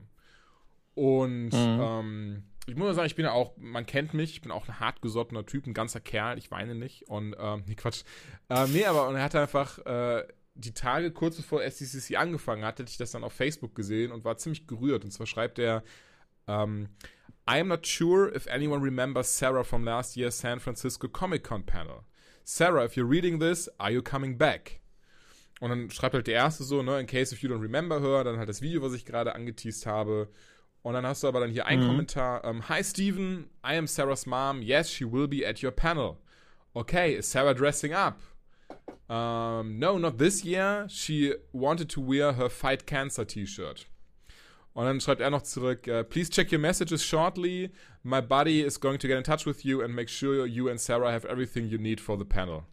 Und 0.94 1.50
Mhm. 1.52 1.78
ähm, 1.80 2.42
ich 2.66 2.76
muss 2.76 2.86
mal 2.86 2.94
sagen, 2.94 3.06
ich 3.06 3.16
bin 3.16 3.24
ja 3.24 3.32
auch, 3.32 3.56
man 3.56 3.86
kennt 3.86 4.14
mich, 4.14 4.32
ich 4.32 4.40
bin 4.40 4.50
auch 4.52 4.68
ein 4.68 4.78
hartgesottener 4.78 5.44
Typ, 5.46 5.66
ein 5.66 5.74
ganzer 5.74 6.00
Kerl, 6.00 6.38
ich 6.38 6.50
weine 6.50 6.74
nicht. 6.74 7.08
Und, 7.08 7.34
ähm, 7.38 7.64
nee, 7.66 7.74
Quatsch. 7.74 8.04
Äh, 8.48 8.66
nee, 8.68 8.84
aber 8.84 9.08
und 9.08 9.16
er 9.16 9.22
hat 9.24 9.34
einfach 9.34 9.78
äh, 9.84 10.24
die 10.54 10.72
Tage 10.74 11.10
kurz 11.12 11.36
bevor 11.36 11.62
SDCC 11.62 12.16
angefangen 12.16 12.64
hat, 12.64 12.78
hatte 12.78 12.88
ich 12.90 12.98
das 12.98 13.10
dann 13.12 13.24
auf 13.24 13.32
Facebook 13.32 13.74
gesehen 13.74 14.12
und 14.12 14.24
war 14.24 14.36
ziemlich 14.36 14.66
gerührt. 14.66 15.04
Und 15.04 15.10
zwar 15.10 15.26
schreibt 15.26 15.58
er, 15.58 15.82
ähm, 16.46 16.88
I 17.50 17.58
am 17.58 17.68
not 17.68 17.84
sure 17.86 18.32
if 18.34 18.46
anyone 18.48 18.84
remembers 18.84 19.36
Sarah 19.36 19.64
from 19.64 19.82
last 19.82 20.16
year's 20.16 20.38
San 20.38 20.60
Francisco 20.60 21.08
Comic 21.08 21.42
Con 21.42 21.64
panel. 21.66 22.02
Sarah, 22.44 22.84
if 22.84 22.94
you're 22.96 23.08
reading 23.08 23.40
this, 23.40 23.68
are 23.78 23.90
you 23.90 24.02
coming 24.02 24.38
back? 24.38 24.80
Und 25.60 25.70
dann 25.70 25.90
schreibt 25.90 26.14
halt 26.14 26.26
der 26.26 26.34
erste 26.34 26.62
so, 26.64 26.82
ne, 26.82 27.00
in 27.00 27.06
case 27.06 27.34
if 27.34 27.42
you 27.42 27.48
don't 27.48 27.60
remember 27.62 28.00
her, 28.00 28.22
dann 28.24 28.36
halt 28.38 28.48
das 28.48 28.62
Video, 28.62 28.82
was 28.82 28.92
ich 28.94 29.04
gerade 29.04 29.34
angeteased 29.34 29.86
habe. 29.86 30.28
Und 30.82 30.94
dann 30.94 31.06
hast 31.06 31.22
du 31.22 31.28
aber 31.28 31.40
dann 31.40 31.50
hier 31.50 31.66
einen 31.66 31.84
Mhm. 31.84 31.86
Kommentar. 31.88 32.44
Ähm, 32.44 32.68
Hi 32.68 32.82
Steven, 32.82 33.44
I 33.64 33.76
am 33.76 33.86
Sarah's 33.86 34.26
mom. 34.26 34.62
Yes, 34.62 34.90
she 34.90 35.04
will 35.04 35.28
be 35.28 35.46
at 35.46 35.62
your 35.62 35.70
panel. 35.70 36.16
Okay, 36.74 37.14
is 37.14 37.30
Sarah 37.30 37.54
dressing 37.54 37.92
up? 37.92 38.18
Um, 39.08 39.78
no, 39.78 39.98
not 39.98 40.18
this 40.18 40.42
year. 40.44 40.86
She 40.88 41.34
wanted 41.52 41.88
to 41.90 42.00
wear 42.00 42.32
her 42.34 42.48
Fight 42.48 42.86
Cancer 42.86 43.26
T-Shirt. 43.26 43.86
Und 44.74 44.86
dann 44.86 45.00
schreibt 45.00 45.20
er 45.20 45.28
noch 45.30 45.42
zurück, 45.42 45.86
äh, 45.86 46.02
please 46.02 46.30
check 46.30 46.50
your 46.50 46.58
messages 46.58 47.04
shortly. 47.04 47.70
My 48.02 48.22
buddy 48.22 48.62
is 48.62 48.80
going 48.80 48.98
to 48.98 49.06
get 49.06 49.18
in 49.18 49.22
touch 49.24 49.44
with 49.46 49.64
you 49.64 49.82
and 49.82 49.94
make 49.94 50.08
sure 50.08 50.46
you 50.46 50.68
and 50.70 50.80
Sarah 50.80 51.12
have 51.12 51.26
everything 51.28 51.68
you 51.68 51.78
need 51.78 52.00
for 52.00 52.16
the 52.18 52.24
panel. 52.24 52.64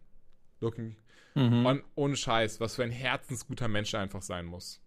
looking. 0.61 0.95
Mhm. 1.35 1.65
Und 1.65 1.83
ohne 1.95 2.15
Scheiß, 2.17 2.59
was 2.59 2.75
für 2.75 2.83
ein 2.83 2.91
herzensguter 2.91 3.67
Mensch 3.69 3.93
einfach 3.95 4.21
sein 4.21 4.45
muss. 4.45 4.81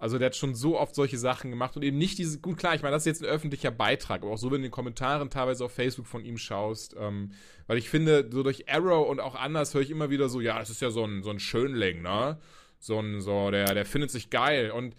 Also 0.00 0.16
der 0.18 0.26
hat 0.26 0.36
schon 0.36 0.54
so 0.54 0.78
oft 0.80 0.94
solche 0.94 1.18
Sachen 1.18 1.50
gemacht 1.50 1.76
und 1.76 1.82
eben 1.82 1.98
nicht 1.98 2.16
diese, 2.16 2.40
gut 2.40 2.56
klar, 2.56 2.74
ich 2.74 2.80
meine, 2.82 2.94
das 2.96 3.02
ist 3.02 3.06
jetzt 3.06 3.22
ein 3.22 3.28
öffentlicher 3.28 3.70
Beitrag, 3.70 4.22
aber 4.22 4.32
auch 4.32 4.38
so, 4.38 4.46
wenn 4.46 4.52
du 4.52 4.56
in 4.56 4.62
den 4.62 4.70
Kommentaren 4.70 5.28
teilweise 5.28 5.62
auf 5.66 5.72
Facebook 5.72 6.06
von 6.06 6.24
ihm 6.24 6.38
schaust, 6.38 6.96
ähm, 6.98 7.32
weil 7.66 7.76
ich 7.76 7.90
finde, 7.90 8.26
so 8.32 8.42
durch 8.42 8.66
Arrow 8.68 9.06
und 9.06 9.20
auch 9.20 9.34
anders 9.34 9.74
höre 9.74 9.82
ich 9.82 9.90
immer 9.90 10.08
wieder 10.08 10.30
so, 10.30 10.40
ja, 10.40 10.58
das 10.58 10.70
ist 10.70 10.80
ja 10.80 10.90
so 10.90 11.04
ein, 11.04 11.22
so 11.22 11.28
ein 11.28 11.38
Schönling, 11.38 12.00
ne? 12.00 12.38
So 12.78 12.98
ein, 12.98 13.20
so, 13.20 13.50
der, 13.50 13.74
der 13.74 13.84
findet 13.84 14.10
sich 14.10 14.30
geil 14.30 14.70
und 14.70 14.96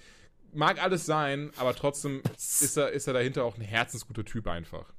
mag 0.53 0.79
alles 0.83 1.07
sein, 1.07 1.49
aber 1.57 1.73
trotzdem 1.75 2.21
ist 2.37 2.77
er, 2.77 2.91
ist 2.91 3.07
er 3.07 3.13
dahinter 3.13 3.43
auch 3.43 3.57
ein 3.57 3.61
herzensguter 3.63 4.23
Typ 4.23 4.45
einfach. 4.47 4.93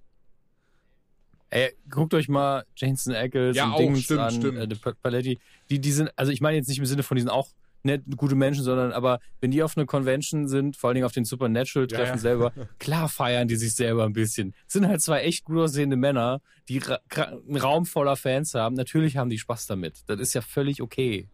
Ey, 1.50 1.76
guckt 1.88 2.14
euch 2.14 2.28
mal 2.28 2.64
Jensen 2.74 3.14
Ackles 3.14 3.57
Ja, 3.57 3.66
und 3.66 3.72
auch, 3.74 3.78
Dings 3.78 4.03
stimmt, 4.03 4.20
an, 4.20 4.30
stimmt. 4.32 4.59
Äh, 4.59 4.66
die 4.66 4.74
Pa- 4.74 4.94
Paletti. 5.00 5.38
Die, 5.70 5.78
die 5.78 5.92
sind, 5.92 6.11
also 6.16 6.32
ich 6.32 6.40
meine 6.40 6.57
jetzt 6.57 6.68
nicht 6.68 6.78
im 6.78 6.86
Sinne 6.86 7.03
von, 7.03 7.14
die 7.14 7.20
sind 7.20 7.30
auch 7.30 7.50
nett, 7.85 8.03
gute 8.16 8.35
Menschen, 8.35 8.62
sondern 8.64 8.93
aber 8.93 9.20
wenn 9.41 9.51
die 9.51 9.62
auf 9.62 9.76
eine 9.76 9.87
Convention 9.87 10.49
sind, 10.49 10.76
vor 10.76 10.89
allen 10.89 10.95
Dingen 10.97 11.07
auf 11.07 11.12
den 11.12 11.24
Supernatural-Treffen 11.24 12.05
Ja, 12.07 12.12
ja. 12.14 12.18
selber, 12.18 12.53
klar 12.78 13.09
feiern 13.09 13.49
die 13.49 13.57
sich 13.57 13.74
selber 13.74 14.05
ein 14.05 14.12
bisschen. 14.12 14.55
Es 14.66 14.74
sind 14.74 14.87
halt 14.87 15.01
zwei 15.03 15.22
echt 15.22 15.45
gut 15.45 15.59
aussehende 15.59 15.97
Männer, 15.97 16.41
die 16.68 16.80
einen 16.83 17.57
Raum 17.57 17.87
voller 17.87 18.16
Fans 18.16 18.55
haben. 18.55 18.74
Natürlich 18.76 19.16
haben 19.16 19.30
die 19.30 19.39
Spaß 19.39 19.66
damit. 19.66 20.01
Das 20.07 20.20
ist 20.20 20.35
ja 20.35 20.41
völlig 20.43 20.80
okay. 20.83 21.28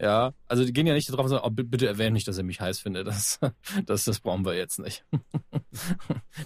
Ja, 0.00 0.32
also 0.48 0.64
die 0.64 0.72
gehen 0.72 0.86
ja 0.86 0.94
nicht 0.94 1.10
darauf 1.10 1.24
und 1.26 1.30
sagen, 1.30 1.44
oh, 1.44 1.50
bi- 1.50 1.64
bitte 1.64 1.86
erwähne 1.86 2.12
nicht, 2.12 2.26
dass 2.26 2.38
er 2.38 2.44
mich 2.44 2.62
heiß 2.62 2.78
findet. 2.80 3.06
Das, 3.06 3.38
das, 3.86 4.04
das 4.04 4.20
brauchen 4.20 4.44
wir 4.46 4.54
jetzt 4.54 4.78
nicht. 4.78 5.04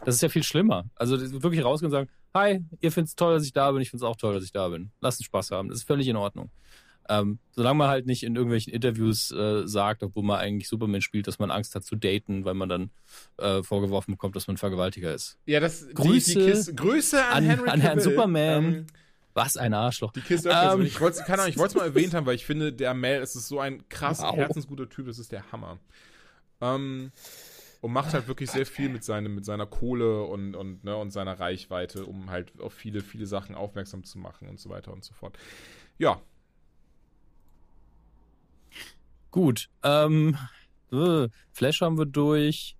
Das 0.04 0.14
ist 0.16 0.20
ja 0.22 0.28
viel 0.28 0.42
schlimmer. 0.42 0.84
Also 0.94 1.18
wirklich 1.42 1.64
rausgehen 1.64 1.86
und 1.86 1.92
sagen, 1.92 2.10
hi, 2.34 2.60
ihr 2.80 2.92
findet 2.92 3.08
es 3.10 3.16
toll, 3.16 3.34
dass 3.34 3.44
ich 3.44 3.52
da 3.52 3.70
bin, 3.72 3.82
ich 3.82 3.90
finde 3.90 4.04
es 4.04 4.08
auch 4.08 4.16
toll, 4.16 4.34
dass 4.34 4.44
ich 4.44 4.52
da 4.52 4.68
bin. 4.68 4.90
Lasst 5.00 5.18
uns 5.20 5.26
Spaß 5.26 5.50
haben. 5.50 5.68
Das 5.68 5.78
ist 5.78 5.84
völlig 5.86 6.06
in 6.08 6.16
Ordnung. 6.16 6.50
Ähm, 7.08 7.38
solange 7.52 7.78
man 7.78 7.88
halt 7.88 8.06
nicht 8.06 8.22
in 8.22 8.34
irgendwelchen 8.34 8.72
Interviews 8.72 9.30
äh, 9.30 9.66
sagt, 9.66 10.02
obwohl 10.02 10.24
man 10.24 10.38
eigentlich 10.40 10.68
Superman 10.68 11.00
spielt, 11.02 11.26
dass 11.26 11.38
man 11.38 11.50
Angst 11.50 11.74
hat 11.74 11.84
zu 11.84 11.96
daten, 11.96 12.44
weil 12.44 12.54
man 12.54 12.68
dann 12.68 12.90
äh, 13.38 13.62
vorgeworfen 13.62 14.12
bekommt, 14.14 14.34
dass 14.36 14.46
man 14.46 14.56
Vergewaltiger 14.56 15.14
ist. 15.14 15.38
Ja, 15.46 15.60
das, 15.60 15.86
Grüße 15.94 16.32
die, 16.32 16.38
die 16.38 16.44
Kiste, 16.50 16.74
Grüße 16.74 17.24
an, 17.24 17.32
an- 17.38 17.44
Henry 17.44 17.68
an 17.68 17.80
Herrn. 17.80 18.00
Superman. 18.00 18.64
Ähm, 18.64 18.86
Was 19.34 19.56
ein 19.56 19.74
Arschloch. 19.74 20.12
Die 20.12 20.20
öffnet 20.20 20.46
Ähm. 20.46 20.82
Ich 20.86 21.00
wollte 21.00 21.20
es 21.20 21.74
mal 21.74 21.84
erwähnt 21.84 22.14
haben, 22.14 22.26
weil 22.26 22.34
ich 22.36 22.46
finde, 22.46 22.72
der 22.72 22.94
Mel, 22.94 23.20
ist 23.22 23.34
so 23.34 23.60
ein 23.60 23.88
krass 23.88 24.20
Wow. 24.20 24.34
herzensguter 24.34 24.88
Typ, 24.88 25.06
das 25.06 25.18
ist 25.18 25.30
der 25.30 25.52
Hammer. 25.52 25.78
Ähm, 26.60 27.12
und 27.82 27.92
macht 27.92 28.14
halt 28.14 28.26
wirklich 28.26 28.50
sehr 28.50 28.66
viel 28.66 28.88
mit, 28.88 29.04
seinem, 29.04 29.34
mit 29.34 29.44
seiner 29.44 29.66
Kohle 29.66 30.22
und, 30.22 30.54
und, 30.56 30.82
ne, 30.82 30.96
und 30.96 31.10
seiner 31.10 31.38
Reichweite, 31.38 32.06
um 32.06 32.30
halt 32.30 32.58
auf 32.60 32.72
viele, 32.72 33.00
viele 33.02 33.26
Sachen 33.26 33.54
aufmerksam 33.54 34.02
zu 34.04 34.18
machen 34.18 34.48
und 34.48 34.58
so 34.58 34.70
weiter 34.70 34.92
und 34.92 35.04
so 35.04 35.12
fort. 35.14 35.38
Ja, 35.98 36.20
Gut. 39.36 39.68
Ähm, 39.82 40.34
äh, 40.90 41.28
Flash 41.52 41.82
haben 41.82 41.98
wir 41.98 42.06
durch. 42.06 42.74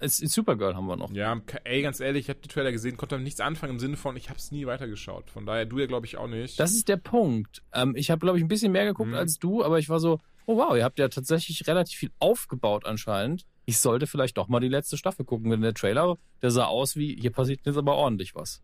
Supergirl 0.00 0.74
haben 0.74 0.86
wir 0.86 0.96
noch. 0.96 1.10
ja, 1.10 1.38
ey, 1.64 1.82
ganz 1.82 2.00
ehrlich, 2.00 2.24
ich 2.24 2.28
habe 2.30 2.40
die 2.40 2.48
Trailer 2.48 2.72
gesehen, 2.72 2.96
konnte 2.96 3.14
damit 3.16 3.24
nichts 3.24 3.40
anfangen 3.40 3.74
im 3.74 3.78
Sinne 3.78 3.98
von, 3.98 4.16
ich 4.16 4.30
habe 4.30 4.38
es 4.38 4.50
nie 4.50 4.64
weitergeschaut. 4.64 5.28
Von 5.28 5.44
daher, 5.44 5.66
du 5.66 5.78
ja, 5.78 5.84
glaube 5.84 6.06
ich, 6.06 6.16
auch 6.16 6.26
nicht. 6.26 6.58
Das 6.58 6.72
ist 6.72 6.88
der 6.88 6.96
Punkt. 6.96 7.62
Ähm, 7.74 7.94
ich 7.94 8.10
habe, 8.10 8.20
glaube 8.20 8.38
ich, 8.38 8.44
ein 8.44 8.48
bisschen 8.48 8.72
mehr 8.72 8.86
geguckt 8.86 9.10
Mhm. 9.10 9.16
als 9.16 9.38
du, 9.38 9.62
aber 9.62 9.78
ich 9.78 9.90
war 9.90 10.00
so, 10.00 10.18
oh 10.46 10.56
wow, 10.56 10.74
ihr 10.74 10.84
habt 10.84 10.98
ja 10.98 11.08
tatsächlich 11.08 11.66
relativ 11.66 11.98
viel 11.98 12.10
aufgebaut 12.20 12.86
anscheinend. 12.86 13.44
Ich 13.66 13.78
sollte 13.78 14.06
vielleicht 14.06 14.38
doch 14.38 14.48
mal 14.48 14.60
die 14.60 14.68
letzte 14.68 14.96
Staffel 14.96 15.26
gucken, 15.26 15.50
denn 15.50 15.60
der 15.60 15.74
Trailer, 15.74 16.16
der 16.40 16.50
sah 16.50 16.64
aus 16.64 16.96
wie, 16.96 17.20
hier 17.20 17.32
passiert 17.32 17.60
jetzt 17.66 17.76
aber 17.76 17.96
ordentlich 17.96 18.34
was. 18.34 18.62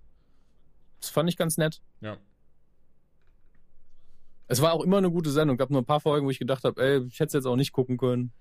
Das 1.00 1.10
fand 1.10 1.28
ich 1.28 1.36
ganz 1.36 1.58
nett. 1.58 1.82
ja. 2.00 2.16
Es 4.46 4.60
war 4.60 4.72
auch 4.72 4.82
immer 4.82 4.98
eine 4.98 5.10
gute 5.10 5.30
Sendung. 5.30 5.56
gab 5.56 5.70
nur 5.70 5.80
ein 5.82 5.86
paar 5.86 6.00
Folgen, 6.00 6.26
wo 6.26 6.30
ich 6.30 6.38
gedacht 6.38 6.64
habe, 6.64 6.82
ey, 6.82 6.98
ich 7.06 7.14
hätte 7.14 7.28
es 7.28 7.32
jetzt 7.32 7.46
auch 7.46 7.56
nicht 7.56 7.72
gucken 7.72 7.96
können. 7.96 8.32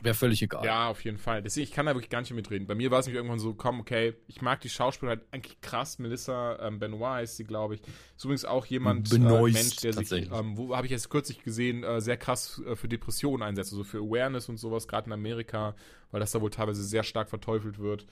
Wäre 0.00 0.14
völlig 0.14 0.42
egal. 0.42 0.64
Ja, 0.64 0.88
auf 0.88 1.04
jeden 1.04 1.18
Fall. 1.18 1.42
Deswegen, 1.42 1.64
ich 1.64 1.70
kann 1.70 1.86
da 1.86 1.94
wirklich 1.94 2.10
gar 2.10 2.20
nicht 2.20 2.32
mitreden. 2.32 2.66
Bei 2.66 2.74
mir 2.74 2.90
war 2.90 2.98
es 2.98 3.06
mich 3.06 3.14
irgendwann 3.14 3.38
so, 3.38 3.54
komm, 3.54 3.78
okay, 3.78 4.14
ich 4.26 4.42
mag 4.42 4.60
die 4.60 4.68
Schauspielerin 4.68 5.20
halt 5.20 5.28
eigentlich 5.32 5.60
krass. 5.60 6.00
Melissa 6.00 6.58
ähm, 6.60 6.80
Benoit 6.80 7.20
heißt 7.20 7.36
sie, 7.36 7.44
glaube 7.44 7.76
ich. 7.76 7.82
Ist 8.16 8.24
übrigens 8.24 8.44
auch 8.44 8.66
jemand, 8.66 9.12
äh, 9.12 9.18
Benoist, 9.18 9.54
Mensch, 9.54 9.76
der 9.76 9.92
sich, 9.92 10.32
ähm, 10.32 10.56
wo 10.56 10.74
habe 10.74 10.86
ich 10.86 10.90
jetzt 10.90 11.08
kürzlich 11.08 11.44
gesehen, 11.44 11.84
äh, 11.84 12.00
sehr 12.00 12.16
krass 12.16 12.60
äh, 12.66 12.74
für 12.74 12.88
Depressionen 12.88 13.42
einsetzt, 13.42 13.72
also 13.72 13.84
für 13.84 13.98
Awareness 13.98 14.48
und 14.48 14.56
sowas, 14.56 14.88
gerade 14.88 15.06
in 15.06 15.12
Amerika, 15.12 15.76
weil 16.10 16.18
das 16.18 16.32
da 16.32 16.40
wohl 16.40 16.50
teilweise 16.50 16.82
sehr 16.82 17.04
stark 17.04 17.28
verteufelt 17.28 17.78
wird. 17.78 18.06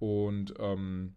Und 0.00 0.54
ähm, 0.58 1.14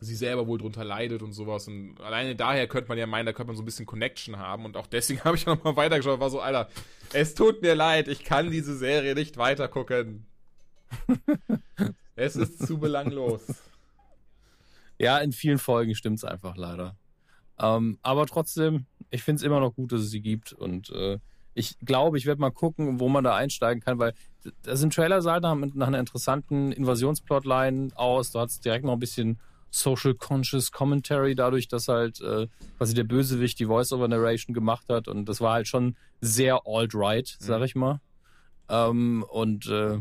sie 0.00 0.14
selber 0.14 0.46
wohl 0.46 0.58
drunter 0.58 0.84
leidet 0.84 1.22
und 1.22 1.32
sowas. 1.32 1.68
Und 1.68 2.00
alleine 2.00 2.36
daher 2.36 2.66
könnte 2.66 2.88
man 2.88 2.98
ja 2.98 3.06
meinen, 3.06 3.26
da 3.26 3.32
könnte 3.32 3.48
man 3.48 3.56
so 3.56 3.62
ein 3.62 3.66
bisschen 3.66 3.86
Connection 3.86 4.38
haben. 4.38 4.64
Und 4.64 4.76
auch 4.76 4.86
deswegen 4.86 5.20
habe 5.24 5.36
ich 5.36 5.46
nochmal 5.46 5.76
weitergeschaut. 5.76 6.20
War 6.20 6.30
so, 6.30 6.40
Alter, 6.40 6.68
es 7.12 7.34
tut 7.34 7.62
mir 7.62 7.74
leid, 7.74 8.08
ich 8.08 8.24
kann 8.24 8.50
diese 8.50 8.76
Serie 8.76 9.14
nicht 9.14 9.36
weitergucken. 9.36 10.26
es 12.16 12.36
ist 12.36 12.66
zu 12.66 12.78
belanglos. 12.78 13.42
Ja, 14.98 15.18
in 15.18 15.32
vielen 15.32 15.58
Folgen 15.58 15.94
stimmt's 15.94 16.24
einfach 16.24 16.56
leider. 16.56 16.96
Ähm, 17.58 17.98
aber 18.02 18.26
trotzdem, 18.26 18.86
ich 19.10 19.22
find's 19.22 19.42
immer 19.42 19.60
noch 19.60 19.74
gut, 19.74 19.92
dass 19.92 20.00
es 20.00 20.10
sie 20.10 20.20
gibt. 20.20 20.52
Und 20.52 20.90
äh, 20.90 21.18
ich 21.54 21.78
glaube, 21.80 22.18
ich 22.18 22.26
werde 22.26 22.40
mal 22.40 22.50
gucken, 22.50 23.00
wo 23.00 23.08
man 23.08 23.24
da 23.24 23.34
einsteigen 23.34 23.82
kann, 23.82 23.98
weil 23.98 24.14
da 24.62 24.76
sind 24.76 24.94
Trailer 24.94 25.22
sah 25.22 25.40
nach, 25.40 25.54
nach 25.54 25.86
einer 25.86 25.98
interessanten 25.98 26.70
Invasionsplotline 26.72 27.90
aus. 27.94 28.30
Da 28.30 28.40
hat's 28.40 28.60
direkt 28.60 28.84
noch 28.84 28.92
ein 28.92 28.98
bisschen 28.98 29.38
Social 29.70 30.14
Conscious 30.14 30.72
Commentary, 30.72 31.34
dadurch, 31.34 31.68
dass 31.68 31.88
halt 31.88 32.20
äh, 32.20 32.48
quasi 32.78 32.94
der 32.94 33.04
Bösewicht 33.04 33.58
die 33.58 33.66
Voice-Over-Narration 33.66 34.54
gemacht 34.54 34.86
hat. 34.88 35.08
Und 35.08 35.26
das 35.26 35.40
war 35.40 35.54
halt 35.54 35.68
schon 35.68 35.96
sehr 36.20 36.62
alt-right, 36.66 37.36
sag 37.38 37.62
ich 37.62 37.74
mal. 37.74 38.00
Ähm, 38.68 39.24
und 39.28 39.66
äh, 39.66 39.98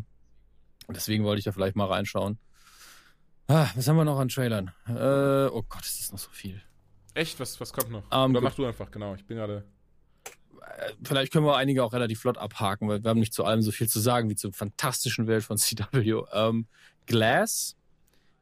deswegen 0.90 1.24
wollte 1.24 1.40
ich 1.40 1.46
da 1.46 1.52
vielleicht 1.52 1.76
mal 1.76 1.88
reinschauen. 1.88 2.40
Ah, 3.48 3.68
was 3.76 3.88
haben 3.88 3.98
wir 3.98 4.06
noch 4.06 4.20
an 4.20 4.30
Trailern? 4.30 4.72
Äh, 4.88 5.48
oh 5.52 5.64
Gott, 5.70 5.86
ist 5.86 6.00
das 6.00 6.12
noch 6.12 6.20
so 6.20 6.32
viel. 6.32 6.62
Echt? 7.14 7.40
Was, 7.40 7.60
was 7.60 7.74
kommt 7.74 7.92
noch? 7.92 8.04
Ähm, 8.12 8.32
Oder 8.32 8.42
mach 8.42 8.56
du 8.56 8.66
einfach, 8.66 8.90
genau. 8.92 9.14
Ich 9.16 9.26
bin 9.26 9.38
gerade. 9.38 9.66
Äh, 10.26 10.94
Vielleicht 11.04 11.32
können 11.32 11.46
wir 11.46 11.56
einige 11.56 11.84
auch 11.84 11.94
relativ 11.94 12.20
flott 12.20 12.38
abhaken, 12.38 12.88
weil 12.90 13.04
wir 13.04 13.10
haben 13.10 13.20
nicht 13.20 13.34
zu 13.34 13.46
allem 13.46 13.62
so 13.62 13.72
viel 13.72 13.88
zu 13.88 14.00
sagen 14.00 14.30
wie 14.30 14.36
zur 14.36 14.52
fantastischen 14.52 15.28
Welt 15.28 15.44
von 15.44 15.58
CW. 15.60 16.24
Ähm, 16.34 16.68
Glass, 17.06 17.76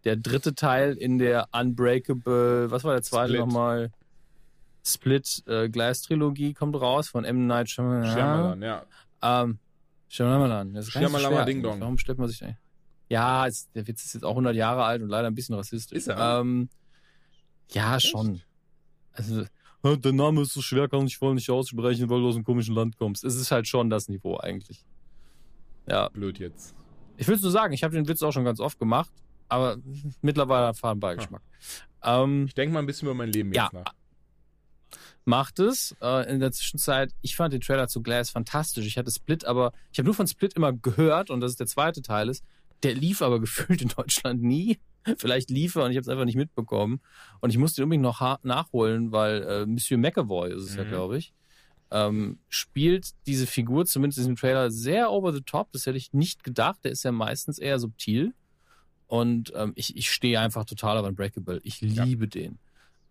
der 0.04 0.16
dritte 0.18 0.54
Teil 0.56 0.94
in 0.98 1.18
der 1.18 1.48
Unbreakable, 1.52 2.70
was 2.72 2.84
war 2.84 2.94
der 2.94 3.04
zweite 3.04 3.30
Split. 3.34 3.40
nochmal? 3.40 3.92
Split 4.86 5.44
äh, 5.48 5.70
Glass 5.70 6.02
Trilogie 6.02 6.54
kommt 6.54 6.76
raus 6.76 7.08
von 7.08 7.24
M. 7.24 7.48
Night 7.48 7.70
Shyamalan. 7.70 8.12
Shyamalan, 8.12 8.62
ja. 8.62 8.84
Ähm, 9.22 9.60
Shyamalan. 10.10 10.74
Das 10.74 10.88
ist 10.88 10.92
Shyamalan 10.94 11.46
Ding. 11.46 11.64
Dong. 11.64 11.80
Warum 11.80 11.98
stellt 11.98 12.18
man 12.18 12.28
sich 12.28 12.40
da? 12.40 12.50
Ja, 13.10 13.48
es, 13.48 13.72
der 13.74 13.88
Witz 13.88 14.04
ist 14.04 14.14
jetzt 14.16 14.24
auch 14.24 14.32
100 14.32 14.56
Jahre 14.56 14.84
alt 14.84 15.02
und 15.02 15.10
leider 15.10 15.28
ein 15.28 15.36
bisschen 15.36 15.56
rassistisch. 15.56 15.98
Ist 15.98 16.08
er? 16.08 16.42
Ähm, 16.42 16.70
ja, 17.72 17.96
Echt? 17.96 18.08
schon. 18.08 18.42
Also, 19.14 19.46
"Ah, 19.84 19.96
der 19.96 20.12
Name 20.14 20.42
ist 20.42 20.54
so 20.54 20.62
schwer, 20.62 20.90
kann 20.90 21.06
ich 21.06 21.18
voll 21.18 21.34
nicht 21.36 21.50
aussprechen, 21.50 22.10
weil 22.10 22.20
du 22.20 22.28
aus 22.28 22.36
einem 22.36 22.44
komischen 22.44 22.76
Land 22.76 22.98
kommst. 22.98 23.24
Es 23.24 23.36
ist 23.36 23.52
halt 23.52 23.68
schon 23.68 23.90
das 23.90 24.10
Niveau 24.10 24.38
eigentlich. 24.38 24.84
Ja, 25.88 26.10
Blöd 26.10 26.40
jetzt. 26.40 26.76
ich 27.18 27.28
will 27.28 27.36
es 27.36 27.42
nur 27.42 27.52
sagen, 27.52 27.74
ich 27.74 27.84
habe 27.84 27.94
den 27.94 28.08
Witz 28.08 28.22
auch 28.24 28.32
schon 28.32 28.46
ganz 28.46 28.60
oft 28.60 28.80
gemacht, 28.80 29.12
aber 29.50 29.78
mittlerweile 30.22 30.66
erfahren 30.68 31.00
Beigeschmack. 31.00 31.42
Ähm, 32.04 32.46
Ich 32.48 32.54
denke 32.54 32.74
mal 32.74 32.80
ein 32.80 32.86
bisschen 32.86 33.08
über 33.08 33.16
mein 33.16 33.32
Leben 33.32 33.54
Ja. 33.54 33.64
jetzt 33.66 33.74
nach. 33.74 33.94
macht 35.26 35.60
es. 35.60 35.96
Äh, 36.02 36.30
in 36.32 36.40
der 36.40 36.52
Zwischenzeit, 36.52 37.14
ich 37.22 37.36
fand 37.36 37.54
den 37.54 37.62
Trailer 37.62 37.88
zu 37.88 38.02
Glass 38.02 38.30
fantastisch. 38.30 38.86
Ich 38.86 38.98
hatte 38.98 39.12
Split, 39.12 39.46
aber 39.46 39.72
ich 39.92 40.00
habe 40.00 40.06
nur 40.06 40.14
von 40.16 40.28
Split 40.28 40.54
immer 40.54 40.74
gehört 40.74 41.30
und 41.30 41.40
dass 41.42 41.52
es 41.52 41.58
der 41.58 41.68
zweite 41.68 42.02
Teil 42.02 42.30
ist. 42.30 42.44
Der 42.84 42.94
lief 42.94 43.22
aber 43.22 43.40
gefühlt 43.42 43.82
in 43.82 43.88
Deutschland 43.90 44.42
nie. 44.44 44.80
Vielleicht 45.18 45.50
lief 45.50 45.76
er 45.76 45.84
und 45.86 45.92
ich 45.92 45.98
habe 45.98 46.04
es 46.04 46.10
einfach 46.10 46.26
nicht 46.26 46.36
mitbekommen. 46.38 47.02
Und 47.42 47.50
ich 47.50 47.58
musste 47.58 47.82
ihn 47.82 47.84
unbedingt 47.84 48.04
noch 48.04 48.42
nachholen, 48.44 49.12
weil 49.12 49.44
äh, 49.44 49.66
Monsieur 49.66 49.98
McAvoy 49.98 50.52
ist 50.54 50.64
es 50.64 50.76
ja, 50.76 50.84
Mhm. 50.86 50.90
glaube 50.90 51.18
ich, 51.18 51.34
ähm, 51.92 52.40
spielt 52.50 53.12
diese 53.28 53.46
Figur 53.46 53.86
zumindest 53.86 54.18
in 54.20 54.24
diesem 54.24 54.36
Trailer 54.38 54.72
sehr 54.72 55.12
over 55.12 55.32
the 55.34 55.42
top. 55.42 55.72
Das 55.74 55.86
hätte 55.86 55.98
ich 55.98 56.12
nicht 56.14 56.44
gedacht. 56.44 56.80
Der 56.84 56.92
ist 56.92 57.04
ja 57.04 57.12
meistens 57.12 57.60
eher 57.60 57.80
subtil. 57.80 58.34
Und 59.08 59.52
ähm, 59.56 59.74
ich, 59.76 59.96
ich 59.96 60.10
stehe 60.12 60.40
einfach 60.40 60.66
total 60.66 60.98
auf 60.98 61.06
Unbreakable. 61.08 61.60
Ich 61.64 61.82
Ja. 61.82 62.04
liebe 62.04 62.28
den. 62.28 62.58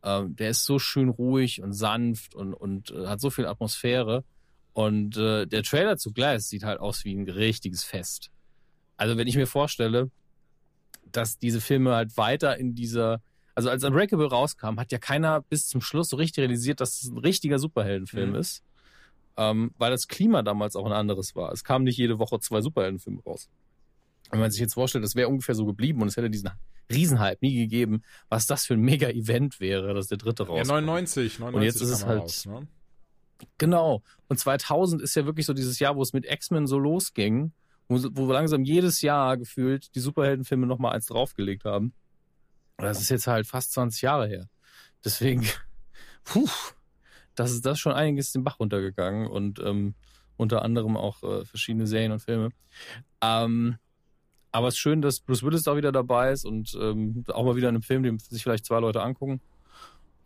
Ähm, 0.03 0.34
der 0.34 0.51
ist 0.51 0.64
so 0.64 0.78
schön 0.78 1.09
ruhig 1.09 1.62
und 1.62 1.72
sanft 1.72 2.34
und, 2.34 2.55
und 2.55 2.90
äh, 2.90 3.07
hat 3.07 3.20
so 3.20 3.30
viel 3.30 3.47
Atmosphäre. 3.47 4.24
Und 4.72 5.16
äh, 5.16 5.47
der 5.47 5.62
Trailer 5.62 5.97
zu 5.97 6.12
Glass 6.12 6.49
sieht 6.49 6.64
halt 6.64 6.80
aus 6.80 7.05
wie 7.05 7.14
ein 7.14 7.28
richtiges 7.28 7.84
Fest. 7.84 8.30
Also 8.97 9.16
wenn 9.16 9.28
ich 9.28 9.36
mir 9.36 9.47
vorstelle, 9.47 10.11
dass 11.11 11.38
diese 11.38 11.61
Filme 11.61 11.95
halt 11.95 12.16
weiter 12.16 12.57
in 12.57 12.74
dieser, 12.74 13.20
also 13.55 13.68
als 13.68 13.84
Unbreakable 13.84 14.26
rauskam, 14.28 14.78
hat 14.80 14.90
ja 14.93 14.99
keiner 14.99 15.43
bis 15.43 15.66
zum 15.68 15.80
Schluss 15.82 16.09
so 16.09 16.16
richtig 16.16 16.43
realisiert, 16.43 16.80
dass 16.80 17.03
es 17.03 17.11
ein 17.11 17.18
richtiger 17.18 17.59
Superheldenfilm 17.59 18.30
Mhm. 18.30 18.36
ist. 18.36 18.62
Ähm, 19.36 19.72
weil 19.78 19.90
das 19.90 20.09
Klima 20.09 20.43
damals 20.43 20.76
auch 20.76 20.84
ein 20.86 20.93
anderes 20.93 21.34
war. 21.34 21.53
Es 21.53 21.64
kamen 21.64 21.84
nicht 21.84 21.97
jede 21.97 22.18
Woche 22.18 22.38
zwei 22.40 22.61
Superheldenfilme 22.61 23.22
raus. 23.22 23.49
Wenn 24.33 24.41
man 24.41 24.51
sich 24.51 24.61
jetzt 24.61 24.74
vorstellt, 24.74 25.05
das 25.05 25.14
wäre 25.14 25.28
ungefähr 25.28 25.55
so 25.55 25.64
geblieben 25.66 26.01
und 26.03 26.09
es 26.09 26.16
hätte 26.16 26.30
diesen 26.30 26.51
Riesenhype 26.91 27.39
nie 27.43 27.55
gegeben, 27.55 28.03
was 28.30 28.47
das 28.47 28.64
für 28.66 28.74
ein 28.74 28.80
Mega-Event 28.80 29.61
wäre, 29.61 29.93
dass 29.95 30.09
der 30.09 30.16
dritte 30.18 30.43
Ja, 30.45 30.49
rauskommt. 30.49 30.68
99, 30.87 31.39
99 31.39 31.55
Und 31.57 31.62
jetzt 31.62 31.80
ist 31.83 31.91
es 31.91 32.07
halt- 32.07 32.22
raus, 32.22 32.47
ne? 32.47 32.66
Genau. 33.59 34.03
Und 34.28 34.39
2000 34.39 35.03
ist 35.03 35.14
ja 35.16 35.26
wirklich 35.26 35.47
so 35.47 35.53
dieses 35.53 35.78
Jahr, 35.80 35.97
wo 35.97 36.03
es 36.03 36.12
mit 36.12 36.24
X-Men 36.24 36.66
so 36.66 36.78
losging, 36.78 37.53
wo, 37.89 37.99
wo 38.12 38.33
langsam 38.33 38.64
jedes 38.64 39.03
Jahr 39.03 39.37
gefühlt 39.37 39.95
die 39.95 40.01
Superheldenfilme 40.01 40.66
nochmal 40.66 40.95
eins 40.95 41.07
draufgelegt 41.07 41.64
haben. 41.64 41.93
Und 42.78 42.85
das 42.87 43.01
ist 43.01 43.11
jetzt 43.11 43.26
halt 43.26 43.47
fast 43.47 43.72
20 43.72 44.01
Jahre 44.03 44.28
her. 44.28 44.49
Deswegen, 45.05 45.47
puh, 46.24 46.49
das 47.35 47.51
ist 47.51 47.66
das 47.66 47.78
schon 47.80 47.93
einiges 47.93 48.33
den 48.33 48.45
Bach 48.45 48.61
runtergegangen 48.61 49.26
und 49.26 49.59
ähm, 49.59 49.95
unter 50.37 50.62
anderem 50.62 50.97
auch 50.97 51.22
äh, 51.22 51.45
verschiedene 51.45 51.87
Serien 51.87 52.12
und 52.12 52.20
Filme. 52.20 52.51
Ähm, 53.20 53.76
aber 54.53 54.69
es 54.69 54.75
ist 54.75 54.81
schön, 54.81 55.03
dass 55.03 55.21
Bruce 55.21 55.43
Willis 55.43 55.67
auch 55.67 55.77
wieder 55.77 55.93
dabei 55.93 56.31
ist 56.31 56.45
und 56.45 56.77
ähm, 56.81 57.25
auch 57.29 57.45
mal 57.45 57.57
wieder 57.57 57.71
in 57.71 57.77
einem 57.77 57.83
Film, 57.83 58.03
den 58.03 58.19
sich 58.19 58.43
vielleicht 58.43 58.67
zwei 58.67 58.79
Leute 58.81 59.03
angucken. 59.03 59.41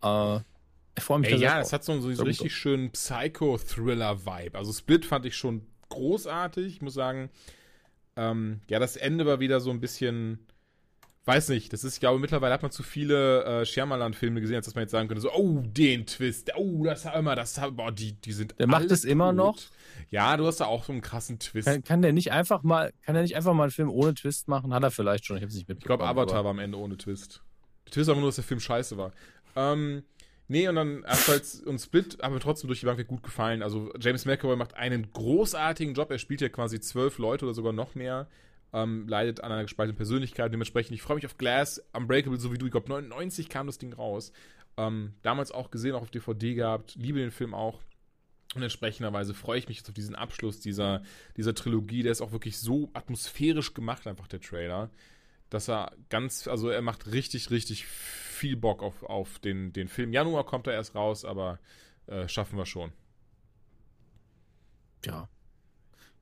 Äh, 0.03 0.39
ich 0.97 1.03
freue 1.03 1.19
mich 1.19 1.29
Ey, 1.29 1.39
da 1.39 1.41
ja, 1.41 1.61
es 1.61 1.71
hat 1.71 1.83
so, 1.83 1.99
so 1.99 2.07
einen 2.07 2.17
gut 2.17 2.27
richtig 2.27 2.55
schönen 2.55 2.91
Psycho-Thriller-Vibe. 2.91 4.57
Also 4.57 4.73
Split 4.73 5.05
fand 5.05 5.25
ich 5.25 5.35
schon 5.35 5.61
großartig. 5.89 6.67
Ich 6.67 6.81
muss 6.81 6.93
sagen, 6.93 7.29
ähm, 8.15 8.61
ja, 8.67 8.79
das 8.79 8.97
Ende 8.97 9.25
war 9.25 9.39
wieder 9.39 9.59
so 9.59 9.69
ein 9.69 9.79
bisschen, 9.79 10.39
weiß 11.27 11.49
nicht, 11.49 11.73
das 11.73 11.83
ist, 11.83 11.95
ich 11.95 11.99
glaube, 11.99 12.19
mittlerweile 12.19 12.53
hat 12.53 12.61
man 12.61 12.71
zu 12.71 12.83
viele 12.83 13.43
äh, 13.43 13.65
Shyamalan-Filme 13.65 14.39
gesehen, 14.41 14.55
als 14.57 14.65
dass 14.65 14.75
man 14.75 14.83
jetzt 14.83 14.91
sagen 14.91 15.07
könnte, 15.07 15.21
so, 15.21 15.31
oh, 15.33 15.61
den 15.61 16.05
Twist, 16.05 16.51
oh, 16.55 16.83
das 16.83 17.05
haben 17.05 17.25
wir, 17.25 17.35
das 17.35 17.59
haben, 17.59 17.75
boah, 17.75 17.91
die, 17.91 18.13
die 18.13 18.31
sind 18.31 18.55
Der 18.59 18.67
macht 18.67 18.89
es 18.91 19.03
immer 19.03 19.33
noch? 19.33 19.57
Ja, 20.09 20.37
du 20.37 20.47
hast 20.47 20.57
da 20.61 20.65
auch 20.65 20.85
so 20.85 20.93
einen 20.93 21.01
krassen 21.01 21.37
Twist. 21.39 21.67
Kann, 21.67 21.83
kann 21.83 22.01
der 22.01 22.13
nicht 22.13 22.31
einfach 22.31 22.63
mal, 22.63 22.93
kann 23.05 23.13
der 23.13 23.23
nicht 23.23 23.35
einfach 23.35 23.53
mal 23.53 23.63
einen 23.63 23.71
Film 23.71 23.89
ohne 23.89 24.13
Twist 24.13 24.47
machen? 24.47 24.73
Hat 24.73 24.83
er 24.83 24.91
vielleicht 24.91 25.25
schon, 25.25 25.35
ich 25.37 25.41
habe 25.43 25.49
es 25.49 25.55
nicht 25.55 25.63
Ich 25.63 25.67
mitbekommen. 25.67 25.99
glaube, 25.99 26.09
Avatar 26.09 26.37
aber- 26.39 26.45
war 26.45 26.51
am 26.51 26.59
Ende 26.59 26.77
ohne 26.77 26.97
Twist. 26.97 27.41
Der 27.85 27.91
Twist 27.91 28.07
war 28.07 28.15
nur, 28.15 28.25
dass 28.27 28.35
der 28.35 28.43
Film 28.43 28.59
scheiße 28.59 28.97
war. 28.97 29.11
Ähm, 29.55 30.03
nee, 30.47 30.67
und 30.67 30.75
dann 30.75 30.97
ebenfalls 30.99 31.61
und 31.61 31.79
Split, 31.79 32.21
aber 32.21 32.39
trotzdem 32.39 32.67
durch 32.67 32.79
die 32.81 32.85
Bank 32.85 33.05
gut 33.07 33.23
gefallen. 33.23 33.63
Also 33.63 33.91
James 33.99 34.25
McAvoy 34.25 34.55
macht 34.55 34.75
einen 34.75 35.11
großartigen 35.11 35.93
Job. 35.93 36.09
Er 36.11 36.19
spielt 36.19 36.41
ja 36.41 36.49
quasi 36.49 36.79
zwölf 36.79 37.17
Leute 37.17 37.45
oder 37.45 37.53
sogar 37.53 37.73
noch 37.73 37.95
mehr. 37.95 38.27
Ähm, 38.77 39.07
leidet 39.07 39.41
an 39.41 39.51
einer 39.51 39.63
gespaltenen 39.63 39.97
Persönlichkeit. 39.97 40.53
Dementsprechend, 40.53 40.93
ich 40.93 41.01
freue 41.01 41.15
mich 41.15 41.25
auf 41.25 41.37
Glass, 41.37 41.81
Unbreakable, 41.93 42.39
so 42.39 42.53
wie 42.53 42.59
du. 42.59 42.67
Ich 42.67 42.71
glaube, 42.71 42.89
99 42.89 43.49
kam 43.49 43.65
das 43.65 43.79
Ding 43.79 43.91
raus. 43.91 44.31
Ähm, 44.77 45.13
damals 45.23 45.51
auch 45.51 45.71
gesehen, 45.71 45.95
auch 45.95 46.03
auf 46.03 46.11
DVD 46.11 46.53
gehabt. 46.53 46.93
Liebe 46.95 47.17
den 47.17 47.31
Film 47.31 47.55
auch. 47.55 47.81
Und 48.53 48.61
entsprechenderweise 48.61 49.33
freue 49.33 49.57
ich 49.57 49.67
mich 49.67 49.77
jetzt 49.77 49.89
auf 49.89 49.95
diesen 49.95 50.15
Abschluss 50.15 50.59
dieser, 50.59 51.01
dieser 51.37 51.55
Trilogie. 51.55 52.03
Der 52.03 52.11
ist 52.11 52.21
auch 52.21 52.31
wirklich 52.31 52.59
so 52.59 52.91
atmosphärisch 52.93 53.73
gemacht, 53.73 54.05
einfach 54.05 54.27
der 54.27 54.41
Trailer, 54.41 54.91
dass 55.49 55.67
er 55.67 55.91
ganz, 56.09 56.47
also 56.47 56.69
er 56.69 56.81
macht 56.81 57.11
richtig, 57.11 57.49
richtig 57.49 57.85
viel 57.87 58.55
Bock 58.55 58.83
auf, 58.83 59.03
auf 59.03 59.39
den, 59.39 59.73
den 59.73 59.87
Film. 59.87 60.13
Januar 60.13 60.45
kommt 60.45 60.67
er 60.67 60.73
erst 60.73 60.93
raus, 60.93 61.25
aber 61.25 61.59
äh, 62.05 62.27
schaffen 62.27 62.57
wir 62.57 62.65
schon. 62.65 62.91
Ja. 65.03 65.27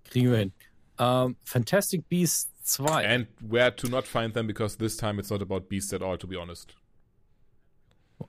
Kriegen 0.06 0.32
wir 0.32 0.38
hin. 0.38 0.54
Ähm, 1.00 1.36
Fantastic 1.44 2.08
Beasts 2.10 2.48
2. 2.78 2.86
And 2.88 3.28
where 3.48 3.72
to 3.72 3.88
not 3.90 4.06
find 4.08 4.34
them, 4.34 4.48
because 4.48 4.78
this 4.78 4.96
time 4.98 5.20
it's 5.20 5.30
not 5.30 5.42
about 5.42 5.70
beasts 5.70 5.94
at 5.94 6.02
all, 6.02 6.18
to 6.18 6.28
be 6.28 6.36
honest. 6.36 6.76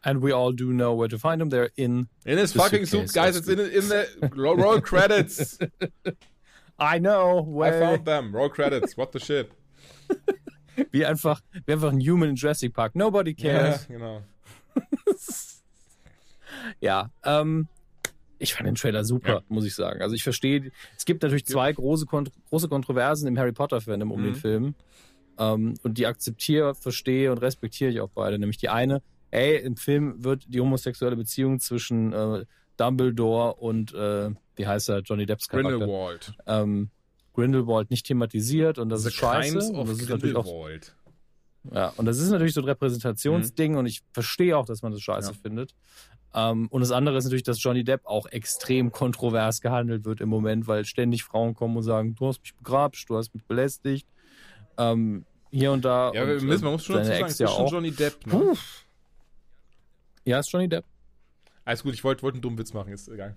And 0.04 0.20
we 0.20 0.32
all 0.32 0.50
do 0.52 0.72
know 0.72 0.92
where 0.94 1.08
to 1.08 1.16
find 1.18 1.40
them. 1.40 1.48
They're 1.48 1.70
in. 1.76 2.08
In 2.24 2.38
his 2.38 2.52
fucking 2.52 2.86
suit, 2.86 3.12
guys, 3.12 3.36
it's 3.36 3.48
in, 3.48 3.60
in 3.60 3.88
the 3.88 4.30
roll 4.34 4.80
credits. 4.80 5.58
I 6.78 6.98
know 6.98 7.40
Where... 7.42 7.82
I 7.82 7.86
found 7.96 8.04
them. 8.04 8.34
Roll 8.34 8.48
credits. 8.50 8.96
What 8.96 9.12
the 9.12 9.20
shit. 9.20 9.52
Wie 10.92 11.06
einfach, 11.06 11.40
wie 11.64 11.72
einfach 11.72 11.90
ein 11.90 12.00
Human 12.00 12.28
in 12.28 12.36
Jurassic 12.36 12.74
Park. 12.74 12.94
Nobody 12.94 13.34
Ja, 13.38 13.50
cares. 13.52 13.86
genau. 13.86 14.22
Ja, 16.80 17.10
ähm, 17.24 17.68
ich 18.38 18.54
fand 18.54 18.66
den 18.66 18.74
Trailer 18.74 19.04
super, 19.04 19.28
Ja. 19.34 19.40
muss 19.48 19.64
ich 19.64 19.74
sagen. 19.74 20.02
Also 20.02 20.14
ich 20.14 20.22
verstehe, 20.22 20.70
es 20.96 21.04
gibt 21.04 21.22
natürlich 21.22 21.46
zwei 21.46 21.72
große, 21.72 22.06
Kont 22.06 22.30
große 22.48 22.68
Kontroversen 22.68 23.26
im 23.28 23.38
Harry 23.38 23.52
Potter-Fandom 23.52 24.10
um 24.12 24.20
Mhm. 24.20 24.24
den 24.24 24.34
Film. 24.34 24.74
Ähm, 25.38 25.74
und 25.82 25.98
die 25.98 26.06
akzeptiere, 26.06 26.74
verstehe 26.74 27.30
und 27.30 27.38
respektiere 27.38 27.90
ich 27.90 28.00
auch 28.00 28.10
beide. 28.14 28.38
Nämlich 28.38 28.56
die 28.58 28.68
eine, 28.70 29.02
ey, 29.30 29.58
im 29.58 29.76
Film 29.76 30.22
wird 30.24 30.44
die 30.48 30.60
homosexuelle 30.60 31.16
Beziehung 31.16 31.60
zwischen 31.60 32.12
äh, 32.12 32.44
Dumbledore 32.78 33.54
und, 33.54 33.92
äh, 33.94 34.30
wie 34.56 34.66
heißt 34.66 34.88
er, 34.90 35.00
Johnny 35.00 35.26
Depps 35.26 35.48
Charakter, 35.48 35.70
Grindelwald. 35.78 36.32
ähm, 36.46 36.90
Grindelwald 37.34 37.90
nicht 37.90 38.06
thematisiert 38.06 38.78
und 38.78 38.88
das 38.88 39.02
The 39.02 39.08
ist 39.08 39.14
scheiße. 39.14 39.50
Crimes 39.58 39.70
Und 39.70 39.76
of 39.76 39.88
das 39.90 39.98
ist 40.00 40.08
natürlich 40.08 40.36
auch 40.36 40.44
Grindelwald. 40.44 40.96
ja, 41.72 41.88
und 41.96 42.06
das 42.06 42.18
ist 42.18 42.30
natürlich 42.30 42.54
so 42.54 42.60
ein 42.62 42.64
Repräsentationsding 42.66 43.76
und 43.76 43.84
ich 43.86 44.00
verstehe 44.12 44.56
auch, 44.56 44.64
dass 44.66 44.80
man 44.82 44.92
das 44.92 45.02
scheiße 45.02 45.32
Ja. 45.32 45.38
findet. 45.42 45.74
Ähm, 46.36 46.68
und 46.68 46.82
das 46.82 46.92
andere 46.92 47.16
ist 47.16 47.24
natürlich, 47.24 47.44
dass 47.44 47.62
Johnny 47.62 47.82
Depp 47.82 48.04
auch 48.04 48.26
extrem 48.26 48.92
kontrovers 48.92 49.62
gehandelt 49.62 50.04
wird 50.04 50.20
im 50.20 50.28
Moment, 50.28 50.66
weil 50.66 50.84
ständig 50.84 51.24
Frauen 51.24 51.54
kommen 51.54 51.76
und 51.78 51.82
sagen, 51.82 52.14
du 52.14 52.26
hast 52.26 52.42
mich 52.42 52.54
begrapscht, 52.54 53.08
du 53.08 53.16
hast 53.16 53.34
mich 53.34 53.42
belästigt. 53.44 54.06
Ähm, 54.76 55.24
hier 55.50 55.72
und 55.72 55.84
da. 55.86 56.12
Ja, 56.12 56.22
und, 56.22 56.28
wir 56.28 56.42
müssen, 56.42 56.64
man 56.64 56.72
äh, 56.72 56.76
muss 56.76 56.84
schon 56.84 56.96
dazu 56.96 57.08
sagen, 57.08 57.24
es 57.24 57.38
ja 57.38 57.46
ist 57.46 57.54
schon 57.54 57.64
auch. 57.64 57.72
Johnny 57.72 57.90
Depp. 57.90 58.26
Ne? 58.26 58.52
Ja, 60.26 60.38
ist 60.38 60.52
Johnny 60.52 60.68
Depp. 60.68 60.84
Alles 61.64 61.82
gut, 61.82 61.94
ich 61.94 62.04
wollte 62.04 62.22
wollt 62.22 62.34
einen 62.34 62.42
dummen 62.42 62.58
Witz 62.58 62.74
machen, 62.74 62.92
ist 62.92 63.08
egal. 63.08 63.34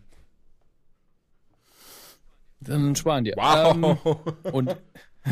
Dann 2.60 2.96
sparen 2.98 3.24
dir. 3.24 3.36
Wow. 3.38 4.36
Ähm, 4.44 4.52
und 4.52 4.76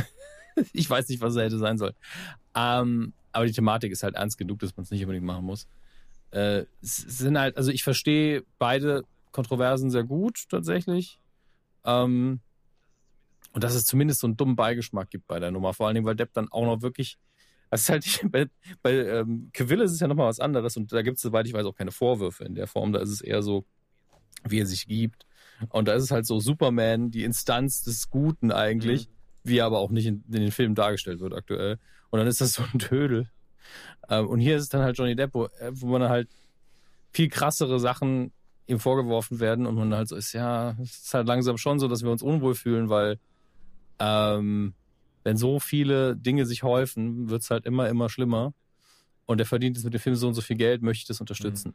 ich 0.72 0.90
weiß 0.90 1.10
nicht, 1.10 1.20
was 1.20 1.36
er 1.36 1.44
hätte 1.44 1.58
sein 1.58 1.78
sollen. 1.78 1.96
Ähm, 2.56 3.12
aber 3.34 3.46
die 3.46 3.52
Thematik 3.52 3.92
ist 3.92 4.04
halt 4.04 4.16
ernst 4.16 4.38
genug, 4.38 4.60
dass 4.60 4.76
man 4.78 4.86
es 4.86 4.92
nicht 4.92 5.02
unbedingt 5.02 5.26
machen 5.26 5.46
muss. 5.46 5.68
Äh, 6.32 6.66
sind 6.82 7.38
halt, 7.38 7.58
also 7.58 7.72
ich 7.72 7.84
verstehe 7.84 8.44
beide 8.60 9.04
Kontroversen 9.32 9.90
sehr 9.92 10.04
gut 10.04 10.46
tatsächlich. 10.50 11.20
Ähm, 11.86 12.42
und 13.54 13.64
dass 13.64 13.74
es 13.74 13.86
zumindest 13.86 14.20
so 14.20 14.28
einen 14.28 14.38
dummen 14.38 14.56
Beigeschmack 14.56 15.10
gibt 15.10 15.28
bei 15.28 15.40
der 15.40 15.52
Nummer. 15.52 15.74
Vor 15.74 15.88
allen 15.88 15.96
Dingen, 15.96 16.06
weil 16.06 16.16
Depp 16.16 16.34
dann 16.34 16.52
auch 16.52 16.66
noch 16.66 16.82
wirklich. 16.82 17.18
Das 17.70 17.82
ist 17.82 17.90
halt 17.90 18.06
bei, 18.32 18.48
bei 18.82 18.94
ähm, 18.94 19.50
Cavill 19.54 19.82
ist 19.82 19.92
es 19.92 20.00
ja 20.00 20.08
nochmal 20.08 20.28
was 20.28 20.40
anderes 20.40 20.78
und 20.78 20.92
da 20.92 21.02
gibt 21.02 21.18
es, 21.18 21.24
soweit 21.24 21.48
ich 21.48 21.54
weiß, 21.54 21.66
auch 21.66 21.76
keine 21.76 21.92
Vorwürfe 21.92 22.44
in 22.44 22.56
der 22.56 22.68
Form. 22.68 22.94
Da 22.94 23.00
ist 23.00 23.10
es 23.10 23.22
eher 23.22 23.42
so, 23.42 23.66
wie 24.44 24.60
er 24.60 24.66
sich 24.66 24.88
gibt. 24.88 25.26
Und 25.70 25.88
da 25.88 25.94
ist 25.94 26.04
es 26.04 26.12
halt 26.12 26.26
so 26.26 26.40
Superman, 26.40 27.10
die 27.10 27.24
Instanz 27.24 27.84
des 27.84 28.10
Guten 28.10 28.52
eigentlich, 28.52 29.10
wie 29.44 29.58
er 29.58 29.66
aber 29.66 29.80
auch 29.80 29.90
nicht 29.90 30.06
in, 30.06 30.24
in 30.28 30.42
den 30.42 30.52
Filmen 30.52 30.76
dargestellt 30.76 31.20
wird 31.20 31.34
aktuell. 31.34 31.80
Und 32.10 32.20
dann 32.20 32.28
ist 32.28 32.42
das 32.42 32.54
so 32.54 32.64
ein 32.64 32.80
Tödel. 32.80 33.30
Ähm, 34.10 34.28
und 34.28 34.40
hier 34.40 34.58
ist 34.58 34.64
es 34.64 34.70
dann 34.70 34.82
halt 34.82 34.98
Johnny 34.98 35.16
Depp, 35.16 35.34
wo, 35.34 35.46
äh, 35.46 35.72
wo 35.72 35.88
man 35.88 36.10
halt 36.10 36.30
viel 37.12 37.30
krassere 37.30 37.80
Sachen 37.80 38.32
ihm 38.68 38.80
vorgeworfen 38.80 39.40
werden 39.40 39.66
und 39.66 39.76
man 39.76 39.94
halt 39.96 40.10
so 40.10 40.16
ist, 40.16 40.34
ja, 40.34 40.76
es 40.82 41.04
ist 41.04 41.14
halt 41.14 41.28
langsam 41.28 41.58
schon 41.58 41.80
so, 41.80 41.88
dass 41.88 42.04
wir 42.04 42.12
uns 42.12 42.22
unwohl 42.22 42.54
fühlen, 42.54 42.90
weil 42.90 43.18
ähm, 44.00 44.74
wenn 45.24 45.38
so 45.38 45.60
viele 45.60 46.16
Dinge 46.16 46.46
sich 46.46 46.64
häufen, 46.64 47.30
wird's 47.30 47.50
halt 47.50 47.66
immer, 47.66 47.90
immer 47.90 48.10
schlimmer. 48.10 48.54
Und 49.26 49.40
er 49.42 49.46
verdient 49.46 49.76
jetzt 49.76 49.84
mit 49.84 49.94
dem 49.94 50.00
Film 50.00 50.16
so 50.16 50.28
und 50.28 50.34
so 50.34 50.42
viel 50.42 50.56
Geld, 50.56 50.82
möchte 50.82 51.02
ich 51.02 51.08
das 51.08 51.20
unterstützen. 51.20 51.74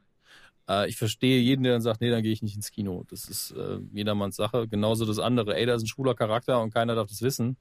Äh, 0.68 0.88
ich 0.88 0.96
verstehe 0.96 1.40
jeden, 1.40 1.62
der 1.62 1.72
dann 1.72 1.82
sagt, 1.82 2.00
nee, 2.00 2.10
dann 2.10 2.22
gehe 2.22 2.32
ich 2.32 2.42
nicht 2.42 2.56
ins 2.56 2.70
Kino. 2.70 3.04
Das 3.10 3.28
ist 3.28 3.50
äh, 3.52 3.78
jedermanns 3.92 4.36
Sache. 4.36 4.68
Genauso 4.68 5.04
das 5.04 5.18
andere. 5.18 5.54
Ey, 5.56 5.66
da 5.66 5.74
ist 5.74 5.82
ein 5.82 5.86
schwuler 5.86 6.14
Charakter 6.14 6.62
und 6.62 6.72
keiner 6.72 6.94
darf 6.94 7.08
das 7.08 7.20
wissen. 7.20 7.56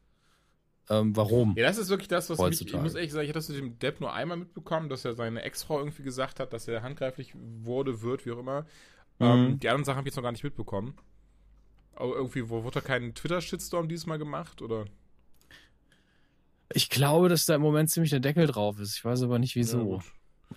Ähm, 0.91 1.15
warum? 1.15 1.55
Ja, 1.55 1.63
das 1.67 1.77
ist 1.77 1.87
wirklich 1.89 2.09
das, 2.09 2.29
was 2.29 2.37
mich, 2.37 2.47
ich 2.53 2.59
Heutzutage. 2.61 2.83
muss 2.83 2.95
ehrlich 2.95 3.11
sagen, 3.13 3.23
ich 3.23 3.29
hatte 3.29 3.39
das 3.39 3.47
mit 3.49 3.57
dem 3.59 3.79
Depp 3.79 4.01
nur 4.01 4.13
einmal 4.13 4.35
mitbekommen, 4.37 4.89
dass 4.89 5.05
er 5.05 5.13
seine 5.13 5.41
Ex-Frau 5.41 5.79
irgendwie 5.79 6.03
gesagt 6.03 6.39
hat, 6.41 6.51
dass 6.51 6.67
er 6.67 6.83
handgreiflich 6.83 7.33
wurde, 7.35 8.01
wird, 8.01 8.25
wie 8.25 8.31
auch 8.33 8.39
immer. 8.39 8.63
Mhm. 9.19 9.25
Ähm, 9.25 9.59
die 9.59 9.69
anderen 9.69 9.85
Sachen 9.85 9.97
habe 9.97 10.07
ich 10.09 10.11
jetzt 10.11 10.17
noch 10.17 10.23
gar 10.23 10.33
nicht 10.33 10.43
mitbekommen. 10.43 10.95
Aber 11.95 12.15
irgendwie, 12.15 12.49
wo 12.49 12.63
wurde 12.63 12.81
da 12.81 12.81
kein 12.81 13.13
Twitter-Shitstorm 13.15 13.87
diesmal 13.87 14.17
gemacht, 14.17 14.61
oder? 14.61 14.85
Ich 16.73 16.89
glaube, 16.89 17.29
dass 17.29 17.45
da 17.45 17.55
im 17.55 17.61
Moment 17.61 17.89
ziemlich 17.89 18.11
der 18.11 18.19
Deckel 18.19 18.47
drauf 18.47 18.79
ist. 18.79 18.95
Ich 18.97 19.05
weiß 19.05 19.23
aber 19.23 19.39
nicht 19.39 19.55
Ja, 19.61 19.61
wieso. 19.61 19.85
gut. 19.85 20.03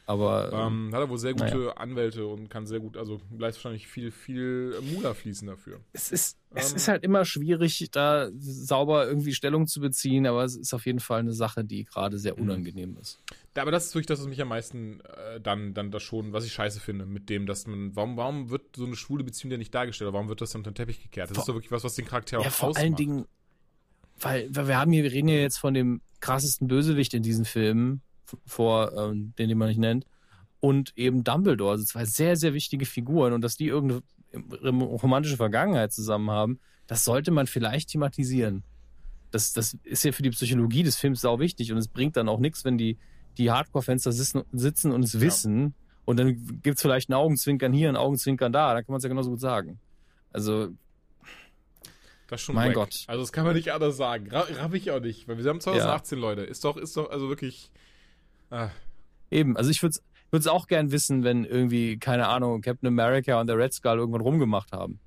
Aber 0.07 0.51
ähm, 0.53 0.89
Ähm, 0.89 0.95
hat 0.95 1.01
er 1.01 1.09
wohl 1.09 1.19
sehr 1.19 1.33
gute 1.33 1.57
naja. 1.59 1.71
Anwälte 1.73 2.27
und 2.27 2.49
kann 2.49 2.67
sehr 2.67 2.81
gut, 2.81 2.97
also 2.97 3.21
lässt 3.31 3.59
wahrscheinlich 3.59 3.87
viel, 3.87 4.11
viel 4.11 4.79
Mula 4.83 5.15
fließen 5.15 5.47
dafür. 5.49 5.81
es, 5.93 6.11
ist, 6.11 6.39
es 6.55 6.71
ähm, 6.71 6.77
ist 6.77 6.89
halt 6.89 7.03
immer 7.05 7.25
schwierig, 7.25 7.89
da 7.93 8.29
sauber 8.39 9.07
irgendwie 9.07 9.33
Stellung 9.35 9.67
zu 9.67 9.81
beziehen, 9.81 10.27
aber 10.27 10.45
es 10.45 10.57
ist 10.57 10.75
auf 10.75 10.87
jeden 10.87 11.01
Fall 11.01 11.21
eine 11.21 11.33
Sache, 11.33 11.65
die 11.65 11.85
gerade 11.85 12.19
sehr 12.19 12.37
Mhm. 12.37 12.43
unangenehm 12.43 12.97
ist. 13.01 13.19
Da, 13.55 13.63
aber 13.63 13.71
das 13.71 13.87
ist 13.87 13.95
wirklich 13.95 14.07
das, 14.07 14.21
was 14.21 14.27
mich 14.27 14.41
am 14.43 14.49
meisten 14.49 15.01
äh, 15.01 15.41
dann, 15.41 15.75
dann 15.75 15.91
das 15.91 16.03
schon, 16.03 16.33
was 16.33 16.45
ich 16.45 16.53
scheiße 16.53 16.81
finde, 16.81 17.07
mit 17.07 17.31
dem, 17.31 17.47
dass 17.47 17.67
man, 17.67 17.95
warum, 17.95 18.17
warum 18.17 18.51
wird 18.51 18.77
so 18.77 18.85
eine 18.85 18.97
schwule 18.97 19.23
Beziehung 19.25 19.51
denn 19.51 19.61
nicht 19.61 19.75
dargestellt? 19.75 20.13
Warum 20.13 20.29
wird 20.29 20.41
das 20.41 20.51
dann 20.51 20.61
unter 20.61 20.71
den 20.73 20.77
Teppich 20.77 21.03
gekehrt? 21.03 21.31
Das 21.31 21.37
Vor- 21.37 21.43
ist 21.43 21.49
doch 21.49 21.55
wirklich 21.55 21.71
was, 21.73 21.85
was 21.85 21.95
den 21.95 22.05
Charakter 22.05 22.41
auch 22.41 22.45
Ja, 22.45 22.51
vor 22.51 22.71
ausmacht. 22.71 22.85
allen 22.85 22.97
Dingen, 22.97 23.27
weil, 24.21 24.49
weil 24.55 24.69
wir 24.69 24.79
haben 24.79 24.93
hier, 24.93 25.03
wir 25.05 25.13
reden 25.13 25.29
ja 25.29 25.37
jetzt 25.37 25.59
von 25.59 25.75
dem 25.75 26.01
krassesten 26.21 26.69
Bösewicht 26.69 27.15
in 27.15 27.23
diesen 27.23 27.45
Filmen, 27.45 28.03
vor, 28.47 28.93
ähm, 28.97 29.35
den, 29.39 29.49
den 29.49 29.59
man 29.59 29.69
nicht 29.69 29.79
nennt, 29.79 30.07
und 30.61 30.97
eben 30.97 31.25
Dumbledore, 31.25 31.73
also 31.73 31.85
zwei 31.85 32.07
sehr, 32.07 32.37
sehr 32.37 32.55
wichtige 32.55 32.87
Figuren 32.87 33.33
und 33.35 33.43
dass 33.43 33.57
die 33.57 33.67
irgendeine 33.67 34.03
romantische 34.33 35.37
Vergangenheit 35.37 35.93
zusammen 35.93 36.31
haben, 36.31 36.59
das 36.87 37.05
sollte 37.05 37.31
man 37.31 37.47
vielleicht 37.47 37.91
thematisieren. 37.91 38.65
Das, 39.31 39.53
das 39.53 39.77
ist 39.83 40.05
ja 40.05 40.13
für 40.13 40.23
die 40.23 40.31
Psychologie 40.31 40.83
des 40.83 40.97
Films 40.97 41.21
sau 41.21 41.39
wichtig 41.39 41.71
und 41.73 41.79
es 41.79 41.89
bringt 41.89 42.17
dann 42.17 42.29
auch 42.29 42.39
nichts, 42.39 42.65
wenn 42.65 42.79
die, 42.79 42.99
die 43.37 43.51
Hardcore-Fans 43.51 44.05
da 44.05 44.13
sitzen, 44.13 44.93
und 44.93 45.05
es 45.05 45.21
wissen 45.21 45.75
und 46.05 46.19
dann 46.19 46.61
gibt's 46.63 46.83
vielleicht 46.83 47.11
ein 47.11 47.15
Augenzwinkern 47.15 47.73
hier, 47.73 47.89
ein 47.89 47.97
Augenzwinkern 47.97 48.53
da, 48.53 48.75
dann 48.75 48.85
kann 48.85 48.93
man 48.93 48.99
es 48.99 49.05
ja 49.05 49.09
genauso 49.09 49.31
gut 49.31 49.41
sagen. 49.41 49.81
Also, 50.33 50.71
Das 52.29 52.41
ist 52.41 52.47
schon 52.47 52.55
Mein 52.55 52.69
wack. 52.69 52.75
Gott. 52.75 53.05
Also 53.07 53.23
das 53.23 53.33
kann 53.33 53.45
man 53.45 53.55
nicht 53.55 53.71
anders 53.73 53.97
sagen. 53.97 54.29
Ra 54.31 54.41
raff 54.41 54.75
ich 54.75 54.91
auch 54.91 55.01
nicht. 55.01 55.29
Weil 55.29 55.39
wir 55.39 55.49
haben 55.49 55.61
2018, 55.61 56.19
Leute. 56.19 56.43
Ist 56.43 56.65
doch, 56.65 56.77
ist 56.77 56.97
doch, 56.97 57.11
also 57.11 57.29
wirklich. 57.29 57.71
Ah, 58.55 58.71
eben. 59.31 59.57
Also 59.57 59.71
ich 59.71 59.83
würde 59.83 59.99
es 60.33 60.47
auch 60.47 60.67
gern 60.67 60.93
wissen, 60.93 61.25
wenn 61.25 61.45
irgendwie, 61.45 61.99
keine 61.99 62.29
Ahnung, 62.29 62.61
Captain 62.61 62.87
America 62.87 63.41
und 63.41 63.47
der 63.49 63.59
Red 63.59 63.73
Skull 63.73 63.99
irgendwann 63.99 64.21
rumgemacht 64.21 64.73
haben. 64.73 65.01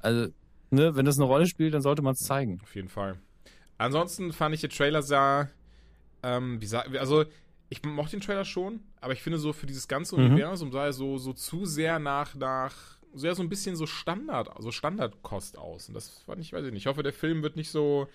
Also, 0.00 0.28
ne, 0.70 0.94
wenn 0.96 1.04
das 1.04 1.16
eine 1.18 1.26
Rolle 1.26 1.46
spielt, 1.46 1.74
dann 1.74 1.82
sollte 1.82 2.02
man 2.02 2.12
es 2.14 2.20
zeigen. 2.20 2.60
auf 2.62 2.74
jeden 2.74 2.88
Fall. 2.88 3.18
Ansonsten 3.78 4.32
fand 4.32 4.54
ich, 4.54 4.60
der 4.60 4.70
Trailer 4.70 5.02
sah, 5.02 5.48
ähm, 6.22 6.60
wie 6.60 6.66
sag, 6.66 6.94
also 6.98 7.24
ich 7.70 7.82
mochte 7.84 8.16
den 8.16 8.20
Trailer 8.20 8.44
schon, 8.44 8.80
aber 9.00 9.12
ich 9.14 9.22
finde 9.22 9.38
so 9.38 9.52
für 9.52 9.66
dieses 9.66 9.88
ganze 9.88 10.16
Mhm. 10.16 10.26
Universum 10.26 10.72
sah 10.72 10.84
er 10.86 10.92
so, 10.92 11.16
so 11.18 11.32
zu 11.32 11.64
sehr 11.64 11.98
nach, 11.98 12.34
nach, 12.34 12.74
sehr 13.14 13.34
so 13.34 13.42
ein 13.42 13.48
bisschen 13.48 13.76
so 13.76 13.86
Standard, 13.86 14.50
so 14.58 14.70
Standardkost 14.70 15.56
aus. 15.56 15.88
Und 15.88 15.94
das 15.94 16.22
fand 16.26 16.40
ich, 16.42 16.52
weiß 16.52 16.64
ich 16.66 16.72
nicht. 16.72 16.82
Ich 16.82 16.86
hoffe, 16.86 17.02
der 17.02 17.12
Film 17.12 17.42
wird 17.42 17.56
nicht 17.56 17.70
so, 17.70 18.08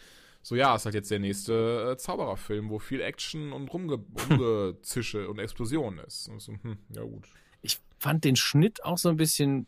so 0.46 0.56
ja, 0.56 0.76
ist 0.76 0.86
halt 0.86 0.94
jetzt 0.94 1.10
der 1.10 1.18
nächste 1.18 1.94
äh, 1.94 1.98
Zaubererfilm, 1.98 2.70
wo 2.70 2.78
viel 2.78 3.02
Action 3.02 3.52
und 3.52 3.68
Rumge 3.74 3.96
Rumgezische 4.30 5.28
und 5.28 5.40
Explosionen 5.40 6.06
ist. 6.06 6.28
Und 6.30 6.40
so, 6.40 6.54
hm, 6.54 6.78
ja 6.90 7.02
gut. 7.02 7.28
Ich 7.64 7.80
fand 7.98 8.24
den 8.24 8.36
Schnitt 8.36 8.84
auch 8.86 9.00
so 9.00 9.10
ein 9.10 9.18
bisschen 9.18 9.66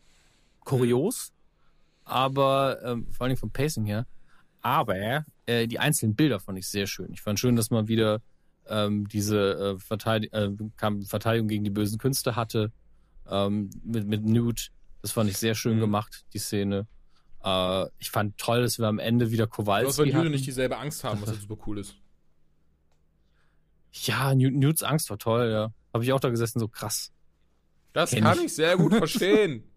kurios, 0.60 1.32
aber 2.04 2.78
ähm, 2.84 3.10
vor 3.10 3.26
allem 3.26 3.36
vom 3.36 3.50
Pacing 3.50 3.86
her. 3.86 4.06
Aber 4.60 5.24
äh, 5.46 5.66
die 5.66 5.80
einzelnen 5.80 6.14
Bilder 6.14 6.38
fand 6.38 6.56
ich 6.58 6.68
sehr 6.68 6.86
schön. 6.86 7.12
Ich 7.12 7.22
fand 7.22 7.40
schön, 7.40 7.56
dass 7.56 7.70
man 7.70 7.88
wieder 7.88 8.22
ähm, 8.68 9.08
diese 9.08 9.74
äh, 9.76 9.78
Verteidig 9.80 10.32
äh, 10.32 10.50
Verteidigung 11.06 11.48
gegen 11.48 11.64
die 11.64 11.70
bösen 11.70 11.98
Künste 11.98 12.36
hatte 12.36 12.70
ähm, 13.28 13.70
mit, 13.82 14.06
mit 14.06 14.24
Newt. 14.24 14.70
Das 15.02 15.10
fand 15.10 15.28
ich 15.28 15.38
sehr 15.38 15.56
schön 15.56 15.78
Mhm. 15.78 15.80
gemacht, 15.80 16.24
die 16.34 16.38
Szene. 16.38 16.86
Äh, 17.86 17.90
ich 17.98 18.10
fand 18.10 18.36
toll, 18.38 18.62
dass 18.62 18.78
wir 18.78 18.86
am 18.86 18.98
Ende 18.98 19.30
wieder 19.30 19.46
Du 19.46 19.50
Kowalski 19.52 19.98
weil 20.00 20.06
Jude 20.08 20.18
hatten. 20.18 20.30
nicht 20.30 20.46
dieselbe 20.46 20.76
Angst 20.78 21.04
haben, 21.04 21.20
was 21.22 21.30
halt 21.30 21.40
super 21.40 21.56
cool 21.66 21.78
ist. 21.78 21.94
Ja, 23.92 24.34
Newt, 24.34 24.54
Newts 24.54 24.82
Angst 24.82 25.10
war 25.10 25.18
toll, 25.18 25.50
ja. 25.50 25.72
Habe 25.94 26.04
ich 26.04 26.12
auch 26.12 26.20
da 26.20 26.28
gesessen, 26.28 26.60
so 26.60 26.68
krass. 26.68 27.10
Das 27.92 28.10
Kenn 28.10 28.22
kann 28.22 28.38
ich. 28.38 28.44
ich 28.46 28.54
sehr 28.54 28.76
gut 28.76 28.94
verstehen. 28.94 29.64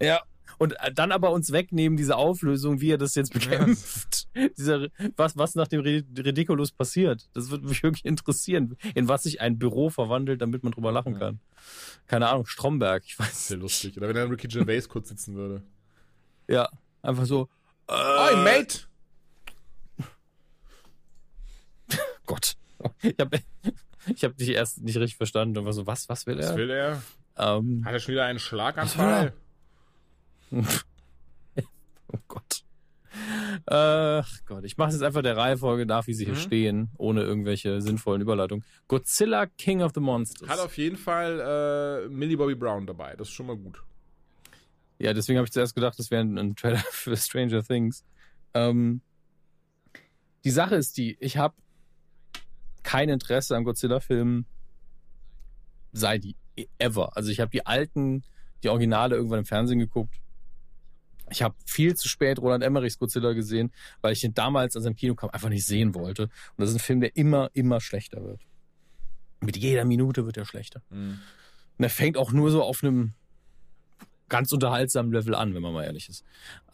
Ja. 0.00 0.20
Und 0.58 0.72
äh, 0.80 0.92
dann 0.92 1.12
aber 1.12 1.30
uns 1.30 1.52
wegnehmen, 1.52 1.96
diese 1.96 2.16
Auflösung, 2.16 2.80
wie 2.80 2.90
er 2.90 2.98
das 2.98 3.14
jetzt 3.14 3.32
bekämpft. 3.32 4.26
Dieser, 4.58 4.88
was, 5.16 5.36
was 5.36 5.54
nach 5.54 5.68
dem 5.68 5.80
Ri- 5.82 6.04
Ridiculous 6.18 6.72
passiert. 6.72 7.28
Das 7.34 7.50
würde 7.50 7.68
mich 7.68 7.80
wirklich 7.84 8.04
interessieren, 8.04 8.76
in 8.96 9.06
was 9.06 9.22
sich 9.22 9.40
ein 9.40 9.60
Büro 9.60 9.90
verwandelt, 9.90 10.42
damit 10.42 10.64
man 10.64 10.72
drüber 10.72 10.90
lachen 10.90 11.12
Ja. 11.12 11.18
kann. 11.20 11.40
Keine 12.08 12.28
Ahnung, 12.28 12.46
Stromberg, 12.46 13.04
ich 13.06 13.16
weiß. 13.16 13.46
Sehr 13.48 13.58
lustig. 13.58 13.96
Oder 13.96 14.08
wenn 14.08 14.16
dann 14.16 14.28
Ricky 14.30 14.48
Gervais 14.48 14.88
kurz 14.88 15.08
sitzen 15.08 15.36
würde. 15.36 15.62
Ja, 16.52 16.68
einfach 17.00 17.24
so. 17.24 17.48
Äh, 17.88 17.92
Oi, 17.94 18.36
Mate! 18.44 18.80
Gott. 22.26 22.56
Ich 23.00 23.14
habe 23.18 23.40
ich 24.06 24.22
hab 24.24 24.36
dich 24.36 24.48
erst 24.50 24.82
nicht 24.82 24.96
richtig 24.96 25.16
verstanden 25.16 25.56
und 25.56 25.64
war 25.64 25.72
so, 25.72 25.86
was, 25.86 26.08
was 26.10 26.26
will 26.26 26.36
Was 26.38 26.50
er? 26.50 26.56
will 26.56 26.70
er? 26.70 27.02
Ähm, 27.38 27.82
Hat 27.86 27.94
er 27.94 28.00
schon 28.00 28.12
wieder 28.12 28.24
einen 28.26 28.36
Was 28.36 28.42
Schlaganfall? 28.42 29.32
Oh 32.14 32.18
Gott. 32.28 32.62
Ach 33.64 34.28
Gott, 34.44 34.64
ich 34.64 34.76
mache 34.76 34.88
es 34.90 34.96
jetzt 34.96 35.02
einfach 35.02 35.22
der 35.22 35.34
Reihenfolge 35.38 35.86
nach, 35.86 36.06
wie 36.06 36.12
sie 36.12 36.24
hier 36.26 36.34
Mhm. 36.34 36.38
stehen, 36.38 36.90
ohne 36.98 37.22
irgendwelche 37.22 37.80
sinnvollen 37.80 38.20
Überleitungen. 38.20 38.62
Godzilla 38.86 39.46
King 39.46 39.80
of 39.80 39.92
the 39.94 40.00
Monsters. 40.00 40.46
Hat 40.50 40.58
auf 40.58 40.76
jeden 40.76 40.98
Fall 40.98 42.04
äh, 42.04 42.08
Millie 42.10 42.36
Bobby 42.36 42.54
Brown 42.54 42.86
dabei. 42.86 43.16
Das 43.16 43.28
ist 43.28 43.34
schon 43.34 43.46
mal 43.46 43.56
gut. 43.56 43.82
Ja, 45.02 45.12
deswegen 45.12 45.36
habe 45.38 45.46
ich 45.46 45.52
zuerst 45.52 45.74
gedacht, 45.74 45.98
das 45.98 46.12
wäre 46.12 46.22
ein, 46.22 46.38
ein 46.38 46.54
Trailer 46.54 46.78
für 46.90 47.16
Stranger 47.16 47.64
Things. 47.64 48.04
Ähm, 48.54 49.00
die 50.44 50.50
Sache 50.50 50.76
ist 50.76 50.96
die, 50.96 51.16
ich 51.18 51.38
habe 51.38 51.56
kein 52.84 53.08
Interesse 53.08 53.56
an 53.56 53.64
Godzilla-Filmen 53.64 54.46
seit 55.90 56.24
ever. 56.78 57.16
Also 57.16 57.32
ich 57.32 57.40
habe 57.40 57.50
die 57.50 57.66
alten, 57.66 58.22
die 58.62 58.68
Originale 58.68 59.16
irgendwann 59.16 59.40
im 59.40 59.44
Fernsehen 59.44 59.80
geguckt. 59.80 60.20
Ich 61.30 61.42
habe 61.42 61.56
viel 61.66 61.96
zu 61.96 62.08
spät 62.08 62.38
Roland 62.38 62.62
Emmerichs 62.62 62.98
Godzilla 62.98 63.32
gesehen, 63.32 63.72
weil 64.02 64.12
ich 64.12 64.22
ihn 64.22 64.34
damals, 64.34 64.76
als 64.76 64.84
er 64.84 64.90
im 64.90 64.96
Kino 64.96 65.16
kam, 65.16 65.30
einfach 65.30 65.48
nicht 65.48 65.66
sehen 65.66 65.96
wollte. 65.96 66.24
Und 66.24 66.58
das 66.58 66.70
ist 66.70 66.76
ein 66.76 66.80
Film, 66.80 67.00
der 67.00 67.16
immer, 67.16 67.50
immer 67.54 67.80
schlechter 67.80 68.22
wird. 68.22 68.42
Mit 69.40 69.56
jeder 69.56 69.84
Minute 69.84 70.26
wird 70.26 70.36
er 70.36 70.44
schlechter. 70.44 70.80
Und 71.76 71.84
er 71.84 71.90
fängt 71.90 72.16
auch 72.16 72.30
nur 72.30 72.52
so 72.52 72.62
auf 72.62 72.84
einem 72.84 73.14
ganz 74.32 74.50
unterhaltsamen 74.50 75.12
Level 75.12 75.34
an, 75.36 75.54
wenn 75.54 75.62
man 75.62 75.72
mal 75.72 75.84
ehrlich 75.84 76.08
ist. 76.08 76.24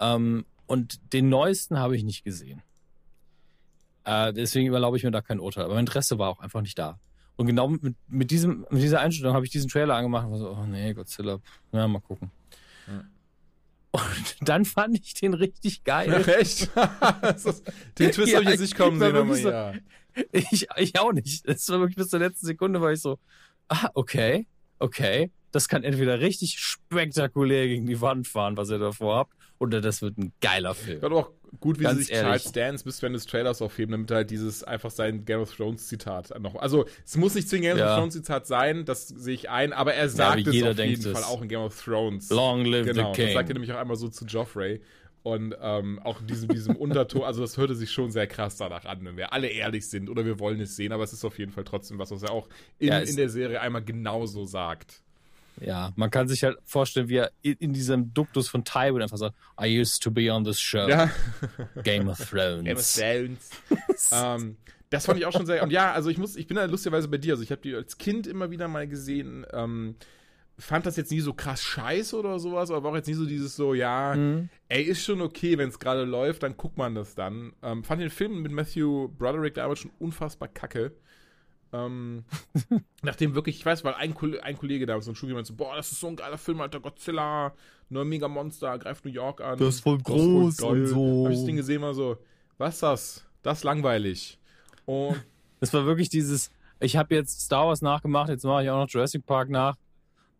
Ähm, 0.00 0.46
und 0.66 1.12
den 1.12 1.28
neuesten 1.28 1.78
habe 1.78 1.96
ich 1.96 2.04
nicht 2.04 2.24
gesehen. 2.24 2.62
Äh, 4.04 4.32
deswegen 4.32 4.68
überlaube 4.68 4.96
ich 4.96 5.02
mir 5.04 5.10
da 5.10 5.20
kein 5.20 5.40
Urteil. 5.40 5.64
Aber 5.64 5.74
mein 5.74 5.80
Interesse 5.84 6.18
war 6.18 6.30
auch 6.30 6.40
einfach 6.40 6.62
nicht 6.62 6.78
da. 6.78 6.98
Und 7.36 7.46
genau 7.46 7.68
mit, 7.68 7.94
mit, 8.08 8.30
diesem, 8.30 8.66
mit 8.70 8.82
dieser 8.82 9.00
Einstellung 9.00 9.34
habe 9.34 9.44
ich 9.44 9.50
diesen 9.50 9.68
Trailer 9.68 9.94
angemacht 9.96 10.26
und 10.26 10.32
war 10.32 10.38
so, 10.38 10.50
oh 10.50 10.64
nee, 10.66 10.92
Godzilla, 10.94 11.40
ja, 11.72 11.86
mal 11.88 12.00
gucken. 12.00 12.30
Ja. 12.86 13.04
Und 13.92 14.36
dann 14.48 14.64
fand 14.64 14.98
ich 14.98 15.14
den 15.14 15.34
richtig 15.34 15.84
geil. 15.84 16.22
Ach, 16.22 16.28
echt? 16.40 16.70
Den 17.98 18.12
Twist 18.12 18.28
Ja, 18.32 18.36
habe 18.38 18.44
ich 18.44 18.50
jetzt 18.50 18.60
nicht 18.60 18.76
kommen 18.76 18.98
sehen, 18.98 19.16
aber 19.16 19.34
so- 19.34 19.50
ja. 19.50 19.72
Ich, 20.32 20.66
ich 20.76 20.98
auch 20.98 21.12
nicht. 21.12 21.48
Das 21.48 21.68
war 21.68 21.80
wirklich 21.80 21.96
bis 21.96 22.08
zur 22.08 22.18
letzten 22.18 22.46
Sekunde, 22.46 22.80
war 22.80 22.92
ich 22.92 23.00
so, 23.00 23.18
ah, 23.68 23.88
okay, 23.94 24.46
okay. 24.80 25.30
Das 25.50 25.68
kann 25.68 25.82
entweder 25.84 26.20
richtig 26.20 26.58
spektakulär 26.58 27.66
gegen 27.68 27.86
die 27.86 28.00
Wand 28.00 28.28
fahren, 28.28 28.56
was 28.56 28.70
ihr 28.70 28.78
davor 28.78 29.16
habt, 29.16 29.34
oder 29.58 29.80
das 29.80 30.02
wird 30.02 30.18
ein 30.18 30.32
geiler 30.40 30.74
Film. 30.74 31.00
Gott 31.00 31.12
auch 31.12 31.30
gut, 31.60 31.78
wie 31.78 31.84
Ganz 31.84 31.98
sie 31.98 32.04
sich 32.04 32.12
ehrlich. 32.12 32.42
Charles 32.42 32.52
Dance 32.52 32.84
bis 32.84 33.02
Ende 33.02 33.16
des 33.18 33.26
Trailers 33.26 33.62
aufheben, 33.62 33.92
damit 33.92 34.10
halt 34.10 34.30
dieses 34.30 34.62
einfach 34.62 34.90
sein 34.90 35.24
Game 35.24 35.40
of 35.40 35.54
Thrones 35.56 35.88
Zitat 35.88 36.38
noch. 36.40 36.54
Also 36.56 36.86
es 37.04 37.16
muss 37.16 37.34
nicht 37.34 37.48
zwingend 37.48 37.68
Game 37.68 37.78
Ja. 37.78 37.92
of 37.94 37.98
Thrones 37.98 38.14
Zitat 38.14 38.46
sein, 38.46 38.84
das 38.84 39.08
sehe 39.08 39.34
ich 39.34 39.48
ein, 39.48 39.72
aber 39.72 39.94
er 39.94 40.08
sagt 40.10 40.46
wie 40.46 40.58
es 40.58 40.64
auf 40.66 40.78
jeden 40.78 41.06
es. 41.06 41.12
Fall 41.12 41.24
auch 41.24 41.40
in 41.42 41.48
Game 41.48 41.60
of 41.60 41.82
Thrones. 41.82 42.28
Long 42.30 42.64
live 42.66 42.86
genau, 42.86 43.14
the 43.14 43.22
das 43.22 43.32
sagt 43.32 43.36
er 43.38 43.44
King. 43.44 43.54
nämlich 43.54 43.72
auch 43.72 43.78
einmal 43.78 43.96
so 43.96 44.08
zu 44.08 44.26
Joffrey. 44.26 44.80
Und 45.24 45.54
ähm, 45.60 45.98
auch 46.04 46.20
diesem, 46.22 46.48
diesem 46.48 46.76
Unterton, 46.76 47.22
also 47.24 47.40
das 47.42 47.56
hörte 47.58 47.74
sich 47.74 47.90
schon 47.90 48.10
sehr 48.12 48.26
krass 48.28 48.56
danach 48.56 48.84
an, 48.84 49.04
wenn 49.04 49.16
wir 49.16 49.32
alle 49.32 49.48
ehrlich 49.48 49.88
sind 49.88 50.08
oder 50.08 50.24
wir 50.24 50.38
wollen 50.38 50.60
es 50.60 50.76
sehen, 50.76 50.92
aber 50.92 51.02
es 51.02 51.12
ist 51.12 51.24
auf 51.24 51.38
jeden 51.38 51.50
Fall 51.52 51.64
trotzdem 51.64 51.98
was, 51.98 52.10
was 52.12 52.22
er 52.22 52.30
auch 52.30 52.48
in, 52.78 52.88
Ja, 52.88 52.98
in 53.00 53.16
der 53.16 53.28
Serie 53.28 53.60
einmal 53.60 53.82
genauso 53.82 54.44
sagt. 54.44 55.02
Ja, 55.60 55.92
man 55.96 56.10
kann 56.10 56.28
sich 56.28 56.44
halt 56.44 56.58
vorstellen, 56.64 57.08
wie 57.08 57.16
er 57.16 57.32
in, 57.42 57.72
diesem 57.72 58.12
Duktus 58.14 58.48
von 58.48 58.64
Tywin 58.64 59.02
einfach 59.02 59.16
sagt, 59.18 59.34
I 59.60 59.80
used 59.80 60.02
to 60.02 60.10
be 60.10 60.32
on 60.32 60.44
this 60.44 60.60
show, 60.60 60.88
Ja. 60.88 61.10
Game 61.82 62.08
of 62.08 62.18
Thrones. 62.18 62.64
Game 62.96 63.36
of 63.38 63.48
Thrones. 63.78 64.10
ähm, 64.12 64.56
das 64.90 65.06
fand 65.06 65.18
ich 65.18 65.26
auch 65.26 65.32
schon 65.32 65.46
sehr. 65.46 65.62
Und 65.62 65.70
ja, 65.70 65.92
also 65.92 66.08
ich 66.10 66.18
muss, 66.18 66.36
ich 66.36 66.46
bin 66.46 66.56
da 66.56 66.64
lustigerweise 66.64 67.08
bei 67.08 67.18
dir. 67.18 67.34
Also 67.34 67.42
ich 67.42 67.50
habe 67.50 67.60
die 67.60 67.74
als 67.74 67.98
Kind 67.98 68.26
immer 68.26 68.50
wieder 68.50 68.68
mal 68.68 68.88
gesehen. 68.88 69.46
Ähm, 69.52 69.96
fand 70.58 70.86
das 70.86 70.96
jetzt 70.96 71.10
nie 71.12 71.20
so 71.20 71.34
krass 71.34 71.62
scheiße 71.62 72.16
oder 72.18 72.38
sowas, 72.38 72.70
aber 72.70 72.88
auch 72.88 72.94
jetzt 72.96 73.06
nie 73.06 73.14
so 73.14 73.26
dieses 73.26 73.54
so, 73.54 73.74
ja, 73.74 74.14
Mhm. 74.16 74.48
ey, 74.68 74.82
ist 74.82 75.04
schon 75.04 75.20
okay, 75.20 75.56
wenn 75.58 75.68
es 75.68 75.78
gerade 75.78 76.04
läuft, 76.04 76.42
dann 76.42 76.56
guckt 76.56 76.76
man 76.78 76.94
das 76.94 77.14
dann. 77.14 77.52
Ähm, 77.62 77.84
fand 77.84 78.00
den 78.00 78.10
Film 78.10 78.42
mit 78.42 78.50
Matthew 78.50 79.08
Broderick 79.08 79.54
damals 79.54 79.80
schon 79.80 79.92
unfassbar 79.98 80.48
kacke. 80.48 80.92
Ähm, 81.72 82.24
nachdem 83.02 83.34
wirklich, 83.34 83.58
ich 83.58 83.66
weiß, 83.66 83.84
weil 83.84 83.94
ein, 83.94 84.14
Kollege, 84.14 84.42
ein 84.42 84.56
Kollege 84.56 84.86
damals 84.86 85.04
so 85.04 85.12
ein 85.12 85.14
Schulgehmann 85.14 85.44
so, 85.44 85.54
boah, 85.54 85.76
das 85.76 85.92
ist 85.92 86.00
so 86.00 86.06
ein 86.08 86.16
geiler 86.16 86.38
Film, 86.38 86.60
Alter, 86.60 86.80
Godzilla, 86.80 87.52
neuer 87.90 88.04
Mega-Monster, 88.04 88.78
greift 88.78 89.04
New 89.04 89.10
York 89.10 89.40
an. 89.40 89.58
Das 89.58 89.76
ist 89.76 89.80
voll 89.80 89.98
Das 89.98 90.06
ist 90.08 90.14
voll 90.14 90.28
groß 90.28 90.60
und 90.60 90.86
so. 90.86 91.24
Hab 91.24 91.32
ich 91.32 91.38
das 91.38 91.46
Ding 91.46 91.56
gesehen, 91.56 91.82
war 91.82 91.94
so, 91.94 92.16
was 92.56 92.74
ist 92.74 92.82
das? 92.82 93.24
Das 93.42 93.58
ist 93.58 93.64
langweilig. 93.64 94.38
Und 94.86 95.16
Das 95.60 95.72
war 95.74 95.84
wirklich 95.86 96.08
dieses, 96.08 96.50
ich 96.80 96.96
habe 96.96 97.14
jetzt 97.16 97.40
Star 97.40 97.66
Wars 97.66 97.82
nachgemacht, 97.82 98.28
jetzt 98.28 98.44
mache 98.44 98.62
ich 98.62 98.70
auch 98.70 98.78
noch 98.78 98.88
Jurassic 98.88 99.26
Park 99.26 99.50
nach. 99.50 99.76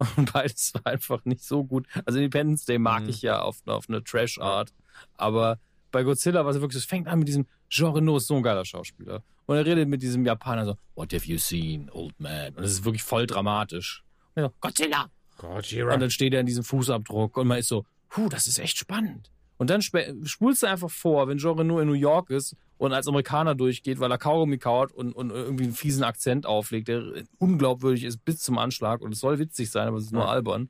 Und 0.17 0.33
beides 0.33 0.73
war 0.75 0.87
einfach 0.87 1.25
nicht 1.25 1.43
so 1.43 1.65
gut. 1.65 1.87
Also 2.05 2.19
Independence 2.21 2.65
Day 2.65 2.79
mag 2.79 3.03
Mhm. 3.03 3.09
ich 3.09 3.23
ja 3.23 3.43
auf, 3.43 3.59
auf 3.67 3.89
eine 3.89 4.05
Trash-Art. 4.05 4.73
Aber 5.17 5.59
bei 5.91 6.05
Godzilla 6.05 6.45
war 6.45 6.53
es 6.53 6.61
wirklich, 6.61 6.75
so, 6.75 6.79
es 6.79 6.85
fängt 6.85 7.09
an 7.09 7.19
mit 7.19 7.27
diesem 7.27 7.47
Genre 7.69 8.01
No 8.01 8.17
ist 8.19 8.29
so 8.29 8.37
ein 8.37 8.43
geiler 8.45 8.65
Schauspieler. 8.65 9.25
Und 9.49 9.57
er 9.57 9.65
redet 9.67 9.89
mit 9.89 10.03
diesem 10.03 10.25
Japaner 10.27 10.65
so, 10.67 10.77
What 10.95 11.13
have 11.15 11.27
you 11.27 11.39
seen, 11.39 11.89
old 11.91 12.19
man? 12.21 12.49
Und 12.55 12.63
das 12.63 12.71
ist 12.73 12.85
wirklich 12.85 13.03
voll 13.03 13.27
dramatisch. 13.27 14.05
Und 14.35 14.43
er 14.43 14.49
so, 14.49 14.55
Godzilla! 14.61 15.11
Gojira. 15.39 15.95
Und 15.95 16.01
dann 16.01 16.11
steht 16.11 16.35
er 16.35 16.41
in 16.41 16.47
diesem 16.47 16.65
Fußabdruck 16.65 17.37
und 17.37 17.47
man 17.47 17.59
ist 17.59 17.69
so, 17.69 17.85
puh, 18.11 18.29
das 18.29 18.47
ist 18.47 18.59
echt 18.59 18.77
spannend. 18.77 19.31
Und 19.57 19.71
dann 19.71 19.81
spulst 19.83 20.63
du 20.63 20.67
einfach 20.67 20.91
vor, 20.91 21.29
wenn 21.29 21.39
Genre 21.39 21.65
nur 21.65 21.81
in 21.83 21.89
New 21.89 21.95
York 21.95 22.31
ist 22.31 22.57
und 22.77 22.93
als 22.93 23.09
Amerikaner 23.09 23.55
durchgeht, 23.55 23.99
weil 24.01 24.11
er 24.11 24.19
Kaugummi 24.19 24.59
kaut 24.59 24.93
und, 24.93 25.13
und 25.13 25.31
irgendwie 25.31 25.65
einen 25.65 25.73
fiesen 25.75 26.05
Akzent 26.05 26.45
auflegt, 26.47 26.89
der 26.89 27.03
unglaubwürdig 27.39 28.05
ist 28.05 28.25
bis 28.25 28.41
zum 28.41 28.59
Anschlag 28.59 29.01
und 29.01 29.13
es 29.13 29.21
soll 29.21 29.39
witzig 29.39 29.71
sein, 29.71 29.89
aber 29.89 29.97
es 29.97 30.05
ist 30.05 30.13
nur 30.13 30.23
Ja. 30.25 30.29
albern. 30.29 30.69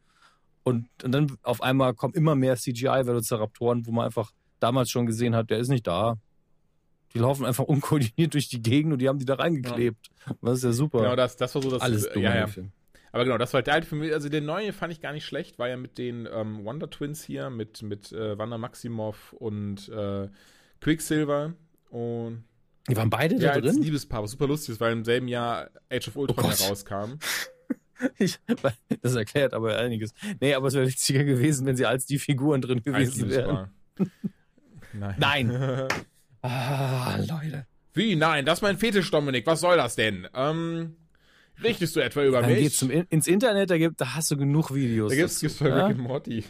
Und, 0.63 0.87
und 1.03 1.13
dann 1.13 1.37
auf 1.43 1.63
einmal 1.63 1.95
kommen 1.95 2.15
immer 2.15 2.35
mehr 2.35 2.57
CGI-Velociraptoren, 2.57 3.87
wo 3.87 3.91
man 3.93 4.05
einfach 4.07 4.33
damals 4.61 4.91
schon 4.91 5.07
gesehen 5.07 5.35
hat, 5.35 5.51
der 5.51 5.59
ist 5.59 5.69
nicht 5.69 5.87
da. 5.87 6.17
Die 7.15 7.19
laufen 7.19 7.47
einfach 7.47 7.65
unkoordiniert 7.65 8.35
durch 8.35 8.49
die 8.49 8.63
Gegend 8.63 8.93
und 8.93 8.99
die 8.99 9.09
haben 9.09 9.19
die 9.19 9.25
da 9.25 9.35
reingeklebt. 9.35 10.11
Das 10.43 10.59
ist 10.59 10.65
ja 10.65 10.73
super. 10.73 11.01
Genau, 11.01 11.17
das, 11.17 11.37
das 11.37 11.55
war 11.55 11.63
so 11.63 11.71
das. 11.71 11.81
Alles 11.81 12.09
dumm 12.11 12.23
ja, 12.23 12.31
an 12.31 12.37
ja. 12.37 12.47
Film. 12.47 12.73
Aber 13.13 13.25
genau, 13.25 13.39
das 13.39 13.55
war 13.55 13.63
der 13.63 13.75
alte 13.75 13.87
Film. 13.87 14.03
Also 14.13 14.29
der 14.29 14.43
neue 14.43 14.73
fand 14.73 14.93
ich 14.93 15.01
gar 15.01 15.13
nicht 15.13 15.25
schlecht. 15.25 15.59
War 15.59 15.69
ja 15.69 15.77
mit 15.77 15.99
den 15.99 16.29
ähm, 16.31 16.65
Wonder 16.65 16.91
Twins 16.91 17.25
hier, 17.25 17.51
mit, 17.51 17.83
mit 17.83 18.13
äh, 18.13 18.37
Wanda 18.37 18.59
Maximoff 18.59 19.33
und 19.33 19.89
äh, 19.89 20.29
Quicksilver. 20.81 21.55
Und 21.89 22.45
Die 22.89 22.97
waren 22.97 23.11
beide 23.11 23.37
ja, 23.37 23.55
da 23.55 23.61
drin? 23.61 23.83
Liebespaar, 23.83 24.23
was 24.23 24.33
super 24.33 24.47
lustig 24.47 24.75
ist, 24.75 24.81
weil 24.81 24.93
im 24.93 25.05
selben 25.05 25.29
Jahr 25.29 25.71
Age 25.91 26.09
of 26.09 26.17
Ultron 26.17 26.45
Oh 26.45 26.51
herauskam. 26.51 27.19
Ich, 28.19 28.39
das 29.03 29.17
erklärt 29.17 29.55
aber 29.55 29.77
einiges. 29.77 30.15
Nee, 30.41 30.55
aber 30.55 30.69
es 30.69 30.75
wäre 30.75 30.87
witziger 30.87 31.25
gewesen, 31.25 31.67
wenn 31.67 31.77
sie 31.77 31.85
als 31.85 32.07
die 32.07 32.21
Figuren 32.21 32.61
drin 32.61 32.81
gewesen 32.81 33.29
wären. 33.29 33.71
Nein. 34.93 35.17
Nein. 35.19 35.89
Ah, 36.43 37.17
Leute. 37.19 37.67
Wie? 37.95 38.15
Nein, 38.17 38.45
das 38.45 38.59
ist 38.59 38.63
mein 38.63 38.79
Fetisch, 38.79 39.11
Dominik. 39.11 39.47
Was 39.47 39.61
soll 39.61 39.77
das 39.77 39.97
denn? 39.97 40.29
Ähm, 40.35 40.95
richtest 41.65 41.97
du 41.97 42.01
etwa 42.01 42.23
über 42.25 42.41
Dann 42.43 42.51
mich? 42.51 42.61
geht's 42.61 42.77
zum, 42.77 42.91
In- 42.93 43.07
ins 43.11 43.27
Internet, 43.27 43.71
da, 43.71 43.79
gibt, 43.79 44.01
da 44.01 44.15
hast 44.15 44.31
du 44.31 44.37
genug 44.37 44.73
Videos. 44.73 45.11
Da 45.11 45.17
gibt's, 45.17 45.41
dazu, 45.41 45.47
gibt's 45.47 45.59
bei 45.59 45.69
ja? 45.71 45.87
Rick 45.87 45.97
and 45.97 46.07
Morty. 46.07 46.45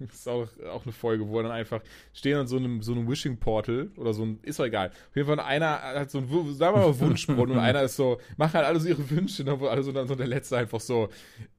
das 0.00 0.10
ist 0.18 0.28
auch, 0.28 0.48
auch 0.72 0.82
eine 0.82 0.92
Folge, 0.92 1.28
wo 1.28 1.40
dann 1.40 1.52
einfach 1.52 1.80
stehen 2.12 2.38
an 2.38 2.48
so 2.48 2.56
einem, 2.56 2.82
so 2.82 2.92
einem 2.92 3.08
Wishing 3.08 3.38
Portal 3.38 3.90
oder 3.96 4.12
so 4.12 4.24
ein, 4.24 4.40
ist 4.42 4.58
doch 4.58 4.64
egal. 4.64 4.88
Auf 4.88 5.14
jeden 5.16 5.28
Fall 5.28 5.38
einer 5.38 5.68
hat 5.80 6.10
so 6.10 6.18
ein, 6.18 6.28
sagen 6.54 6.74
wir 6.76 6.88
mal 6.88 6.98
Wunschbrunnen 6.98 7.52
und 7.52 7.58
einer 7.60 7.82
ist 7.82 7.94
so, 7.94 8.18
machen 8.36 8.54
halt 8.54 8.66
alle 8.66 8.80
so 8.80 8.88
ihre 8.88 9.08
Wünsche, 9.10 9.44
ne, 9.44 9.60
wo 9.60 9.68
alle 9.68 9.84
so 9.84 9.92
dann 9.92 10.08
so 10.08 10.16
der 10.16 10.26
Letzte 10.26 10.56
einfach 10.56 10.80
so, 10.80 11.10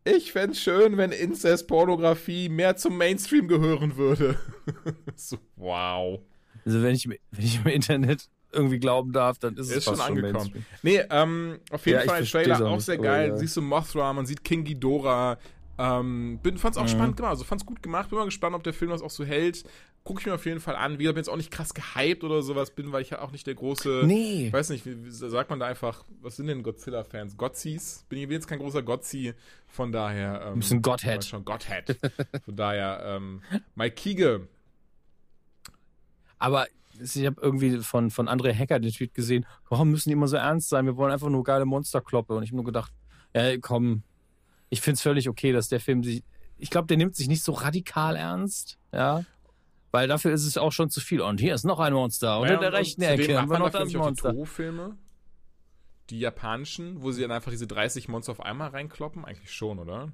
ich 0.03 0.33
fänd's 0.33 0.59
schön, 0.59 0.97
wenn 0.97 1.11
Inzest-Pornografie 1.13 2.49
mehr 2.49 2.75
zum 2.75 2.97
Mainstream 2.97 3.47
gehören 3.47 3.95
würde. 3.95 4.35
so, 5.15 5.37
wow. 5.55 6.19
Also 6.65 6.81
wenn 6.83 6.95
ich, 6.95 7.07
wenn 7.09 7.17
ich 7.45 7.59
im 7.63 7.67
Internet 7.67 8.27
irgendwie 8.51 8.79
glauben 8.79 9.11
darf, 9.11 9.37
dann 9.37 9.55
ist 9.57 9.69
es 9.69 9.77
Ist 9.77 9.83
schon 9.85 9.95
fast 9.97 10.09
angekommen. 10.09 10.33
Mainstream. 10.33 10.65
Nee, 10.81 11.01
ähm, 11.11 11.59
auf 11.71 11.85
jeden 11.85 11.99
Ja, 11.99 12.05
Fall 12.05 12.25
Trailer 12.25 12.65
auch 12.65 12.79
sehr 12.79 12.97
geil. 12.97 13.29
ja. 13.29 13.37
Siehst 13.37 13.55
du 13.57 13.61
Mothra, 13.61 14.11
man 14.13 14.25
sieht 14.25 14.43
King 14.43 14.63
Ghidorah. 14.63 15.37
Ähm, 15.77 16.39
bin, 16.43 16.57
fand's 16.57 16.77
auch 16.77 16.83
Mhm. 16.83 16.87
spannend 16.89 17.17
gemacht, 17.17 17.29
also 17.31 17.43
fand's 17.45 17.65
gut 17.65 17.81
gemacht. 17.83 18.09
Bin 18.09 18.17
mal 18.19 18.25
gespannt, 18.25 18.55
ob 18.55 18.63
der 18.63 18.73
Film 18.73 18.91
das 18.91 19.01
auch 19.01 19.09
so 19.11 19.23
hält. 19.23 19.63
Guck 20.03 20.19
ich 20.21 20.25
mir 20.25 20.33
auf 20.33 20.45
jeden 20.45 20.59
Fall 20.61 20.75
an. 20.75 20.93
Wie 20.93 21.03
gesagt, 21.03 21.15
bin 21.15 21.21
jetzt 21.21 21.29
auch 21.29 21.37
nicht 21.37 21.51
krass 21.51 21.73
gehypt 21.73 22.23
oder 22.23 22.41
sowas 22.41 22.71
bin, 22.71 22.91
weil 22.91 23.01
ich 23.01 23.11
ja 23.11 23.21
auch 23.21 23.31
nicht 23.31 23.45
der 23.47 23.53
große. 23.55 24.03
Nee. 24.05 24.47
Ich 24.47 24.53
weiß 24.53 24.69
nicht, 24.71 24.85
wie, 24.85 25.05
wie 25.05 25.09
sagt 25.11 25.49
man 25.49 25.59
da 25.59 25.67
einfach, 25.67 26.03
was 26.21 26.35
sind 26.37 26.47
denn 26.47 26.63
Godzilla-Fans? 26.63 27.37
Gotzis? 27.37 28.05
Bin 28.09 28.19
ich 28.19 28.27
bin 28.27 28.33
jetzt 28.35 28.47
kein 28.47 28.59
großer 28.59 28.81
Gotzi, 28.81 29.33
von 29.67 29.91
daher. 29.91 30.51
Ähm, 30.53 30.61
ein 30.71 30.81
Godhead. 30.81 31.15
mal 31.17 31.21
Schon 31.21 31.45
Godhead. 31.45 31.97
von 32.43 32.55
daher, 32.55 33.01
ähm, 33.05 33.41
Mike 33.75 33.95
Kiege. 33.95 34.47
Aber 36.39 36.67
ich 37.01 37.25
habe 37.25 37.41
irgendwie 37.41 37.77
von, 37.79 38.09
von 38.09 38.27
André 38.27 38.53
Hacker 38.53 38.79
den 38.79 38.91
Tweet 38.91 39.13
gesehen, 39.13 39.45
warum 39.69 39.91
müssen 39.91 40.09
die 40.09 40.13
immer 40.13 40.27
so 40.27 40.37
ernst 40.37 40.69
sein? 40.69 40.85
Wir 40.85 40.97
wollen 40.97 41.11
einfach 41.13 41.29
nur 41.29 41.43
geile 41.43 41.65
Monsterkloppe. 41.65 42.33
Und 42.33 42.43
ich 42.43 42.49
habe 42.49 42.57
nur 42.57 42.65
gedacht, 42.65 42.91
ja, 43.33 43.57
komm, 43.57 44.03
ich 44.69 44.81
find's 44.81 45.01
völlig 45.01 45.29
okay, 45.29 45.51
dass 45.51 45.69
der 45.69 45.79
Film 45.79 46.03
sich. 46.03 46.23
Ich 46.57 46.69
glaube, 46.69 46.87
der 46.87 46.97
nimmt 46.97 47.15
sich 47.15 47.27
nicht 47.27 47.43
so 47.43 47.53
radikal 47.53 48.15
ernst, 48.15 48.77
ja. 48.91 49.23
Weil 49.91 50.07
dafür 50.07 50.31
ist 50.33 50.45
es 50.45 50.57
auch 50.57 50.71
schon 50.71 50.89
zu 50.89 50.99
viel. 50.99 51.21
Und 51.21 51.39
hier 51.39 51.55
ist 51.55 51.63
noch 51.63 51.79
ein 51.79 51.93
Monster. 51.93 52.39
Und 52.39 52.47
Ja, 52.47 52.55
in 52.55 52.61
der 52.61 52.73
rechten 52.73 53.01
Ecke 53.01 53.39
haben 53.39 53.49
wir 53.49 53.57
man 53.57 53.61
noch 53.63 53.71
das 53.71 53.89
die 53.89 53.97
Monster. 53.97 54.31
Toho-Filme, 54.31 54.97
die 56.09 56.19
japanischen, 56.19 57.01
wo 57.01 57.11
sie 57.11 57.21
dann 57.21 57.31
einfach 57.31 57.51
diese 57.51 57.65
30 57.65 58.07
Monster 58.07 58.33
auf 58.33 58.41
einmal 58.41 58.69
reinkloppen? 58.69 59.25
Eigentlich 59.25 59.51
schon, 59.51 59.79
oder? 59.79 60.11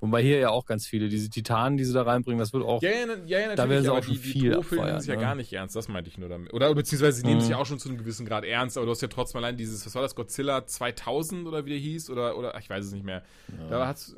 Wobei 0.00 0.22
hier 0.22 0.38
ja 0.38 0.50
auch 0.50 0.64
ganz 0.66 0.86
viele, 0.86 1.08
diese 1.08 1.30
Titanen, 1.30 1.76
die 1.78 1.84
sie 1.84 1.92
da 1.92 2.02
reinbringen, 2.02 2.38
das 2.38 2.52
wird 2.52 2.64
auch. 2.64 2.82
Ja, 2.82 2.90
ja, 2.90 3.06
ja, 3.26 3.40
ja 3.40 3.54
Da 3.56 3.68
werden 3.68 3.82
sie 3.82 3.88
aber 3.88 3.98
auch 3.98 4.02
schon 4.02 4.14
die, 4.14 4.20
die 4.20 4.28
viel 4.28 4.52
Toho-Filme 4.52 4.86
nehmen 4.86 5.00
sich 5.00 5.08
ja 5.08 5.14
ne? 5.16 5.20
gar 5.20 5.34
nicht 5.34 5.52
ernst, 5.52 5.76
das 5.76 5.88
meinte 5.88 6.10
ich 6.10 6.18
nur 6.18 6.28
damit. 6.28 6.52
Oder 6.52 6.74
beziehungsweise 6.74 7.18
sie 7.18 7.24
nehmen 7.26 7.38
Mhm. 7.40 7.44
sich 7.44 7.54
auch 7.54 7.66
schon 7.66 7.78
zu 7.78 7.88
einem 7.88 7.98
gewissen 7.98 8.26
Grad 8.26 8.44
ernst, 8.44 8.76
aber 8.76 8.86
du 8.86 8.92
hast 8.92 9.02
ja 9.02 9.08
trotzdem 9.08 9.38
allein 9.38 9.56
dieses, 9.56 9.84
was 9.86 9.94
war 9.94 10.02
das, 10.02 10.14
Godzilla 10.14 10.66
2000 10.66 11.46
oder 11.46 11.64
wie 11.64 11.70
der 11.70 11.78
hieß? 11.78 12.10
Oder, 12.10 12.36
oder 12.36 12.54
ach, 12.54 12.60
ich 12.60 12.68
weiß 12.70 12.84
es 12.84 12.92
nicht 12.92 13.04
mehr. 13.04 13.22
Da 13.70 13.86
hat's, 13.86 14.16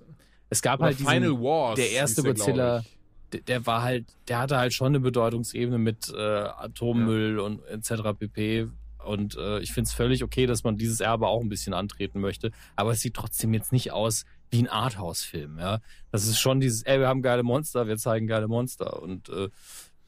Es 0.49 0.63
gab 0.63 0.81
halt 0.81 0.99
diesen, 0.99 1.11
Final 1.11 1.33
Wars. 1.41 1.77
der 1.77 1.91
erste 1.91 2.23
der, 2.23 2.33
Godzilla, 2.35 2.85
der, 3.33 3.41
der 3.43 3.67
war 3.67 3.83
halt, 3.83 4.07
der 4.29 4.39
hatte 4.39 4.57
halt 4.57 4.73
schon 4.73 4.89
eine 4.89 5.01
Bedeutungsebene 5.01 5.79
mit 5.79 6.13
äh, 6.15 6.19
Atommüll 6.21 7.39
und 7.39 7.65
etc. 7.67 8.03
pp. 8.19 8.69
Und 9.05 9.37
äh, 9.37 9.61
ich 9.61 9.73
finde 9.73 9.89
es 9.89 9.95
völlig 9.95 10.23
okay, 10.25 10.47
dass 10.47 10.63
man 10.63 10.77
dieses 10.77 11.01
Erbe 11.01 11.27
auch 11.27 11.41
ein 11.41 11.49
bisschen 11.49 11.73
antreten 11.73 12.21
möchte. 12.21 12.51
Aber 12.77 12.93
es 12.93 13.01
sieht 13.01 13.15
trotzdem 13.15 13.55
jetzt 13.55 13.73
nicht 13.73 13.93
aus 13.93 14.25
wie 14.51 14.63
ein 14.63 14.69
Arthouse-Film. 14.69 15.59
Ja? 15.59 15.81
Das 16.11 16.27
ist 16.27 16.39
schon 16.39 16.61
dieses, 16.61 16.83
ey, 16.83 16.99
wir 16.99 17.09
haben 17.09 17.23
geile 17.23 17.43
Monster, 17.43 17.87
wir 17.87 17.97
zeigen 17.97 18.27
geile 18.27 18.49
Monster. 18.49 19.03
Und 19.03 19.29
äh, 19.29 19.49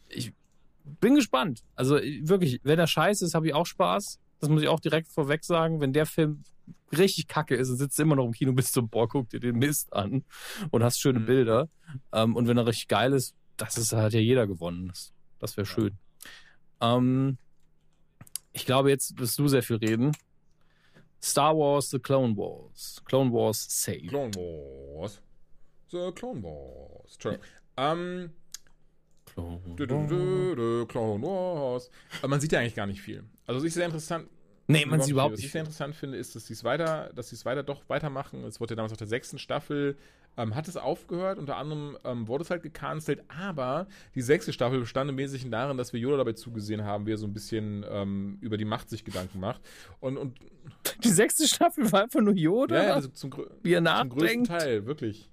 ich 0.09 0.33
bin 0.85 1.15
gespannt. 1.15 1.63
Also 1.77 1.97
wirklich, 1.97 2.61
wenn 2.65 2.79
er 2.79 2.87
scheiße 2.87 3.25
ist, 3.25 3.35
habe 3.35 3.47
ich 3.47 3.55
auch 3.55 3.67
Spaß. 3.67 4.19
Das 4.41 4.49
muss 4.49 4.63
ich 4.63 4.69
auch 4.69 4.81
direkt 4.81 5.09
vorweg 5.09 5.45
sagen. 5.45 5.81
Wenn 5.81 5.93
der 5.93 6.07
Film 6.07 6.43
richtig 6.97 7.29
kacke 7.29 7.55
ist 7.55 7.71
und 7.71 7.77
sitzt 7.77 7.99
immer 8.01 8.17
noch 8.17 8.27
im 8.27 8.33
Kino 8.33 8.53
bis 8.53 8.73
zum 8.73 8.89
Boah, 8.89 9.09
guck 9.09 9.29
dir 9.31 9.41
den 9.41 9.59
Mist 9.59 9.93
an 9.93 10.25
und 10.71 10.83
hast 10.83 11.01
schöne 11.01 11.21
Mhm. 11.21 11.27
Bilder. 11.27 11.69
Ähm, 12.13 12.37
und 12.37 12.49
wenn 12.49 12.59
er 12.59 12.67
richtig 12.67 12.89
geil 12.89 13.13
ist, 13.13 13.35
das 13.57 13.79
ist, 13.79 13.93
hat 13.93 14.13
ja 14.13 14.21
jeder 14.21 14.47
gewonnen. 14.47 14.89
Das, 14.89 15.13
das 15.39 15.57
wäre 15.57 15.67
schön. 15.67 15.99
Ähm, 16.81 17.39
ich 18.53 18.67
glaube, 18.67 18.91
jetzt 18.91 19.19
wirst 19.19 19.39
du 19.39 19.49
sehr 19.49 19.63
viel 19.63 19.77
reden. 19.77 20.13
Star 21.23 21.57
Wars, 21.57 21.91
The 21.91 21.99
Clone 21.99 22.37
Wars. 22.37 23.01
Clone 23.05 23.31
Wars 23.33 23.67
Save. 23.69 24.09
Clone 24.09 24.35
Wars. 24.35 25.21
The 25.91 26.11
Clone 26.15 26.43
Wars. 26.43 27.13
Entschuldigung. 27.15 27.47
Ähm, 27.77 28.33
dü, 29.37 29.87
dü, 29.87 30.09
dü, 30.09 30.57
dü, 30.57 30.87
Clone 30.89 31.23
Wars. 31.23 31.91
Aber 32.19 32.29
man 32.29 32.41
sieht 32.41 32.53
ja 32.53 32.59
eigentlich 32.61 32.75
gar 32.75 32.87
nicht 32.87 33.01
viel. 33.01 33.23
Also, 33.47 33.61
was 33.61 33.65
ich 33.67 33.75
sehr 33.75 33.87
interessant. 33.87 34.29
Nee, 34.69 34.87
man 34.87 35.01
sieht 35.01 35.11
überhaupt 35.13 35.33
Was 35.33 35.41
ich 35.41 35.47
nicht. 35.47 35.53
sehr 35.53 35.61
interessant 35.63 35.95
finde, 35.95 36.19
ist, 36.19 36.35
dass 36.35 36.47
sie 36.47 36.53
es 36.55 36.65
weiter, 36.65 37.11
dass 37.15 37.29
sie 37.29 37.35
es 37.37 37.45
weiter 37.45 37.63
doch 37.63 37.83
weitermachen. 37.89 38.45
Es 38.45 38.61
wurde 38.61 38.73
ja 38.73 38.77
damals 38.77 38.93
auf 38.93 38.99
der 38.99 39.09
sechsten 39.09 39.39
Staffel, 39.39 39.97
ähm, 40.37 40.55
hat 40.55 40.69
es 40.69 40.77
aufgehört, 40.77 41.39
unter 41.39 41.57
anderem 41.57 41.97
ähm, 42.05 42.29
wurde 42.29 42.45
es 42.45 42.51
halt 42.51 42.63
gecancelt, 42.63 43.23
aber 43.29 43.87
die 44.15 44.23
sechste 44.23 44.53
Staffel 44.53 44.81
bestand 44.81 45.11
im 45.11 45.17
Wesentlichen 45.19 45.51
darin, 45.51 45.77
dass 45.77 45.93
wir 45.93 46.01
Yoda 46.01 46.17
dabei 46.17 46.33
zugesehen 46.33 46.85
haben, 46.85 47.07
wie 47.07 47.13
er 47.13 47.19
so 47.19 47.27
ein 47.27 47.35
bisschen 47.35 47.85
ähm, 47.89 48.39
über 48.41 48.57
die 48.57 48.65
Macht 48.65 48.89
sich 48.91 49.05
Gedanken 49.05 49.41
macht. 49.41 49.61
Und, 50.01 50.17
und 50.17 50.39
Die 51.05 51.11
sechste 51.11 51.47
Staffel 51.47 51.91
war 51.93 52.03
einfach 52.03 52.21
nur 52.21 52.35
Yoda, 52.35 52.77
ja, 52.77 52.83
ja, 52.85 52.95
also 52.95 53.09
zum, 53.09 53.33
wie 53.63 53.75
er 53.75 53.85
zum 53.85 54.09
größten. 54.11 54.45
Teil, 54.45 54.87
wirklich. 54.87 55.29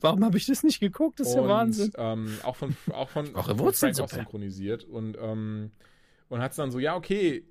Warum 0.00 0.24
habe 0.24 0.36
ich 0.36 0.46
das 0.46 0.62
nicht 0.62 0.80
geguckt? 0.80 1.20
Das 1.20 1.28
ist 1.28 1.34
ja 1.34 1.42
und, 1.42 1.48
Wahnsinn. 1.48 1.92
Ähm, 1.96 2.38
auch 2.42 2.56
von, 2.56 2.76
auch 2.92 3.08
von, 3.08 3.34
Auch 3.34 3.46
von. 3.46 3.72
Frank 3.74 4.00
auch 4.00 4.08
synchronisiert. 4.08 4.84
Und, 4.84 5.16
ähm, 5.20 5.72
und 6.28 6.40
hat 6.40 6.52
es 6.52 6.56
dann 6.56 6.70
so, 6.70 6.78
ja, 6.78 6.96
okay, 6.96 7.44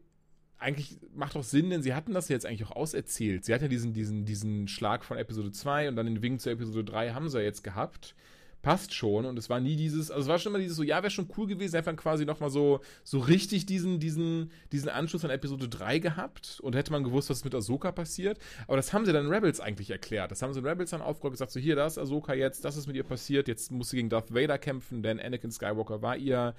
eigentlich 0.63 0.97
macht 1.13 1.35
doch 1.35 1.43
Sinn, 1.43 1.69
denn 1.69 1.83
sie 1.83 1.93
hatten 1.93 2.13
das 2.13 2.29
jetzt 2.29 2.45
eigentlich 2.45 2.65
auch 2.65 2.75
auserzählt. 2.75 3.45
Sie 3.45 3.53
hatten 3.53 3.65
ja 3.65 3.69
diesen, 3.69 3.93
diesen, 3.93 4.25
diesen 4.25 4.67
Schlag 4.67 5.03
von 5.03 5.17
Episode 5.17 5.51
2 5.51 5.89
und 5.89 5.95
dann 5.95 6.05
den 6.05 6.21
Wink 6.21 6.41
zu 6.41 6.49
Episode 6.49 6.83
3 6.83 7.11
haben 7.11 7.29
sie 7.29 7.37
ja 7.37 7.43
jetzt 7.43 7.63
gehabt. 7.63 8.15
Passt 8.61 8.93
schon. 8.93 9.25
Und 9.25 9.37
es 9.37 9.49
war 9.49 9.59
nie 9.59 9.75
dieses, 9.75 10.09
also 10.09 10.21
es 10.21 10.27
war 10.29 10.39
schon 10.39 10.53
immer 10.53 10.59
dieses 10.59 10.77
so, 10.77 10.83
ja, 10.83 11.03
wäre 11.03 11.11
schon 11.11 11.29
cool 11.37 11.47
gewesen, 11.47 11.75
einfach 11.75 11.93
quasi 11.97 12.23
nochmal 12.23 12.49
so, 12.49 12.79
so 13.03 13.19
richtig 13.19 13.65
diesen, 13.65 13.99
diesen, 13.99 14.51
diesen 14.71 14.87
Anschluss 14.87 15.25
an 15.25 15.31
Episode 15.31 15.67
3 15.67 15.99
gehabt 15.99 16.61
und 16.61 16.73
hätte 16.73 16.93
man 16.93 17.03
gewusst, 17.03 17.29
was 17.29 17.43
mit 17.43 17.53
Ahsoka 17.53 17.91
passiert. 17.91 18.39
Aber 18.65 18.77
das 18.77 18.93
haben 18.93 19.05
sie 19.05 19.11
dann 19.11 19.27
Rebels 19.27 19.59
eigentlich 19.59 19.91
erklärt. 19.91 20.31
Das 20.31 20.41
haben 20.41 20.53
sie 20.53 20.63
Rebels 20.63 20.91
dann 20.91 21.01
aufgerollt, 21.01 21.33
gesagt, 21.33 21.51
so 21.51 21.59
hier, 21.59 21.75
das 21.75 21.97
ist 21.97 22.03
Ahsoka 22.03 22.33
jetzt, 22.33 22.63
das 22.63 22.77
ist 22.77 22.87
mit 22.87 22.95
ihr 22.95 23.03
passiert, 23.03 23.49
jetzt 23.49 23.69
muss 23.69 23.89
sie 23.89 23.97
gegen 23.97 24.09
Darth 24.09 24.33
Vader 24.33 24.57
kämpfen, 24.57 25.03
denn 25.03 25.19
Anakin 25.19 25.51
Skywalker 25.51 26.01
war 26.01 26.15
ihr, 26.15 26.55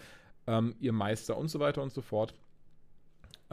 ähm, 0.47 0.77
ihr 0.81 0.93
Meister 0.93 1.39
und 1.39 1.49
so 1.49 1.59
weiter 1.59 1.83
und 1.83 1.95
so 1.95 2.03
fort. 2.03 2.35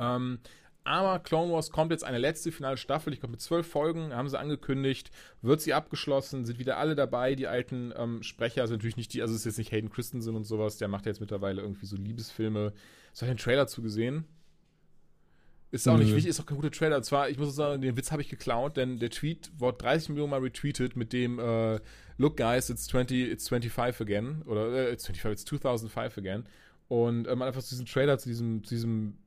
Ähm, 0.01 0.39
aber 0.83 1.19
Clone 1.19 1.51
Wars 1.51 1.69
kommt 1.69 1.91
jetzt 1.91 2.03
eine 2.03 2.17
letzte 2.17 2.51
finale 2.51 2.75
Staffel. 2.77 3.13
Ich 3.13 3.19
glaube, 3.19 3.31
mit 3.31 3.41
zwölf 3.41 3.67
Folgen 3.67 4.15
haben 4.15 4.29
sie 4.29 4.39
angekündigt. 4.39 5.11
Wird 5.41 5.61
sie 5.61 5.73
abgeschlossen, 5.73 6.43
sind 6.45 6.57
wieder 6.57 6.77
alle 6.77 6.95
dabei, 6.95 7.35
die 7.35 7.47
alten 7.47 7.93
ähm, 7.95 8.23
Sprecher. 8.23 8.61
Also 8.61 8.73
natürlich 8.73 8.97
nicht 8.97 9.13
die, 9.13 9.21
also 9.21 9.33
es 9.33 9.41
ist 9.41 9.45
jetzt 9.45 9.57
nicht 9.59 9.71
Hayden 9.71 9.91
Christensen 9.91 10.35
und 10.35 10.43
sowas. 10.43 10.77
Der 10.77 10.87
macht 10.87 11.05
ja 11.05 11.11
jetzt 11.11 11.21
mittlerweile 11.21 11.61
irgendwie 11.61 11.85
so 11.85 11.95
Liebesfilme. 11.95 12.73
Hast 13.11 13.21
du 13.21 13.25
den 13.27 13.37
Trailer 13.37 13.67
zugesehen? 13.67 14.25
Ist 15.69 15.87
auch 15.87 15.97
Nö. 15.97 16.03
nicht 16.03 16.15
wichtig, 16.15 16.31
ist 16.31 16.41
auch 16.41 16.45
kein 16.47 16.57
guter 16.57 16.71
Trailer. 16.71 16.97
Und 16.97 17.03
zwar, 17.03 17.29
ich 17.29 17.37
muss 17.37 17.55
sagen, 17.55 17.81
den 17.81 17.95
Witz 17.95 18.11
habe 18.11 18.21
ich 18.21 18.29
geklaut, 18.29 18.75
denn 18.75 18.97
der 18.97 19.11
Tweet 19.11 19.51
wurde 19.57 19.77
30 19.77 20.09
Millionen 20.09 20.31
Mal 20.31 20.41
retweetet 20.41 20.95
mit 20.95 21.13
dem 21.13 21.39
äh, 21.39 21.79
Look 22.17 22.37
guys, 22.37 22.69
it's 22.69 22.87
20, 22.87 23.31
it's 23.31 23.47
25 23.47 24.01
again. 24.01 24.41
Oder 24.47 24.73
äh, 24.73 24.91
it's 24.91 25.05
25, 25.05 25.31
it's 25.31 25.45
2005 25.45 26.17
again. 26.17 26.45
Und 26.89 27.25
äh, 27.25 27.29
man 27.29 27.41
hat 27.41 27.55
einfach 27.55 27.67
diesen 27.67 27.85
Trailer 27.85 28.17
zu 28.17 28.27
diesem, 28.27 28.63
zu 28.65 28.75
diesem 28.75 29.17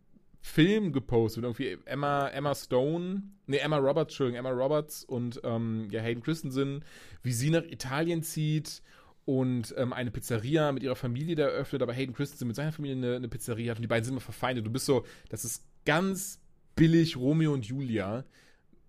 Film 0.44 0.92
gepostet. 0.92 1.42
Irgendwie 1.42 1.78
Emma, 1.86 2.28
Emma 2.28 2.54
Stone, 2.54 3.22
nee, 3.46 3.56
Emma 3.56 3.78
Roberts, 3.78 4.12
Entschuldigung, 4.12 4.38
Emma 4.38 4.50
Roberts 4.50 5.02
und 5.02 5.40
ähm, 5.42 5.88
ja, 5.90 6.02
Hayden 6.02 6.22
Christensen, 6.22 6.84
wie 7.22 7.32
sie 7.32 7.48
nach 7.48 7.62
Italien 7.64 8.22
zieht 8.22 8.82
und 9.24 9.74
ähm, 9.78 9.94
eine 9.94 10.10
Pizzeria 10.10 10.70
mit 10.70 10.82
ihrer 10.82 10.96
Familie 10.96 11.34
da 11.34 11.44
eröffnet, 11.44 11.80
aber 11.80 11.94
Hayden 11.94 12.14
Christensen 12.14 12.46
mit 12.46 12.56
seiner 12.56 12.72
Familie 12.72 12.96
eine, 12.96 13.16
eine 13.16 13.28
Pizzeria 13.28 13.70
hat 13.70 13.78
und 13.78 13.82
die 13.84 13.88
beiden 13.88 14.04
sind 14.04 14.12
immer 14.12 14.20
verfeindet. 14.20 14.66
Du 14.66 14.70
bist 14.70 14.84
so, 14.84 15.06
das 15.30 15.46
ist 15.46 15.64
ganz 15.86 16.42
billig 16.76 17.16
Romeo 17.16 17.54
und 17.54 17.64
Julia. 17.64 18.24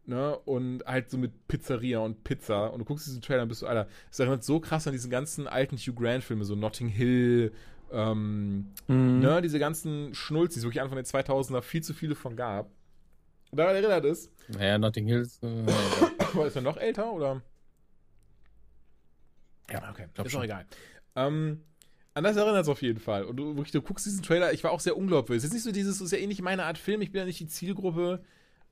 Ne, 0.08 0.38
und 0.38 0.86
halt 0.86 1.10
so 1.10 1.18
mit 1.18 1.48
Pizzeria 1.48 1.98
und 1.98 2.24
Pizza. 2.24 2.72
Und 2.72 2.80
du 2.80 2.86
guckst 2.86 3.08
diesen 3.08 3.22
Trailer 3.22 3.42
und 3.42 3.48
bist 3.48 3.62
so, 3.62 3.68
Alter, 3.68 3.88
das 4.10 4.20
erinnert 4.20 4.44
so 4.44 4.60
krass 4.60 4.86
an 4.86 4.94
diesen 4.94 5.10
ganzen 5.10 5.48
alten 5.48 5.78
Hugh 5.78 5.96
Grant-Filme, 5.96 6.46
so 6.46 6.54
Notting 6.54 6.90
Hill, 6.90 7.54
ähm, 7.96 8.72
Mhm. 8.88 9.20
ne, 9.20 9.42
diese 9.42 9.58
ganzen 9.60 10.14
Schnulz, 10.14 10.54
die 10.54 10.60
es 10.60 10.66
wirklich 10.66 10.82
Anfang 10.82 10.98
der 10.98 11.06
2000er 11.06 11.62
viel 11.62 11.82
zu 11.82 11.94
viele 11.94 12.14
von 12.16 12.36
gab. 12.36 12.70
Und 13.52 13.58
daran 13.60 13.76
erinnert 13.76 14.06
es. 14.06 14.30
Naja, 14.50 14.78
Notting 14.78 15.08
Hills. 15.08 15.40
Äh, 15.42 15.66
Aber 16.34 16.46
ist 16.48 16.56
er 16.56 16.62
noch 16.62 16.78
älter 16.78 17.12
oder? 17.12 17.42
Ja, 19.72 19.90
okay. 19.90 20.06
Ist 20.24 20.32
schon. 20.32 20.42
auch 20.42 20.46
egal. 20.46 20.66
Ähm, 21.16 21.62
an 22.14 22.24
das 22.24 22.36
erinnert 22.38 22.64
es 22.64 22.68
auf 22.70 22.82
jeden 22.82 23.00
Fall. 23.00 23.24
Und 23.26 23.38
du, 23.38 23.56
wirklich, 23.56 23.72
du 23.72 23.82
guckst 23.82 24.06
diesen 24.06 24.24
Trailer, 24.24 24.54
ich 24.54 24.64
war 24.64 24.72
auch 24.72 24.80
sehr 24.80 24.96
unglaubwürdig. 24.98 25.40
Es 25.44 25.46
ist 25.50 25.54
nicht 25.54 25.64
so 25.64 25.72
dieses, 25.72 26.02
ist 26.02 26.12
ja 26.12 26.18
eh 26.18 26.28
nicht 26.28 26.42
meine 26.42 26.66
Art 26.66 26.78
Film, 26.78 27.02
ich 27.02 27.12
bin 27.12 27.20
ja 27.20 27.26
nicht 27.26 27.40
die 27.40 27.48
Zielgruppe. 27.48 28.24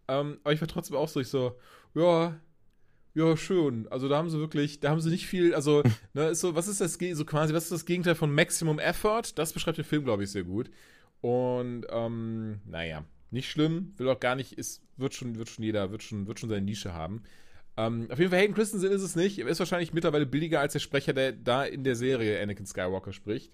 Ähm, 0.07 0.39
aber 0.43 0.53
ich 0.53 0.61
war 0.61 0.67
trotzdem 0.67 0.97
auch 0.97 1.07
so, 1.07 1.19
ich 1.19 1.29
so, 1.29 1.57
ja, 1.95 2.35
ja, 3.13 3.37
schön. 3.37 3.87
Also 3.89 4.09
da 4.09 4.17
haben 4.17 4.29
sie 4.29 4.39
wirklich, 4.39 4.79
da 4.79 4.89
haben 4.89 5.01
sie 5.01 5.09
nicht 5.09 5.27
viel, 5.27 5.53
also, 5.53 5.83
ne, 6.13 6.29
ist 6.29 6.41
so, 6.41 6.55
was 6.55 6.67
ist 6.67 6.81
das, 6.81 6.93
so 6.93 7.25
quasi, 7.25 7.53
was 7.53 7.63
ist 7.63 7.71
das 7.71 7.85
Gegenteil 7.85 8.15
von 8.15 8.33
Maximum 8.33 8.79
Effort? 8.79 9.23
Das 9.35 9.53
beschreibt 9.53 9.77
den 9.77 9.85
Film, 9.85 10.03
glaube 10.03 10.23
ich, 10.23 10.31
sehr 10.31 10.43
gut. 10.43 10.69
Und, 11.21 11.85
ähm, 11.89 12.59
naja, 12.65 13.05
nicht 13.31 13.49
schlimm, 13.49 13.93
will 13.97 14.09
auch 14.09 14.19
gar 14.19 14.35
nicht, 14.35 14.53
ist, 14.53 14.81
wird 14.97 15.13
schon, 15.13 15.37
wird 15.37 15.49
schon 15.49 15.63
jeder, 15.63 15.91
wird 15.91 16.03
schon, 16.03 16.27
wird 16.27 16.39
schon 16.39 16.49
seine 16.49 16.61
Nische 16.61 16.93
haben. 16.93 17.23
Ähm, 17.77 18.07
auf 18.11 18.19
jeden 18.19 18.31
Fall, 18.31 18.39
Hayden 18.39 18.53
Christensen 18.53 18.91
ist 18.91 19.01
es 19.01 19.15
nicht. 19.15 19.39
Er 19.39 19.47
ist 19.47 19.59
wahrscheinlich 19.59 19.93
mittlerweile 19.93 20.25
billiger 20.25 20.59
als 20.59 20.73
der 20.73 20.79
Sprecher, 20.79 21.13
der 21.13 21.31
da 21.31 21.63
in 21.63 21.83
der 21.83 21.95
Serie 21.95 22.41
Anakin 22.41 22.65
Skywalker 22.65 23.13
spricht. 23.13 23.51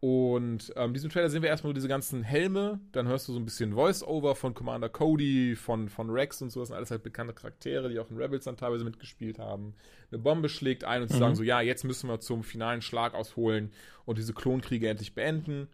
Und 0.00 0.72
ähm, 0.76 0.88
in 0.88 0.94
diesem 0.94 1.08
Trailer 1.08 1.30
sehen 1.30 1.40
wir 1.40 1.48
erstmal 1.48 1.72
diese 1.72 1.88
ganzen 1.88 2.22
Helme. 2.22 2.78
Dann 2.92 3.08
hörst 3.08 3.26
du 3.26 3.32
so 3.32 3.38
ein 3.38 3.44
bisschen 3.46 3.72
Voice-Over 3.72 4.34
von 4.34 4.52
Commander 4.52 4.90
Cody, 4.90 5.56
von, 5.56 5.88
von 5.88 6.10
Rex 6.10 6.42
und 6.42 6.50
so. 6.50 6.60
Das 6.60 6.68
sind 6.68 6.76
alles 6.76 6.90
halt 6.90 7.02
bekannte 7.02 7.32
Charaktere, 7.32 7.88
die 7.88 7.98
auch 7.98 8.10
in 8.10 8.18
Rebels 8.18 8.44
dann 8.44 8.58
teilweise 8.58 8.84
mitgespielt 8.84 9.38
haben. 9.38 9.74
Eine 10.10 10.20
Bombe 10.20 10.50
schlägt 10.50 10.84
ein 10.84 11.02
und 11.02 11.08
sie 11.08 11.14
mhm. 11.14 11.20
sagen 11.20 11.34
so: 11.36 11.42
Ja, 11.42 11.62
jetzt 11.62 11.84
müssen 11.84 12.08
wir 12.08 12.20
zum 12.20 12.44
finalen 12.44 12.82
Schlag 12.82 13.14
ausholen 13.14 13.72
und 14.04 14.18
diese 14.18 14.34
Klonkriege 14.34 14.88
endlich 14.88 15.14
beenden 15.14 15.68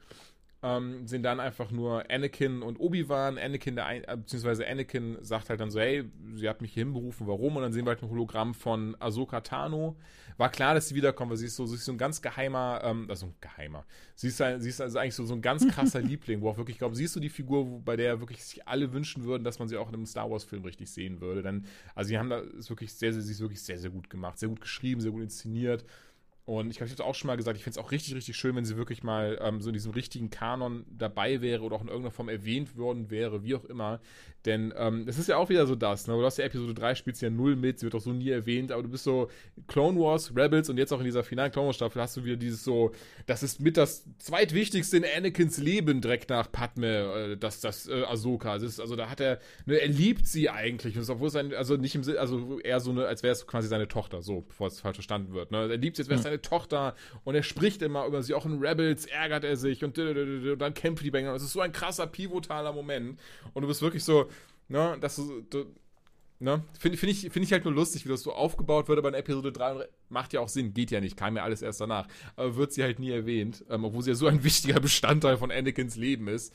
ähm, 0.62 1.07
sind 1.07 1.23
dann 1.23 1.41
einfach 1.41 1.70
nur 1.70 2.11
Anakin 2.11 2.62
und 2.62 2.78
Obi-Wan. 2.78 3.39
Anakin, 3.39 3.77
der 3.77 3.87
ein, 3.87 4.05
äh, 4.05 4.16
beziehungsweise 4.16 4.66
Anakin 4.66 5.16
sagt 5.23 5.49
halt 5.49 5.61
dann 5.61 5.70
so, 5.70 5.81
hey, 5.81 6.05
sie 6.35 6.49
hat 6.49 6.61
mich 6.61 6.74
hier 6.74 6.85
hinberufen, 6.85 7.27
warum? 7.27 7.57
Und 7.57 7.62
dann 7.62 7.73
sehen 7.73 7.87
wir 7.87 7.91
halt 7.91 8.03
ein 8.03 8.11
Hologramm 8.11 8.53
von 8.55 8.97
Ahsoka 9.01 9.41
Tano. 9.41 9.97
War 10.37 10.51
klar, 10.51 10.74
dass 10.74 10.89
sie 10.89 10.95
wiederkommt, 10.95 11.31
weil 11.31 11.39
sie 11.39 11.47
ist 11.47 11.57
so, 11.57 11.66
sie 11.66 11.77
ist 11.77 11.85
so 11.85 11.93
ein 11.93 11.99
ganz 11.99 12.20
geheimer, 12.20 12.81
ähm, 12.85 13.07
also 13.09 13.27
ein 13.27 13.35
geheimer. 13.41 13.85
Sie 14.15 14.28
ist, 14.28 14.37
sie 14.37 14.69
ist 14.69 14.81
also 14.81 14.99
eigentlich 14.99 15.15
so, 15.15 15.24
so 15.24 15.35
ein 15.35 15.43
ganz 15.43 15.66
krasser 15.66 16.01
Liebling, 16.03 16.41
wo 16.43 16.51
auch 16.51 16.57
wirklich, 16.57 16.77
ich 16.77 16.78
glaube, 16.78 16.95
sie 16.95 17.05
ist 17.05 17.15
so 17.15 17.20
die 17.20 17.28
Figur, 17.31 17.81
bei 17.85 17.97
der 17.97 18.20
wirklich 18.20 18.45
sich 18.45 18.66
alle 18.69 18.93
wünschen 18.93 19.24
würden, 19.24 19.45
dass 19.45 19.59
man 19.59 19.69
sie 19.69 19.77
auch 19.77 19.89
in 19.89 19.95
einem 19.95 20.07
Star 20.07 20.31
Wars-Film 20.31 20.65
richtig 20.65 20.91
sehen 20.91 21.20
würde. 21.20 21.43
Denn, 21.43 21.65
also 21.95 22.09
sie 22.09 22.19
haben 22.19 22.31
da, 22.31 22.39
ist 22.39 22.70
wirklich 22.70 22.93
sehr, 22.93 23.12
sehr, 23.12 23.23
sie 23.23 23.32
ist 23.32 23.41
wirklich 23.41 23.62
sehr, 23.62 23.78
sehr 23.78 23.91
gut 23.91 24.11
gemacht, 24.11 24.39
sehr 24.39 24.49
gut 24.49 24.61
geschrieben, 24.61 25.01
sehr 25.01 25.11
gut 25.11 25.23
inszeniert. 25.23 25.85
Und 26.51 26.68
ich 26.72 26.78
glaube, 26.78 26.89
ich 26.89 26.98
habe 26.98 27.02
es 27.05 27.09
auch 27.09 27.14
schon 27.14 27.28
mal 27.28 27.36
gesagt, 27.36 27.56
ich 27.56 27.62
finde 27.62 27.78
es 27.78 27.85
auch 27.86 27.93
richtig, 27.93 28.12
richtig 28.16 28.36
schön, 28.36 28.56
wenn 28.56 28.64
sie 28.64 28.77
wirklich 28.77 29.05
mal 29.05 29.39
ähm, 29.40 29.60
so 29.60 29.68
in 29.68 29.72
diesem 29.72 29.93
richtigen 29.93 30.31
Kanon 30.31 30.85
dabei 30.90 31.40
wäre 31.43 31.62
oder 31.62 31.77
auch 31.77 31.81
in 31.81 31.86
irgendeiner 31.86 32.10
Form 32.10 32.28
erwähnt 32.28 32.77
worden 32.77 33.09
wäre, 33.09 33.44
wie 33.44 33.55
auch 33.55 33.64
immer. 33.66 34.01
Denn 34.47 34.74
ähm, 34.77 35.05
es 35.06 35.16
ist 35.16 35.28
ja 35.28 35.36
auch 35.36 35.48
wieder 35.48 35.66
so 35.68 35.77
das, 35.77 36.09
ne? 36.09 36.14
Du 36.14 36.24
hast 36.24 36.39
ja 36.39 36.44
Episode 36.47 36.74
3, 36.74 36.97
spielst 36.97 37.22
ja 37.22 37.31
null 37.31 37.55
mit, 37.55 37.78
sie 37.78 37.85
wird 37.85 37.94
auch 37.94 38.01
so 38.01 38.12
nie 38.12 38.31
erwähnt, 38.31 38.72
aber 38.72 38.82
du 38.82 38.89
bist 38.89 39.05
so 39.05 39.31
Clone 39.68 40.01
Wars, 40.01 40.35
Rebels 40.35 40.68
und 40.68 40.77
jetzt 40.77 40.93
auch 40.93 40.98
in 40.98 41.05
dieser 41.05 41.22
finalen 41.22 41.52
Clone 41.52 41.68
Wars 41.68 41.77
Staffel 41.77 42.02
hast 42.02 42.16
du 42.16 42.24
wieder 42.24 42.36
dieses 42.36 42.64
so, 42.64 42.90
das 43.27 43.44
ist 43.44 43.60
mit 43.60 43.77
das 43.77 44.09
zweitwichtigste 44.18 44.97
in 44.97 45.05
Anakins 45.05 45.59
Leben 45.59 46.01
direkt 46.01 46.31
nach 46.31 46.51
Padme, 46.51 47.32
äh, 47.32 47.36
das, 47.36 47.60
das 47.60 47.86
äh, 47.86 48.02
Ahsoka. 48.02 48.55
Das 48.55 48.64
ist, 48.64 48.81
also 48.81 48.97
da 48.97 49.09
hat 49.09 49.20
er, 49.20 49.39
ne, 49.66 49.77
er 49.77 49.89
liebt 49.89 50.27
sie 50.27 50.51
eigentlich, 50.51 50.98
obwohl 51.09 51.28
es 51.28 51.36
ein, 51.36 51.55
also 51.55 51.77
nicht 51.77 51.94
im 51.94 52.02
Sinne, 52.02 52.18
also 52.18 52.59
eher 52.59 52.81
so 52.81 52.90
eine, 52.90 53.06
als 53.06 53.22
wäre 53.22 53.32
es 53.32 53.47
quasi 53.47 53.68
seine 53.68 53.86
Tochter, 53.86 54.22
so, 54.22 54.40
bevor 54.40 54.66
es 54.66 54.81
falsch 54.81 54.97
verstanden 54.97 55.32
wird. 55.32 55.52
Ne? 55.52 55.68
Er 55.70 55.77
liebt 55.77 55.97
sie, 55.97 56.02
als 56.02 56.09
wäre 56.09 56.18
es 56.18 56.24
mhm. 56.24 56.40
Tochter 56.43 56.95
und 57.25 57.35
er 57.35 57.43
spricht 57.43 57.83
immer 57.83 58.07
über 58.07 58.23
sie, 58.23 58.35
auch 58.35 58.47
in 58.47 58.59
Rebels 58.59 59.07
ärgert 59.07 59.45
er 59.45 59.57
sich 59.57 59.85
und, 59.85 59.99
und 59.99 60.59
dann 60.59 60.75
kämpft 60.75 61.05
die 61.05 61.11
Banger. 61.11 61.35
Es 61.35 61.43
ist 61.43 61.53
so 61.53 61.61
ein 61.61 61.73
krasser, 61.73 62.07
pivotaler 62.07 62.73
Moment 62.73 63.19
und 63.55 63.62
du 63.62 63.69
bist 63.69 63.83
wirklich 63.83 64.05
so, 64.05 64.29
ne, 64.69 64.97
dass 65.01 65.17
du, 65.17 65.43
du 65.43 65.67
ne, 66.41 66.65
finde 66.79 66.99
find 66.99 67.12
ich, 67.12 67.31
find 67.31 67.45
ich 67.45 67.53
halt 67.53 67.65
nur 67.65 67.75
lustig, 67.75 68.05
wie 68.05 68.09
das 68.09 68.23
so 68.23 68.33
aufgebaut 68.33 68.89
wird, 68.89 68.99
aber 68.99 69.09
in 69.11 69.15
Episode 69.15 69.53
3 69.53 69.87
macht 70.09 70.33
ja 70.33 70.41
auch 70.41 70.49
Sinn, 70.49 70.75
geht 70.75 70.91
ja 70.91 71.01
nicht, 71.01 71.17
kam 71.17 71.37
ja 71.37 71.45
alles 71.45 71.62
erst 71.62 71.81
danach, 71.81 72.09
aber 72.37 72.57
wird 72.57 72.73
sie 72.73 72.83
halt 72.83 72.99
nie 72.99 73.11
erwähnt, 73.11 73.65
ähm, 73.71 73.85
obwohl 73.85 74.03
sie 74.03 74.11
ja 74.11 74.17
so 74.17 74.27
ein 74.27 74.43
wichtiger 74.45 74.81
Bestandteil 74.81 75.37
von 75.37 75.53
Anakins 75.53 75.97
Leben 75.97 76.29
ist. 76.29 76.55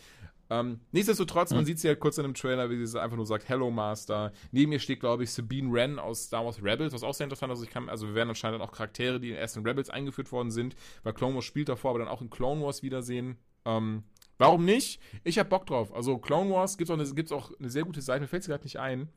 Ähm, 0.50 0.80
nichtsdestotrotz, 0.92 1.52
man 1.52 1.66
sieht 1.66 1.80
sie 1.80 1.88
halt 1.88 2.00
kurz 2.00 2.18
in 2.18 2.26
einem 2.26 2.36
Trailer, 2.36 2.70
wie 2.70 2.86
sie 2.86 3.02
einfach 3.02 3.18
nur 3.18 3.26
sagt, 3.26 3.50
Hello 3.50 3.72
Master. 3.72 4.32
Neben 4.52 4.72
ihr 4.72 4.80
steht, 4.80 5.00
glaube 5.00 5.24
ich, 5.24 5.32
Sabine 5.32 5.72
Wren 5.72 5.98
aus 5.98 6.26
Star 6.26 6.46
Wars 6.46 6.62
Rebels, 6.62 6.94
was 6.94 7.04
auch 7.04 7.14
sehr 7.14 7.26
interessant 7.26 7.52
ist. 7.52 7.60
Also, 7.60 7.72
kann, 7.72 7.90
also 7.90 8.08
wir 8.08 8.16
werden 8.16 8.30
anscheinend 8.30 8.62
auch 8.62 8.72
Charaktere, 8.72 9.20
die 9.20 9.32
in 9.32 9.66
Rebels 9.66 9.90
eingeführt 9.90 10.32
worden 10.32 10.52
sind, 10.52 10.76
weil 11.04 11.14
Clone 11.14 11.36
Wars 11.36 11.46
spielt 11.46 11.70
davor, 11.70 11.92
aber 11.92 12.00
dann 12.00 12.08
auch 12.08 12.22
in 12.22 12.30
Clone 12.30 12.62
Wars 12.62 12.84
wiedersehen. 12.84 13.38
Ähm, 13.66 14.04
Warum 14.38 14.66
nicht? 14.66 15.00
Ich 15.24 15.40
hab 15.40 15.50
Bock 15.50 15.66
drauf. 15.66 15.94
Also 15.94 16.18
Clone 16.18 16.52
Wars 16.52 16.78
gibt 16.78 16.90
es 16.90 16.96
auch, 16.96 17.16
gibt's 17.16 17.32
auch 17.32 17.52
eine 17.58 17.70
sehr 17.70 17.84
gute 17.84 18.02
Seite, 18.02 18.22
mir 18.22 18.28
fällt 18.28 18.44
sie 18.44 18.52
gerade 18.52 18.64
nicht 18.64 18.80
ein. 18.80 19.10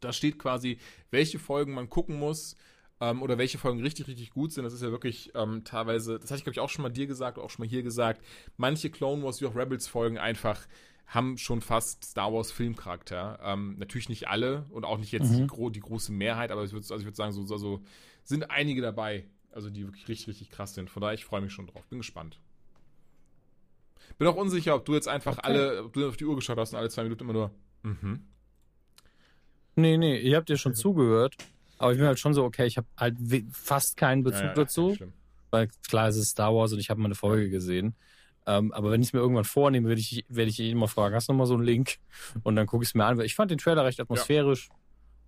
Da 0.00 0.12
steht 0.12 0.38
quasi, 0.38 0.78
welche 1.10 1.38
Folgen 1.38 1.74
man 1.74 1.88
gucken 1.88 2.18
muss 2.18 2.56
ähm, 3.04 3.22
oder 3.22 3.38
welche 3.38 3.58
Folgen 3.58 3.82
richtig, 3.82 4.08
richtig 4.08 4.30
gut 4.30 4.52
sind. 4.52 4.64
Das 4.64 4.72
ist 4.72 4.82
ja 4.82 4.90
wirklich 4.90 5.32
ähm, 5.34 5.64
teilweise, 5.64 6.18
das 6.18 6.30
hatte 6.30 6.38
ich 6.38 6.44
glaube 6.44 6.54
ich 6.54 6.60
auch 6.60 6.70
schon 6.70 6.82
mal 6.82 6.90
dir 6.90 7.06
gesagt, 7.06 7.38
auch 7.38 7.50
schon 7.50 7.64
mal 7.64 7.68
hier 7.68 7.82
gesagt. 7.82 8.24
Manche 8.56 8.90
Clone 8.90 9.22
Wars 9.22 9.40
wie 9.40 9.46
auch 9.46 9.54
Rebels 9.54 9.86
Folgen 9.86 10.18
einfach 10.18 10.66
haben 11.06 11.36
schon 11.36 11.60
fast 11.60 12.04
Star 12.04 12.32
Wars 12.32 12.50
Filmcharakter. 12.50 13.38
Ähm, 13.42 13.76
natürlich 13.78 14.08
nicht 14.08 14.28
alle 14.28 14.64
und 14.70 14.84
auch 14.84 14.98
nicht 14.98 15.12
jetzt 15.12 15.30
mhm. 15.32 15.36
die, 15.36 15.46
gro 15.46 15.70
die, 15.70 15.80
große 15.80 16.12
Mehrheit, 16.12 16.50
aber 16.50 16.64
ich 16.64 16.72
würde 16.72 16.86
also 16.90 17.04
würd 17.04 17.14
sagen, 17.14 17.32
so, 17.32 17.44
so, 17.44 17.58
so 17.58 17.82
sind 18.22 18.50
einige 18.50 18.80
dabei, 18.80 19.26
also 19.52 19.68
die 19.68 19.84
wirklich 19.84 20.08
richtig, 20.08 20.28
richtig 20.28 20.50
krass 20.50 20.74
sind. 20.74 20.88
Von 20.88 21.02
daher, 21.02 21.14
ich 21.14 21.26
freue 21.26 21.42
mich 21.42 21.52
schon 21.52 21.66
drauf. 21.66 21.86
Bin 21.88 21.98
gespannt. 21.98 22.40
Bin 24.16 24.26
auch 24.26 24.36
unsicher, 24.36 24.74
ob 24.74 24.86
du 24.86 24.94
jetzt 24.94 25.08
einfach 25.08 25.38
okay. 25.38 25.46
alle, 25.46 25.84
ob 25.84 25.92
du 25.92 26.08
auf 26.08 26.16
die 26.16 26.24
Uhr 26.24 26.36
geschaut 26.36 26.56
hast 26.56 26.72
und 26.72 26.78
alle 26.78 26.88
zwei 26.88 27.02
Minuten 27.02 27.24
immer 27.24 27.32
nur, 27.32 27.50
mhm. 27.82 28.20
Nee, 29.76 29.98
nee, 29.98 30.16
ich 30.16 30.34
habe 30.34 30.46
dir 30.46 30.56
schon 30.56 30.74
zugehört, 30.74 31.36
aber 31.84 31.92
ich 31.92 31.98
bin 31.98 32.06
halt 32.06 32.18
schon 32.18 32.34
so, 32.34 32.44
okay, 32.44 32.66
ich 32.66 32.76
habe 32.76 32.86
halt 32.98 33.16
fast 33.52 33.96
keinen 33.96 34.22
Bezug 34.22 34.40
ja, 34.40 34.48
ja, 34.48 34.54
dazu, 34.54 34.96
weil 35.50 35.68
klar, 35.86 36.08
es 36.08 36.16
ist 36.16 36.30
Star 36.30 36.54
Wars 36.54 36.72
und 36.72 36.78
ich 36.78 36.90
habe 36.90 37.00
mal 37.00 37.06
eine 37.06 37.14
Folge 37.14 37.50
gesehen. 37.50 37.94
Ähm, 38.46 38.72
aber 38.72 38.90
wenn 38.90 39.00
ich 39.00 39.08
es 39.08 39.12
mir 39.12 39.20
irgendwann 39.20 39.44
vornehme, 39.44 39.88
werde 39.88 40.00
ich, 40.00 40.24
werd 40.28 40.48
ich 40.48 40.60
ihn 40.60 40.76
mal 40.76 40.86
fragen, 40.86 41.14
hast 41.14 41.28
du 41.28 41.32
noch 41.32 41.38
mal 41.38 41.46
so 41.46 41.54
einen 41.54 41.62
Link? 41.62 41.98
Und 42.42 42.56
dann 42.56 42.66
gucke 42.66 42.84
ich 42.84 42.90
es 42.90 42.94
mir 42.94 43.04
an, 43.04 43.18
weil 43.18 43.26
ich 43.26 43.34
fand 43.34 43.50
den 43.50 43.58
Trailer 43.58 43.84
recht 43.84 44.00
atmosphärisch. 44.00 44.68
Ja 44.68 44.74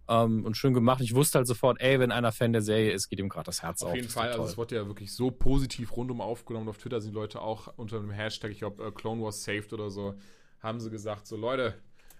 ähm, 0.09 0.45
und 0.45 0.57
schön 0.57 0.73
gemacht. 0.73 1.01
Ich 1.01 1.15
wusste 1.15 1.39
halt 1.39 1.49
sofort, 1.49 1.81
ey, 1.81 1.99
wenn 1.99 2.13
einer 2.13 2.33
Fan 2.33 2.53
der 2.53 2.63
Serie 2.63 2.93
ist, 2.93 3.09
geht 3.09 3.19
ihm 3.19 3.29
gerade 3.29 3.47
das 3.47 3.63
Herz 3.63 3.83
auf. 3.83 3.91
Auf 3.91 3.97
jeden 3.97 4.09
Fall, 4.09 4.31
also 4.31 4.45
es 4.45 4.57
wurde 4.57 4.77
ja 4.77 4.87
wirklich 4.87 5.13
so 5.13 5.31
positiv 5.31 5.97
rundum 5.97 6.21
aufgenommen. 6.21 6.69
Auf 6.69 6.79
Twitter 6.79 7.01
sind 7.01 7.13
Leute 7.13 7.41
auch 7.41 7.73
unter 7.77 7.99
dem 7.99 8.11
Hashtag, 8.11 8.53
ich 8.53 8.59
glaube, 8.59 8.85
äh, 8.85 8.91
Clone 8.93 9.23
Wars 9.23 9.43
saved 9.43 9.73
oder 9.73 9.91
so, 9.91 10.15
haben 10.61 10.81
sie 10.81 10.91
gesagt, 10.91 11.27
so 11.27 11.37
Leute, 11.37 11.75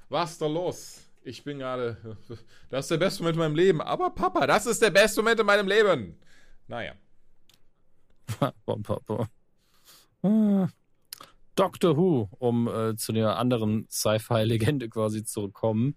was 0.09 0.33
ist 0.33 0.43
da 0.43 0.47
los? 0.47 1.03
Ich 1.27 1.43
bin 1.43 1.59
gerade, 1.59 1.97
das 2.71 2.85
ist 2.85 2.91
der 2.93 2.99
beste 2.99 3.25
Moment 3.25 3.35
in 3.35 3.41
meinem 3.41 3.57
Leben. 3.57 3.81
Aber 3.81 4.11
Papa, 4.11 4.47
das 4.47 4.65
ist 4.65 4.81
der 4.81 4.91
beste 4.91 5.23
Moment 5.23 5.41
in 5.41 5.47
meinem 5.47 5.67
Leben. 5.67 6.17
Naja. 6.69 6.93
Papa. 8.65 9.29
Ah. 10.23 10.69
Doctor 11.57 11.97
Who, 11.97 12.29
um 12.39 12.69
äh, 12.69 12.95
zu 12.95 13.13
der 13.13 13.39
anderen 13.39 13.89
Sci-Fi-Legende 13.91 14.89
quasi 14.89 15.25
zurückkommen. 15.25 15.97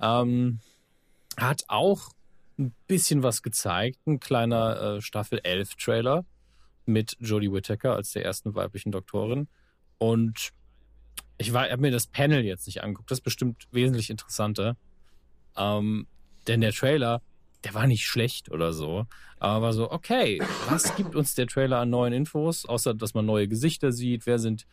Ähm, 0.00 0.58
hat 1.36 1.62
auch 1.68 2.08
ein 2.58 2.74
bisschen 2.88 3.22
was 3.22 3.42
gezeigt. 3.42 4.00
Ein 4.08 4.18
kleiner 4.18 4.96
äh, 4.96 5.00
Staffel 5.00 5.38
11 5.44 5.76
Trailer 5.76 6.24
mit 6.84 7.16
Jodie 7.20 7.52
Whittaker 7.52 7.94
als 7.94 8.10
der 8.10 8.24
ersten 8.24 8.56
weiblichen 8.56 8.90
Doktorin. 8.90 9.46
Und 9.98 10.50
ich 11.38 11.52
habe 11.52 11.76
mir 11.78 11.90
das 11.90 12.06
Panel 12.06 12.44
jetzt 12.44 12.66
nicht 12.66 12.82
angeguckt. 12.82 13.10
Das 13.10 13.18
ist 13.18 13.24
bestimmt 13.24 13.64
wesentlich 13.72 14.10
interessanter. 14.10 14.76
Ähm, 15.56 16.06
denn 16.46 16.60
der 16.60 16.72
Trailer, 16.72 17.22
der 17.64 17.74
war 17.74 17.86
nicht 17.86 18.04
schlecht 18.04 18.50
oder 18.50 18.72
so. 18.72 19.06
Aber 19.38 19.72
so, 19.72 19.90
okay, 19.90 20.40
was 20.68 20.94
gibt 20.96 21.14
uns 21.16 21.34
der 21.34 21.46
Trailer 21.46 21.78
an 21.78 21.90
neuen 21.90 22.12
Infos? 22.12 22.66
Außer, 22.66 22.94
dass 22.94 23.14
man 23.14 23.26
neue 23.26 23.48
Gesichter 23.48 23.92
sieht. 23.92 24.26
Wer 24.26 24.38
sind 24.38 24.66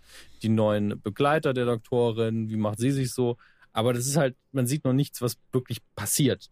die 0.44 0.50
neuen 0.50 1.02
Begleiter 1.02 1.54
der 1.54 1.66
Doktorin? 1.66 2.50
Wie 2.50 2.58
macht 2.58 2.80
sie 2.80 2.92
sich 2.92 3.14
so? 3.14 3.38
Aber 3.74 3.94
das 3.94 4.06
ist 4.06 4.18
halt, 4.18 4.36
man 4.52 4.68
sieht 4.68 4.84
noch 4.84 4.94
nichts, 4.94 5.22
was 5.22 5.38
wirklich 5.52 5.80
passiert. 5.96 6.50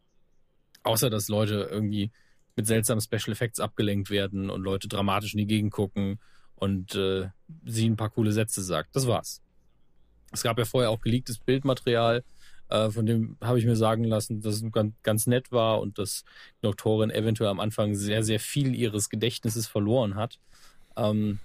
Außer, 0.83 1.09
dass 1.09 1.27
Leute 1.27 1.67
irgendwie 1.69 2.11
mit 2.55 2.65
seltsamen 2.65 3.01
Special 3.01 3.31
Effects 3.31 3.59
abgelenkt 3.59 4.09
werden 4.09 4.49
und 4.49 4.63
Leute 4.63 4.87
dramatisch 4.87 5.33
in 5.33 5.39
die 5.39 5.47
Gegend 5.47 5.71
gucken 5.71 6.19
und 6.55 6.95
äh, 6.95 7.29
sie 7.65 7.89
ein 7.89 7.95
paar 7.95 8.09
coole 8.09 8.31
Sätze 8.31 8.61
sagt. 8.61 8.95
Das 8.95 9.07
war's. 9.07 9.41
Es 10.31 10.43
gab 10.43 10.57
ja 10.57 10.65
vorher 10.65 10.89
auch 10.89 11.01
geleaktes 11.01 11.37
Bildmaterial, 11.37 12.23
äh, 12.69 12.91
von 12.91 13.05
dem 13.05 13.37
habe 13.41 13.59
ich 13.59 13.65
mir 13.65 13.75
sagen 13.75 14.03
lassen, 14.03 14.41
dass 14.41 14.61
es 14.61 14.71
ganz, 14.71 14.93
ganz 15.01 15.27
nett 15.27 15.51
war 15.51 15.81
und 15.81 15.97
dass 15.97 16.23
die 16.57 16.67
Doktorin 16.67 17.09
eventuell 17.09 17.49
am 17.49 17.59
Anfang 17.59 17.95
sehr, 17.95 18.23
sehr 18.23 18.39
viel 18.39 18.75
ihres 18.75 19.09
Gedächtnisses 19.09 19.67
verloren 19.67 20.15
hat. 20.15 20.39
Ähm, 20.95 21.39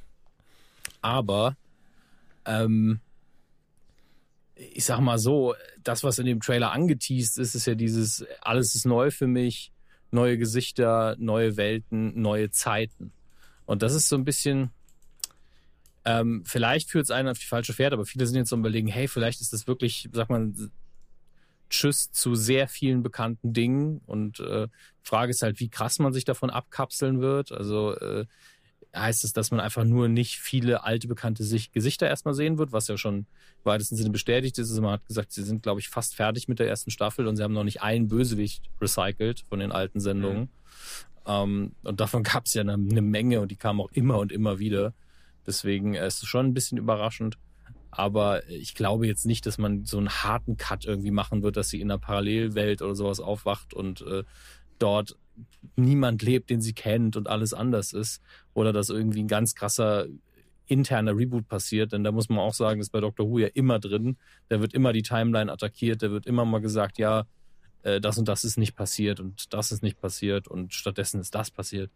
aber 1.01 1.57
ähm, 2.45 3.01
ich 4.55 4.85
sag 4.85 5.01
mal 5.01 5.19
so, 5.19 5.55
das, 5.83 6.05
was 6.05 6.19
in 6.19 6.27
dem 6.27 6.41
Trailer 6.41 6.73
angeteased 6.73 7.39
ist, 7.39 7.55
ist 7.55 7.67
ja 7.67 7.75
dieses, 7.75 8.25
alles 8.41 8.75
ist 8.75 8.85
neu 8.85 9.11
für 9.11 9.27
mich, 9.27 9.73
neue 10.11 10.39
Gesichter, 10.39 11.17
neue 11.19 11.57
Welten, 11.57 12.21
neue 12.21 12.51
Zeiten. 12.51 13.13
Und 13.67 13.83
das 13.83 13.95
ist 13.95 14.09
so 14.09 14.17
ein 14.17 14.25
bisschen, 14.25 14.71
ähm, 16.05 16.43
vielleicht 16.47 16.91
führt 16.91 17.05
es 17.05 17.11
einen 17.11 17.29
auf 17.29 17.39
die 17.39 17.47
falsche 17.47 17.73
Pferde, 17.73 17.95
aber 17.95 18.05
viele 18.05 18.27
sind 18.27 18.37
jetzt 18.37 18.51
so 18.51 18.57
überlegen, 18.57 18.89
hey, 18.89 19.09
vielleicht 19.09 19.41
ist 19.41 19.53
das 19.53 19.67
wirklich, 19.67 20.09
sag 20.13 20.29
mal, 20.29 20.53
Tschüss 21.71 22.13
zu 22.13 22.35
sehr 22.35 22.69
vielen 22.69 23.03
bekannten 23.03 23.53
Dingen. 23.53 24.01
Und 24.07 24.39
äh, 24.41 24.69
Frage 25.03 25.31
ist 25.31 25.43
halt, 25.43 25.61
wie 25.61 25.69
krass 25.69 25.99
man 25.99 26.13
sich 26.13 26.25
davon 26.25 26.51
abkapseln 26.51 27.21
wird. 27.21 27.53
Also 27.53 27.97
äh, 27.97 28.27
heißt 28.95 29.25
es, 29.25 29.33
dass 29.33 29.51
man 29.51 29.61
einfach 29.61 29.85
nur 29.85 30.09
nicht 30.09 30.39
viele 30.39 30.85
alte, 30.85 31.09
bekannte 31.09 31.43
Sich 31.43 31.73
Gesichter 31.73 32.07
erstmal 32.07 32.35
sehen 32.35 32.59
wird, 32.59 32.73
was 32.73 32.89
ja 32.89 32.97
schon 32.97 33.17
im 33.17 33.27
weitesten 33.65 33.97
Sinne 33.97 34.11
bestätigt 34.11 34.59
ist. 34.59 34.71
Also 34.71 34.83
man 34.83 34.93
hat 34.93 35.07
gesagt, 35.07 35.33
sie 35.33 35.43
sind, 35.43 35.63
glaube 35.63 35.81
ich, 35.81 35.89
fast 35.89 36.15
fertig 36.15 36.49
mit 36.49 36.59
der 36.59 36.69
ersten 36.69 36.91
Staffel 36.91 37.27
und 37.27 37.37
sie 37.37 37.43
haben 37.43 37.55
noch 37.55 37.65
nicht 37.65 37.83
einen 37.83 38.09
Bösewicht 38.09 38.71
recycelt 38.81 39.45
von 39.49 39.59
den 39.59 39.73
alten 39.73 40.01
Sendungen. 40.01 40.43
Mhm. 40.43 40.49
Ähm, 41.27 41.73
und 41.83 42.01
davon 42.01 42.23
gab 42.23 42.47
es 42.47 42.55
ja 42.55 42.61
eine, 42.61 42.75
eine, 42.75 43.03
Menge 43.03 43.41
und 43.41 43.51
die 43.51 43.57
kamen 43.57 43.81
auch 43.81 43.91
immer 43.93 44.19
und 44.19 44.31
immer 44.31 44.59
wieder. 44.59 44.95
Deswegen 45.47 45.95
äh, 45.95 46.07
ist 46.07 46.23
es 46.23 46.29
schon 46.29 46.47
ein 46.47 46.55
bisschen 46.55 46.79
überraschend. 46.79 47.39
Aber 47.91 48.49
ich 48.49 48.75
glaube 48.75 49.07
jetzt 49.07 49.25
nicht, 49.25 49.47
dass 49.47 49.57
man 49.57 49.85
so 49.85 49.99
einen 49.99 50.09
harten 50.09 50.57
Cut 50.57 50.85
irgendwie 50.85 51.13
machen 51.13 51.43
wird, 51.43 51.57
dass 51.57 51.69
sie 51.69 51.81
in 51.81 51.91
einer 51.91 52.01
Parallelwelt 52.01 52.83
oder 52.83 52.97
sowas 52.97 53.21
aufwacht 53.21 53.73
und 53.73 54.03
äh, 54.03 54.25
dort 54.79 55.17
niemand 55.77 56.23
lebt, 56.23 56.51
den 56.51 56.61
sie 56.61 56.73
kennt 56.73 57.17
und 57.17 57.29
alles 57.29 57.55
anders 57.55 57.93
ist. 57.93 58.21
Oder 58.53 58.73
dass 58.73 58.91
irgendwie 58.91 59.23
ein 59.23 59.29
ganz 59.29 59.55
krasser 59.55 60.07
interner 60.67 61.17
Reboot 61.17 61.47
passiert, 61.49 61.93
denn 61.93 62.05
da 62.05 62.13
muss 62.13 62.29
man 62.29 62.39
auch 62.39 62.55
sagen, 62.55 62.81
ist 62.81 62.91
bei 62.91 63.01
Doctor 63.01 63.29
Who 63.29 63.39
ja 63.39 63.49
immer 63.49 63.79
drin. 63.79 64.17
Da 64.49 64.61
wird 64.61 64.73
immer 64.75 64.93
die 64.93 65.03
Timeline 65.03 65.53
attackiert, 65.53 66.03
da 66.03 66.11
wird 66.11 66.27
immer 66.27 66.45
mal 66.45 66.61
gesagt, 66.61 66.99
ja, 66.99 67.27
äh, 67.83 68.01
das 68.01 68.19
und 68.19 68.29
das 68.29 68.45
ist 68.45 68.57
nicht 68.57 68.75
passiert 68.75 69.21
und 69.21 69.53
das 69.53 69.73
ist 69.73 69.83
nicht 69.83 70.01
passiert 70.01 70.49
und 70.49 70.75
stattdessen 70.75 71.21
ist 71.21 71.35
das 71.35 71.51
passiert. 71.51 71.91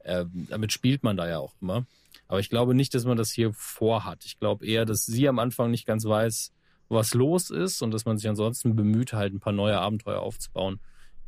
Äh, 0.00 0.26
damit 0.48 0.72
spielt 0.72 1.02
man 1.02 1.16
da 1.16 1.28
ja 1.28 1.38
auch 1.38 1.54
immer. 1.60 1.86
Aber 2.30 2.38
ich 2.38 2.48
glaube 2.48 2.74
nicht, 2.74 2.94
dass 2.94 3.04
man 3.04 3.16
das 3.16 3.32
hier 3.32 3.52
vorhat. 3.52 4.24
Ich 4.24 4.38
glaube 4.38 4.64
eher, 4.64 4.84
dass 4.84 5.04
sie 5.04 5.28
am 5.28 5.40
Anfang 5.40 5.72
nicht 5.72 5.84
ganz 5.84 6.04
weiß, 6.04 6.52
was 6.88 7.14
los 7.14 7.50
ist 7.50 7.82
und 7.82 7.90
dass 7.90 8.04
man 8.04 8.18
sich 8.18 8.28
ansonsten 8.28 8.76
bemüht, 8.76 9.12
halt 9.12 9.34
ein 9.34 9.40
paar 9.40 9.52
neue 9.52 9.78
Abenteuer 9.78 10.20
aufzubauen 10.20 10.80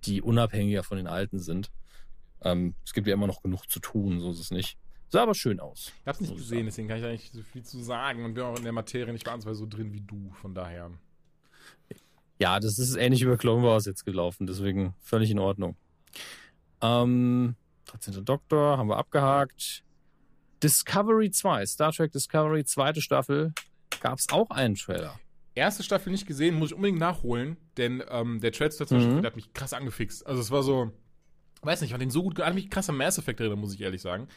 die 0.05 0.23
unabhängiger 0.23 0.83
von 0.83 0.97
den 0.97 1.07
alten 1.07 1.39
sind. 1.39 1.71
Ähm, 2.43 2.75
es 2.85 2.93
gibt 2.93 3.07
ja 3.07 3.15
immer 3.15 3.27
noch 3.27 3.43
genug 3.43 3.69
zu 3.71 3.81
tun, 3.81 4.21
so 4.21 4.31
ist 4.31 4.41
es 4.41 4.51
nicht. 4.51 4.77
Sah 5.09 5.23
aber 5.23 5.35
schön 5.35 5.61
aus. 5.61 5.93
Ich 6.01 6.07
hab's 6.07 6.21
nicht 6.21 6.35
gesehen, 6.35 6.67
deswegen 6.67 6.89
kann 6.89 6.97
ich 6.97 7.03
da 7.03 7.11
nicht 7.11 7.33
so 7.33 7.43
viel 7.43 7.63
zu 7.63 7.83
sagen 7.83 8.25
und 8.25 8.35
bin 8.35 8.43
auch 8.45 8.57
in 8.57 8.65
der 8.65 8.73
Materie 8.73 9.13
nicht 9.13 9.27
wahnsinnig 9.27 9.59
so 9.59 9.67
drin 9.67 9.93
wie 9.93 10.01
du, 10.01 10.31
von 10.41 10.55
daher. 10.55 10.91
Ja, 12.39 12.59
das 12.59 12.79
ist 12.79 12.97
ähnlich 12.97 13.23
über 13.23 13.37
Clone 13.37 13.63
Wars 13.63 13.85
jetzt 13.85 14.05
gelaufen, 14.05 14.47
deswegen 14.47 14.95
völlig 15.01 15.31
in 15.31 15.39
Ordnung. 15.39 15.77
Ähm, 16.81 17.55
13. 17.87 18.25
Doktor 18.25 18.79
haben 18.79 18.89
wir 18.89 18.97
abgehakt. 18.97 19.85
Discovery 20.63 21.31
2, 21.31 21.67
Star 21.67 21.93
Trek 21.93 22.13
Discovery, 22.13 22.65
zweite 22.65 23.01
Staffel, 23.01 23.53
gab 24.01 24.19
es 24.19 24.29
auch 24.31 24.51
einen 24.51 24.75
Trailer 24.75 25.19
erste 25.55 25.83
Staffel 25.83 26.11
nicht 26.11 26.27
gesehen, 26.27 26.55
muss 26.55 26.71
ich 26.71 26.75
unbedingt 26.75 26.99
nachholen, 26.99 27.57
denn 27.77 28.03
ähm, 28.09 28.41
der 28.41 28.53
Trailer 28.53 28.71
Beispiel, 28.71 28.99
mhm. 28.99 29.25
hat 29.25 29.37
mich 29.37 29.53
krass 29.53 29.73
angefixt. 29.73 30.27
Also 30.27 30.41
es 30.41 30.51
war 30.51 30.63
so, 30.63 30.93
weiß 31.63 31.81
nicht, 31.81 31.89
ich 31.89 31.93
fand 31.93 32.03
den 32.03 32.11
so 32.11 32.23
gut, 32.23 32.39
hat 32.39 32.55
mich 32.55 32.71
krass 32.71 32.89
am 32.89 32.97
Mass 32.97 33.19
Effect 33.19 33.41
drin, 33.41 33.59
muss 33.59 33.75
ich 33.75 33.81
ehrlich 33.81 34.01
sagen. 34.01 34.29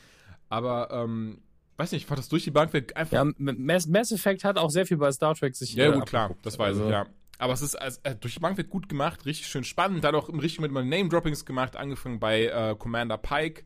Aber, 0.49 0.89
ähm, 0.91 1.41
weiß 1.77 1.91
nicht, 1.91 2.03
ich 2.03 2.07
fand 2.07 2.19
das 2.19 2.29
durch 2.29 2.43
die 2.43 2.51
Bank 2.51 2.73
weg 2.73 2.93
einfach. 2.95 3.25
Ja, 3.25 3.31
Mass, 3.37 3.87
Mass 3.87 4.11
Effect 4.11 4.43
hat 4.43 4.57
auch 4.57 4.69
sehr 4.69 4.85
viel 4.85 4.97
bei 4.97 5.11
Star 5.11 5.35
Trek 5.35 5.55
sich. 5.55 5.73
Ja, 5.73 5.89
äh, 5.89 5.93
gut, 5.93 6.05
klar, 6.05 6.35
das 6.41 6.59
weiß 6.59 6.67
also. 6.67 6.85
ich, 6.85 6.91
ja. 6.91 7.05
Aber 7.37 7.51
es 7.51 7.61
ist 7.61 7.75
also, 7.75 7.99
äh, 8.03 8.15
durch 8.15 8.35
die 8.35 8.39
Bank 8.39 8.57
wird 8.57 8.69
gut 8.69 8.87
gemacht, 8.87 9.25
richtig 9.25 9.47
schön 9.47 9.65
spannend. 9.65 10.05
Hat 10.05 10.15
auch 10.15 10.29
im 10.29 10.39
richtigen 10.39 10.63
mit 10.63 10.71
mal 10.71 10.85
Name-Droppings 10.85 11.45
gemacht, 11.45 11.75
angefangen 11.75 12.19
bei 12.19 12.45
äh, 12.45 12.75
Commander 12.77 13.17
Pike. 13.17 13.65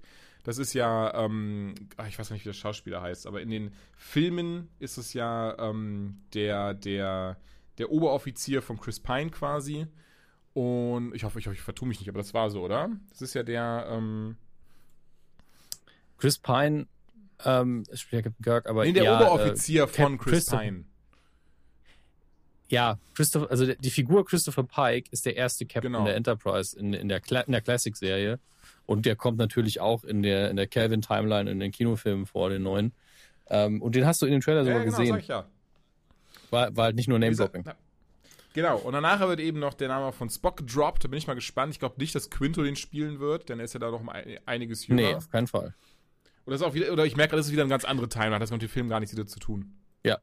Das 0.50 0.58
ist 0.58 0.74
ja, 0.74 1.14
ähm, 1.14 1.76
ach, 1.96 2.08
ich 2.08 2.18
weiß 2.18 2.30
gar 2.30 2.34
nicht, 2.34 2.44
wie 2.44 2.50
der 2.50 2.54
Schauspieler 2.54 3.04
heißt, 3.04 3.28
aber 3.28 3.40
in 3.40 3.52
den 3.52 3.72
Filmen 3.96 4.68
ist 4.80 4.98
es 4.98 5.14
ja 5.14 5.56
ähm, 5.60 6.24
der, 6.34 6.74
der, 6.74 7.38
der 7.78 7.92
Oberoffizier 7.92 8.64
von 8.64 8.80
Chris 8.80 9.00
Pine 9.00 9.30
quasi. 9.30 9.86
Und 10.56 11.14
ich 11.14 11.24
hoffe, 11.24 11.38
ich, 11.38 11.46
hoffe, 11.46 11.54
ich 11.54 11.62
vertue 11.62 11.88
mich 11.88 12.00
nicht, 12.00 12.10
aber 12.10 12.18
das 12.18 12.34
war 12.34 12.50
so, 12.50 12.64
oder? 12.64 12.90
Das 13.12 13.22
ist 13.22 13.36
ja 13.36 13.44
der, 13.44 13.90
ähm, 13.92 14.38
Chris 16.18 16.40
Pine, 16.40 16.88
ähm, 17.46 17.84
spielt 17.94 18.26
ja 18.26 18.32
Captain 18.32 18.44
Kirk, 18.44 18.68
aber. 18.68 18.86
Nee, 18.86 18.94
der 18.94 19.04
ja, 19.04 19.22
Oberoffizier 19.22 19.84
äh, 19.84 19.88
von 19.88 20.18
Chris 20.18 20.48
Pine. 20.48 20.84
Ja, 22.70 22.98
Christopher, 23.14 23.52
also 23.52 23.72
die 23.72 23.92
Figur 23.92 24.26
Christopher 24.26 24.64
Pike 24.64 25.12
ist 25.12 25.28
der 25.28 25.36
erste 25.36 25.68
Captain 25.68 25.92
genau. 25.92 26.06
der 26.06 26.16
Enterprise 26.16 26.76
in, 26.76 26.94
in 26.94 27.08
der, 27.08 27.22
Cla 27.22 27.44
der 27.44 27.62
Classic-Serie. 27.62 28.40
Und 28.90 29.06
der 29.06 29.16
kommt 29.16 29.38
natürlich 29.38 29.80
auch 29.82 30.04
in 30.04 30.24
der, 30.24 30.50
in 30.50 30.56
der 30.56 30.66
Calvin-Timeline 30.66 31.48
in 31.52 31.60
den 31.60 31.72
Kinofilmen 31.72 32.26
vor, 32.26 32.50
den 32.50 32.64
neuen. 32.64 32.92
Ähm, 33.46 33.84
und 33.84 33.94
den 33.94 34.04
hast 34.08 34.20
du 34.20 34.26
in 34.26 34.32
dem 34.32 34.42
Trailer 34.42 34.64
sogar 34.64 34.80
ja, 34.80 34.86
genau, 34.86 34.98
gesehen. 34.98 35.14
Sag 35.14 35.22
ich 35.22 35.28
ja. 35.28 35.46
War, 36.50 36.76
war 36.76 36.86
halt 36.86 36.96
nicht 36.96 37.08
nur 37.08 37.20
Name-Dropping. 37.20 37.66
Genau, 38.54 38.80
und 38.80 38.94
danach 38.94 39.20
wird 39.20 39.42
eben 39.42 39.60
noch 39.60 39.76
der 39.76 39.90
Name 39.90 40.12
von 40.12 40.28
Spock 40.32 40.58
gedroppt. 40.58 41.04
Da 41.04 41.08
bin 41.08 41.20
ich 41.20 41.28
mal 41.28 41.36
gespannt. 41.36 41.72
Ich 41.72 41.78
glaube 41.78 42.00
nicht, 42.00 42.16
dass 42.16 42.32
Quinto 42.32 42.64
den 42.64 42.76
spielen 42.76 43.20
wird, 43.20 43.50
denn 43.50 43.60
er 43.60 43.66
ist 43.66 43.76
ja 43.76 43.80
da 43.80 43.92
noch 43.92 44.04
einiges 44.48 44.88
jünger. 44.88 45.04
Nee, 45.04 45.14
auf 45.14 45.30
keinen 45.30 45.46
Fall. 45.46 45.76
Oder, 46.48 46.56
ist 46.56 46.64
auch 46.64 46.74
wieder, 46.74 46.92
oder 46.92 47.06
ich 47.06 47.16
merke, 47.16 47.36
das 47.36 47.46
ist 47.46 47.52
wieder 47.52 47.62
ein 47.62 47.70
ganz 47.70 47.86
andere 47.86 48.10
Timeline. 48.10 48.40
Das 48.40 48.50
hat 48.50 48.56
mit 48.56 48.64
dem 48.64 48.74
Film 48.74 48.90
gar 48.90 49.00
nichts 49.00 49.16
wieder 49.16 49.28
zu 49.28 49.40
tun. 49.40 49.72
Ja, 50.04 50.18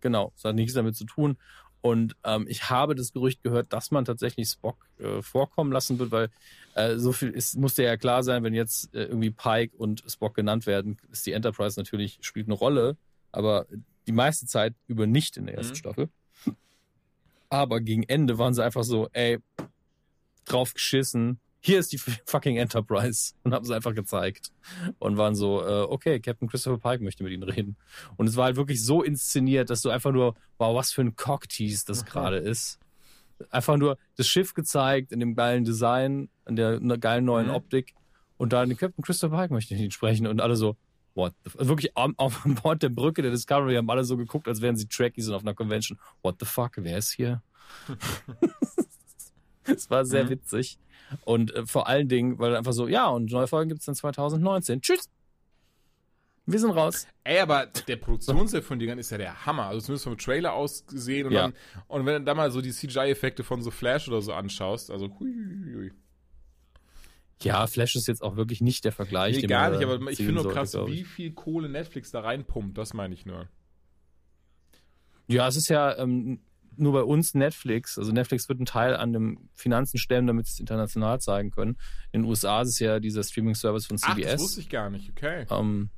genau. 0.00 0.30
Das 0.36 0.44
hat 0.44 0.54
nichts 0.54 0.74
damit 0.74 0.94
zu 0.94 1.06
tun. 1.06 1.38
Und 1.84 2.16
ähm, 2.24 2.46
ich 2.48 2.70
habe 2.70 2.94
das 2.94 3.12
Gerücht 3.12 3.42
gehört, 3.42 3.74
dass 3.74 3.90
man 3.90 4.06
tatsächlich 4.06 4.48
Spock 4.48 4.88
äh, 4.98 5.20
vorkommen 5.20 5.70
lassen 5.70 5.98
wird, 5.98 6.12
weil 6.12 6.30
äh, 6.76 6.96
so 6.96 7.12
viel 7.12 7.28
ist, 7.28 7.58
musste 7.58 7.82
ja 7.82 7.98
klar 7.98 8.22
sein, 8.22 8.42
wenn 8.42 8.54
jetzt 8.54 8.94
äh, 8.94 9.02
irgendwie 9.02 9.30
Pike 9.30 9.76
und 9.76 10.02
Spock 10.08 10.34
genannt 10.34 10.66
werden, 10.66 10.96
ist 11.12 11.26
die 11.26 11.32
Enterprise 11.32 11.78
natürlich, 11.78 12.16
spielt 12.22 12.46
eine 12.46 12.54
Rolle, 12.54 12.96
aber 13.32 13.66
die 14.06 14.12
meiste 14.12 14.46
Zeit 14.46 14.74
über 14.86 15.06
nicht 15.06 15.36
in 15.36 15.44
der 15.44 15.56
ersten 15.58 15.74
mhm. 15.74 15.76
Staffel. 15.76 16.08
Aber 17.50 17.82
gegen 17.82 18.04
Ende 18.04 18.38
waren 18.38 18.54
sie 18.54 18.64
einfach 18.64 18.84
so, 18.84 19.10
ey, 19.12 19.40
drauf 20.46 20.72
geschissen, 20.72 21.38
hier 21.64 21.78
ist 21.78 21.92
die 21.92 21.98
fucking 22.26 22.58
Enterprise 22.58 23.32
und 23.42 23.54
haben 23.54 23.64
es 23.64 23.70
einfach 23.70 23.94
gezeigt 23.94 24.52
und 24.98 25.16
waren 25.16 25.34
so, 25.34 25.66
äh, 25.66 25.82
okay, 25.82 26.20
Captain 26.20 26.46
Christopher 26.46 26.76
Pike 26.78 27.02
möchte 27.02 27.24
mit 27.24 27.32
ihnen 27.32 27.42
reden. 27.42 27.76
Und 28.16 28.26
es 28.26 28.36
war 28.36 28.44
halt 28.44 28.56
wirklich 28.56 28.84
so 28.84 29.02
inszeniert, 29.02 29.70
dass 29.70 29.80
du 29.80 29.88
einfach 29.88 30.12
nur, 30.12 30.34
wow, 30.58 30.76
was 30.76 30.92
für 30.92 31.00
ein 31.00 31.16
Cocktease 31.16 31.84
das 31.86 32.04
gerade 32.04 32.36
ist. 32.36 32.78
Einfach 33.50 33.78
nur 33.78 33.96
das 34.16 34.26
Schiff 34.26 34.52
gezeigt 34.52 35.10
in 35.10 35.20
dem 35.20 35.34
geilen 35.34 35.64
Design, 35.64 36.28
in 36.46 36.56
der, 36.56 36.80
geilen 36.98 37.24
neuen 37.24 37.46
mhm. 37.46 37.54
Optik 37.54 37.94
und 38.36 38.52
dann 38.52 38.76
Captain 38.76 39.02
Christopher 39.02 39.38
Pike 39.38 39.54
möchte 39.54 39.72
mit 39.72 39.80
ihnen 39.80 39.90
sprechen 39.90 40.26
und 40.26 40.42
alle 40.42 40.56
so, 40.56 40.76
what 41.14 41.32
the 41.44 41.50
fuck? 41.50 41.66
Wirklich 41.66 41.96
auf, 41.96 42.12
auf 42.18 42.42
Bord 42.62 42.82
der 42.82 42.90
Brücke 42.90 43.22
der 43.22 43.30
Discovery 43.30 43.76
haben 43.76 43.88
alle 43.88 44.04
so 44.04 44.18
geguckt, 44.18 44.48
als 44.48 44.60
wären 44.60 44.76
sie 44.76 44.86
Trekkies 44.86 45.30
auf 45.30 45.40
einer 45.40 45.54
Convention. 45.54 45.98
What 46.20 46.36
the 46.40 46.46
fuck, 46.46 46.72
wer 46.76 46.98
ist 46.98 47.12
hier? 47.12 47.42
Es 49.64 49.90
war 49.90 50.04
sehr 50.04 50.24
mhm. 50.24 50.30
witzig. 50.30 50.78
Und 51.24 51.54
äh, 51.54 51.66
vor 51.66 51.88
allen 51.88 52.08
Dingen, 52.08 52.38
weil 52.38 52.56
einfach 52.56 52.72
so, 52.72 52.88
ja, 52.88 53.08
und 53.08 53.30
neue 53.30 53.46
Folgen 53.46 53.68
gibt 53.68 53.80
es 53.80 53.86
dann 53.86 53.94
2019. 53.94 54.80
Tschüss! 54.80 55.08
Wir 56.46 56.58
sind 56.58 56.72
raus. 56.72 57.06
Ey, 57.24 57.38
aber 57.38 57.66
der 57.66 57.96
Produktionswert 57.96 58.64
von 58.64 58.78
Dingern 58.78 58.98
ist 58.98 59.10
ja 59.10 59.16
der 59.16 59.46
Hammer. 59.46 59.66
Also 59.66 59.80
zumindest 59.80 60.04
vom 60.04 60.18
Trailer 60.18 60.52
aus 60.52 60.84
gesehen. 60.86 61.28
Und, 61.28 61.32
ja. 61.32 61.42
dann, 61.42 61.54
und 61.88 62.04
wenn 62.04 62.16
du 62.16 62.24
da 62.24 62.34
mal 62.34 62.50
so 62.50 62.60
die 62.60 62.70
CGI-Effekte 62.70 63.44
von 63.44 63.62
so 63.62 63.70
Flash 63.70 64.08
oder 64.08 64.20
so 64.20 64.34
anschaust, 64.34 64.90
also 64.90 65.08
hui, 65.18 65.32
hui. 65.74 65.92
Ja, 67.42 67.66
Flash 67.66 67.96
ist 67.96 68.08
jetzt 68.08 68.22
auch 68.22 68.36
wirklich 68.36 68.60
nicht 68.60 68.84
der 68.84 68.92
Vergleich. 68.92 69.36
Nee, 69.36 69.46
gar 69.46 69.70
nicht, 69.70 69.82
aber 69.82 70.10
ich 70.10 70.18
finde 70.18 70.42
nur 70.42 70.52
krass, 70.52 70.74
wie 70.86 71.04
viel 71.04 71.32
Kohle 71.32 71.68
Netflix 71.68 72.10
da 72.10 72.20
reinpumpt. 72.20 72.76
Das 72.76 72.94
meine 72.94 73.14
ich 73.14 73.26
nur. 73.26 73.48
Ja, 75.26 75.48
es 75.48 75.56
ist 75.56 75.68
ja 75.68 75.96
ähm, 75.98 76.40
nur 76.76 76.92
bei 76.92 77.02
uns 77.02 77.34
Netflix. 77.34 77.98
Also 77.98 78.12
Netflix 78.12 78.48
wird 78.48 78.58
einen 78.58 78.66
Teil 78.66 78.96
an 78.96 79.12
dem 79.12 79.48
Finanzen 79.54 79.98
stellen, 79.98 80.26
damit 80.26 80.46
sie 80.46 80.52
es 80.52 80.60
international 80.60 81.20
zeigen 81.20 81.50
können. 81.50 81.76
In 82.12 82.22
den 82.22 82.28
USA 82.28 82.62
ist 82.62 82.70
es 82.70 82.78
ja 82.78 83.00
dieser 83.00 83.22
Streaming-Service 83.22 83.86
von 83.86 83.98
CBS. 83.98 84.26
Ach, 84.26 84.32
das 84.32 84.40
wusste 84.40 84.60
ich 84.60 84.68
gar 84.68 84.90
nicht, 84.90 85.10
okay. 85.10 85.46
Ähm, 85.50 85.90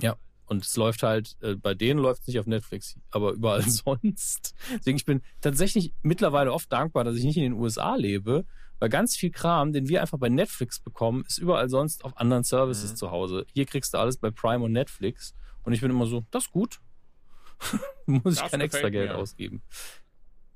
ja, 0.00 0.16
und 0.46 0.64
es 0.64 0.76
läuft 0.76 1.02
halt, 1.02 1.36
äh, 1.42 1.54
bei 1.54 1.74
denen 1.74 2.00
läuft 2.00 2.22
es 2.22 2.28
nicht 2.28 2.38
auf 2.38 2.46
Netflix, 2.46 2.98
aber 3.10 3.32
überall 3.32 3.62
sonst. 3.68 4.54
Deswegen, 4.74 4.96
ich 4.96 5.04
bin 5.04 5.22
tatsächlich 5.40 5.92
mittlerweile 6.02 6.52
oft 6.52 6.72
dankbar, 6.72 7.04
dass 7.04 7.16
ich 7.16 7.24
nicht 7.24 7.36
in 7.36 7.42
den 7.42 7.52
USA 7.52 7.94
lebe, 7.96 8.44
weil 8.78 8.88
ganz 8.88 9.16
viel 9.16 9.30
Kram, 9.30 9.72
den 9.72 9.88
wir 9.88 10.00
einfach 10.00 10.18
bei 10.18 10.28
Netflix 10.28 10.80
bekommen, 10.80 11.24
ist 11.26 11.38
überall 11.38 11.68
sonst 11.68 12.04
auf 12.04 12.16
anderen 12.16 12.44
Services 12.44 12.92
mhm. 12.92 12.96
zu 12.96 13.10
Hause. 13.10 13.46
Hier 13.52 13.66
kriegst 13.66 13.92
du 13.92 13.98
alles 13.98 14.16
bei 14.16 14.30
Prime 14.30 14.64
und 14.64 14.72
Netflix. 14.72 15.34
Und 15.64 15.72
ich 15.72 15.80
bin 15.80 15.90
immer 15.90 16.06
so, 16.06 16.24
das 16.30 16.44
ist 16.44 16.52
gut. 16.52 16.80
Muss 18.06 18.36
das 18.36 18.44
ich 18.44 18.50
kein 18.50 18.60
extra 18.60 18.88
Geld 18.88 19.10
mir. 19.10 19.16
ausgeben. 19.16 19.62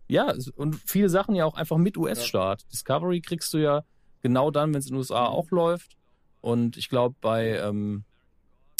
Ja, 0.09 0.35
und 0.57 0.77
viele 0.87 1.09
Sachen 1.09 1.35
ja 1.35 1.45
auch 1.45 1.55
einfach 1.55 1.79
mit 1.79 1.97
US-Staat. 1.97 2.63
Ja. 2.63 2.69
Discovery 2.71 3.21
kriegst 3.21 3.53
du 3.55 3.59
ja 3.59 3.85
genau 4.21 4.51
dann, 4.51 4.73
wenn 4.73 4.81
es 4.81 4.87
in 4.87 4.93
den 4.93 4.99
USA 4.99 5.29
mhm. 5.29 5.35
auch 5.35 5.51
läuft. 5.51 5.97
Und 6.41 6.77
ich 6.77 6.89
glaube, 6.89 7.15
bei 7.21 7.59
ähm, 7.59 8.05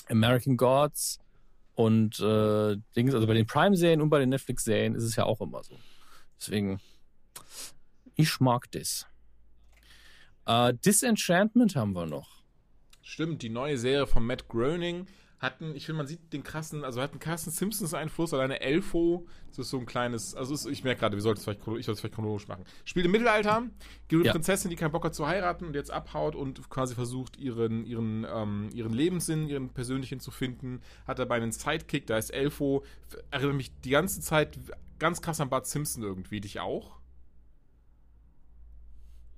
American 0.09 0.57
Gods 0.57 1.21
und 1.75 2.21
äh, 2.21 2.77
Dings, 2.97 3.15
also 3.15 3.27
bei 3.27 3.35
den 3.35 3.47
Prime-Serien 3.47 4.03
und 4.03 4.11
bei 4.11 4.19
den 4.19 4.29
Netflix-Serien 4.31 4.95
ist 4.95 5.05
es 5.05 5.17
ja 5.17 5.25
auch 5.25 5.41
immer 5.41 5.63
so. 5.63 5.77
Deswegen, 6.39 6.81
ich 8.17 8.41
mag 8.41 8.71
das. 8.73 9.07
Äh, 10.47 10.75
Disenchantment 10.85 11.77
haben 11.77 11.93
wir 11.93 12.07
noch. 12.07 12.43
Stimmt, 13.03 13.43
die 13.43 13.49
neue 13.49 13.79
Serie 13.79 14.07
von 14.07 14.27
Matt 14.27 14.49
Groening 14.49 15.07
hatten, 15.43 15.75
ich 15.75 15.87
finde, 15.87 15.99
man 15.99 16.07
sieht 16.07 16.33
den 16.33 16.45
krassen, 16.45 16.85
also 16.85 17.03
hat 17.03 17.11
einen 17.11 17.21
krassen 17.21 17.53
Simpsons-Einfluss, 17.53 18.33
alleine 18.33 18.61
Elfo, 18.61 19.27
das 19.49 19.59
ist 19.59 19.71
so 19.71 19.79
ein 19.79 19.87
kleines, 19.87 20.35
also 20.37 20.55
ist, 20.55 20.67
ich 20.67 20.85
merke 20.85 21.01
gerade, 21.01 21.17
wir 21.17 21.23
sollten 21.23 21.39
es 21.39 21.45
vielleicht, 21.45 21.61
ich 21.61 21.67
sollte 21.67 21.93
es 21.93 22.01
vielleicht 22.01 22.15
chronologisch 22.15 22.47
machen. 22.49 22.65
Spielt 22.85 23.05
im 23.07 23.13
Mittelalter, 23.13 23.65
geht 24.09 24.19
eine 24.21 24.27
Ja. 24.27 24.33
Prinzessin, 24.33 24.71
die 24.71 24.77
keinen 24.77 24.93
Bock 24.93 25.05
hat 25.05 25.15
zu 25.15 25.27
heiraten 25.27 25.67
und 25.67 25.75
jetzt 25.75 25.91
abhaut 25.91 26.37
und 26.37 26.71
quasi 26.71 26.95
versucht, 26.95 27.37
ihren, 27.39 27.85
ihren, 27.85 28.25
ähm, 28.33 28.71
ihren 28.73 28.93
Lebenssinn, 28.93 29.49
ihren 29.49 29.71
persönlichen 29.71 30.21
zu 30.21 30.31
finden, 30.31 30.81
hat 31.07 31.19
dabei 31.19 31.37
einen 31.37 31.53
Sidekick, 31.53 32.07
da 32.07 32.17
ist 32.17 32.31
Elfo, 32.31 32.85
erinnert 33.33 33.57
mich 33.57 33.73
die 33.81 33.91
ganze 33.91 34.21
Zeit 34.21 34.59
ganz 35.01 35.21
krass 35.21 35.41
an 35.41 35.51
Bart 35.51 35.67
Simpson 35.67 36.05
irgendwie, 36.05 36.41
dich 36.41 36.61
auch? 36.61 37.01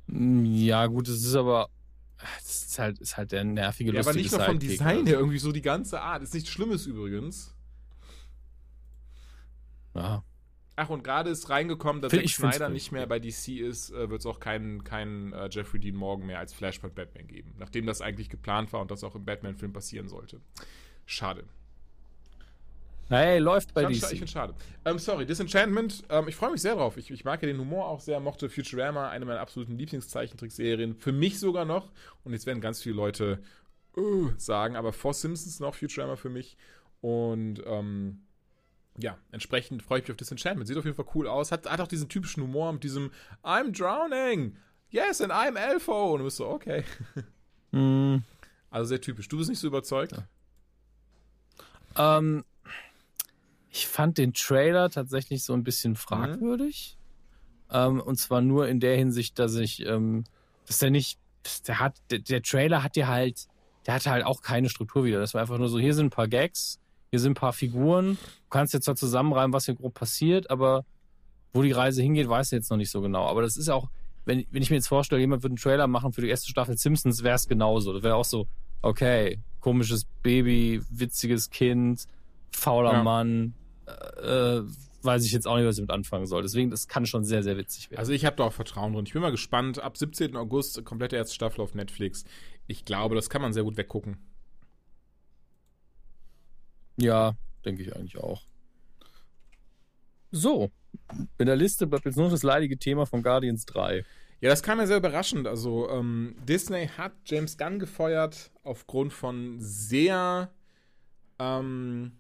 Ja, 0.09 0.87
gut, 0.87 1.09
es 1.09 1.25
ist 1.25 1.35
aber. 1.35 1.69
Das 2.19 2.65
ist 2.65 2.79
halt, 2.79 2.99
ist 3.01 3.17
halt 3.17 3.33
der 3.33 3.45
nervige, 3.45 3.93
Ja, 3.93 4.01
aber 4.01 4.13
lustige 4.13 4.23
nicht 4.23 4.33
nur 4.33 4.47
vom 4.47 4.59
Design 4.59 4.99
also. 4.99 5.07
her, 5.07 5.19
irgendwie 5.19 5.39
so 5.39 5.53
die 5.53 5.63
ganze 5.63 6.01
Art. 6.01 6.23
Ist 6.23 6.35
nichts 6.35 6.49
Schlimmes 6.49 6.87
übrigens. 6.87 7.55
Ja. 9.95 10.25
Ach, 10.77 10.89
und 10.89 11.05
gerade 11.05 11.31
ist 11.31 11.51
reingekommen, 11.51 12.03
dass 12.03 12.11
Zack 12.11 12.29
Snyder 12.29 12.69
nicht 12.69 12.91
mehr 12.91 13.07
bei 13.07 13.21
DC 13.21 13.61
ist, 13.61 13.91
äh, 13.91 14.11
wird 14.11 14.21
es 14.21 14.27
auch 14.27 14.41
keinen 14.41 14.83
keinen 14.83 15.33
äh, 15.33 15.49
Jeffrey 15.51 15.79
Dean 15.79 15.95
Morgan 15.95 16.27
mehr 16.27 16.41
als 16.41 16.53
Flashpoint 16.53 16.97
Batman 16.97 17.29
geben. 17.29 17.55
Nachdem 17.59 17.87
das 17.87 18.01
eigentlich 18.01 18.29
geplant 18.29 18.73
war 18.73 18.81
und 18.81 18.91
das 18.91 19.05
auch 19.05 19.15
im 19.15 19.25
Batman-Film 19.25 19.73
passieren 19.73 20.09
sollte. 20.09 20.41
Schade. 21.07 21.45
Hey, 23.09 23.39
läuft 23.39 23.75
bei 23.75 23.83
Schade, 23.83 23.95
DC. 23.95 24.03
ich 24.13 24.19
finde 24.19 24.27
schade. 24.29 24.55
Ähm, 24.85 24.99
sorry, 24.99 25.27
Disenchantment, 25.27 26.05
ähm, 26.09 26.27
ich 26.27 26.37
freue 26.37 26.51
mich 26.51 26.63
sehr 26.63 26.75
drauf. 26.75 26.97
Ich, 26.97 27.11
ich 27.11 27.25
mag 27.25 27.43
ja 27.43 27.47
den 27.47 27.59
Humor 27.61 27.87
auch 27.87 28.01
sehr, 28.01 28.19
mochte 28.19 28.49
Futurama, 28.49 29.11
eine 29.11 29.25
meiner 29.27 29.41
absoluten 29.41 29.77
Lieblingszeichentrickserien. 29.79 30.97
Für 30.97 31.13
mich 31.13 31.39
sogar 31.39 31.65
noch. 31.65 31.91
Und 32.25 32.33
jetzt 32.33 32.47
werden 32.47 32.61
ganz 32.61 32.83
viele 32.83 32.97
Leute 32.97 33.43
äh, 33.97 34.01
sagen, 34.39 34.75
aber 34.77 34.93
vor 34.93 35.13
Simpsons 35.15 35.61
noch 35.61 35.75
Futurama 35.75 36.17
für 36.17 36.31
mich. 36.31 36.57
Und 37.03 37.63
ähm, 37.67 38.23
ja, 38.99 39.19
entsprechend 39.33 39.83
freue 39.83 39.99
ich 39.99 40.05
mich 40.05 40.13
auf 40.13 40.17
Disenchantment. 40.17 40.67
Sieht 40.67 40.79
auf 40.79 40.85
jeden 40.85 40.97
Fall 40.97 41.07
cool 41.15 41.29
aus. 41.29 41.53
Hat, 41.53 41.69
hat 41.71 41.81
auch 41.81 41.89
diesen 41.89 42.09
typischen 42.09 42.43
Humor 42.43 42.73
mit 42.73 42.85
diesem 42.85 43.11
I'm 43.43 43.77
drowning. 43.77 44.57
Yes, 44.91 45.21
and 45.21 45.31
I'm 45.33 45.57
Elfo. 45.59 46.13
Und 46.15 46.21
du 46.21 46.25
bist 46.25 46.39
so, 46.39 46.49
okay. 46.49 46.85
Hm, 47.73 48.23
Also 48.71 48.89
sehr 48.89 49.01
typisch. 49.01 49.29
Du 49.29 49.37
bist 49.37 49.51
nicht 49.51 49.59
so 49.59 49.67
überzeugt? 49.67 50.15
ähm, 51.97 52.45
ich 53.75 53.89
fand 53.89 54.19
den 54.19 54.33
Trailer 54.35 54.89
tatsächlich 54.89 55.43
so 55.43 55.53
ein 55.53 55.65
bisschen 55.65 55.97
fragwürdig. 55.97 56.97
Ähm, 57.73 58.01
und 58.01 58.17
zwar 58.17 58.41
nur 58.41 58.69
in 58.69 58.79
der 58.79 58.97
Hinsicht, 58.97 59.37
dass 59.41 59.57
ich, 59.57 59.85
ähm, 59.85 60.23
dass 60.65 60.79
der 60.79 60.91
nicht, 60.91 61.19
der 61.67 61.81
hat, 61.81 61.97
der, 62.09 62.21
der 62.21 62.41
Trailer 62.41 62.85
hat 62.85 62.97
ja 62.97 63.09
halt, 63.09 63.49
der 63.85 63.95
hatte 63.95 64.11
halt 64.11 64.25
auch 64.25 64.43
keine 64.43 64.69
Struktur 64.69 65.03
wieder. 65.05 65.19
Das 65.19 65.35
war 65.35 65.41
einfach 65.41 65.59
nur 65.59 65.69
so, 65.69 65.81
hier 65.81 65.93
sind 65.93 66.07
ein 66.07 66.11
paar 66.11 66.29
Gags, 66.29 66.79
hier 67.11 67.19
sind 67.19 67.33
ein 67.33 67.35
paar 67.35 67.53
Figuren. 67.53 68.17
Du 68.45 68.49
kannst 68.49 68.75
jetzt 68.75 68.85
zwar 68.85 68.95
zusammenreimen, 68.95 69.53
was 69.53 69.65
hier 69.65 69.75
grob 69.75 69.95
passiert, 69.95 70.51
aber 70.51 70.85
wo 71.53 71.63
die 71.63 71.73
Reise 71.73 72.01
hingeht, 72.01 72.29
weiß 72.29 72.53
ich 72.53 72.57
jetzt 72.57 72.71
noch 72.71 72.77
nicht 72.77 72.93
so 72.93 73.01
genau. 73.01 73.27
Aber 73.27 73.43
das 73.43 73.57
ist 73.57 73.69
auch, 73.69 73.91
wenn, 74.25 74.47
wenn 74.53 74.63
ich 74.63 74.71
mir 74.71 74.77
jetzt 74.77 74.89
vorstelle, 74.89 75.21
jemand 75.21 75.43
würde 75.43 75.55
einen 75.55 75.59
Trailer 75.59 75.89
machen 75.89 76.13
für 76.13 76.21
die 76.21 76.29
erste 76.29 76.49
Staffel 76.49 76.79
Simpsons, 76.79 77.25
wäre 77.25 77.35
es 77.35 77.49
genauso. 77.49 77.93
Das 77.93 78.05
wäre 78.05 78.15
auch 78.15 78.25
so, 78.25 78.47
okay, 78.83 79.41
komisches 79.59 80.05
Baby, 80.23 80.81
witziges 80.91 81.51
Kind, 81.51 82.07
fauler 82.53 82.93
Ja. 82.93 83.03
Mann, 83.03 83.55
äh, 83.87 84.63
weiß 85.03 85.25
ich 85.25 85.33
jetzt 85.33 85.47
auch 85.47 85.57
nicht, 85.57 85.67
was 85.67 85.77
ich 85.77 85.83
mit 85.83 85.91
anfangen 85.91 86.27
soll. 86.27 86.43
Deswegen, 86.43 86.71
das 86.71 86.89
kann 86.89 87.07
schon 87.07 87.25
sehr, 87.25 87.43
sehr 87.43 87.57
witzig 87.57 87.91
werden. 87.91 88.01
Also 88.01 88.13
ich 88.13 88.25
habe 88.25 88.37
da 88.37 88.45
auch 88.45 88.53
Vertrauen 88.53 88.93
drin. 88.93 89.05
Ich 89.07 89.13
bin 89.13 89.23
mal 89.23 89.31
gespannt. 89.31 89.79
Ab 89.79 89.97
17. 89.97 90.37
August 90.37 90.83
komplette 90.85 91.17
erste 91.17 91.35
Staffel 91.35 91.61
auf 91.61 91.75
Netflix. 91.75 92.25
Ich 92.67 92.85
glaube, 92.85 93.15
das 93.15 93.29
kann 93.29 93.43
man 93.43 93.53
sehr 93.53 93.65
gut 93.65 93.77
weggucken. 93.77 94.17
Ja, 96.97 97.35
denke 97.65 97.83
ich 97.83 97.95
eigentlich 97.95 98.19
auch. 98.19 98.43
So, 100.31 100.71
in 101.39 101.47
der 101.47 101.57
Liste 101.57 101.87
bleibt 101.87 102.07
jetzt 102.07 102.17
nur 102.17 102.31
das 102.31 102.43
leidige 102.43 102.79
Thema 102.79 103.07
von 103.07 103.23
Guardians 103.23 103.67
3. 103.67 104.05
Ja, 104.41 104.51
das 104.51 104.63
kam 104.63 104.79
mir 104.79 104.87
sehr 104.87 104.99
überraschend. 104.99 105.47
Also 105.47 105.89
ähm, 105.91 106.37
Disney 106.47 106.89
hat 106.89 107.13
James 107.25 107.57
Gunn 107.57 107.79
gefeuert 107.79 108.51
aufgrund 108.63 109.13
von 109.13 109.57
sehr, 109.59 110.51
ähm, 111.39 112.13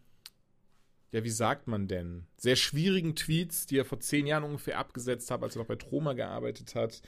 ja, 1.14 1.22
wie 1.22 1.30
sagt 1.30 1.68
man 1.68 1.86
denn? 1.86 2.26
Sehr 2.36 2.56
schwierigen 2.56 3.14
Tweets, 3.14 3.66
die 3.66 3.78
er 3.78 3.84
vor 3.84 4.00
zehn 4.00 4.26
Jahren 4.26 4.42
ungefähr 4.42 4.78
abgesetzt 4.78 5.30
hat, 5.30 5.44
als 5.44 5.54
er 5.54 5.60
noch 5.60 5.68
bei 5.68 5.76
Troma 5.76 6.12
gearbeitet 6.14 6.74
hat. 6.74 7.02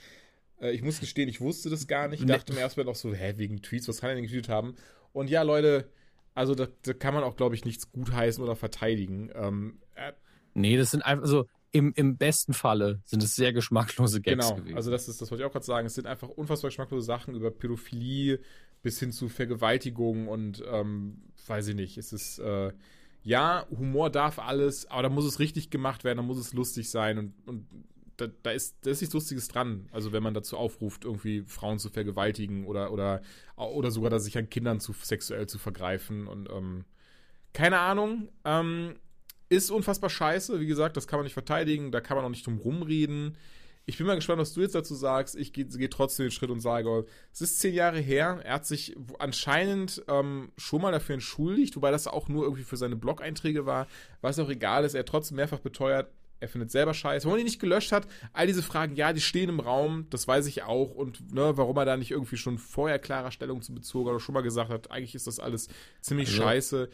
Äh, 0.61 0.71
ich 0.71 0.81
muss 0.81 1.01
gestehen, 1.01 1.27
ich 1.27 1.41
wusste 1.41 1.69
das 1.69 1.87
gar 1.87 2.07
nicht. 2.07 2.21
Ich 2.21 2.25
dachte 2.25 2.53
mir 2.53 2.61
erstmal 2.61 2.85
noch 2.85 2.95
so, 2.95 3.13
hä, 3.13 3.33
wegen 3.35 3.61
Tweets, 3.61 3.87
was 3.89 3.99
kann 3.99 4.09
er 4.11 4.15
denn 4.15 4.23
getweetet 4.23 4.47
haben? 4.47 4.75
Und 5.11 5.29
ja, 5.29 5.41
Leute, 5.41 5.89
also 6.33 6.55
da, 6.55 6.67
da 6.83 6.93
kann 6.93 7.13
man 7.13 7.25
auch, 7.25 7.35
glaube 7.35 7.55
ich, 7.55 7.65
nichts 7.65 7.91
gutheißen 7.91 8.41
oder 8.41 8.55
verteidigen. 8.55 9.29
Ähm, 9.35 9.81
er, 9.93 10.15
Nee, 10.53 10.77
das 10.77 10.91
sind 10.91 11.01
einfach 11.03 11.27
so, 11.27 11.45
im, 11.71 11.91
im 11.95 12.15
besten 12.17 12.53
Falle 12.53 13.01
sind 13.03 13.21
es 13.21 13.35
sehr 13.35 13.51
geschmacklose 13.51 14.21
Gags 14.21 14.47
Genau, 14.47 14.55
gewesen. 14.55 14.77
also 14.77 14.89
das 14.89 15.09
ist, 15.09 15.21
das 15.21 15.29
wollte 15.29 15.43
ich 15.43 15.47
auch 15.47 15.51
gerade 15.51 15.65
sagen. 15.65 15.85
Es 15.85 15.95
sind 15.95 16.07
einfach 16.07 16.29
unfassbar 16.29 16.69
geschmacklose 16.69 17.05
Sachen 17.05 17.35
über 17.35 17.51
Pädophilie 17.51 18.39
bis 18.81 18.99
hin 18.99 19.11
zu 19.11 19.27
Vergewaltigung 19.27 20.29
und 20.29 20.63
ähm, 20.65 21.23
weiß 21.45 21.67
ich 21.67 21.75
nicht. 21.75 21.97
Es 21.97 22.13
ist 22.13 22.39
äh, 22.39 22.71
ja, 23.27 23.67
Humor 23.77 24.09
darf 24.09 24.39
alles, 24.39 24.89
aber 24.89 25.03
da 25.03 25.09
muss 25.09 25.25
es 25.25 25.39
richtig 25.39 25.69
gemacht 25.69 26.05
werden, 26.05 26.17
da 26.17 26.23
muss 26.23 26.37
es 26.37 26.53
lustig 26.53 26.89
sein 26.89 27.17
und, 27.17 27.33
und 27.45 27.67
da, 28.15 28.27
da, 28.41 28.51
ist, 28.51 28.77
da 28.85 28.89
ist 28.89 29.01
nichts 29.01 29.13
Lustiges 29.13 29.49
dran. 29.49 29.89
Also 29.91 30.13
wenn 30.13 30.23
man 30.23 30.33
dazu 30.33 30.55
aufruft, 30.55 31.03
irgendwie 31.03 31.43
Frauen 31.45 31.77
zu 31.77 31.89
vergewaltigen 31.89 32.65
oder, 32.65 32.93
oder, 32.93 33.21
oder 33.57 33.91
sogar 33.91 34.17
sich 34.21 34.37
an 34.37 34.49
Kindern 34.49 34.79
zu 34.79 34.93
sexuell 34.93 35.45
zu 35.45 35.59
vergreifen 35.59 36.25
und 36.25 36.49
ähm, 36.49 36.85
keine 37.51 37.79
Ahnung. 37.79 38.29
Ähm, 38.45 38.95
ist 39.49 39.71
unfassbar 39.71 40.09
scheiße. 40.09 40.61
Wie 40.61 40.65
gesagt, 40.65 40.95
das 40.95 41.05
kann 41.05 41.19
man 41.19 41.25
nicht 41.25 41.33
verteidigen, 41.33 41.91
da 41.91 41.99
kann 41.99 42.15
man 42.15 42.25
auch 42.25 42.29
nicht 42.29 42.47
drum 42.47 42.59
rumreden. 42.59 43.37
Ich 43.89 43.97
bin 43.97 44.05
mal 44.05 44.15
gespannt, 44.15 44.39
was 44.41 44.53
du 44.53 44.59
jetzt 44.59 44.75
dazu 44.75 44.95
sagst. 44.95 45.33
Ich 45.37 45.53
gehe 45.53 45.63
geh 45.65 45.87
trotzdem 45.87 46.25
den 46.25 46.31
Schritt 46.31 46.49
und 46.49 46.59
sage, 46.59 47.05
es 47.31 47.39
ist 47.39 47.59
zehn 47.61 47.73
Jahre 47.73 47.99
her. 47.99 48.41
Er 48.43 48.55
hat 48.55 48.65
sich 48.65 48.97
anscheinend 49.17 50.03
ähm, 50.09 50.51
schon 50.57 50.81
mal 50.81 50.91
dafür 50.91 51.13
entschuldigt, 51.13 51.73
wobei 51.77 51.89
das 51.89 52.05
auch 52.05 52.27
nur 52.27 52.43
irgendwie 52.43 52.65
für 52.65 52.75
seine 52.75 52.97
Blog-Einträge 52.97 53.65
war. 53.65 53.87
Was 54.19 54.39
auch 54.39 54.49
egal 54.49 54.83
ist, 54.83 54.93
er 54.93 54.99
hat 54.99 55.07
trotzdem 55.07 55.37
mehrfach 55.37 55.59
beteuert, 55.59 56.11
er 56.41 56.49
findet 56.49 56.69
selber 56.69 56.93
scheiße. 56.93 57.25
Warum 57.25 57.37
er 57.37 57.39
ihn 57.39 57.45
nicht 57.45 57.61
gelöscht 57.61 57.93
hat, 57.93 58.07
all 58.33 58.45
diese 58.45 58.61
Fragen, 58.61 58.95
ja, 58.97 59.13
die 59.13 59.21
stehen 59.21 59.47
im 59.49 59.61
Raum, 59.61 60.05
das 60.09 60.27
weiß 60.27 60.47
ich 60.47 60.63
auch. 60.63 60.91
Und 60.93 61.33
ne, 61.33 61.55
warum 61.55 61.77
er 61.77 61.85
da 61.85 61.95
nicht 61.95 62.11
irgendwie 62.11 62.37
schon 62.37 62.57
vorher 62.57 62.99
klarer 62.99 63.31
Stellung 63.31 63.61
zu 63.61 63.73
bezogen 63.73 64.09
oder 64.09 64.19
schon 64.19 64.33
mal 64.33 64.41
gesagt 64.43 64.69
hat, 64.69 64.91
eigentlich 64.91 65.15
ist 65.15 65.27
das 65.27 65.39
alles 65.39 65.69
ziemlich 66.01 66.27
Also- 66.27 66.41
scheiße. 66.43 66.89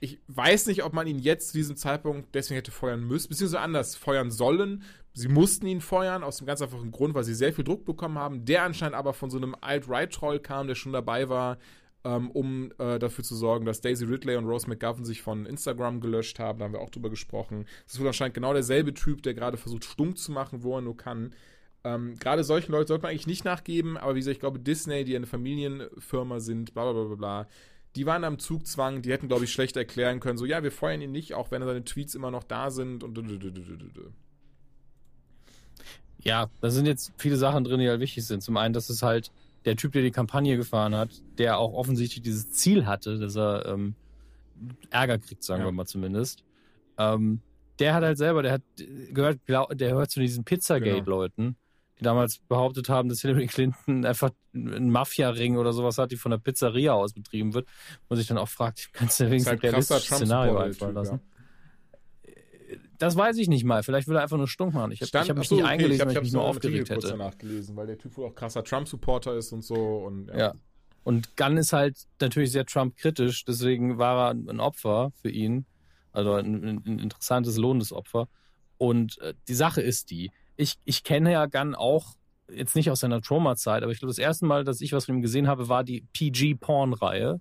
Ich 0.00 0.18
weiß 0.28 0.66
nicht, 0.66 0.84
ob 0.84 0.92
man 0.92 1.06
ihn 1.06 1.18
jetzt 1.18 1.48
zu 1.48 1.56
diesem 1.56 1.76
Zeitpunkt 1.76 2.34
deswegen 2.34 2.56
hätte 2.56 2.70
feuern 2.70 3.02
müssen, 3.02 3.30
beziehungsweise 3.30 3.60
anders 3.62 3.96
feuern 3.96 4.30
sollen. 4.30 4.82
Sie 5.18 5.28
mussten 5.28 5.66
ihn 5.66 5.80
feuern, 5.80 6.22
aus 6.22 6.36
dem 6.36 6.46
ganz 6.46 6.60
einfachen 6.60 6.90
Grund, 6.90 7.14
weil 7.14 7.24
sie 7.24 7.34
sehr 7.34 7.54
viel 7.54 7.64
Druck 7.64 7.86
bekommen 7.86 8.18
haben, 8.18 8.44
der 8.44 8.64
anscheinend 8.64 8.96
aber 8.96 9.14
von 9.14 9.30
so 9.30 9.38
einem 9.38 9.56
Alt-Right-Troll 9.58 10.40
kam, 10.40 10.66
der 10.66 10.74
schon 10.74 10.92
dabei 10.92 11.30
war, 11.30 11.56
ähm, 12.04 12.30
um 12.30 12.70
äh, 12.76 12.98
dafür 12.98 13.24
zu 13.24 13.34
sorgen, 13.34 13.64
dass 13.64 13.80
Daisy 13.80 14.04
Ridley 14.04 14.36
und 14.36 14.44
Rose 14.44 14.68
McGovern 14.68 15.06
sich 15.06 15.22
von 15.22 15.46
Instagram 15.46 16.02
gelöscht 16.02 16.38
haben. 16.38 16.58
Da 16.58 16.66
haben 16.66 16.74
wir 16.74 16.82
auch 16.82 16.90
drüber 16.90 17.08
gesprochen. 17.08 17.64
Das 17.86 17.94
ist 17.94 18.00
wohl 18.00 18.08
anscheinend 18.08 18.34
genau 18.34 18.52
derselbe 18.52 18.92
Typ, 18.92 19.22
der 19.22 19.32
gerade 19.32 19.56
versucht, 19.56 19.86
stunk 19.86 20.18
zu 20.18 20.32
machen, 20.32 20.62
wo 20.62 20.76
er 20.76 20.82
nur 20.82 20.98
kann. 20.98 21.32
Ähm, 21.82 22.16
gerade 22.18 22.44
solchen 22.44 22.72
Leuten 22.72 22.88
sollte 22.88 23.04
man 23.04 23.12
eigentlich 23.12 23.26
nicht 23.26 23.46
nachgeben, 23.46 23.96
aber 23.96 24.16
wie 24.16 24.18
gesagt, 24.18 24.34
ich 24.34 24.40
glaube, 24.40 24.58
Disney, 24.58 25.04
die 25.04 25.16
eine 25.16 25.26
Familienfirma 25.26 26.40
sind, 26.40 26.74
bla 26.74 26.92
bla 26.92 27.04
bla 27.04 27.14
bla 27.14 27.48
die 27.94 28.04
waren 28.04 28.24
am 28.24 28.38
Zugzwang, 28.38 29.00
die 29.00 29.10
hätten, 29.10 29.28
glaube 29.28 29.44
ich, 29.44 29.52
schlecht 29.54 29.74
erklären 29.78 30.20
können, 30.20 30.36
so, 30.36 30.44
ja, 30.44 30.62
wir 30.62 30.70
feuern 30.70 31.00
ihn 31.00 31.12
nicht, 31.12 31.32
auch 31.32 31.50
wenn 31.50 31.62
seine 31.64 31.82
Tweets 31.82 32.14
immer 32.14 32.30
noch 32.30 32.44
da 32.44 32.70
sind 32.70 33.02
und 33.02 33.16
Ja, 36.26 36.50
da 36.60 36.70
sind 36.70 36.86
jetzt 36.86 37.12
viele 37.18 37.36
Sachen 37.36 37.62
drin, 37.64 37.78
die 37.80 37.88
halt 37.88 38.00
wichtig 38.00 38.26
sind. 38.26 38.42
Zum 38.42 38.56
einen, 38.56 38.74
dass 38.74 38.90
es 38.90 39.02
halt 39.02 39.30
der 39.64 39.76
Typ, 39.76 39.92
der 39.92 40.02
die 40.02 40.10
Kampagne 40.10 40.56
gefahren 40.56 40.94
hat, 40.94 41.10
der 41.38 41.58
auch 41.58 41.72
offensichtlich 41.72 42.22
dieses 42.22 42.50
Ziel 42.50 42.86
hatte, 42.86 43.18
dass 43.18 43.36
er 43.36 43.66
ähm, 43.66 43.94
Ärger 44.90 45.18
kriegt, 45.18 45.44
sagen 45.44 45.60
Ja. 45.62 45.68
wir 45.68 45.72
mal 45.72 45.86
zumindest. 45.86 46.42
Ähm, 46.98 47.40
der 47.78 47.94
hat 47.94 48.02
halt 48.02 48.18
selber, 48.18 48.42
der 48.42 48.52
hat 48.52 48.62
gehört, 49.10 49.38
der 49.48 49.90
gehört 49.90 50.10
zu 50.10 50.18
diesen 50.20 50.44
Pizzagate-Leuten, 50.44 51.56
die 51.98 52.02
damals 52.04 52.38
behauptet 52.48 52.88
haben, 52.88 53.08
dass 53.08 53.20
Hillary 53.20 53.46
Clinton 53.46 54.04
einfach 54.04 54.30
einen 54.54 54.90
Mafia-Ring 54.90 55.56
oder 55.58 55.72
sowas 55.72 55.98
hat, 55.98 56.10
die 56.10 56.16
von 56.16 56.30
der 56.30 56.38
Pizzeria 56.38 56.94
aus 56.94 57.12
betrieben 57.12 57.54
wird. 57.54 57.68
Und 58.08 58.16
sich 58.16 58.26
dann 58.26 58.38
auch 58.38 58.48
fragt, 58.48 58.90
kannst 58.92 59.20
du 59.20 59.26
wenigstens 59.26 59.50
halt 59.50 59.62
ein 59.64 59.68
realistisches 59.70 60.06
Szenario 60.16 60.56
einfallen 60.58 60.94
lassen? 60.94 61.20
Das 62.98 63.16
weiß 63.16 63.36
ich 63.38 63.48
nicht 63.48 63.64
mal. 63.64 63.82
Vielleicht 63.82 64.08
will 64.08 64.16
er 64.16 64.22
einfach 64.22 64.36
nur 64.36 64.48
stunk 64.48 64.74
machen. 64.74 64.92
Ich 64.92 65.00
habe 65.00 65.10
hab 65.12 65.28
mich 65.28 65.38
achso, 65.38 65.54
nicht 65.56 65.64
okay, 65.64 65.72
eingelesen, 65.72 66.00
hab- 66.00 66.06
weil 66.06 66.12
ich 66.12 66.16
hab's 66.16 66.24
mich 66.26 66.32
nur 66.32 66.44
aufgeregt 66.44 66.90
Artikel 66.90 66.94
kurz 66.94 67.04
hätte. 67.04 67.18
danach 67.18 67.38
gelesen, 67.38 67.76
weil 67.76 67.86
der 67.86 67.98
Typ 67.98 68.16
wohl 68.16 68.26
auch 68.26 68.34
krasser 68.34 68.64
Trump-Supporter 68.64 69.34
ist 69.36 69.52
und 69.52 69.62
so 69.62 69.74
und 69.98 70.28
Ja. 70.28 70.54
Und 71.04 71.36
Gunn 71.36 71.56
ist 71.56 71.72
halt 71.72 71.96
natürlich 72.20 72.50
sehr 72.50 72.66
Trump-kritisch, 72.66 73.44
deswegen 73.44 73.96
war 73.98 74.28
er 74.28 74.30
ein 74.32 74.58
Opfer 74.58 75.12
für 75.22 75.30
ihn. 75.30 75.64
Also 76.12 76.32
ein, 76.32 76.82
ein, 76.84 76.98
interessantes, 76.98 77.58
lohnendes 77.58 77.92
Opfer. 77.92 78.26
Und 78.78 79.18
äh, 79.20 79.34
die 79.46 79.54
Sache 79.54 79.82
ist 79.82 80.10
die, 80.10 80.32
ich, 80.56 80.76
ich 80.84 81.04
kenne 81.04 81.30
ja 81.30 81.46
Gunn 81.46 81.74
auch 81.74 82.14
jetzt 82.52 82.74
nicht 82.74 82.90
aus 82.90 83.00
seiner 83.00 83.20
Trauma-Zeit, 83.20 83.82
aber 83.82 83.92
ich 83.92 83.98
glaube, 83.98 84.10
das 84.10 84.18
erste 84.18 84.46
Mal, 84.46 84.64
dass 84.64 84.80
ich 84.80 84.92
was 84.92 85.04
von 85.04 85.16
ihm 85.16 85.22
gesehen 85.22 85.46
habe, 85.46 85.68
war 85.68 85.84
die 85.84 86.04
PG-Porn-Reihe, 86.12 87.40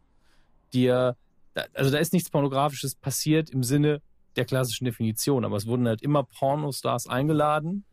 die 0.74 0.86
er 0.88 1.16
also 1.74 1.90
da 1.92 1.98
ist 2.00 2.14
nichts 2.14 2.30
Pornografisches 2.30 2.96
passiert 2.96 3.50
im 3.50 3.64
Sinne 3.64 4.02
der 4.36 4.46
klassischen 4.46 4.86
Definition, 4.86 5.46
aber 5.46 5.58
es 5.58 5.66
wurden 5.68 5.88
halt 5.88 6.02
immer 6.02 6.24
Pornostars 6.24 7.08
eingeladen 7.08 7.86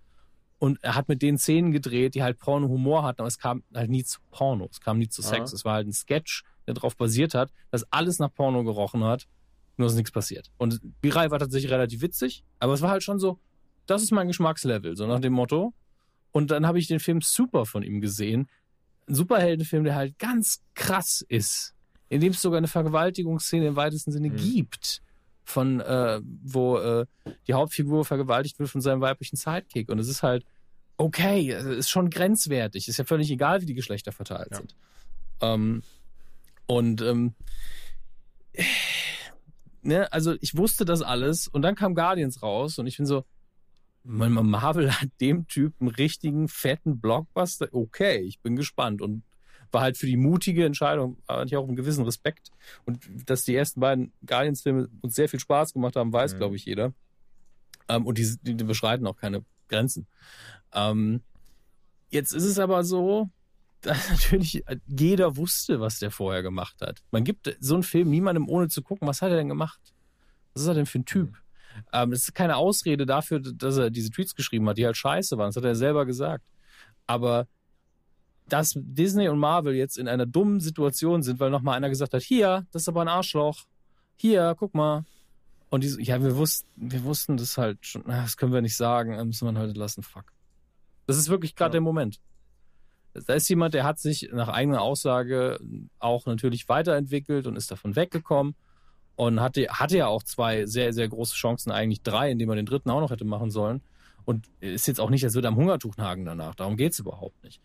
und 0.59 0.79
er 0.83 0.95
hat 0.95 1.09
mit 1.09 1.23
denen 1.23 1.39
Szenen 1.39 1.73
gedreht, 1.73 2.15
die 2.15 2.23
halt 2.23 2.39
Porno-Humor 2.39 3.03
hatten, 3.05 3.21
aber 3.21 3.29
es 3.29 3.39
kam 3.39 3.63
halt 3.75 3.91
nie 3.91 4.05
zu 4.05 4.21
Porno, 4.31 4.69
es 4.71 4.81
kam 4.81 4.99
nie 4.99 5.09
zu 5.09 5.23
Sex. 5.23 5.51
Aha. 5.51 5.55
Es 5.57 5.65
war 5.65 5.75
halt 5.75 5.87
ein 5.89 5.93
Sketch, 5.93 6.45
der 6.67 6.75
darauf 6.75 6.97
basiert 6.97 7.35
hat, 7.35 7.51
dass 7.71 7.85
alles 7.93 8.19
nach 8.19 8.33
Porno 8.33 8.63
gerochen 8.65 9.03
hat, 9.05 9.27
nur 9.77 9.89
ist 9.89 9.95
nichts 9.97 10.13
passiert. 10.13 10.51
Und 10.59 10.81
Birai 11.01 11.31
war 11.31 11.39
tatsächlich 11.39 11.71
relativ 11.73 12.03
witzig, 12.03 12.45
aber 12.59 12.75
es 12.75 12.83
war 12.83 12.91
halt 12.91 13.03
schon 13.03 13.19
so, 13.19 13.39
das 13.87 14.03
ist 14.03 14.13
mein 14.13 14.29
Geschmackslevel, 14.29 14.97
so 14.97 15.07
nach 15.07 15.21
dem 15.21 15.33
Motto. 15.33 15.75
Und 16.31 16.51
dann 16.51 16.67
habe 16.67 16.79
ich 16.79 16.87
den 16.87 17.01
Film 17.01 17.21
Super 17.21 17.67
von 17.67 17.83
ihm 17.83 18.01
gesehen. 18.01 18.49
Ein 19.09 19.15
Superheldenfilm, 19.17 19.85
der 19.85 19.97
halt 19.97 20.19
ganz 20.19 20.63
krass 20.75 21.25
ist, 21.29 21.75
in 22.09 22.21
dem 22.21 22.33
es 22.33 22.41
sogar 22.41 22.59
eine 22.59 22.69
Vergewaltigungsszene 22.69 23.67
im 23.67 23.77
weitesten 23.77 24.13
Sinne 24.13 24.31
Mhm. 24.31 24.37
gibt, 24.37 25.03
von 25.45 25.81
äh, 25.81 26.21
wo 26.43 26.79
äh, 26.79 27.07
die 27.47 27.55
Hauptfigur 27.55 28.05
vergewaltigt 28.05 28.59
wird 28.59 28.71
von 28.71 28.81
seinem 28.81 29.01
weiblichen 29.01 29.37
Sidekick. 29.37 29.89
Und 29.91 29.99
es 29.99 30.09
ist 30.09 30.23
halt 30.23 30.45
okay, 30.97 31.51
es 31.51 31.65
ist 31.65 31.91
schon 31.91 32.11
grenzwertig. 32.11 32.87
Ist 32.89 32.97
ja 32.99 33.05
völlig 33.05 33.31
egal, 33.31 33.61
wie 33.61 33.67
die 33.67 33.75
Geschlechter 33.75 34.13
verteilt 34.13 34.49
Ja. 34.53 34.57
sind. 34.59 34.77
Ähm, 35.41 35.83
und 36.67 37.03
ähm, 37.03 37.35
ne, 39.83 40.13
also 40.13 40.35
ich 40.41 40.57
wusste 40.57 40.85
das 40.85 41.03
alles 41.03 41.49
und 41.49 41.63
dann 41.63 41.75
kam 41.75 41.95
Guardians 41.95 42.43
raus 42.43 42.79
und 42.79 42.87
ich 42.87 42.97
bin 42.97 43.07
so, 43.07 43.25
Marvel 44.05 44.93
hat 44.93 45.09
dem 45.21 45.47
Typ 45.47 45.75
einen 45.81 45.89
richtigen 45.91 46.49
fetten 46.49 47.01
Blockbuster. 47.01 47.69
Okay, 47.73 48.19
ich 48.19 48.41
bin 48.41 48.57
gespannt 48.57 49.01
und 49.03 49.23
war 49.73 49.81
halt 49.83 49.97
für 49.97 50.07
die 50.07 50.17
mutige 50.17 50.65
Entscheidung, 50.65 51.17
hatte 51.27 51.47
ich 51.47 51.57
auch 51.57 51.67
einen 51.67 51.77
gewissen 51.77 52.05
Respekt. 52.05 52.51
Und 52.85 53.01
dass 53.27 53.45
die 53.45 53.55
ersten 53.55 53.81
beiden 53.81 54.13
Guardians-Filme 54.27 54.89
uns 55.01 55.15
sehr 55.15 55.29
viel 55.29 55.41
Spaß 55.41 55.73
gemacht 55.73 55.97
haben, 55.97 56.13
weiß, 56.13 56.35
Mhm. 56.35 56.39
glaube 56.39 56.57
ich, 56.57 56.65
jeder. 56.65 56.93
Ähm, 57.89 58.07
und 58.07 58.19
die, 58.19 58.37
die, 58.43 58.65
beschreiten 58.65 59.07
auch 59.07 59.17
keine 59.17 59.45
Grenzen. 59.69 60.07
Ähm, 60.73 61.23
jetzt 62.11 62.33
ist 62.33 62.45
es 62.45 62.59
aber 62.59 62.85
so, 62.85 63.31
dass 63.83 64.11
natürlich 64.11 64.63
jeder 64.87 65.37
wusste, 65.37 65.81
was 65.81 65.99
der 65.99 66.11
vorher 66.13 66.43
gemacht 66.43 66.81
hat. 66.81 67.03
Man 67.11 67.25
gibt 67.25 67.57
so 67.59 67.75
einen 67.75 67.83
Film 67.83 68.11
niemandem 68.11 68.49
ohne 68.49 68.69
zu 68.69 68.83
gucken, 68.83 69.09
was 69.09 69.23
hat 69.23 69.31
er 69.31 69.37
denn 69.37 69.49
gemacht? 69.49 69.81
Was 70.55 70.63
ist 70.63 70.69
er 70.69 70.75
denn 70.75 70.87
für 70.87 71.01
ein 71.01 71.05
Typ? 71.05 71.37
Ähm, 71.93 72.11
das 72.11 72.21
ist 72.21 72.35
keine 72.35 72.57
Ausrede 72.57 73.07
dafür, 73.07 73.41
dass 73.41 73.79
er 73.79 73.91
diese 73.91 74.11
Tweets 74.11 74.35
geschrieben 74.37 74.69
hat, 74.69 74.77
die 74.79 74.85
halt 74.85 74.97
scheiße 74.97 75.37
waren. 75.39 75.49
Das 75.49 75.57
hat 75.57 75.65
er 75.65 75.75
selber 75.75 76.05
gesagt. 76.07 76.45
Aber 77.07 77.49
dass 78.53 78.75
Disney 78.77 79.29
und 79.29 79.39
Marvel 79.39 79.75
jetzt 79.75 79.97
in 79.97 80.09
einer 80.09 80.27
dummen 80.27 80.61
Situation 80.61 81.23
sind, 81.23 81.41
weil 81.41 81.51
nochmal 81.51 81.77
einer 81.77 81.89
gesagt 81.89 82.13
hat, 82.13 82.23
hier, 82.23 82.67
das 82.71 82.83
ist 82.83 82.89
aber 82.89 83.01
ein 83.01 83.09
Arschloch. 83.09 83.65
Hier, 84.17 84.55
guck 84.59 84.75
mal. 84.75 85.05
Und 85.71 85.85
die 85.85 85.89
so, 85.89 85.99
ja, 85.99 86.23
wir 86.23 86.37
wussten, 86.37 86.69
wir 86.77 87.03
wussten 87.05 87.39
das 87.39 87.57
halt 87.57 87.79
schon, 87.87 88.05
das 88.07 88.37
können 88.37 88.53
wir 88.53 88.61
nicht 88.61 88.77
sagen, 88.77 89.17
das 89.17 89.25
müssen 89.25 89.55
wir 89.55 89.59
heute 89.61 89.79
lassen, 89.79 90.03
fuck. 90.03 90.27
Das 91.07 91.17
ist 91.17 91.31
wirklich 91.31 91.55
gerade 91.55 91.71
Ja. 91.71 91.73
der 91.73 91.81
Moment. 91.81 92.21
Da 93.15 93.35
ist 93.35 93.49
jemand, 93.49 93.73
der 93.73 93.85
hat 93.85 93.99
sich 93.99 94.29
nach 94.33 94.49
eigener 94.49 94.83
Aussage 94.83 95.59
auch 95.99 96.27
natürlich 96.27 96.69
weiterentwickelt 96.69 97.47
und 97.47 97.57
ist 97.57 97.71
davon 97.71 97.97
weggekommen 97.97 98.55
und 99.17 99.41
hatte, 99.41 99.67
hatte 99.69 99.97
ja 99.97 100.07
auch 100.09 100.23
zwei 100.23 100.67
sehr, 100.67 100.93
sehr 100.93 101.09
große 101.09 101.35
Chancen, 101.35 101.71
eigentlich 101.73 102.03
drei, 102.03 102.31
indem 102.31 102.51
er 102.51 102.57
den 102.57 102.67
dritten 102.67 102.91
auch 102.91 103.01
noch 103.01 103.11
hätte 103.11 103.25
machen 103.25 103.51
sollen. 103.51 103.81
Und 104.25 104.47
ist 104.61 104.87
jetzt 104.87 105.01
auch 105.01 105.11
nicht, 105.11 105.25
als 105.25 105.35
würde 105.35 105.49
er 105.49 105.53
am 105.53 105.57
Hungertuch 105.57 105.97
nagen 105.97 106.25
danach. 106.25 106.55
Darum 106.55 106.77
geht's 106.77 106.99
überhaupt 107.01 107.43
nicht. 107.43 107.61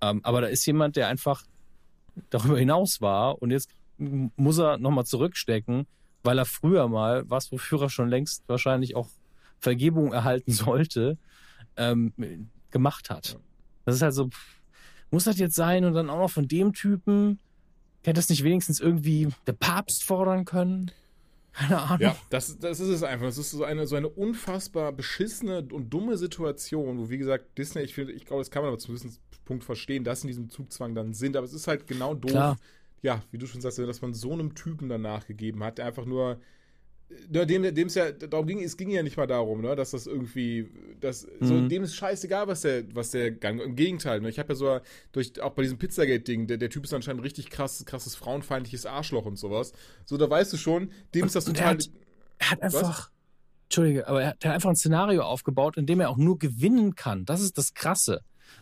Ähm, 0.00 0.20
aber 0.24 0.40
da 0.40 0.46
ist 0.46 0.64
jemand, 0.66 0.96
der 0.96 1.08
einfach 1.08 1.44
darüber 2.30 2.58
hinaus 2.58 3.00
war 3.00 3.40
und 3.40 3.50
jetzt 3.50 3.70
muss 3.98 4.58
er 4.58 4.78
nochmal 4.78 5.04
zurückstecken, 5.04 5.86
weil 6.22 6.38
er 6.38 6.46
früher 6.46 6.88
mal, 6.88 7.28
was 7.28 7.52
wofür 7.52 7.82
er 7.82 7.90
schon 7.90 8.08
längst 8.08 8.44
wahrscheinlich 8.48 8.96
auch 8.96 9.08
Vergebung 9.58 10.12
erhalten 10.12 10.52
sollte, 10.52 11.18
ähm, 11.76 12.12
gemacht 12.70 13.10
hat. 13.10 13.38
Das 13.84 13.94
ist 13.94 14.02
halt 14.02 14.14
so, 14.14 14.30
muss 15.10 15.24
das 15.24 15.38
jetzt 15.38 15.54
sein 15.54 15.84
und 15.84 15.94
dann 15.94 16.10
auch 16.10 16.18
noch 16.18 16.30
von 16.30 16.48
dem 16.48 16.72
Typen? 16.72 17.38
Hätte 18.02 18.14
das 18.14 18.28
nicht 18.30 18.44
wenigstens 18.44 18.80
irgendwie 18.80 19.28
der 19.46 19.52
Papst 19.52 20.04
fordern 20.04 20.44
können? 20.44 20.90
Keine 21.52 21.80
Ahnung. 21.80 22.00
Ja, 22.00 22.16
das, 22.30 22.58
das 22.58 22.80
ist 22.80 22.88
es 22.88 23.02
einfach. 23.02 23.26
Das 23.26 23.36
ist 23.36 23.50
so 23.50 23.64
eine, 23.64 23.86
so 23.86 23.96
eine 23.96 24.08
unfassbar 24.08 24.92
beschissene 24.92 25.66
und 25.70 25.90
dumme 25.90 26.16
Situation, 26.16 26.98
wo, 26.98 27.10
wie 27.10 27.18
gesagt, 27.18 27.58
Disney, 27.58 27.82
ich 27.82 27.94
finde, 27.94 28.12
ich 28.12 28.24
glaube, 28.24 28.40
das 28.40 28.50
kann 28.50 28.62
man 28.62 28.68
aber 28.68 28.78
zum 28.78 28.94
gewissen 28.94 29.18
Punkt 29.50 29.64
verstehen, 29.64 30.04
dass 30.04 30.20
sie 30.20 30.28
in 30.28 30.32
diesem 30.32 30.48
Zugzwang 30.48 30.94
dann 30.94 31.12
sind, 31.12 31.36
aber 31.36 31.44
es 31.44 31.52
ist 31.52 31.66
halt 31.66 31.86
genau 31.88 32.14
doof. 32.14 32.30
Klar. 32.30 32.56
Ja, 33.02 33.22
wie 33.32 33.38
du 33.38 33.46
schon 33.46 33.60
sagst, 33.60 33.78
dass 33.78 34.00
man 34.02 34.14
so 34.14 34.32
einem 34.32 34.54
Typen 34.54 34.88
dann 34.88 35.02
nachgegeben 35.02 35.64
hat, 35.64 35.78
der 35.78 35.86
einfach 35.86 36.06
nur. 36.06 36.38
Dem, 37.28 37.64
es 37.64 37.94
ja, 37.96 38.12
darum 38.12 38.46
ging, 38.46 38.62
es 38.62 38.76
ging 38.76 38.88
ja 38.90 39.02
nicht 39.02 39.16
mal 39.16 39.26
darum, 39.26 39.62
ne, 39.62 39.74
dass 39.74 39.90
das 39.90 40.06
irgendwie, 40.06 40.70
das, 41.00 41.26
so, 41.40 41.54
Mhm. 41.54 41.68
dem 41.68 41.82
ist 41.82 41.96
scheißegal, 41.96 42.46
was 42.46 42.60
der, 42.60 42.84
was 42.94 43.10
der 43.10 43.32
Gang, 43.32 43.60
im 43.60 43.74
Gegenteil, 43.74 44.20
ne, 44.20 44.28
ich 44.28 44.38
habe 44.38 44.50
ja 44.50 44.54
so, 44.54 44.78
durch, 45.10 45.40
auch 45.42 45.50
bei 45.54 45.62
diesem 45.62 45.76
Pizzagate-Ding, 45.78 46.46
der, 46.46 46.56
der 46.58 46.70
Typ 46.70 46.84
ist 46.84 46.94
anscheinend 46.94 47.20
ein 47.22 47.24
richtig 47.24 47.50
krass, 47.50 47.84
krasses 47.84 48.14
frauenfeindliches 48.14 48.86
Arschloch 48.86 49.26
und 49.26 49.40
sowas, 49.40 49.72
so, 50.04 50.16
da 50.18 50.30
weißt 50.30 50.52
du 50.52 50.56
schon, 50.56 50.92
dem 51.16 51.26
ist 51.26 51.34
das 51.34 51.48
Und 51.48 51.58
er 51.58 51.76
total, 51.76 51.78
hat- 51.78 51.90
Er 52.38 52.50
hat 52.52 52.62
einfach, 52.62 53.10
Entschuldige, 53.64 54.06
aber 54.06 54.22
er 54.22 54.28
hat 54.30 54.46
einfach 54.46 54.70
ein 54.70 54.76
Szenario 54.76 55.22
aufgebaut, 55.22 55.76
in 55.78 55.86
dem 55.86 55.98
er 55.98 56.10
auch 56.10 56.16
nur 56.16 56.38
gewinnen 56.38 56.94
kann. 56.94 57.24
Das 57.24 57.40
ist 57.40 57.58
das 57.58 57.74
Krasse. 57.74 58.20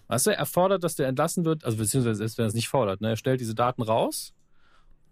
Weißt 0.09 0.27
du, 0.27 0.37
er 0.37 0.47
fordert, 0.47 0.85
dass 0.85 0.95
der 0.95 1.09
entlassen 1.09 1.45
wird, 1.45 1.65
also 1.65 1.77
beziehungsweise 1.77 2.17
selbst 2.17 2.39
wenn 2.39 2.45
er 2.45 2.49
es 2.49 2.55
nicht 2.55 2.69
fordert, 2.69 3.01
ne, 3.01 3.11
er 3.11 3.17
stellt 3.17 3.41
diese 3.41 3.55
Daten 3.55 3.83
raus 3.83 4.33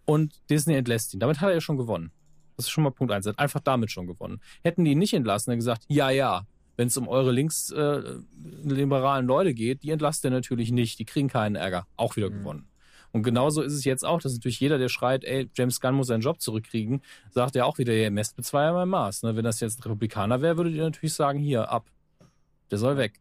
und 0.05 0.35
Disney 0.51 0.75
entlässt 0.75 1.15
ihn. 1.15 1.21
Damit 1.21 1.41
hat 1.41 1.49
er 1.49 1.55
ja 1.55 1.61
schon 1.61 1.77
gewonnen. 1.77 2.13
Das 2.57 2.67
ist 2.67 2.71
schon 2.71 2.85
mal 2.85 2.91
Punkt 2.91 3.13
eins. 3.13 3.27
Er 3.27 3.31
hat 3.31 3.39
einfach 3.39 3.61
damit 3.61 3.91
schon 3.91 4.07
gewonnen. 4.07 4.41
Hätten 4.63 4.85
die 4.85 4.93
ihn 4.93 4.99
nicht 4.99 5.13
entlassen, 5.15 5.51
er 5.51 5.57
gesagt, 5.57 5.85
ja, 5.89 6.11
ja, 6.11 6.47
wenn 6.77 6.89
es 6.89 6.97
um 6.97 7.09
eure 7.09 7.33
linksliberalen 7.33 9.27
Leute 9.27 9.55
geht, 9.55 9.83
die 9.83 9.91
entlasst 9.91 10.25
er 10.25 10.31
natürlich 10.31 10.71
nicht, 10.73 10.99
die 10.99 11.05
kriegen 11.05 11.29
keinen 11.29 11.57
Ärger. 11.57 11.87
Auch 11.97 12.17
wieder 12.17 12.31
Mhm. 12.31 12.39
gewonnen. 12.39 12.69
Und 13.13 13.23
genauso 13.23 13.63
ist 13.63 13.73
es 13.73 13.85
jetzt 13.85 14.05
auch, 14.05 14.21
dass 14.21 14.35
natürlich 14.35 14.61
jeder, 14.61 14.77
der 14.79 14.89
schreit, 14.91 15.25
ey, 15.25 15.49
James 15.55 15.81
Gunn 15.81 15.95
muss 15.95 16.09
seinen 16.09 16.21
Job 16.21 16.41
zurückkriegen, 16.41 17.01
sagt 17.31 17.55
ja 17.55 17.65
auch 17.65 17.79
wieder, 17.79 17.95
ihr 17.95 18.11
messt 18.11 18.37
mit 18.37 18.45
zweierlei 18.45 18.85
Maß. 18.85 19.23
Ne? 19.23 19.37
Wenn 19.37 19.45
das 19.45 19.61
jetzt 19.61 19.79
ein 19.79 19.83
Republikaner 19.85 20.43
wäre, 20.43 20.59
würdet 20.59 20.75
ihr 20.75 20.83
natürlich 20.83 21.15
sagen, 21.15 21.39
hier, 21.39 21.71
ab. 21.71 21.87
Der 22.71 22.79
soll 22.79 22.97
weg. 22.99 23.21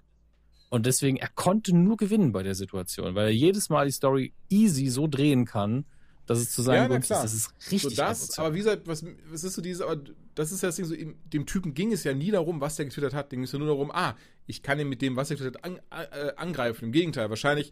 Und 0.70 0.86
deswegen, 0.86 1.18
er 1.18 1.30
konnte 1.30 1.76
nur 1.76 1.96
gewinnen 1.98 2.32
bei 2.32 2.44
der 2.44 2.56
Situation, 2.56 3.16
weil 3.16 3.28
er 3.28 3.34
jedes 3.34 3.70
Mal 3.70 3.86
die 3.86 3.92
Story 3.92 4.34
easy 4.50 4.88
so 4.88 5.08
drehen 5.08 5.46
kann, 5.46 5.86
dass 6.26 6.40
es 6.40 6.52
zu 6.52 6.62
Ja, 6.62 6.66
seinem 6.66 6.82
na 6.84 6.88
Gunst 6.88 7.12
ist. 7.12 7.24
Das 7.24 7.34
ist 7.34 7.44
so 7.60 7.70
richtig 7.72 7.96
das, 7.96 8.22
asozial. 8.24 8.46
aber 8.48 8.56
wie 8.56 8.60
gesagt, 8.60 8.88
was, 8.88 9.06
was 9.30 9.44
ist 9.44 9.54
so 9.54 9.62
dieses, 9.62 9.82
aber 9.82 10.02
das 10.34 10.52
ist 10.52 10.64
ja 10.64 10.70
das 10.70 10.76
Ding, 10.76 10.86
so, 10.86 10.96
dem 10.96 11.46
Typen 11.46 11.74
ging 11.76 11.92
es 11.92 12.04
ja 12.04 12.14
nie 12.14 12.32
darum, 12.32 12.62
was 12.62 12.76
der 12.76 12.86
getwittert 12.86 13.14
hat, 13.14 13.32
dem 13.32 13.38
ging 13.40 13.44
es 13.46 13.52
ja 13.52 13.60
nur 13.60 13.68
darum, 13.68 13.92
ah, 13.92 14.16
ich 14.48 14.64
kann 14.64 14.80
ihn 14.80 14.90
mit 14.90 15.02
dem, 15.02 15.16
was 15.16 15.30
er 15.30 15.38
getwittert 15.38 15.64
hat, 15.64 15.72
an, 15.72 15.80
äh, 15.92 16.34
angreifen. 16.36 16.86
Im 16.86 16.92
Gegenteil, 16.92 17.30
wahrscheinlich, 17.30 17.72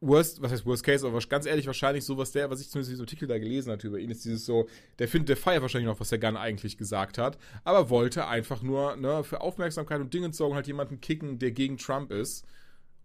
worst, 0.00 0.42
was 0.42 0.52
heißt 0.52 0.66
worst 0.66 0.84
case, 0.84 1.06
aber 1.06 1.18
ganz 1.20 1.46
ehrlich, 1.46 1.66
wahrscheinlich 1.66 2.04
so, 2.04 2.18
was 2.18 2.32
der, 2.32 2.50
was 2.50 2.60
ich 2.60 2.68
zumindest 2.68 2.90
in 2.90 2.94
diesem 2.94 3.04
Artikel 3.04 3.28
da 3.28 3.38
gelesen 3.38 3.72
hatte 3.72 3.86
über 3.86 3.98
ihn, 3.98 4.10
ist 4.10 4.24
dieses 4.24 4.44
so, 4.44 4.68
der 4.98 5.08
findet, 5.08 5.30
der 5.30 5.36
feiert 5.36 5.62
wahrscheinlich 5.62 5.88
noch, 5.88 6.00
was 6.00 6.10
der 6.10 6.18
Gunn 6.18 6.36
eigentlich 6.36 6.76
gesagt 6.76 7.18
hat, 7.18 7.38
aber 7.64 7.90
wollte 7.90 8.26
einfach 8.26 8.62
nur, 8.62 8.96
ne, 8.96 9.24
für 9.24 9.40
Aufmerksamkeit 9.40 10.00
und 10.00 10.12
Dinge 10.12 10.32
sorgen, 10.32 10.54
halt 10.54 10.66
jemanden 10.66 11.00
kicken, 11.00 11.38
der 11.38 11.52
gegen 11.52 11.78
Trump 11.78 12.12
ist. 12.12 12.46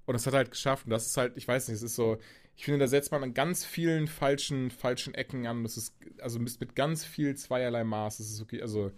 Und 0.06 0.14
das 0.14 0.26
hat 0.26 0.34
er 0.34 0.38
halt 0.38 0.52
geschafft. 0.52 0.86
Und 0.86 0.92
das 0.92 1.06
ist 1.06 1.18
halt, 1.18 1.38
ich 1.38 1.48
weiß 1.48 1.68
nicht, 1.68 1.78
es 1.78 1.84
ist 1.84 1.96
so, 1.96 2.18
ich 2.56 2.66
finde, 2.66 2.80
da 2.80 2.88
setzt 2.88 3.12
man 3.12 3.24
an 3.24 3.34
ganz 3.34 3.64
vielen 3.64 4.08
falschen, 4.08 4.72
falschen 4.72 5.14
Ecken 5.14 5.48
an. 5.48 5.64
Das 5.64 5.78
ist, 5.78 5.96
also 6.20 6.40
mit, 6.40 6.60
mit 6.60 6.76
ganz 6.76 7.06
viel 7.06 7.36
zweierlei 7.36 7.84
Maß. 7.84 8.18
Das 8.18 8.30
ist 8.30 8.42
okay, 8.42 8.62
also, 8.62 8.92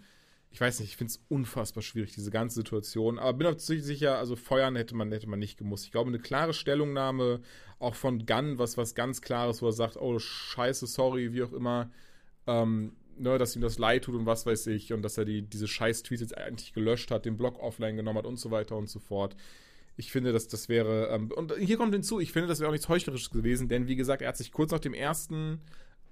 ich 0.54 0.62
weiß 0.62 0.80
nicht, 0.80 0.90
ich 0.90 0.98
finde 0.98 1.10
es 1.10 1.24
unfassbar 1.30 1.82
schwierig, 1.82 2.14
diese 2.14 2.30
ganze 2.30 2.54
Situation. 2.54 3.18
Aber 3.18 3.34
bin 3.34 3.48
auch 3.48 3.58
sicher, 3.58 4.20
also 4.20 4.36
feuern 4.36 4.76
hätte 4.76 4.96
man, 4.96 5.12
hätte 5.12 5.28
man 5.28 5.40
nicht 5.40 5.58
gemusst. 5.58 5.86
Ich 5.86 5.92
glaube, 5.92 6.10
eine 6.10 6.20
klare 6.20 6.54
Stellungnahme 6.54 7.42
auch 7.80 7.96
von 7.96 8.28
Gunn, 8.28 8.60
was, 8.60 8.78
was 8.78 8.94
ganz 8.94 9.22
Klares, 9.22 9.64
wo 9.64 9.66
er 9.66 9.72
sagt, 9.72 9.98
oh, 9.98 10.20
scheiße, 10.20 10.86
sorry, 10.86 11.34
wie 11.34 11.42
auch 11.42 11.54
immer, 11.54 11.90
ähm, 12.46 12.96
ne, 13.18 13.40
dass 13.40 13.56
ihm 13.56 13.64
das 13.64 13.80
leid 13.80 14.04
tut 14.04 14.14
und 14.14 14.28
was 14.28 14.46
weiß 14.46 14.68
ich 14.68 14.94
und 14.94 15.02
dass 15.02 15.18
er 15.18 15.26
die, 15.26 15.42
diese 15.42 15.68
scheiß 15.68 16.04
Tweets 16.04 16.22
jetzt 16.22 16.38
eigentlich 16.38 16.72
gelöscht 16.74 17.10
hat, 17.10 17.26
den 17.26 17.36
Blog 17.36 17.58
offline 17.60 17.96
genommen 17.96 18.20
hat 18.20 18.28
und 18.28 18.38
so 18.38 18.52
weiter 18.52 18.78
und 18.78 18.88
so 18.88 19.00
fort. 19.00 19.36
Ich 19.98 20.12
finde, 20.12 20.34
dass 20.34 20.48
das 20.48 20.70
wäre, 20.70 21.08
ähm, 21.08 21.32
und 21.32 21.52
hier 21.58 21.78
kommt 21.78 21.96
hinzu, 21.96 22.20
ich 22.20 22.32
finde, 22.32 22.48
das 22.48 22.60
wäre 22.60 22.68
auch 22.68 22.74
nichts 22.74 22.90
Heuchlerisches 22.90 23.32
gewesen, 23.32 23.70
denn 23.70 23.88
wie 23.88 23.96
gesagt, 23.96 24.22
er 24.22 24.28
hat 24.28 24.38
sich 24.38 24.52
kurz 24.52 24.72
nach 24.72 24.80
dem 24.80 24.94
ersten, 24.94 25.62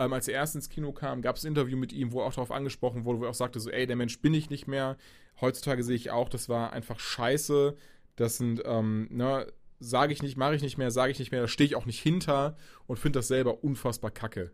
ähm, 0.01 0.13
als 0.13 0.27
er 0.27 0.35
erst 0.35 0.55
ins 0.55 0.69
Kino 0.69 0.91
kam, 0.91 1.21
gab 1.21 1.35
es 1.35 1.43
ein 1.43 1.49
Interview 1.49 1.77
mit 1.77 1.93
ihm, 1.93 2.11
wo 2.11 2.21
auch 2.21 2.33
darauf 2.33 2.51
angesprochen 2.51 3.05
wurde, 3.05 3.19
wo 3.19 3.25
er 3.25 3.29
auch 3.29 3.35
sagte, 3.35 3.59
so, 3.59 3.69
ey, 3.69 3.85
der 3.85 3.95
Mensch 3.95 4.19
bin 4.21 4.33
ich 4.33 4.49
nicht 4.49 4.67
mehr. 4.67 4.97
Heutzutage 5.39 5.83
sehe 5.83 5.95
ich 5.95 6.11
auch, 6.11 6.29
das 6.29 6.49
war 6.49 6.73
einfach 6.73 6.99
scheiße. 6.99 7.75
Das 8.15 8.37
sind, 8.37 8.61
ähm, 8.65 9.07
ne, 9.11 9.47
sage 9.79 10.13
ich 10.13 10.21
nicht, 10.21 10.37
mache 10.37 10.55
ich 10.55 10.61
nicht 10.61 10.77
mehr, 10.77 10.91
sage 10.91 11.11
ich 11.11 11.19
nicht 11.19 11.31
mehr, 11.31 11.41
da 11.41 11.47
stehe 11.47 11.65
ich 11.65 11.75
auch 11.75 11.85
nicht 11.85 12.01
hinter 12.01 12.57
und 12.87 12.99
finde 12.99 13.19
das 13.19 13.27
selber 13.27 13.63
unfassbar 13.63 14.11
kacke. 14.11 14.51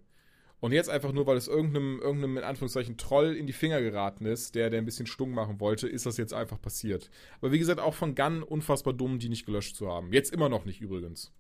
Und 0.60 0.72
jetzt 0.72 0.90
einfach 0.90 1.12
nur, 1.12 1.28
weil 1.28 1.38
es 1.38 1.48
irgendeinem, 1.48 2.00
irgendeinem, 2.00 2.38
in 2.38 2.44
Anführungszeichen, 2.44 2.98
Troll 2.98 3.36
in 3.36 3.46
die 3.46 3.54
Finger 3.54 3.80
geraten 3.82 4.26
ist, 4.26 4.56
der, 4.56 4.70
der 4.70 4.82
ein 4.82 4.86
bisschen 4.86 5.06
stung 5.06 5.32
machen 5.32 5.60
wollte, 5.60 5.88
ist 5.88 6.08
das 6.08 6.18
jetzt 6.18 6.34
einfach 6.34 6.60
passiert. 6.60 7.12
Aber 7.40 7.52
wie 7.52 7.60
gesagt, 7.60 7.80
auch 7.80 7.94
von 7.94 8.16
Gunn 8.16 8.42
unfassbar 8.42 8.94
dumm, 8.94 9.20
die 9.20 9.30
nicht 9.30 9.46
gelöscht 9.46 9.76
zu 9.76 9.88
haben. 9.88 10.12
Jetzt 10.14 10.34
immer 10.34 10.50
noch 10.50 10.66
nicht 10.66 10.82
übrigens. 10.82 11.32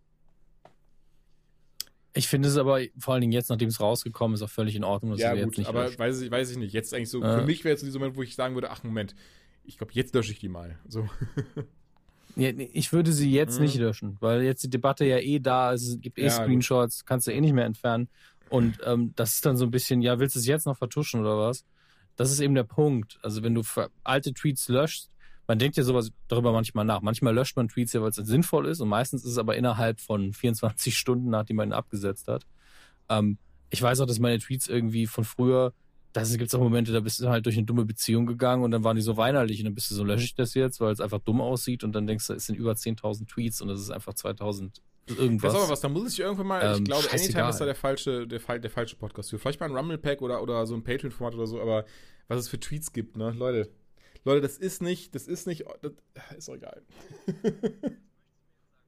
Ich 2.17 2.27
finde 2.27 2.49
es 2.49 2.57
aber 2.57 2.81
vor 2.97 3.13
allen 3.13 3.21
Dingen 3.21 3.33
jetzt, 3.33 3.49
nachdem 3.49 3.69
es 3.69 3.79
rausgekommen 3.79 4.35
ist, 4.35 4.41
auch 4.41 4.49
völlig 4.49 4.75
in 4.75 4.83
Ordnung, 4.83 5.11
dass 5.11 5.19
Ja, 5.21 5.33
wir 5.33 5.43
gut, 5.43 5.51
jetzt 5.53 5.57
nicht 5.59 5.67
aber 5.67 5.83
löschen. 5.85 5.99
weiß 5.99 6.21
ich, 6.21 6.31
weiß 6.31 6.51
ich 6.51 6.57
nicht. 6.57 6.73
Jetzt 6.73 6.93
eigentlich 6.93 7.09
so, 7.09 7.21
Äh. 7.23 7.39
für 7.39 7.45
mich 7.45 7.63
wäre 7.63 7.73
jetzt 7.73 7.81
so 7.81 7.85
dieser 7.85 7.99
Moment, 7.99 8.17
wo 8.17 8.23
ich 8.23 8.35
sagen 8.35 8.55
würde, 8.55 8.69
ach 8.71 8.83
Moment, 8.83 9.15
ich 9.63 9.77
glaube, 9.77 9.93
jetzt 9.93 10.13
lösche 10.15 10.31
ich 10.31 10.39
die 10.39 10.49
mal. 10.49 10.77
So. 10.87 11.07
Ja, 12.35 12.49
ich 12.55 12.93
würde 12.93 13.13
sie 13.13 13.31
jetzt 13.31 13.57
Mhm. 13.57 13.63
nicht 13.65 13.77
löschen, 13.77 14.17
weil 14.19 14.43
jetzt 14.43 14.63
die 14.63 14.69
Debatte 14.69 15.05
ja 15.05 15.17
eh 15.17 15.39
da 15.39 15.71
ist, 15.71 15.87
es 15.87 15.99
gibt 16.01 16.19
eh 16.19 16.25
Ja, 16.25 16.27
gut. 16.27 16.43
Screenshots, 16.43 17.03
kannst 17.03 17.25
du 17.25 17.31
eh 17.31 17.41
nicht 17.41 17.53
mehr 17.53 17.65
entfernen. 17.65 18.09
Und 18.49 18.77
ähm, 18.85 19.11
das 19.15 19.33
ist 19.33 19.45
dann 19.47 19.57
so 19.57 19.65
ein 19.65 19.71
bisschen, 19.71 20.01
ja, 20.03 20.19
willst 20.19 20.35
du 20.35 20.39
es 20.39 20.45
jetzt 20.45 20.67
noch 20.67 20.77
vertuschen 20.77 21.19
oder 21.21 21.35
was? 21.39 21.65
Das 22.15 22.31
ist 22.31 22.39
eben 22.39 22.53
der 22.53 22.63
Punkt. 22.63 23.17
Also 23.23 23.41
wenn 23.41 23.55
du 23.55 23.63
alte 24.03 24.33
Tweets 24.33 24.67
löschst, 24.67 25.09
man 25.47 25.59
denkt 25.59 25.77
ja 25.77 25.83
sowas 25.83 26.11
darüber 26.27 26.51
manchmal 26.51 26.85
nach. 26.85 27.01
Manchmal 27.01 27.33
löscht 27.33 27.55
man 27.55 27.69
Tweets 27.69 27.93
ja, 27.93 28.01
weil 28.01 28.09
es 28.09 28.15
sinnvoll 28.17 28.67
ist 28.67 28.81
und 28.81 28.89
meistens 28.89 29.23
ist 29.23 29.31
es 29.31 29.37
aber 29.37 29.55
innerhalb 29.55 29.99
von 29.99 30.33
24 30.33 30.97
Stunden, 30.97 31.29
nachdem 31.29 31.55
man 31.57 31.69
ihn 31.69 31.73
abgesetzt 31.73 32.27
hat. 32.27 32.45
Ähm, 33.09 33.37
ich 33.69 33.81
weiß 33.81 33.99
auch, 34.01 34.05
dass 34.05 34.19
meine 34.19 34.39
Tweets 34.39 34.67
irgendwie 34.67 35.07
von 35.07 35.23
früher, 35.23 35.73
da 36.13 36.23
gibt 36.23 36.47
es 36.47 36.55
auch 36.55 36.59
Momente, 36.59 36.91
da 36.91 36.99
bist 36.99 37.19
du 37.19 37.29
halt 37.29 37.45
durch 37.45 37.57
eine 37.57 37.65
dumme 37.65 37.85
Beziehung 37.85 38.25
gegangen 38.25 38.63
und 38.63 38.71
dann 38.71 38.83
waren 38.83 38.95
die 38.95 39.01
so 39.01 39.17
weinerlich 39.17 39.59
und 39.59 39.65
dann 39.65 39.75
bist 39.75 39.91
du 39.91 39.95
so, 39.95 40.03
lösche 40.03 40.25
ich 40.25 40.35
das 40.35 40.53
jetzt, 40.53 40.79
weil 40.79 40.91
es 40.91 40.99
einfach 41.01 41.19
dumm 41.19 41.41
aussieht 41.41 41.83
und 41.83 41.93
dann 41.93 42.07
denkst 42.07 42.27
du, 42.27 42.33
es 42.33 42.45
sind 42.45 42.55
über 42.55 42.71
10.000 42.73 43.27
Tweets 43.27 43.61
und 43.61 43.67
das 43.67 43.79
ist 43.79 43.91
einfach 43.91 44.13
2000 44.13 44.81
irgendwas. 45.17 45.53
Pass 45.53 45.63
auf, 45.63 45.69
was, 45.69 45.79
da 45.81 45.89
muss 45.89 46.13
ich 46.13 46.19
irgendwann 46.19 46.47
mal, 46.47 46.71
ich 46.71 46.77
Ähm, 46.77 46.83
glaube, 46.85 47.03
scheißegal. 47.03 47.43
Anytime 47.43 47.49
ist 47.49 47.57
da 47.59 47.65
der 47.65 47.75
falsche, 47.75 48.27
der, 48.27 48.59
der 48.59 48.69
falsche 48.69 48.95
Podcast 48.95 49.29
für. 49.29 49.39
Vielleicht 49.39 49.59
mal 49.59 49.67
ein 49.69 49.75
Rumble 49.75 49.97
Pack 49.97 50.21
oder, 50.21 50.41
oder 50.41 50.65
so 50.65 50.75
ein 50.75 50.83
Patreon-Format 50.83 51.35
oder 51.35 51.47
so, 51.47 51.61
aber 51.61 51.85
was 52.27 52.39
es 52.39 52.49
für 52.49 52.59
Tweets 52.59 52.91
gibt, 52.91 53.15
ne, 53.15 53.31
Leute. 53.31 53.69
Leute, 54.27 54.41
das 54.41 54.57
ist 54.57 54.81
nicht, 54.81 55.15
das 55.15 55.27
ist 55.27 55.47
nicht, 55.47 55.65
das 55.81 55.93
ist 56.37 56.47
doch 56.47 56.55
egal. 56.55 56.81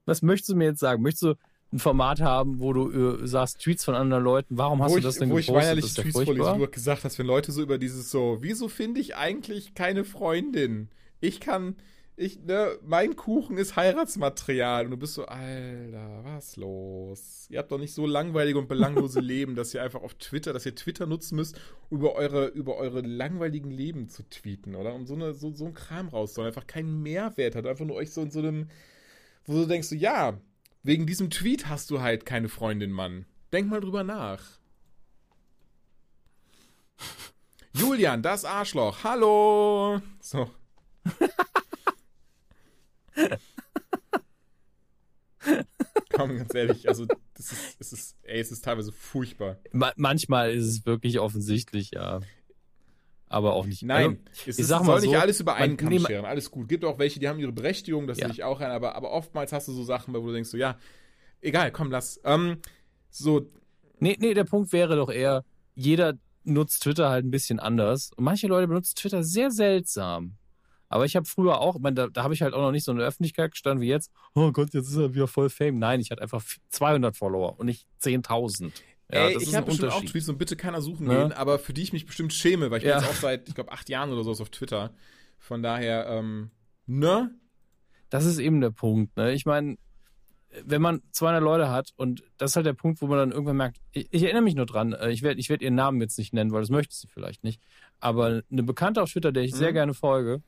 Was 0.06 0.22
möchtest 0.22 0.50
du 0.50 0.56
mir 0.56 0.66
jetzt 0.66 0.80
sagen? 0.80 1.02
Möchtest 1.02 1.22
du 1.22 1.34
ein 1.72 1.78
Format 1.78 2.20
haben, 2.20 2.58
wo 2.60 2.72
du 2.72 3.20
äh, 3.22 3.26
sagst, 3.26 3.60
Tweets 3.60 3.84
von 3.84 3.94
anderen 3.94 4.24
Leuten, 4.24 4.58
warum 4.58 4.82
hast 4.82 4.90
wo 4.90 4.94
du 4.94 4.98
ich, 4.98 5.04
das 5.04 5.16
denn 5.16 5.30
wo 5.30 5.38
ich 5.38 5.46
gepostet? 5.46 5.68
weinerliche 5.68 5.86
Das 5.86 5.90
ist 5.90 5.96
ja 5.98 6.02
Tweets 6.02 6.14
vorlese, 6.14 6.36
furchtbar. 6.36 6.60
wo 6.60 6.64
du 6.66 6.70
gesagt 6.70 7.04
hast, 7.04 7.18
wenn 7.18 7.26
Leute 7.26 7.52
so 7.52 7.62
über 7.62 7.78
dieses 7.78 8.10
so, 8.10 8.38
wieso 8.40 8.68
finde 8.68 9.00
ich 9.00 9.16
eigentlich 9.16 9.74
keine 9.74 10.04
Freundin? 10.04 10.88
Ich 11.20 11.38
kann, 11.40 11.76
ich, 12.20 12.38
ne, 12.44 12.78
mein 12.84 13.16
Kuchen 13.16 13.56
ist 13.56 13.76
Heiratsmaterial 13.76 14.84
und 14.84 14.90
du 14.90 14.96
bist 14.98 15.14
so, 15.14 15.24
Alter, 15.24 16.20
was 16.22 16.56
los? 16.56 17.46
Ihr 17.48 17.58
habt 17.58 17.72
doch 17.72 17.78
nicht 17.78 17.94
so 17.94 18.04
langweilige 18.04 18.58
und 18.58 18.68
belanglose 18.68 19.20
Leben, 19.22 19.54
dass 19.54 19.72
ihr 19.72 19.82
einfach 19.82 20.02
auf 20.02 20.12
Twitter, 20.14 20.52
dass 20.52 20.66
ihr 20.66 20.74
Twitter 20.74 21.06
nutzen 21.06 21.36
müsst, 21.36 21.58
über 21.90 22.14
eure, 22.16 22.48
über 22.48 22.76
eure 22.76 23.00
langweiligen 23.00 23.70
Leben 23.70 24.10
zu 24.10 24.22
tweeten, 24.28 24.74
oder? 24.74 24.94
Um 24.94 25.06
so, 25.06 25.14
eine, 25.14 25.32
so, 25.32 25.50
so 25.54 25.64
ein 25.64 25.72
Kram 25.72 26.08
rauszuholen, 26.08 26.48
einfach 26.48 26.66
keinen 26.66 27.02
Mehrwert 27.02 27.54
hat, 27.54 27.66
einfach 27.66 27.86
nur 27.86 27.96
euch 27.96 28.10
so 28.10 28.20
in 28.20 28.30
so 28.30 28.40
einem, 28.40 28.68
wo 29.46 29.54
du 29.54 29.66
denkst 29.66 29.88
so, 29.88 29.96
ja, 29.96 30.38
wegen 30.82 31.06
diesem 31.06 31.30
Tweet 31.30 31.68
hast 31.68 31.90
du 31.90 32.02
halt 32.02 32.26
keine 32.26 32.50
Freundin, 32.50 32.90
Mann. 32.90 33.24
Denk 33.50 33.70
mal 33.70 33.80
drüber 33.80 34.04
nach. 34.04 34.42
Julian, 37.72 38.22
das 38.22 38.44
Arschloch. 38.44 39.04
Hallo. 39.04 40.02
So. 40.20 40.50
Komm, 46.30 46.38
ganz 46.38 46.54
ehrlich, 46.54 46.88
also 46.88 47.06
das 47.34 47.52
ist, 47.52 47.76
es 47.80 47.92
ist, 47.92 48.16
ey, 48.22 48.40
es 48.40 48.50
ist 48.52 48.64
teilweise 48.64 48.92
furchtbar. 48.92 49.56
Ma 49.72 49.92
manchmal 49.96 50.52
ist 50.52 50.64
es 50.66 50.86
wirklich 50.86 51.18
offensichtlich, 51.20 51.90
ja. 51.92 52.20
Aber 53.28 53.52
auch 53.54 53.64
nicht. 53.66 53.82
Nein, 53.82 54.18
Also, 54.28 54.50
es 54.50 54.58
ich 54.58 54.66
sag 54.66 54.78
soll 54.84 54.86
mal 54.96 55.00
nicht 55.00 55.10
so, 55.12 55.16
alles 55.18 55.40
über 55.40 55.54
einen 55.54 55.76
Kamm 55.76 55.98
scheren. 56.00 56.24
Alles 56.24 56.50
gut. 56.50 56.68
Gibt 56.68 56.84
auch 56.84 56.98
welche, 56.98 57.20
die 57.20 57.28
haben 57.28 57.38
ihre 57.38 57.52
Berechtigung, 57.52 58.06
das 58.08 58.18
Ja. 58.18 58.26
sehe 58.26 58.32
ich 58.32 58.42
auch 58.44 58.60
ein, 58.60 58.70
aber, 58.70 58.96
aber 58.96 59.12
oftmals 59.12 59.52
hast 59.52 59.68
du 59.68 59.72
so 59.72 59.84
Sachen, 59.84 60.12
wo 60.14 60.26
du 60.26 60.32
denkst 60.32 60.50
so, 60.50 60.56
ja, 60.56 60.76
egal, 61.40 61.70
komm, 61.70 61.90
lass. 61.90 62.20
Ähm, 62.24 62.58
so, 63.08 63.46
Nee, 64.00 64.16
nee, 64.18 64.34
der 64.34 64.44
Punkt 64.44 64.72
wäre 64.72 64.96
doch 64.96 65.10
eher, 65.10 65.44
jeder 65.74 66.14
nutzt 66.42 66.82
Twitter 66.82 67.10
halt 67.10 67.24
ein 67.24 67.30
bisschen 67.30 67.60
anders. 67.60 68.10
Und 68.16 68.24
manche 68.24 68.46
Leute 68.48 68.66
benutzen 68.66 68.94
Twitter 68.96 69.22
sehr 69.22 69.50
seltsam. 69.50 70.36
Aber 70.90 71.04
ich 71.06 71.16
habe 71.16 71.24
früher 71.24 71.60
auch, 71.60 71.76
ich 71.76 71.80
meine, 71.82 71.94
da, 71.94 72.06
da 72.08 72.22
habe 72.24 72.34
ich 72.34 72.42
halt 72.42 72.52
auch 72.52 72.60
noch 72.60 72.72
nicht 72.72 72.84
so 72.84 72.92
in 72.92 72.98
der 72.98 73.06
Öffentlichkeit 73.06 73.52
gestanden 73.52 73.80
wie 73.80 73.88
jetzt. 73.88 74.10
Oh 74.34 74.50
Gott, 74.52 74.74
jetzt 74.74 74.88
ist 74.88 74.96
er 74.96 75.14
wieder 75.14 75.28
voll 75.28 75.48
Fame. 75.48 75.78
Nein, 75.78 76.00
ich 76.00 76.10
hatte 76.10 76.20
einfach 76.20 76.42
200 76.70 77.16
Follower 77.16 77.58
und 77.58 77.66
nicht 77.66 77.86
10.000. 78.02 78.72
Ja, 79.12 79.28
Ey, 79.28 79.34
das 79.34 79.44
ich 79.44 79.54
habe 79.54 79.66
bestimmt 79.66 79.92
auch. 79.92 80.04
Tweets 80.04 80.28
und 80.28 80.36
bitte 80.38 80.56
keiner 80.56 80.82
suchen 80.82 81.06
Ne? 81.06 81.14
gehen, 81.14 81.32
aber 81.32 81.58
für 81.58 81.72
die 81.72 81.82
ich 81.82 81.92
mich 81.92 82.06
bestimmt 82.06 82.32
schäme, 82.32 82.70
weil 82.70 82.78
ich 82.78 82.84
Ja. 82.84 82.98
bin 82.98 83.04
jetzt 83.04 83.16
auch 83.16 83.20
seit, 83.20 83.48
ich 83.48 83.54
glaube, 83.54 83.72
acht 83.72 83.88
Jahren 83.88 84.12
oder 84.12 84.22
so 84.24 84.32
auf 84.32 84.50
Twitter. 84.50 84.92
Von 85.38 85.62
daher, 85.62 86.06
ähm, 86.08 86.50
ne? 86.86 87.30
Das 88.10 88.24
ist 88.24 88.38
eben 88.38 88.60
der 88.60 88.70
Punkt. 88.70 89.16
Ne? 89.16 89.32
Ich 89.32 89.46
meine, 89.46 89.76
wenn 90.64 90.82
man 90.82 91.00
200 91.12 91.40
Leute 91.42 91.70
hat 91.70 91.90
und 91.96 92.24
das 92.36 92.50
ist 92.52 92.56
halt 92.56 92.66
der 92.66 92.72
Punkt, 92.72 93.00
wo 93.00 93.06
man 93.06 93.18
dann 93.18 93.30
irgendwann 93.30 93.56
merkt, 93.56 93.76
ich, 93.92 94.08
ich 94.10 94.24
erinnere 94.24 94.42
mich 94.42 94.56
nur 94.56 94.66
dran, 94.66 94.92
äh, 94.92 95.10
ich 95.10 95.22
werde 95.22 95.38
ich 95.38 95.48
werd 95.48 95.62
ihren 95.62 95.76
Namen 95.76 96.00
jetzt 96.00 96.18
nicht 96.18 96.32
nennen, 96.32 96.50
weil 96.50 96.60
das 96.62 96.70
möchte 96.70 96.92
sie 96.94 97.06
vielleicht 97.06 97.44
nicht, 97.44 97.62
aber 98.00 98.42
eine 98.50 98.62
Bekannte 98.64 99.00
auf 99.02 99.12
Twitter, 99.12 99.30
der 99.30 99.44
ich 99.44 99.54
sehr 99.54 99.70
Mhm. 99.70 99.74
gerne 99.74 99.94
folge 99.94 100.42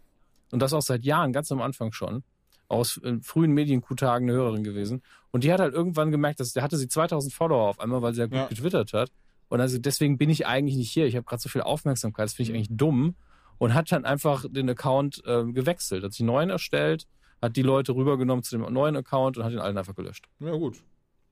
und 0.52 0.60
das 0.62 0.72
auch 0.72 0.82
seit 0.82 1.04
Jahren, 1.04 1.32
ganz 1.32 1.50
am 1.50 1.60
Anfang 1.60 1.90
schon, 1.92 2.22
aus 2.68 2.98
äh, 2.98 3.18
frühen 3.22 3.50
Medien-Q-Tagen 3.52 4.28
eine 4.30 4.38
Hörerin 4.38 4.62
gewesen 4.62 5.02
und 5.32 5.42
die 5.44 5.52
hat 5.52 5.58
halt 5.60 5.74
irgendwann 5.74 6.10
gemerkt, 6.12 6.38
dass 6.38 6.52
der 6.52 6.62
hatte 6.62 6.76
sie 6.76 6.86
2000 6.86 7.34
Follower 7.34 7.68
auf 7.68 7.80
einmal, 7.80 8.00
weil 8.02 8.14
sie 8.14 8.20
ja 8.20 8.26
gut 8.26 8.36
Ja. 8.36 8.46
getwittert 8.46 8.92
hat 8.92 9.10
und 9.48 9.60
also 9.60 9.76
deswegen 9.78 10.16
bin 10.18 10.30
ich 10.30 10.46
eigentlich 10.46 10.76
nicht 10.76 10.90
hier, 10.92 11.06
ich 11.06 11.16
habe 11.16 11.24
gerade 11.24 11.42
so 11.42 11.48
viel 11.48 11.62
Aufmerksamkeit, 11.62 12.26
das 12.26 12.34
finde 12.34 12.52
ich 12.52 12.56
eigentlich 12.56 12.76
dumm 12.76 13.16
und 13.58 13.74
hat 13.74 13.90
dann 13.92 14.04
einfach 14.04 14.44
den 14.48 14.70
Account 14.70 15.22
äh, 15.26 15.44
gewechselt, 15.44 16.04
hat 16.04 16.12
sich 16.12 16.20
einen 16.20 16.28
neuen 16.28 16.50
erstellt, 16.50 17.06
hat 17.42 17.56
die 17.56 17.62
Leute 17.62 17.94
rübergenommen 17.94 18.42
zu 18.44 18.56
dem 18.56 18.72
neuen 18.72 18.96
Account 18.96 19.36
und 19.36 19.44
hat 19.44 19.52
den 19.52 19.58
alten 19.58 19.76
einfach 19.76 19.94
gelöscht. 19.96 20.26
Ja, 20.38 20.52
gut. 20.52 20.82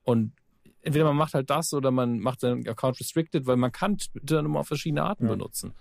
Und 0.03 0.33
entweder 0.81 1.05
man 1.05 1.15
macht 1.15 1.33
halt 1.33 1.49
das 1.49 1.73
oder 1.73 1.89
man 1.91 2.19
macht 2.19 2.41
seinen 2.41 2.67
Account 2.67 2.99
restricted, 2.99 3.45
weil 3.47 3.55
man 3.57 3.71
kann 3.71 3.97
Twitter 3.97 4.41
nur 4.41 4.59
auf 4.59 4.67
verschiedene 4.67 5.03
Arten 5.03 5.25
Ja. 5.25 5.31
benutzen. 5.31 5.73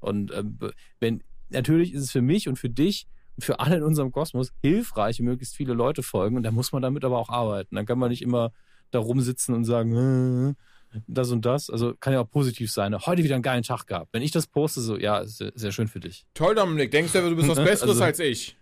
Und 0.00 0.32
ähm, 0.32 0.58
wenn 1.00 1.22
natürlich 1.50 1.92
ist 1.94 2.02
es 2.04 2.10
für 2.10 2.22
mich 2.22 2.48
und 2.48 2.56
für 2.56 2.70
dich 2.70 3.06
und 3.36 3.44
für 3.44 3.60
alle 3.60 3.76
in 3.76 3.82
unserem 3.82 4.10
Kosmos 4.12 4.52
hilfreich, 4.62 5.20
möglichst 5.20 5.54
viele 5.56 5.74
Leute 5.74 6.02
folgen 6.02 6.36
und 6.36 6.42
da 6.42 6.50
muss 6.50 6.72
man 6.72 6.82
damit 6.82 7.04
aber 7.04 7.18
auch 7.18 7.28
arbeiten. 7.30 7.74
Dann 7.76 7.86
kann 7.86 7.98
man 7.98 8.10
nicht 8.10 8.22
immer 8.22 8.52
da 8.90 8.98
rumsitzen 8.98 9.54
und 9.54 9.64
sagen, 9.64 10.56
äh, 10.94 11.00
das 11.06 11.30
und 11.30 11.44
das. 11.44 11.68
Also 11.70 11.94
kann 12.00 12.12
ja 12.14 12.20
auch 12.22 12.30
positiv 12.30 12.72
sein. 12.72 12.96
Heute 13.06 13.22
wieder 13.22 13.34
einen 13.34 13.42
geilen 13.42 13.62
Tag 13.62 13.86
gehabt. 13.86 14.08
Wenn 14.12 14.22
ich 14.22 14.30
das 14.30 14.46
poste, 14.46 14.80
so, 14.80 14.96
ja, 14.98 15.18
ist 15.18 15.36
sehr, 15.36 15.52
sehr 15.54 15.72
schön 15.72 15.86
für 15.88 16.00
dich. 16.00 16.24
Toll, 16.34 16.54
Dominik, 16.54 16.90
denkst 16.90 17.12
du, 17.12 17.20
du 17.30 17.36
bist 17.36 17.48
was 17.48 17.58
Besseres 17.64 17.90
Also- 17.90 18.04
als 18.04 18.18
ich? 18.20 18.56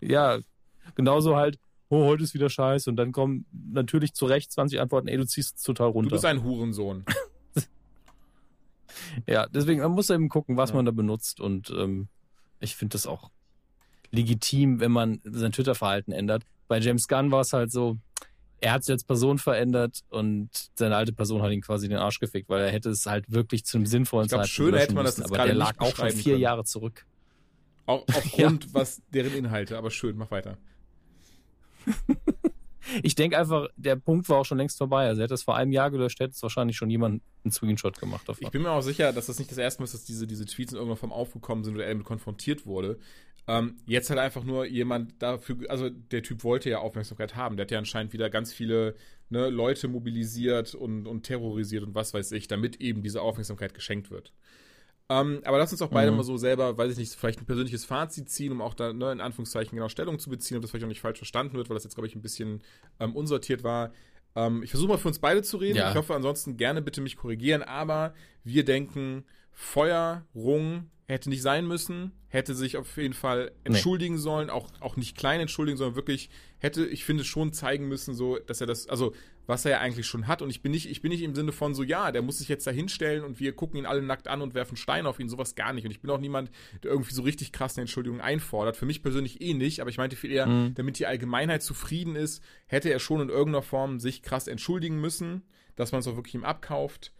Ja, 0.00 0.38
genauso 0.94 1.36
halt, 1.36 1.58
oh, 1.88 2.04
heute 2.06 2.24
ist 2.24 2.34
wieder 2.34 2.48
scheiße. 2.50 2.88
Und 2.90 2.96
dann 2.96 3.12
kommen 3.12 3.46
natürlich 3.52 4.14
zu 4.14 4.26
Recht 4.26 4.50
20 4.52 4.80
Antworten, 4.80 5.08
ey, 5.08 5.16
du 5.16 5.26
ziehst 5.26 5.56
es 5.58 5.62
total 5.62 5.88
Du 5.88 5.92
runter. 5.98 6.10
bist 6.10 6.24
ein 6.24 6.42
Hurensohn. 6.42 7.04
Ja, 9.26 9.46
deswegen, 9.46 9.80
man 9.80 9.92
muss 9.92 10.10
eben 10.10 10.28
gucken, 10.28 10.56
was 10.56 10.70
Ja. 10.70 10.76
man 10.76 10.84
da 10.84 10.92
benutzt. 10.92 11.40
Und 11.40 11.70
ähm, 11.70 12.08
ich 12.60 12.76
finde 12.76 12.92
das 12.94 13.06
auch 13.06 13.30
legitim, 14.10 14.80
wenn 14.80 14.92
man 14.92 15.20
sein 15.24 15.52
Twitter-Verhalten 15.52 16.12
ändert. 16.12 16.44
Bei 16.68 16.78
James 16.78 17.08
Gunn 17.08 17.30
war 17.30 17.40
es 17.40 17.52
halt 17.52 17.72
so, 17.72 17.98
er 18.60 18.72
hat 18.72 18.84
sich 18.84 18.92
als 18.92 19.04
Person 19.04 19.38
verändert 19.38 20.00
und 20.08 20.48
seine 20.74 20.96
alte 20.96 21.12
Person 21.12 21.42
hat 21.42 21.50
ihn 21.52 21.60
quasi 21.60 21.88
den 21.88 21.98
Arsch 21.98 22.20
gefickt, 22.20 22.48
weil 22.48 22.62
er 22.62 22.70
hätte 22.70 22.88
es 22.90 23.04
halt 23.06 23.30
wirklich 23.30 23.64
zu 23.64 23.76
einem 23.76 23.86
sinnvollen 23.86 24.28
Zeitpunkt 24.28 24.50
schöner 24.50 24.78
hätte 24.78 24.94
man 24.94 25.04
das 25.04 25.18
müssen. 25.18 25.22
jetzt 25.22 25.30
Aber 25.30 25.36
gerade 25.36 25.48
der 25.50 25.58
lag 25.58 25.74
auch 25.78 25.94
schon 25.94 26.10
vier 26.10 26.32
können. 26.34 26.40
Jahre 26.42 26.64
zurück. 26.64 27.04
Auch 27.86 28.04
aufgrund 28.08 28.72
was 28.74 29.02
deren 29.12 29.34
Inhalte, 29.34 29.76
aber 29.76 29.90
schön, 29.90 30.16
mach 30.16 30.30
weiter. 30.30 30.56
Ich 33.02 33.14
denke 33.14 33.38
einfach, 33.38 33.68
der 33.76 33.96
Punkt 33.96 34.28
war 34.28 34.38
auch 34.38 34.44
schon 34.44 34.58
längst 34.58 34.78
vorbei. 34.78 35.06
Also 35.06 35.20
er 35.20 35.24
hätte 35.24 35.34
es 35.34 35.42
vor 35.42 35.56
einem 35.56 35.72
Jahr 35.72 35.90
gelöscht, 35.90 36.20
hätte 36.20 36.32
es 36.32 36.42
wahrscheinlich 36.42 36.76
schon 36.76 36.90
jemand 36.90 37.22
einen 37.44 37.52
Screenshot 37.52 37.98
gemacht 37.98 38.28
davon. 38.28 38.44
Ich 38.44 38.50
bin 38.50 38.62
mir 38.62 38.70
auch 38.70 38.82
sicher, 38.82 39.12
dass 39.12 39.26
das 39.26 39.38
nicht 39.38 39.50
das 39.50 39.58
erste 39.58 39.82
Mal 39.82 39.84
ist, 39.84 39.94
dass 39.94 40.04
diese, 40.04 40.26
diese 40.26 40.46
Tweets 40.46 40.72
in 40.72 40.78
irgendeiner 40.78 40.96
Form 40.96 41.12
aufgekommen 41.12 41.64
sind 41.64 41.74
oder 41.74 41.84
er 41.84 41.92
damit 41.92 42.06
konfrontiert 42.06 42.66
wurde. 42.66 42.98
Ähm, 43.46 43.76
jetzt 43.86 44.08
hat 44.08 44.18
einfach 44.18 44.44
nur 44.44 44.64
jemand 44.64 45.20
dafür, 45.22 45.58
also 45.68 45.90
der 45.90 46.22
Typ 46.22 46.44
wollte 46.44 46.70
ja 46.70 46.78
Aufmerksamkeit 46.78 47.36
haben. 47.36 47.56
Der 47.56 47.64
hat 47.64 47.70
ja 47.70 47.78
anscheinend 47.78 48.12
wieder 48.12 48.30
ganz 48.30 48.52
viele 48.52 48.94
ne, 49.28 49.50
Leute 49.50 49.88
mobilisiert 49.88 50.74
und, 50.74 51.06
und 51.06 51.24
terrorisiert 51.24 51.84
und 51.84 51.94
was 51.94 52.14
weiß 52.14 52.32
ich, 52.32 52.48
damit 52.48 52.80
eben 52.80 53.02
diese 53.02 53.20
Aufmerksamkeit 53.20 53.74
geschenkt 53.74 54.10
wird. 54.10 54.32
Ähm, 55.10 55.40
aber 55.44 55.58
lass 55.58 55.70
uns 55.70 55.82
auch 55.82 55.90
beide 55.90 56.10
Mhm. 56.10 56.16
mal 56.18 56.22
so 56.22 56.36
selber, 56.38 56.78
weiß 56.78 56.92
ich 56.92 56.98
nicht, 56.98 57.14
vielleicht 57.14 57.40
ein 57.40 57.46
persönliches 57.46 57.84
Fazit 57.84 58.30
ziehen, 58.30 58.52
um 58.52 58.62
auch 58.62 58.72
da 58.74 58.92
ne, 58.92 59.12
in 59.12 59.20
Anführungszeichen 59.20 59.76
genau 59.76 59.88
Stellung 59.90 60.18
zu 60.18 60.30
beziehen, 60.30 60.56
ob 60.56 60.62
das 60.62 60.70
vielleicht 60.70 60.84
auch 60.84 60.88
nicht 60.88 61.02
falsch 61.02 61.18
verstanden 61.18 61.56
wird, 61.56 61.68
weil 61.68 61.74
das 61.74 61.84
jetzt, 61.84 61.94
glaube 61.94 62.06
ich, 62.06 62.14
ein 62.16 62.22
bisschen 62.22 62.62
ähm, 63.00 63.14
unsortiert 63.14 63.62
war. 63.64 63.92
Ähm, 64.34 64.62
ich 64.62 64.70
versuche 64.70 64.88
mal 64.88 64.98
für 64.98 65.08
uns 65.08 65.18
beide 65.18 65.42
zu 65.42 65.58
reden. 65.58 65.76
Ja. 65.76 65.90
Ich 65.90 65.96
hoffe 65.96 66.14
ansonsten 66.14 66.56
gerne 66.56 66.80
bitte 66.80 67.02
mich 67.02 67.16
korrigieren, 67.16 67.62
aber 67.62 68.14
wir 68.44 68.64
denken 68.64 69.24
Feuerung 69.54 70.90
hätte 71.06 71.28
nicht 71.28 71.42
sein 71.42 71.66
müssen, 71.66 72.12
hätte 72.28 72.54
sich 72.54 72.76
auf 72.76 72.96
jeden 72.96 73.14
Fall 73.14 73.52
entschuldigen 73.62 74.14
nee. 74.14 74.20
sollen, 74.20 74.48
auch, 74.50 74.68
auch 74.80 74.96
nicht 74.96 75.16
klein 75.16 75.40
entschuldigen, 75.40 75.76
sondern 75.76 75.96
wirklich 75.96 76.30
hätte, 76.58 76.86
ich 76.86 77.04
finde, 77.04 77.24
schon 77.24 77.52
zeigen 77.52 77.88
müssen, 77.88 78.14
so, 78.14 78.38
dass 78.38 78.60
er 78.60 78.66
das, 78.66 78.88
also, 78.88 79.12
was 79.46 79.66
er 79.66 79.72
ja 79.72 79.78
eigentlich 79.80 80.06
schon 80.06 80.26
hat. 80.26 80.40
Und 80.40 80.48
ich 80.48 80.62
bin 80.62 80.72
nicht, 80.72 80.90
ich 80.90 81.02
bin 81.02 81.10
nicht 81.10 81.22
im 81.22 81.34
Sinne 81.34 81.52
von 81.52 81.74
so, 81.74 81.82
ja, 81.82 82.10
der 82.10 82.22
muss 82.22 82.38
sich 82.38 82.48
jetzt 82.48 82.66
da 82.66 82.70
hinstellen 82.70 83.22
und 83.22 83.38
wir 83.38 83.54
gucken 83.54 83.78
ihn 83.78 83.84
alle 83.84 84.00
nackt 84.00 84.28
an 84.28 84.40
und 84.40 84.54
werfen 84.54 84.76
Steine 84.76 85.06
auf 85.06 85.20
ihn, 85.20 85.28
sowas 85.28 85.54
gar 85.54 85.74
nicht. 85.74 85.84
Und 85.84 85.90
ich 85.90 86.00
bin 86.00 86.10
auch 86.10 86.18
niemand, 86.18 86.50
der 86.82 86.90
irgendwie 86.90 87.12
so 87.12 87.22
richtig 87.22 87.52
krass 87.52 87.76
eine 87.76 87.82
Entschuldigung 87.82 88.22
einfordert. 88.22 88.76
Für 88.78 88.86
mich 88.86 89.02
persönlich 89.02 89.42
eh 89.42 89.52
nicht, 89.52 89.80
aber 89.80 89.90
ich 89.90 89.98
meinte 89.98 90.16
viel 90.16 90.32
eher, 90.32 90.46
mhm. 90.46 90.74
damit 90.74 90.98
die 90.98 91.06
Allgemeinheit 91.06 91.62
zufrieden 91.62 92.16
ist, 92.16 92.42
hätte 92.66 92.90
er 92.90 92.98
schon 92.98 93.20
in 93.20 93.28
irgendeiner 93.28 93.62
Form 93.62 94.00
sich 94.00 94.22
krass 94.22 94.48
entschuldigen 94.48 94.98
müssen, 94.98 95.42
dass 95.76 95.92
man 95.92 96.00
es 96.00 96.08
auch 96.08 96.16
wirklich 96.16 96.34
ihm 96.34 96.44
abkauft. 96.44 97.12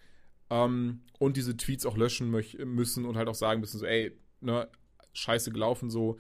Ähm, 0.50 1.00
und 1.18 1.36
diese 1.36 1.56
Tweets 1.56 1.86
auch 1.86 1.96
löschen 1.96 2.30
müssen 2.30 3.04
und 3.04 3.16
halt 3.16 3.28
auch 3.28 3.34
sagen 3.34 3.60
müssen, 3.60 3.78
so, 3.78 3.86
ey, 3.86 4.16
ne, 4.40 4.68
scheiße 5.12 5.50
gelaufen 5.50 5.90
so. 5.90 6.18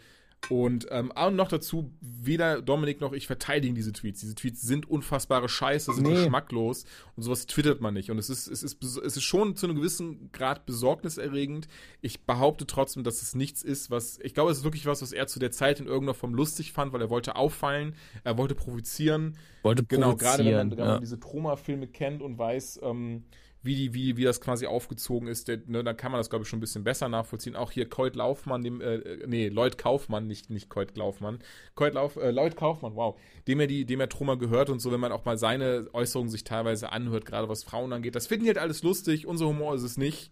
Und 0.50 0.86
ähm, 0.90 1.12
auch 1.12 1.30
noch 1.30 1.48
dazu, 1.48 1.92
weder 2.00 2.60
Dominik 2.60 3.00
noch 3.00 3.12
ich 3.12 3.26
verteidigen 3.26 3.74
diese 3.74 3.92
Tweets. 3.92 4.20
Diese 4.20 4.34
Tweets 4.34 4.62
sind 4.62 4.88
unfassbare 4.88 5.48
Scheiße, 5.48 5.92
sind 5.92 6.06
nee. 6.06 6.14
geschmacklos 6.14 6.84
und 7.16 7.22
sowas 7.22 7.46
twittert 7.46 7.80
man 7.80 7.94
nicht. 7.94 8.10
Und 8.10 8.18
es 8.18 8.28
ist, 8.28 8.46
es, 8.48 8.62
ist, 8.62 8.82
es 8.82 9.16
ist 9.16 9.22
schon 9.22 9.56
zu 9.56 9.66
einem 9.66 9.76
gewissen 9.76 10.30
Grad 10.32 10.66
besorgniserregend. 10.66 11.68
Ich 12.00 12.24
behaupte 12.24 12.66
trotzdem, 12.66 13.04
dass 13.04 13.22
es 13.22 13.34
nichts 13.34 13.62
ist, 13.62 13.90
was. 13.90 14.18
Ich 14.22 14.34
glaube, 14.34 14.50
es 14.50 14.58
ist 14.58 14.64
wirklich 14.64 14.86
was, 14.86 15.02
was 15.02 15.12
er 15.12 15.26
zu 15.26 15.38
der 15.38 15.50
Zeit 15.50 15.80
in 15.80 15.86
irgendeiner 15.86 16.14
Form 16.14 16.34
lustig 16.34 16.72
fand, 16.72 16.92
weil 16.92 17.00
er 17.00 17.10
wollte 17.10 17.36
auffallen, 17.36 17.94
er 18.22 18.36
wollte 18.36 18.54
provozieren. 18.54 19.38
Wollte 19.62 19.84
genau, 19.84 20.14
gerade 20.14 20.44
wenn 20.44 20.68
man, 20.68 20.76
man 20.76 21.00
diese 21.00 21.18
Troma-Filme 21.18 21.86
kennt 21.86 22.20
und 22.22 22.38
weiß, 22.38 22.80
ähm, 22.82 23.24
wie, 23.64 23.74
die, 23.74 23.94
wie, 23.94 24.16
wie 24.16 24.24
das 24.24 24.40
quasi 24.40 24.66
aufgezogen 24.66 25.26
ist, 25.26 25.48
der, 25.48 25.58
ne, 25.66 25.82
dann 25.82 25.96
kann 25.96 26.12
man 26.12 26.20
das, 26.20 26.28
glaube 26.28 26.42
ich, 26.42 26.48
schon 26.48 26.58
ein 26.58 26.60
bisschen 26.60 26.84
besser 26.84 27.08
nachvollziehen. 27.08 27.56
Auch 27.56 27.70
hier 27.72 27.88
Colt 27.88 28.14
Laufmann, 28.14 28.62
dem, 28.62 28.80
äh, 28.80 29.26
nee, 29.26 29.48
Lloyd 29.48 29.78
Kaufmann, 29.78 30.26
nicht, 30.26 30.50
nicht 30.50 30.68
Colt 30.68 30.96
Laufmann. 30.96 31.38
Colt 31.74 31.94
Lauf, 31.94 32.16
äh, 32.16 32.30
Lloyd 32.30 32.56
Kaufmann, 32.56 32.94
wow, 32.94 33.18
dem 33.48 33.60
er 33.60 33.66
die, 33.66 33.86
dem 33.86 34.00
er 34.00 34.08
Troma 34.08 34.34
gehört 34.34 34.68
und 34.68 34.80
so, 34.80 34.92
wenn 34.92 35.00
man 35.00 35.12
auch 35.12 35.24
mal 35.24 35.38
seine 35.38 35.88
Äußerungen 35.92 36.30
sich 36.30 36.44
teilweise 36.44 36.92
anhört, 36.92 37.24
gerade 37.24 37.48
was 37.48 37.64
Frauen 37.64 37.92
angeht. 37.92 38.14
Das 38.14 38.26
finden 38.26 38.44
die 38.44 38.50
halt 38.50 38.58
alles 38.58 38.82
lustig, 38.82 39.26
unser 39.26 39.46
Humor 39.46 39.74
ist 39.74 39.82
es 39.82 39.96
nicht. 39.96 40.30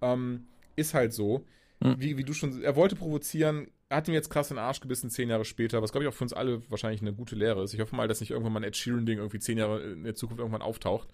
Ähm, 0.00 0.46
ist 0.76 0.94
halt 0.94 1.12
so. 1.12 1.44
Hm. 1.82 1.96
Wie, 1.98 2.16
wie 2.16 2.24
du 2.24 2.32
schon, 2.32 2.62
er 2.62 2.76
wollte 2.76 2.96
provozieren, 2.96 3.68
hat 3.90 4.06
ihm 4.08 4.14
jetzt 4.14 4.30
krass 4.30 4.50
in 4.50 4.56
den 4.56 4.64
Arsch 4.64 4.80
gebissen, 4.80 5.10
zehn 5.10 5.28
Jahre 5.28 5.44
später, 5.44 5.82
was 5.82 5.92
glaube 5.92 6.04
ich 6.04 6.08
auch 6.08 6.14
für 6.14 6.24
uns 6.24 6.32
alle 6.32 6.62
wahrscheinlich 6.70 7.00
eine 7.00 7.12
gute 7.12 7.34
Lehre 7.34 7.62
ist. 7.62 7.74
Ich 7.74 7.80
hoffe 7.80 7.96
mal, 7.96 8.08
dass 8.08 8.20
nicht 8.20 8.30
irgendwann 8.30 8.52
mal 8.52 8.60
ein 8.60 8.64
Ed 8.64 8.76
Sheeran-Ding 8.76 9.18
irgendwie 9.18 9.38
zehn 9.40 9.58
Jahre 9.58 9.82
in 9.82 10.04
der 10.04 10.14
Zukunft 10.14 10.38
irgendwann 10.38 10.62
auftaucht. 10.62 11.08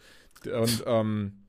Und, 0.44 0.84
ähm, 0.86 1.45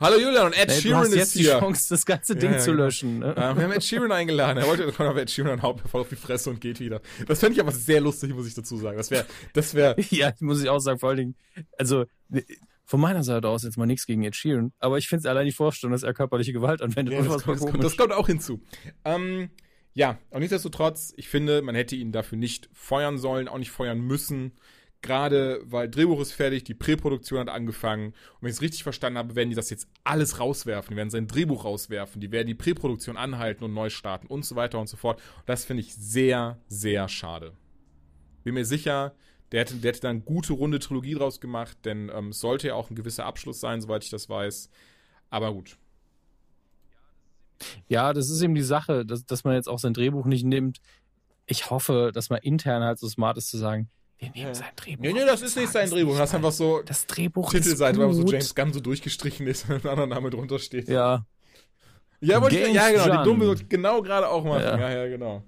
Hallo 0.00 0.16
Julian 0.18 0.46
und 0.46 0.52
Ed 0.52 0.68
nee, 0.68 0.74
Sheeran 0.74 1.02
du 1.02 1.08
hast 1.08 1.14
jetzt 1.14 1.36
ist 1.36 1.40
hier. 1.40 1.54
die 1.54 1.60
Chance, 1.60 1.88
das 1.90 2.06
ganze 2.06 2.36
Ding 2.36 2.50
ja, 2.50 2.56
ja, 2.56 2.62
zu 2.62 2.70
genau. 2.72 2.84
löschen. 2.84 3.18
Ne? 3.20 3.34
Ja, 3.36 3.56
wir 3.56 3.64
haben 3.64 3.72
Ed 3.72 3.84
Sheeran 3.84 4.12
eingeladen. 4.12 4.58
Er 4.58 4.66
wollte, 4.66 4.84
kommt 4.92 5.08
aber 5.08 5.22
Ed 5.22 5.30
Sheeran 5.30 5.62
haut 5.62 5.82
mir 5.82 5.88
voll 5.88 6.00
auf 6.00 6.08
die 6.08 6.16
Fresse 6.16 6.50
und 6.50 6.60
geht 6.60 6.80
wieder. 6.80 7.00
Das 7.26 7.40
fände 7.40 7.54
ich 7.54 7.60
aber 7.60 7.72
sehr 7.72 8.00
lustig, 8.00 8.34
muss 8.34 8.46
ich 8.46 8.54
dazu 8.54 8.76
sagen. 8.76 8.96
Das 8.96 9.10
wäre, 9.10 9.26
das 9.52 9.74
wäre. 9.74 9.96
ja, 10.10 10.32
muss 10.40 10.62
ich 10.62 10.68
auch 10.68 10.80
sagen, 10.80 10.98
vor 10.98 11.10
allen 11.10 11.18
Dingen, 11.18 11.36
also, 11.78 12.06
von 12.84 13.00
meiner 13.00 13.22
Seite 13.22 13.48
aus 13.48 13.64
jetzt 13.64 13.76
mal 13.76 13.86
nichts 13.86 14.06
gegen 14.06 14.24
Ed 14.24 14.34
Sheeran, 14.34 14.72
aber 14.78 14.96
ich 14.98 15.08
finde 15.08 15.20
es 15.20 15.26
allein 15.26 15.44
die 15.44 15.52
Vorstellung, 15.52 15.92
dass 15.92 16.02
er 16.02 16.14
körperliche 16.14 16.52
Gewalt 16.52 16.80
anwendet. 16.80 17.14
Ja, 17.14 17.20
das, 17.20 17.44
kommt, 17.44 17.60
das, 17.60 17.70
kommt, 17.70 17.84
das, 17.84 17.96
kommt, 17.96 18.12
auch 18.12 18.26
hinzu. 18.26 18.62
Ähm, 19.04 19.50
ja, 19.92 20.18
und 20.30 20.40
nichtsdestotrotz, 20.40 21.12
ich 21.16 21.28
finde, 21.28 21.60
man 21.60 21.74
hätte 21.74 21.96
ihn 21.96 22.12
dafür 22.12 22.38
nicht 22.38 22.70
feuern 22.72 23.18
sollen, 23.18 23.48
auch 23.48 23.58
nicht 23.58 23.70
feuern 23.72 24.00
müssen. 24.00 24.52
Gerade 25.00 25.60
weil 25.64 25.88
Drehbuch 25.88 26.20
ist 26.20 26.32
fertig, 26.32 26.64
die 26.64 26.74
Präproduktion 26.74 27.38
hat 27.38 27.48
angefangen. 27.48 28.08
Und 28.08 28.42
wenn 28.42 28.50
ich 28.50 28.56
es 28.56 28.62
richtig 28.62 28.82
verstanden 28.82 29.18
habe, 29.18 29.36
werden 29.36 29.50
die 29.50 29.54
das 29.54 29.70
jetzt 29.70 29.88
alles 30.02 30.40
rauswerfen. 30.40 30.90
Die 30.90 30.96
werden 30.96 31.10
sein 31.10 31.28
Drehbuch 31.28 31.64
rauswerfen. 31.64 32.20
Die 32.20 32.32
werden 32.32 32.48
die 32.48 32.54
Präproduktion 32.54 33.16
anhalten 33.16 33.62
und 33.62 33.74
neu 33.74 33.90
starten 33.90 34.26
und 34.26 34.44
so 34.44 34.56
weiter 34.56 34.80
und 34.80 34.88
so 34.88 34.96
fort. 34.96 35.20
Und 35.36 35.48
das 35.48 35.64
finde 35.64 35.82
ich 35.82 35.94
sehr, 35.94 36.58
sehr 36.66 37.08
schade. 37.08 37.52
Bin 38.42 38.54
mir 38.54 38.64
sicher, 38.64 39.14
der 39.52 39.60
hätte, 39.60 39.76
der 39.76 39.90
hätte 39.90 40.00
dann 40.00 40.24
gute 40.24 40.52
runde 40.52 40.80
Trilogie 40.80 41.14
draus 41.14 41.40
gemacht, 41.40 41.78
denn 41.84 42.10
ähm, 42.12 42.30
es 42.30 42.40
sollte 42.40 42.68
ja 42.68 42.74
auch 42.74 42.90
ein 42.90 42.96
gewisser 42.96 43.24
Abschluss 43.24 43.60
sein, 43.60 43.80
soweit 43.80 44.02
ich 44.02 44.10
das 44.10 44.28
weiß. 44.28 44.68
Aber 45.30 45.52
gut. 45.52 45.78
Ja, 47.88 48.12
das 48.12 48.30
ist 48.30 48.42
eben 48.42 48.54
die 48.54 48.62
Sache, 48.62 49.06
dass, 49.06 49.24
dass 49.24 49.44
man 49.44 49.54
jetzt 49.54 49.68
auch 49.68 49.78
sein 49.78 49.94
Drehbuch 49.94 50.26
nicht 50.26 50.44
nimmt. 50.44 50.80
Ich 51.46 51.70
hoffe, 51.70 52.10
dass 52.12 52.30
man 52.30 52.40
intern 52.42 52.82
halt 52.82 52.98
so 52.98 53.08
smart 53.08 53.38
ist 53.38 53.48
zu 53.48 53.58
sagen, 53.58 53.88
wir 54.18 54.30
nehmen 54.30 54.54
sein 54.54 54.70
Drehbuch. 54.74 55.02
Nee, 55.02 55.12
nee, 55.12 55.24
das 55.24 55.42
ist 55.42 55.56
nicht 55.56 55.70
sein 55.70 55.88
Drehbuch. 55.88 56.16
Das 56.18 56.30
ist 56.30 56.34
einfach 56.34 56.52
so. 56.52 56.82
Das 56.82 57.06
Drehbuch 57.06 57.50
Titelseite, 57.50 57.98
wo 57.98 58.12
so 58.12 58.24
James 58.24 58.54
Gunn 58.54 58.72
so 58.72 58.80
durchgestrichen 58.80 59.46
ist 59.46 59.68
und 59.68 59.84
ein 59.84 59.90
anderer 59.90 60.06
Name 60.06 60.30
drunter 60.30 60.58
steht. 60.58 60.88
Ja. 60.88 61.24
Ja, 62.20 62.42
wollte 62.42 62.58
ich, 62.58 62.74
ja, 62.74 62.90
genau. 62.90 63.18
Die 63.18 63.24
dumme 63.24 63.56
genau 63.68 64.02
gerade 64.02 64.28
auch 64.28 64.44
machen. 64.44 64.62
Ja, 64.62 64.78
ja, 64.78 64.90
ja 64.90 65.08
genau. 65.08 65.44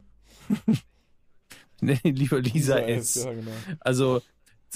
nee, 1.81 1.99
lieber 2.05 2.41
Lisa, 2.41 2.77
Lisa 2.77 2.79
S. 2.79 3.17
S. 3.17 3.25
Ja, 3.25 3.33
genau. 3.33 3.51
Also, 3.81 4.23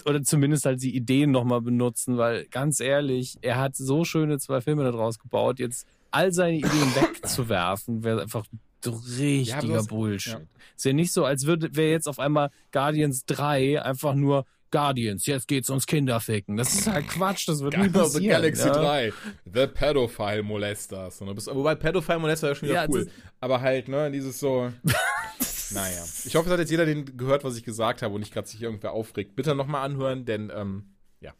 oder 0.04 0.22
zumindest 0.24 0.66
halt 0.66 0.82
die 0.82 0.96
Ideen 0.96 1.30
nochmal 1.30 1.60
benutzen, 1.60 2.18
weil 2.18 2.46
ganz 2.46 2.80
ehrlich, 2.80 3.38
er 3.42 3.58
hat 3.58 3.76
so 3.76 4.04
schöne 4.04 4.40
zwei 4.40 4.60
Filme 4.60 4.82
daraus 4.82 5.20
gebaut. 5.20 5.60
Jetzt 5.60 5.86
all 6.10 6.32
seine 6.32 6.56
Ideen 6.56 6.70
wegzuwerfen, 6.96 8.02
wäre 8.02 8.22
einfach 8.22 8.44
richtiger 8.86 9.74
ja, 9.74 9.82
Bullshit. 9.82 10.32
Ja. 10.34 10.40
Ist 10.76 10.84
ja 10.84 10.92
nicht 10.92 11.12
so, 11.12 11.24
als 11.24 11.46
würde 11.46 11.74
wäre 11.76 11.90
jetzt 11.90 12.08
auf 12.08 12.18
einmal 12.18 12.50
Guardians 12.72 13.24
3 13.26 13.82
einfach 13.82 14.14
nur 14.14 14.44
Guardians, 14.74 15.24
jetzt 15.26 15.46
geht's 15.46 15.70
ums 15.70 15.86
Kinderficken. 15.86 16.56
Das 16.56 16.74
ist 16.74 16.88
halt 16.88 17.06
Quatsch, 17.06 17.46
das 17.46 17.60
wird 17.60 17.78
nie 17.78 17.88
passieren. 17.90 18.28
Galaxy 18.28 18.66
ja? 18.66 18.72
3, 18.72 19.12
The 19.44 19.66
Pedophile 19.68 20.42
Molesters. 20.42 21.20
Wobei 21.20 21.76
Pedophile 21.76 22.18
Molester 22.18 22.48
ja 22.48 22.54
schon 22.56 22.68
wieder 22.68 22.82
ja, 22.82 22.88
cool. 22.88 23.08
Aber 23.38 23.60
halt, 23.60 23.86
ne, 23.86 24.10
dieses 24.10 24.40
so. 24.40 24.72
naja. 25.70 26.02
Ich 26.24 26.34
hoffe, 26.34 26.48
es 26.48 26.52
hat 26.52 26.58
jetzt 26.58 26.72
jeder 26.72 26.86
den 26.86 27.16
gehört, 27.16 27.44
was 27.44 27.56
ich 27.56 27.62
gesagt 27.62 28.02
habe 28.02 28.14
und 28.14 28.20
nicht 28.20 28.32
gerade 28.32 28.48
sich 28.48 28.60
irgendwer 28.60 28.90
aufregt. 28.90 29.36
Bitte 29.36 29.54
nochmal 29.54 29.84
anhören, 29.84 30.24
denn, 30.24 30.50
ähm, 30.52 30.86
ja. 31.20 31.34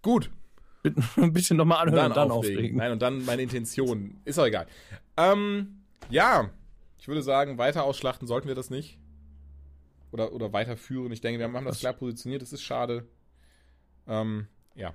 Gut. 0.00 0.30
Bitte, 0.84 1.02
bitte 1.16 1.54
nochmal 1.54 1.78
anhören 1.88 2.10
und 2.10 2.16
dann, 2.16 2.22
und 2.22 2.28
dann 2.28 2.30
aufregen. 2.30 2.58
aufregen. 2.58 2.76
Nein, 2.76 2.92
und 2.92 3.02
dann 3.02 3.24
meine 3.24 3.42
Intention. 3.42 4.20
Ist 4.24 4.38
auch 4.38 4.46
egal. 4.46 4.68
Ähm, 5.16 5.79
ja, 6.08 6.50
ich 6.98 7.08
würde 7.08 7.22
sagen, 7.22 7.58
weiter 7.58 7.84
ausschlachten 7.84 8.26
sollten 8.26 8.48
wir 8.48 8.54
das 8.54 8.70
nicht. 8.70 8.98
Oder, 10.12 10.32
oder 10.32 10.52
weiterführen. 10.52 11.12
Ich 11.12 11.20
denke, 11.20 11.38
wir 11.38 11.52
haben 11.52 11.64
das 11.64 11.80
klar 11.80 11.92
positioniert, 11.92 12.42
das 12.42 12.52
ist 12.52 12.62
schade. 12.62 13.08
Ähm, 14.06 14.48
ja. 14.74 14.92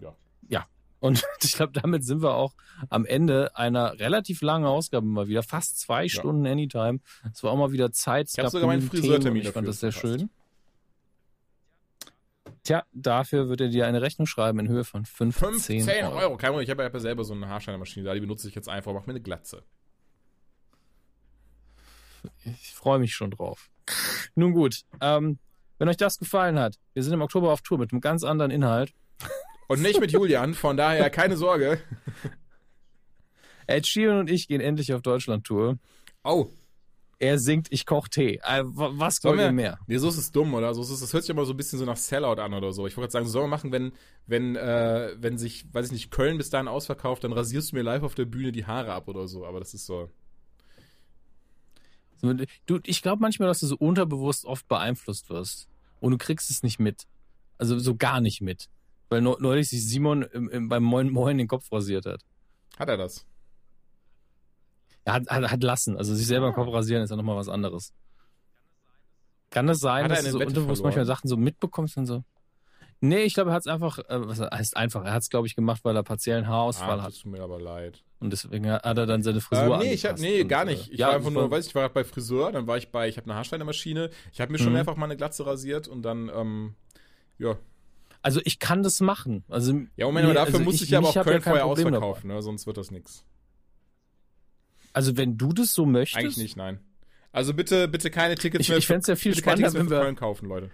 Ja. 0.00 0.16
Ja. 0.48 0.66
Und 0.98 1.24
ich 1.42 1.52
glaube, 1.52 1.72
damit 1.80 2.04
sind 2.04 2.20
wir 2.20 2.34
auch 2.34 2.54
am 2.90 3.06
Ende 3.06 3.56
einer 3.56 3.98
relativ 3.98 4.42
langen 4.42 4.66
Ausgabe 4.66 5.06
mal 5.06 5.28
wieder. 5.28 5.42
Fast 5.42 5.78
zwei 5.78 6.02
ja. 6.02 6.08
Stunden 6.08 6.46
Anytime. 6.46 7.00
Es 7.32 7.42
war 7.42 7.52
auch 7.52 7.56
mal 7.56 7.72
wieder 7.72 7.92
Zeit. 7.92 8.28
Ich 8.30 8.38
habe 8.38 8.50
sogar 8.50 8.66
meinen 8.66 8.82
Friseurtermin 8.82 9.42
Ich 9.42 9.50
fand 9.50 9.68
das 9.68 9.80
sehr 9.80 9.92
schön. 9.92 10.30
Tja, 12.68 12.84
dafür 12.92 13.48
wird 13.48 13.62
er 13.62 13.68
dir 13.68 13.86
eine 13.86 14.02
Rechnung 14.02 14.26
schreiben 14.26 14.58
in 14.58 14.68
Höhe 14.68 14.84
von 14.84 15.06
15, 15.06 15.80
15 15.80 16.04
Euro. 16.04 16.18
Euro. 16.18 16.36
Kein 16.36 16.50
Problem, 16.50 16.64
ich 16.64 16.68
habe 16.68 16.82
ja 16.82 17.00
selber 17.00 17.24
so 17.24 17.32
eine 17.32 17.48
Haarschneidermaschine 17.48 18.04
da, 18.04 18.12
die 18.12 18.20
benutze 18.20 18.46
ich 18.46 18.54
jetzt 18.54 18.68
einfach, 18.68 18.92
mach 18.92 19.06
mir 19.06 19.12
eine 19.12 19.22
Glatze. 19.22 19.62
Ich 22.44 22.74
freue 22.74 22.98
mich 22.98 23.14
schon 23.14 23.30
drauf. 23.30 23.70
Nun 24.34 24.52
gut, 24.52 24.82
ähm, 25.00 25.38
wenn 25.78 25.88
euch 25.88 25.96
das 25.96 26.18
gefallen 26.18 26.58
hat, 26.58 26.78
wir 26.92 27.02
sind 27.02 27.14
im 27.14 27.22
Oktober 27.22 27.52
auf 27.52 27.62
Tour 27.62 27.78
mit 27.78 27.90
einem 27.90 28.02
ganz 28.02 28.22
anderen 28.22 28.50
Inhalt. 28.50 28.92
Und 29.66 29.80
nicht 29.80 29.98
mit 29.98 30.12
Julian, 30.12 30.52
von 30.52 30.76
daher 30.76 31.08
keine 31.08 31.38
Sorge. 31.38 31.80
Ed 33.66 33.86
Sheeran 33.86 34.18
und 34.18 34.28
ich 34.28 34.46
gehen 34.46 34.60
endlich 34.60 34.92
auf 34.92 35.00
Deutschland-Tour. 35.00 35.78
Oh, 36.22 36.50
er 37.18 37.38
singt, 37.38 37.68
ich 37.70 37.84
koch 37.84 38.08
Tee. 38.08 38.40
Äh, 38.44 38.62
was 38.64 39.22
wollen 39.24 39.38
wir 39.38 39.52
mehr? 39.52 39.78
Nee, 39.86 39.98
so 39.98 40.08
ist 40.08 40.18
es 40.18 40.30
dumm, 40.30 40.54
oder? 40.54 40.72
So 40.74 40.82
ist 40.82 40.90
es, 40.90 41.00
das 41.00 41.12
hört 41.12 41.24
sich 41.24 41.30
immer 41.30 41.44
so 41.44 41.52
ein 41.52 41.56
bisschen 41.56 41.78
so 41.78 41.84
nach 41.84 41.96
Sellout 41.96 42.40
an 42.40 42.54
oder 42.54 42.72
so. 42.72 42.86
Ich 42.86 42.96
wollte 42.96 43.06
gerade 43.06 43.12
sagen, 43.12 43.26
so 43.26 43.32
sollen 43.32 43.44
wir 43.44 43.48
machen, 43.56 43.72
wenn, 43.72 43.92
wenn, 44.26 44.56
äh, 44.56 45.14
wenn 45.18 45.36
sich, 45.36 45.66
weiß 45.72 45.86
ich 45.86 45.92
nicht, 45.92 46.10
Köln 46.10 46.38
bis 46.38 46.50
dahin 46.50 46.68
ausverkauft, 46.68 47.24
dann 47.24 47.32
rasierst 47.32 47.72
du 47.72 47.76
mir 47.76 47.82
live 47.82 48.04
auf 48.04 48.14
der 48.14 48.24
Bühne 48.24 48.52
die 48.52 48.66
Haare 48.66 48.92
ab 48.92 49.08
oder 49.08 49.26
so. 49.26 49.44
Aber 49.44 49.58
das 49.58 49.74
ist 49.74 49.86
so. 49.86 50.10
Du, 52.66 52.80
ich 52.84 53.02
glaube 53.02 53.20
manchmal, 53.20 53.48
dass 53.48 53.60
du 53.60 53.66
so 53.66 53.76
unterbewusst 53.76 54.44
oft 54.44 54.66
beeinflusst 54.68 55.28
wirst. 55.30 55.68
Und 56.00 56.12
du 56.12 56.18
kriegst 56.18 56.50
es 56.50 56.62
nicht 56.62 56.78
mit. 56.78 57.06
Also 57.58 57.78
so 57.78 57.96
gar 57.96 58.20
nicht 58.20 58.40
mit. 58.40 58.68
Weil 59.08 59.22
neulich 59.22 59.68
sich 59.68 59.88
Simon 59.88 60.22
im, 60.22 60.48
im, 60.50 60.68
beim 60.68 60.84
Moin 60.84 61.10
Moin 61.10 61.38
den 61.38 61.48
Kopf 61.48 61.72
rasiert 61.72 62.06
hat. 62.06 62.22
Hat 62.78 62.88
er 62.88 62.96
das? 62.96 63.26
Er 65.08 65.14
hat, 65.14 65.30
hat, 65.30 65.50
hat 65.50 65.62
lassen. 65.62 65.96
Also 65.96 66.14
sich 66.14 66.26
selber 66.26 66.48
ah. 66.48 66.52
Kopf 66.52 66.70
rasieren 66.70 67.02
ist 67.02 67.08
ja 67.08 67.16
nochmal 67.16 67.36
was 67.36 67.48
anderes. 67.48 67.94
Kann 69.48 69.66
das 69.66 69.80
sein, 69.80 70.06
dass 70.06 70.22
du 70.22 70.32
so 70.32 70.38
unterbewusst 70.40 70.82
manchmal 70.82 71.06
Sachen 71.06 71.28
so 71.28 71.38
mitbekommst 71.38 71.96
und 71.96 72.04
so? 72.04 72.24
Nee, 73.00 73.22
ich 73.22 73.32
glaube, 73.32 73.50
er 73.50 73.54
hat 73.54 73.62
es 73.62 73.68
einfach, 73.68 74.00
äh, 74.00 74.28
was 74.28 74.38
heißt 74.38 74.76
einfach, 74.76 75.06
er 75.06 75.12
hat 75.12 75.22
es, 75.22 75.30
glaube 75.30 75.46
ich, 75.46 75.56
gemacht, 75.56 75.80
weil 75.82 75.96
er 75.96 76.02
partiellen 76.02 76.46
Haarausfall 76.46 77.00
ah, 77.00 77.04
hat. 77.04 77.18
tut 77.18 77.32
mir 77.32 77.40
aber 77.40 77.58
leid. 77.58 78.04
Und 78.20 78.34
deswegen 78.34 78.70
hat 78.70 78.84
er 78.84 79.06
dann 79.06 79.22
seine 79.22 79.40
Frisur 79.40 79.76
ähm, 79.76 79.80
Nee, 79.80 79.94
ich 79.94 80.04
hab, 80.04 80.18
nee, 80.18 80.44
gar 80.44 80.66
nicht. 80.66 80.92
Ich 80.92 80.98
ja, 80.98 81.06
war 81.06 81.14
einfach 81.14 81.30
nur, 81.30 81.50
weiß 81.50 81.68
ich, 81.68 81.74
war 81.74 81.88
bei 81.88 82.04
Friseur, 82.04 82.52
dann 82.52 82.66
war 82.66 82.76
ich 82.76 82.90
bei, 82.90 83.08
ich 83.08 83.16
habe 83.16 83.24
eine 83.24 83.36
Haarschneidermaschine. 83.36 84.10
Ich 84.30 84.42
habe 84.42 84.52
mir 84.52 84.58
schon 84.58 84.72
mhm. 84.72 84.80
einfach 84.80 84.96
mal 84.96 85.06
eine 85.06 85.16
Glatze 85.16 85.46
rasiert 85.46 85.88
und 85.88 86.02
dann, 86.02 86.30
ähm, 86.34 86.74
ja. 87.38 87.56
Also 88.20 88.42
ich 88.44 88.58
kann 88.58 88.82
das 88.82 89.00
machen. 89.00 89.42
Also, 89.48 89.72
Ja, 89.96 90.04
Moment, 90.04 90.26
aber 90.26 90.34
dafür 90.34 90.54
also 90.56 90.64
muss 90.64 90.82
ich, 90.82 90.90
ja 90.90 90.98
aber 90.98 91.08
auch 91.08 91.14
Köln 91.14 91.40
kein 91.40 91.42
vorher 91.42 91.64
ausverkaufen, 91.64 92.28
ne? 92.28 92.42
sonst 92.42 92.66
wird 92.66 92.76
das 92.76 92.90
nix. 92.90 93.24
Also 94.98 95.16
wenn 95.16 95.38
du 95.38 95.52
das 95.52 95.74
so 95.74 95.86
möchtest. 95.86 96.16
Eigentlich 96.18 96.38
nicht, 96.38 96.56
nein. 96.56 96.80
Also 97.30 97.54
bitte, 97.54 97.86
bitte 97.86 98.10
keine 98.10 98.34
Tickets 98.34 98.62
Ich- 98.62 98.68
mehr. 98.68 98.78
ich 98.78 98.86
fänd's 98.88 99.06
ja 99.06 99.14
viel 99.14 99.32
spannender, 99.32 99.72
wenn 99.72 99.88
wir- 99.88 100.00
Köln 100.00 100.16
kaufen, 100.16 100.48
Leute. 100.48 100.72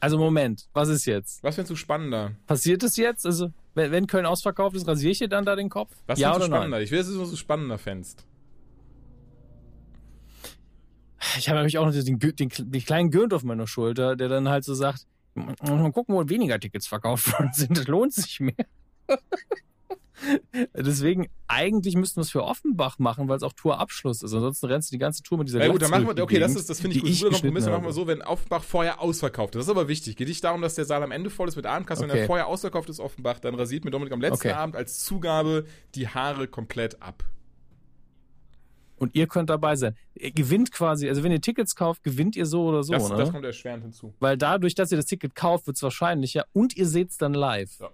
Also 0.00 0.16
Moment, 0.16 0.66
was 0.72 0.88
ist 0.88 1.04
jetzt? 1.04 1.42
Was 1.42 1.56
findest 1.56 1.72
du 1.72 1.76
spannender? 1.76 2.32
Passiert 2.46 2.82
es 2.84 2.96
jetzt? 2.96 3.26
Also 3.26 3.52
wenn, 3.74 3.90
wenn 3.92 4.06
Köln 4.06 4.24
ausverkauft 4.24 4.74
ist, 4.76 4.86
rasiere 4.88 5.12
ich 5.12 5.18
dir 5.18 5.28
dann 5.28 5.44
da 5.44 5.56
den 5.56 5.68
Kopf? 5.68 5.94
Was 6.06 6.18
ja 6.18 6.30
findest 6.30 6.36
oder 6.36 6.46
du 6.46 6.50
nein? 6.52 6.60
spannender? 6.60 6.80
Ich 6.80 6.90
will, 6.90 6.98
dass 7.00 7.08
du 7.08 7.22
so 7.26 7.36
spannender 7.36 7.76
fändst. 7.76 8.24
Ich 11.36 11.50
habe 11.50 11.58
nämlich 11.58 11.76
auch 11.76 11.84
noch 11.84 11.92
den, 11.92 12.18
den, 12.18 12.48
den 12.48 12.82
kleinen 12.84 13.10
Gürnt 13.10 13.34
auf 13.34 13.44
meiner 13.44 13.66
Schulter, 13.66 14.16
der 14.16 14.30
dann 14.30 14.48
halt 14.48 14.64
so 14.64 14.72
sagt, 14.72 15.06
mal 15.34 15.92
gucken, 15.92 16.14
wo 16.14 16.26
weniger 16.30 16.58
Tickets 16.58 16.86
verkauft 16.86 17.30
worden 17.34 17.50
sind. 17.52 17.76
Das 17.76 17.86
lohnt 17.88 18.14
sich 18.14 18.40
mehr. 18.40 18.54
Deswegen, 20.76 21.28
eigentlich 21.48 21.96
müssten 21.96 22.16
wir 22.16 22.22
es 22.22 22.30
für 22.30 22.42
Offenbach 22.44 22.98
machen, 22.98 23.28
weil 23.28 23.36
es 23.36 23.42
auch 23.42 23.52
Tourabschluss 23.52 24.22
ist. 24.22 24.32
Ansonsten 24.32 24.66
rennst 24.66 24.90
du 24.90 24.94
die 24.94 24.98
ganze 24.98 25.22
Tour 25.22 25.38
mit 25.38 25.48
dieser 25.48 25.60
Ja 25.60 25.68
gut, 25.68 25.82
dann 25.82 25.90
machen 25.90 26.06
wir, 26.06 26.22
okay, 26.22 26.38
das 26.38 26.54
ist, 26.54 26.68
das 26.70 26.80
finde 26.80 26.96
ich 26.96 27.02
gut. 27.02 27.10
Guter 27.12 27.30
Kompromiss, 27.30 27.64
dann 27.64 27.72
machen 27.74 27.84
wir 27.84 27.92
so, 27.92 28.06
wenn 28.06 28.22
Offenbach 28.22 28.62
vorher 28.62 29.00
ausverkauft 29.00 29.54
ist. 29.54 29.60
Das 29.60 29.66
ist 29.66 29.70
aber 29.70 29.88
wichtig. 29.88 30.16
Geht 30.16 30.28
nicht 30.28 30.42
darum, 30.44 30.62
dass 30.62 30.74
der 30.74 30.84
Saal 30.84 31.02
am 31.02 31.10
Ende 31.10 31.30
voll 31.30 31.48
ist 31.48 31.56
mit 31.56 31.66
Abendkasse. 31.66 32.02
Wenn 32.02 32.10
Okay. 32.10 32.20
er 32.20 32.26
vorher 32.26 32.46
ausverkauft 32.46 32.88
ist, 32.88 33.00
Offenbach, 33.00 33.38
dann 33.40 33.54
rasiert 33.54 33.84
mir 33.84 33.90
Dominik 33.90 34.12
am 34.12 34.20
letzten 34.20 34.48
Okay. 34.48 34.52
Abend 34.56 34.76
als 34.76 35.04
Zugabe 35.04 35.64
die 35.94 36.08
Haare 36.08 36.48
komplett 36.48 37.00
ab. 37.02 37.24
Und 38.96 39.14
ihr 39.14 39.26
könnt 39.26 39.48
dabei 39.48 39.76
sein. 39.76 39.96
Ihr 40.14 40.30
gewinnt 40.30 40.72
quasi, 40.72 41.08
also 41.08 41.22
wenn 41.22 41.32
ihr 41.32 41.40
Tickets 41.40 41.74
kauft, 41.74 42.02
gewinnt 42.02 42.36
ihr 42.36 42.44
so 42.44 42.66
oder 42.66 42.82
so, 42.82 42.92
das, 42.92 43.08
ne? 43.08 43.16
das 43.16 43.32
kommt 43.32 43.46
erschwerend 43.46 43.82
hinzu. 43.82 44.12
Weil 44.20 44.36
dadurch, 44.36 44.74
dass 44.74 44.92
ihr 44.92 44.98
das 44.98 45.06
Ticket 45.06 45.34
kauft, 45.34 45.66
wird 45.66 45.76
es 45.78 45.82
wahrscheinlicher 45.82 46.44
und 46.52 46.76
ihr 46.76 46.86
seht 46.86 47.08
es 47.10 47.16
dann 47.16 47.32
live. 47.32 47.70
Ja. 47.80 47.88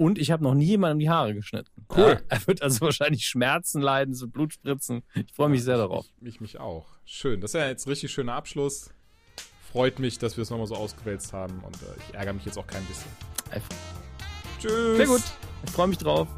Und 0.00 0.18
ich 0.18 0.30
habe 0.30 0.42
noch 0.42 0.54
nie 0.54 0.64
jemandem 0.64 0.98
die 0.98 1.10
Haare 1.10 1.34
geschnitten. 1.34 1.84
Cool. 1.94 2.00
Ja, 2.00 2.20
er 2.28 2.46
wird 2.46 2.62
also 2.62 2.80
wahrscheinlich 2.86 3.26
Schmerzen 3.26 3.82
leiden, 3.82 4.14
so 4.14 4.28
Blutspritzen. 4.28 5.02
Ich 5.14 5.34
freue 5.34 5.50
mich 5.50 5.62
sehr 5.62 5.76
darauf. 5.76 6.06
Ich, 6.22 6.26
ich 6.28 6.40
mich 6.40 6.58
auch. 6.58 6.86
Schön. 7.04 7.42
Das 7.42 7.50
ist 7.50 7.60
ja 7.60 7.68
jetzt 7.68 7.86
ein 7.86 7.90
richtig 7.90 8.10
schöner 8.10 8.32
Abschluss. 8.32 8.88
Freut 9.70 9.98
mich, 9.98 10.18
dass 10.18 10.38
wir 10.38 10.42
es 10.42 10.48
nochmal 10.48 10.68
so 10.68 10.74
ausgewälzt 10.74 11.34
haben 11.34 11.60
und 11.60 11.76
äh, 11.82 11.86
ich 11.98 12.14
ärgere 12.14 12.32
mich 12.32 12.46
jetzt 12.46 12.56
auch 12.56 12.66
kein 12.66 12.82
bisschen. 12.86 13.10
Einfach. 13.50 13.76
Tschüss. 14.58 14.96
Sehr 14.96 15.06
gut. 15.06 15.22
Ich 15.66 15.70
freue 15.70 15.88
mich 15.88 15.98
drauf. 15.98 16.28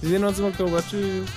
Wir 0.00 0.08
sehen 0.08 0.24
uns 0.24 0.40
im 0.40 0.46
Oktober. 0.46 0.82
Tschüss. 0.82 1.30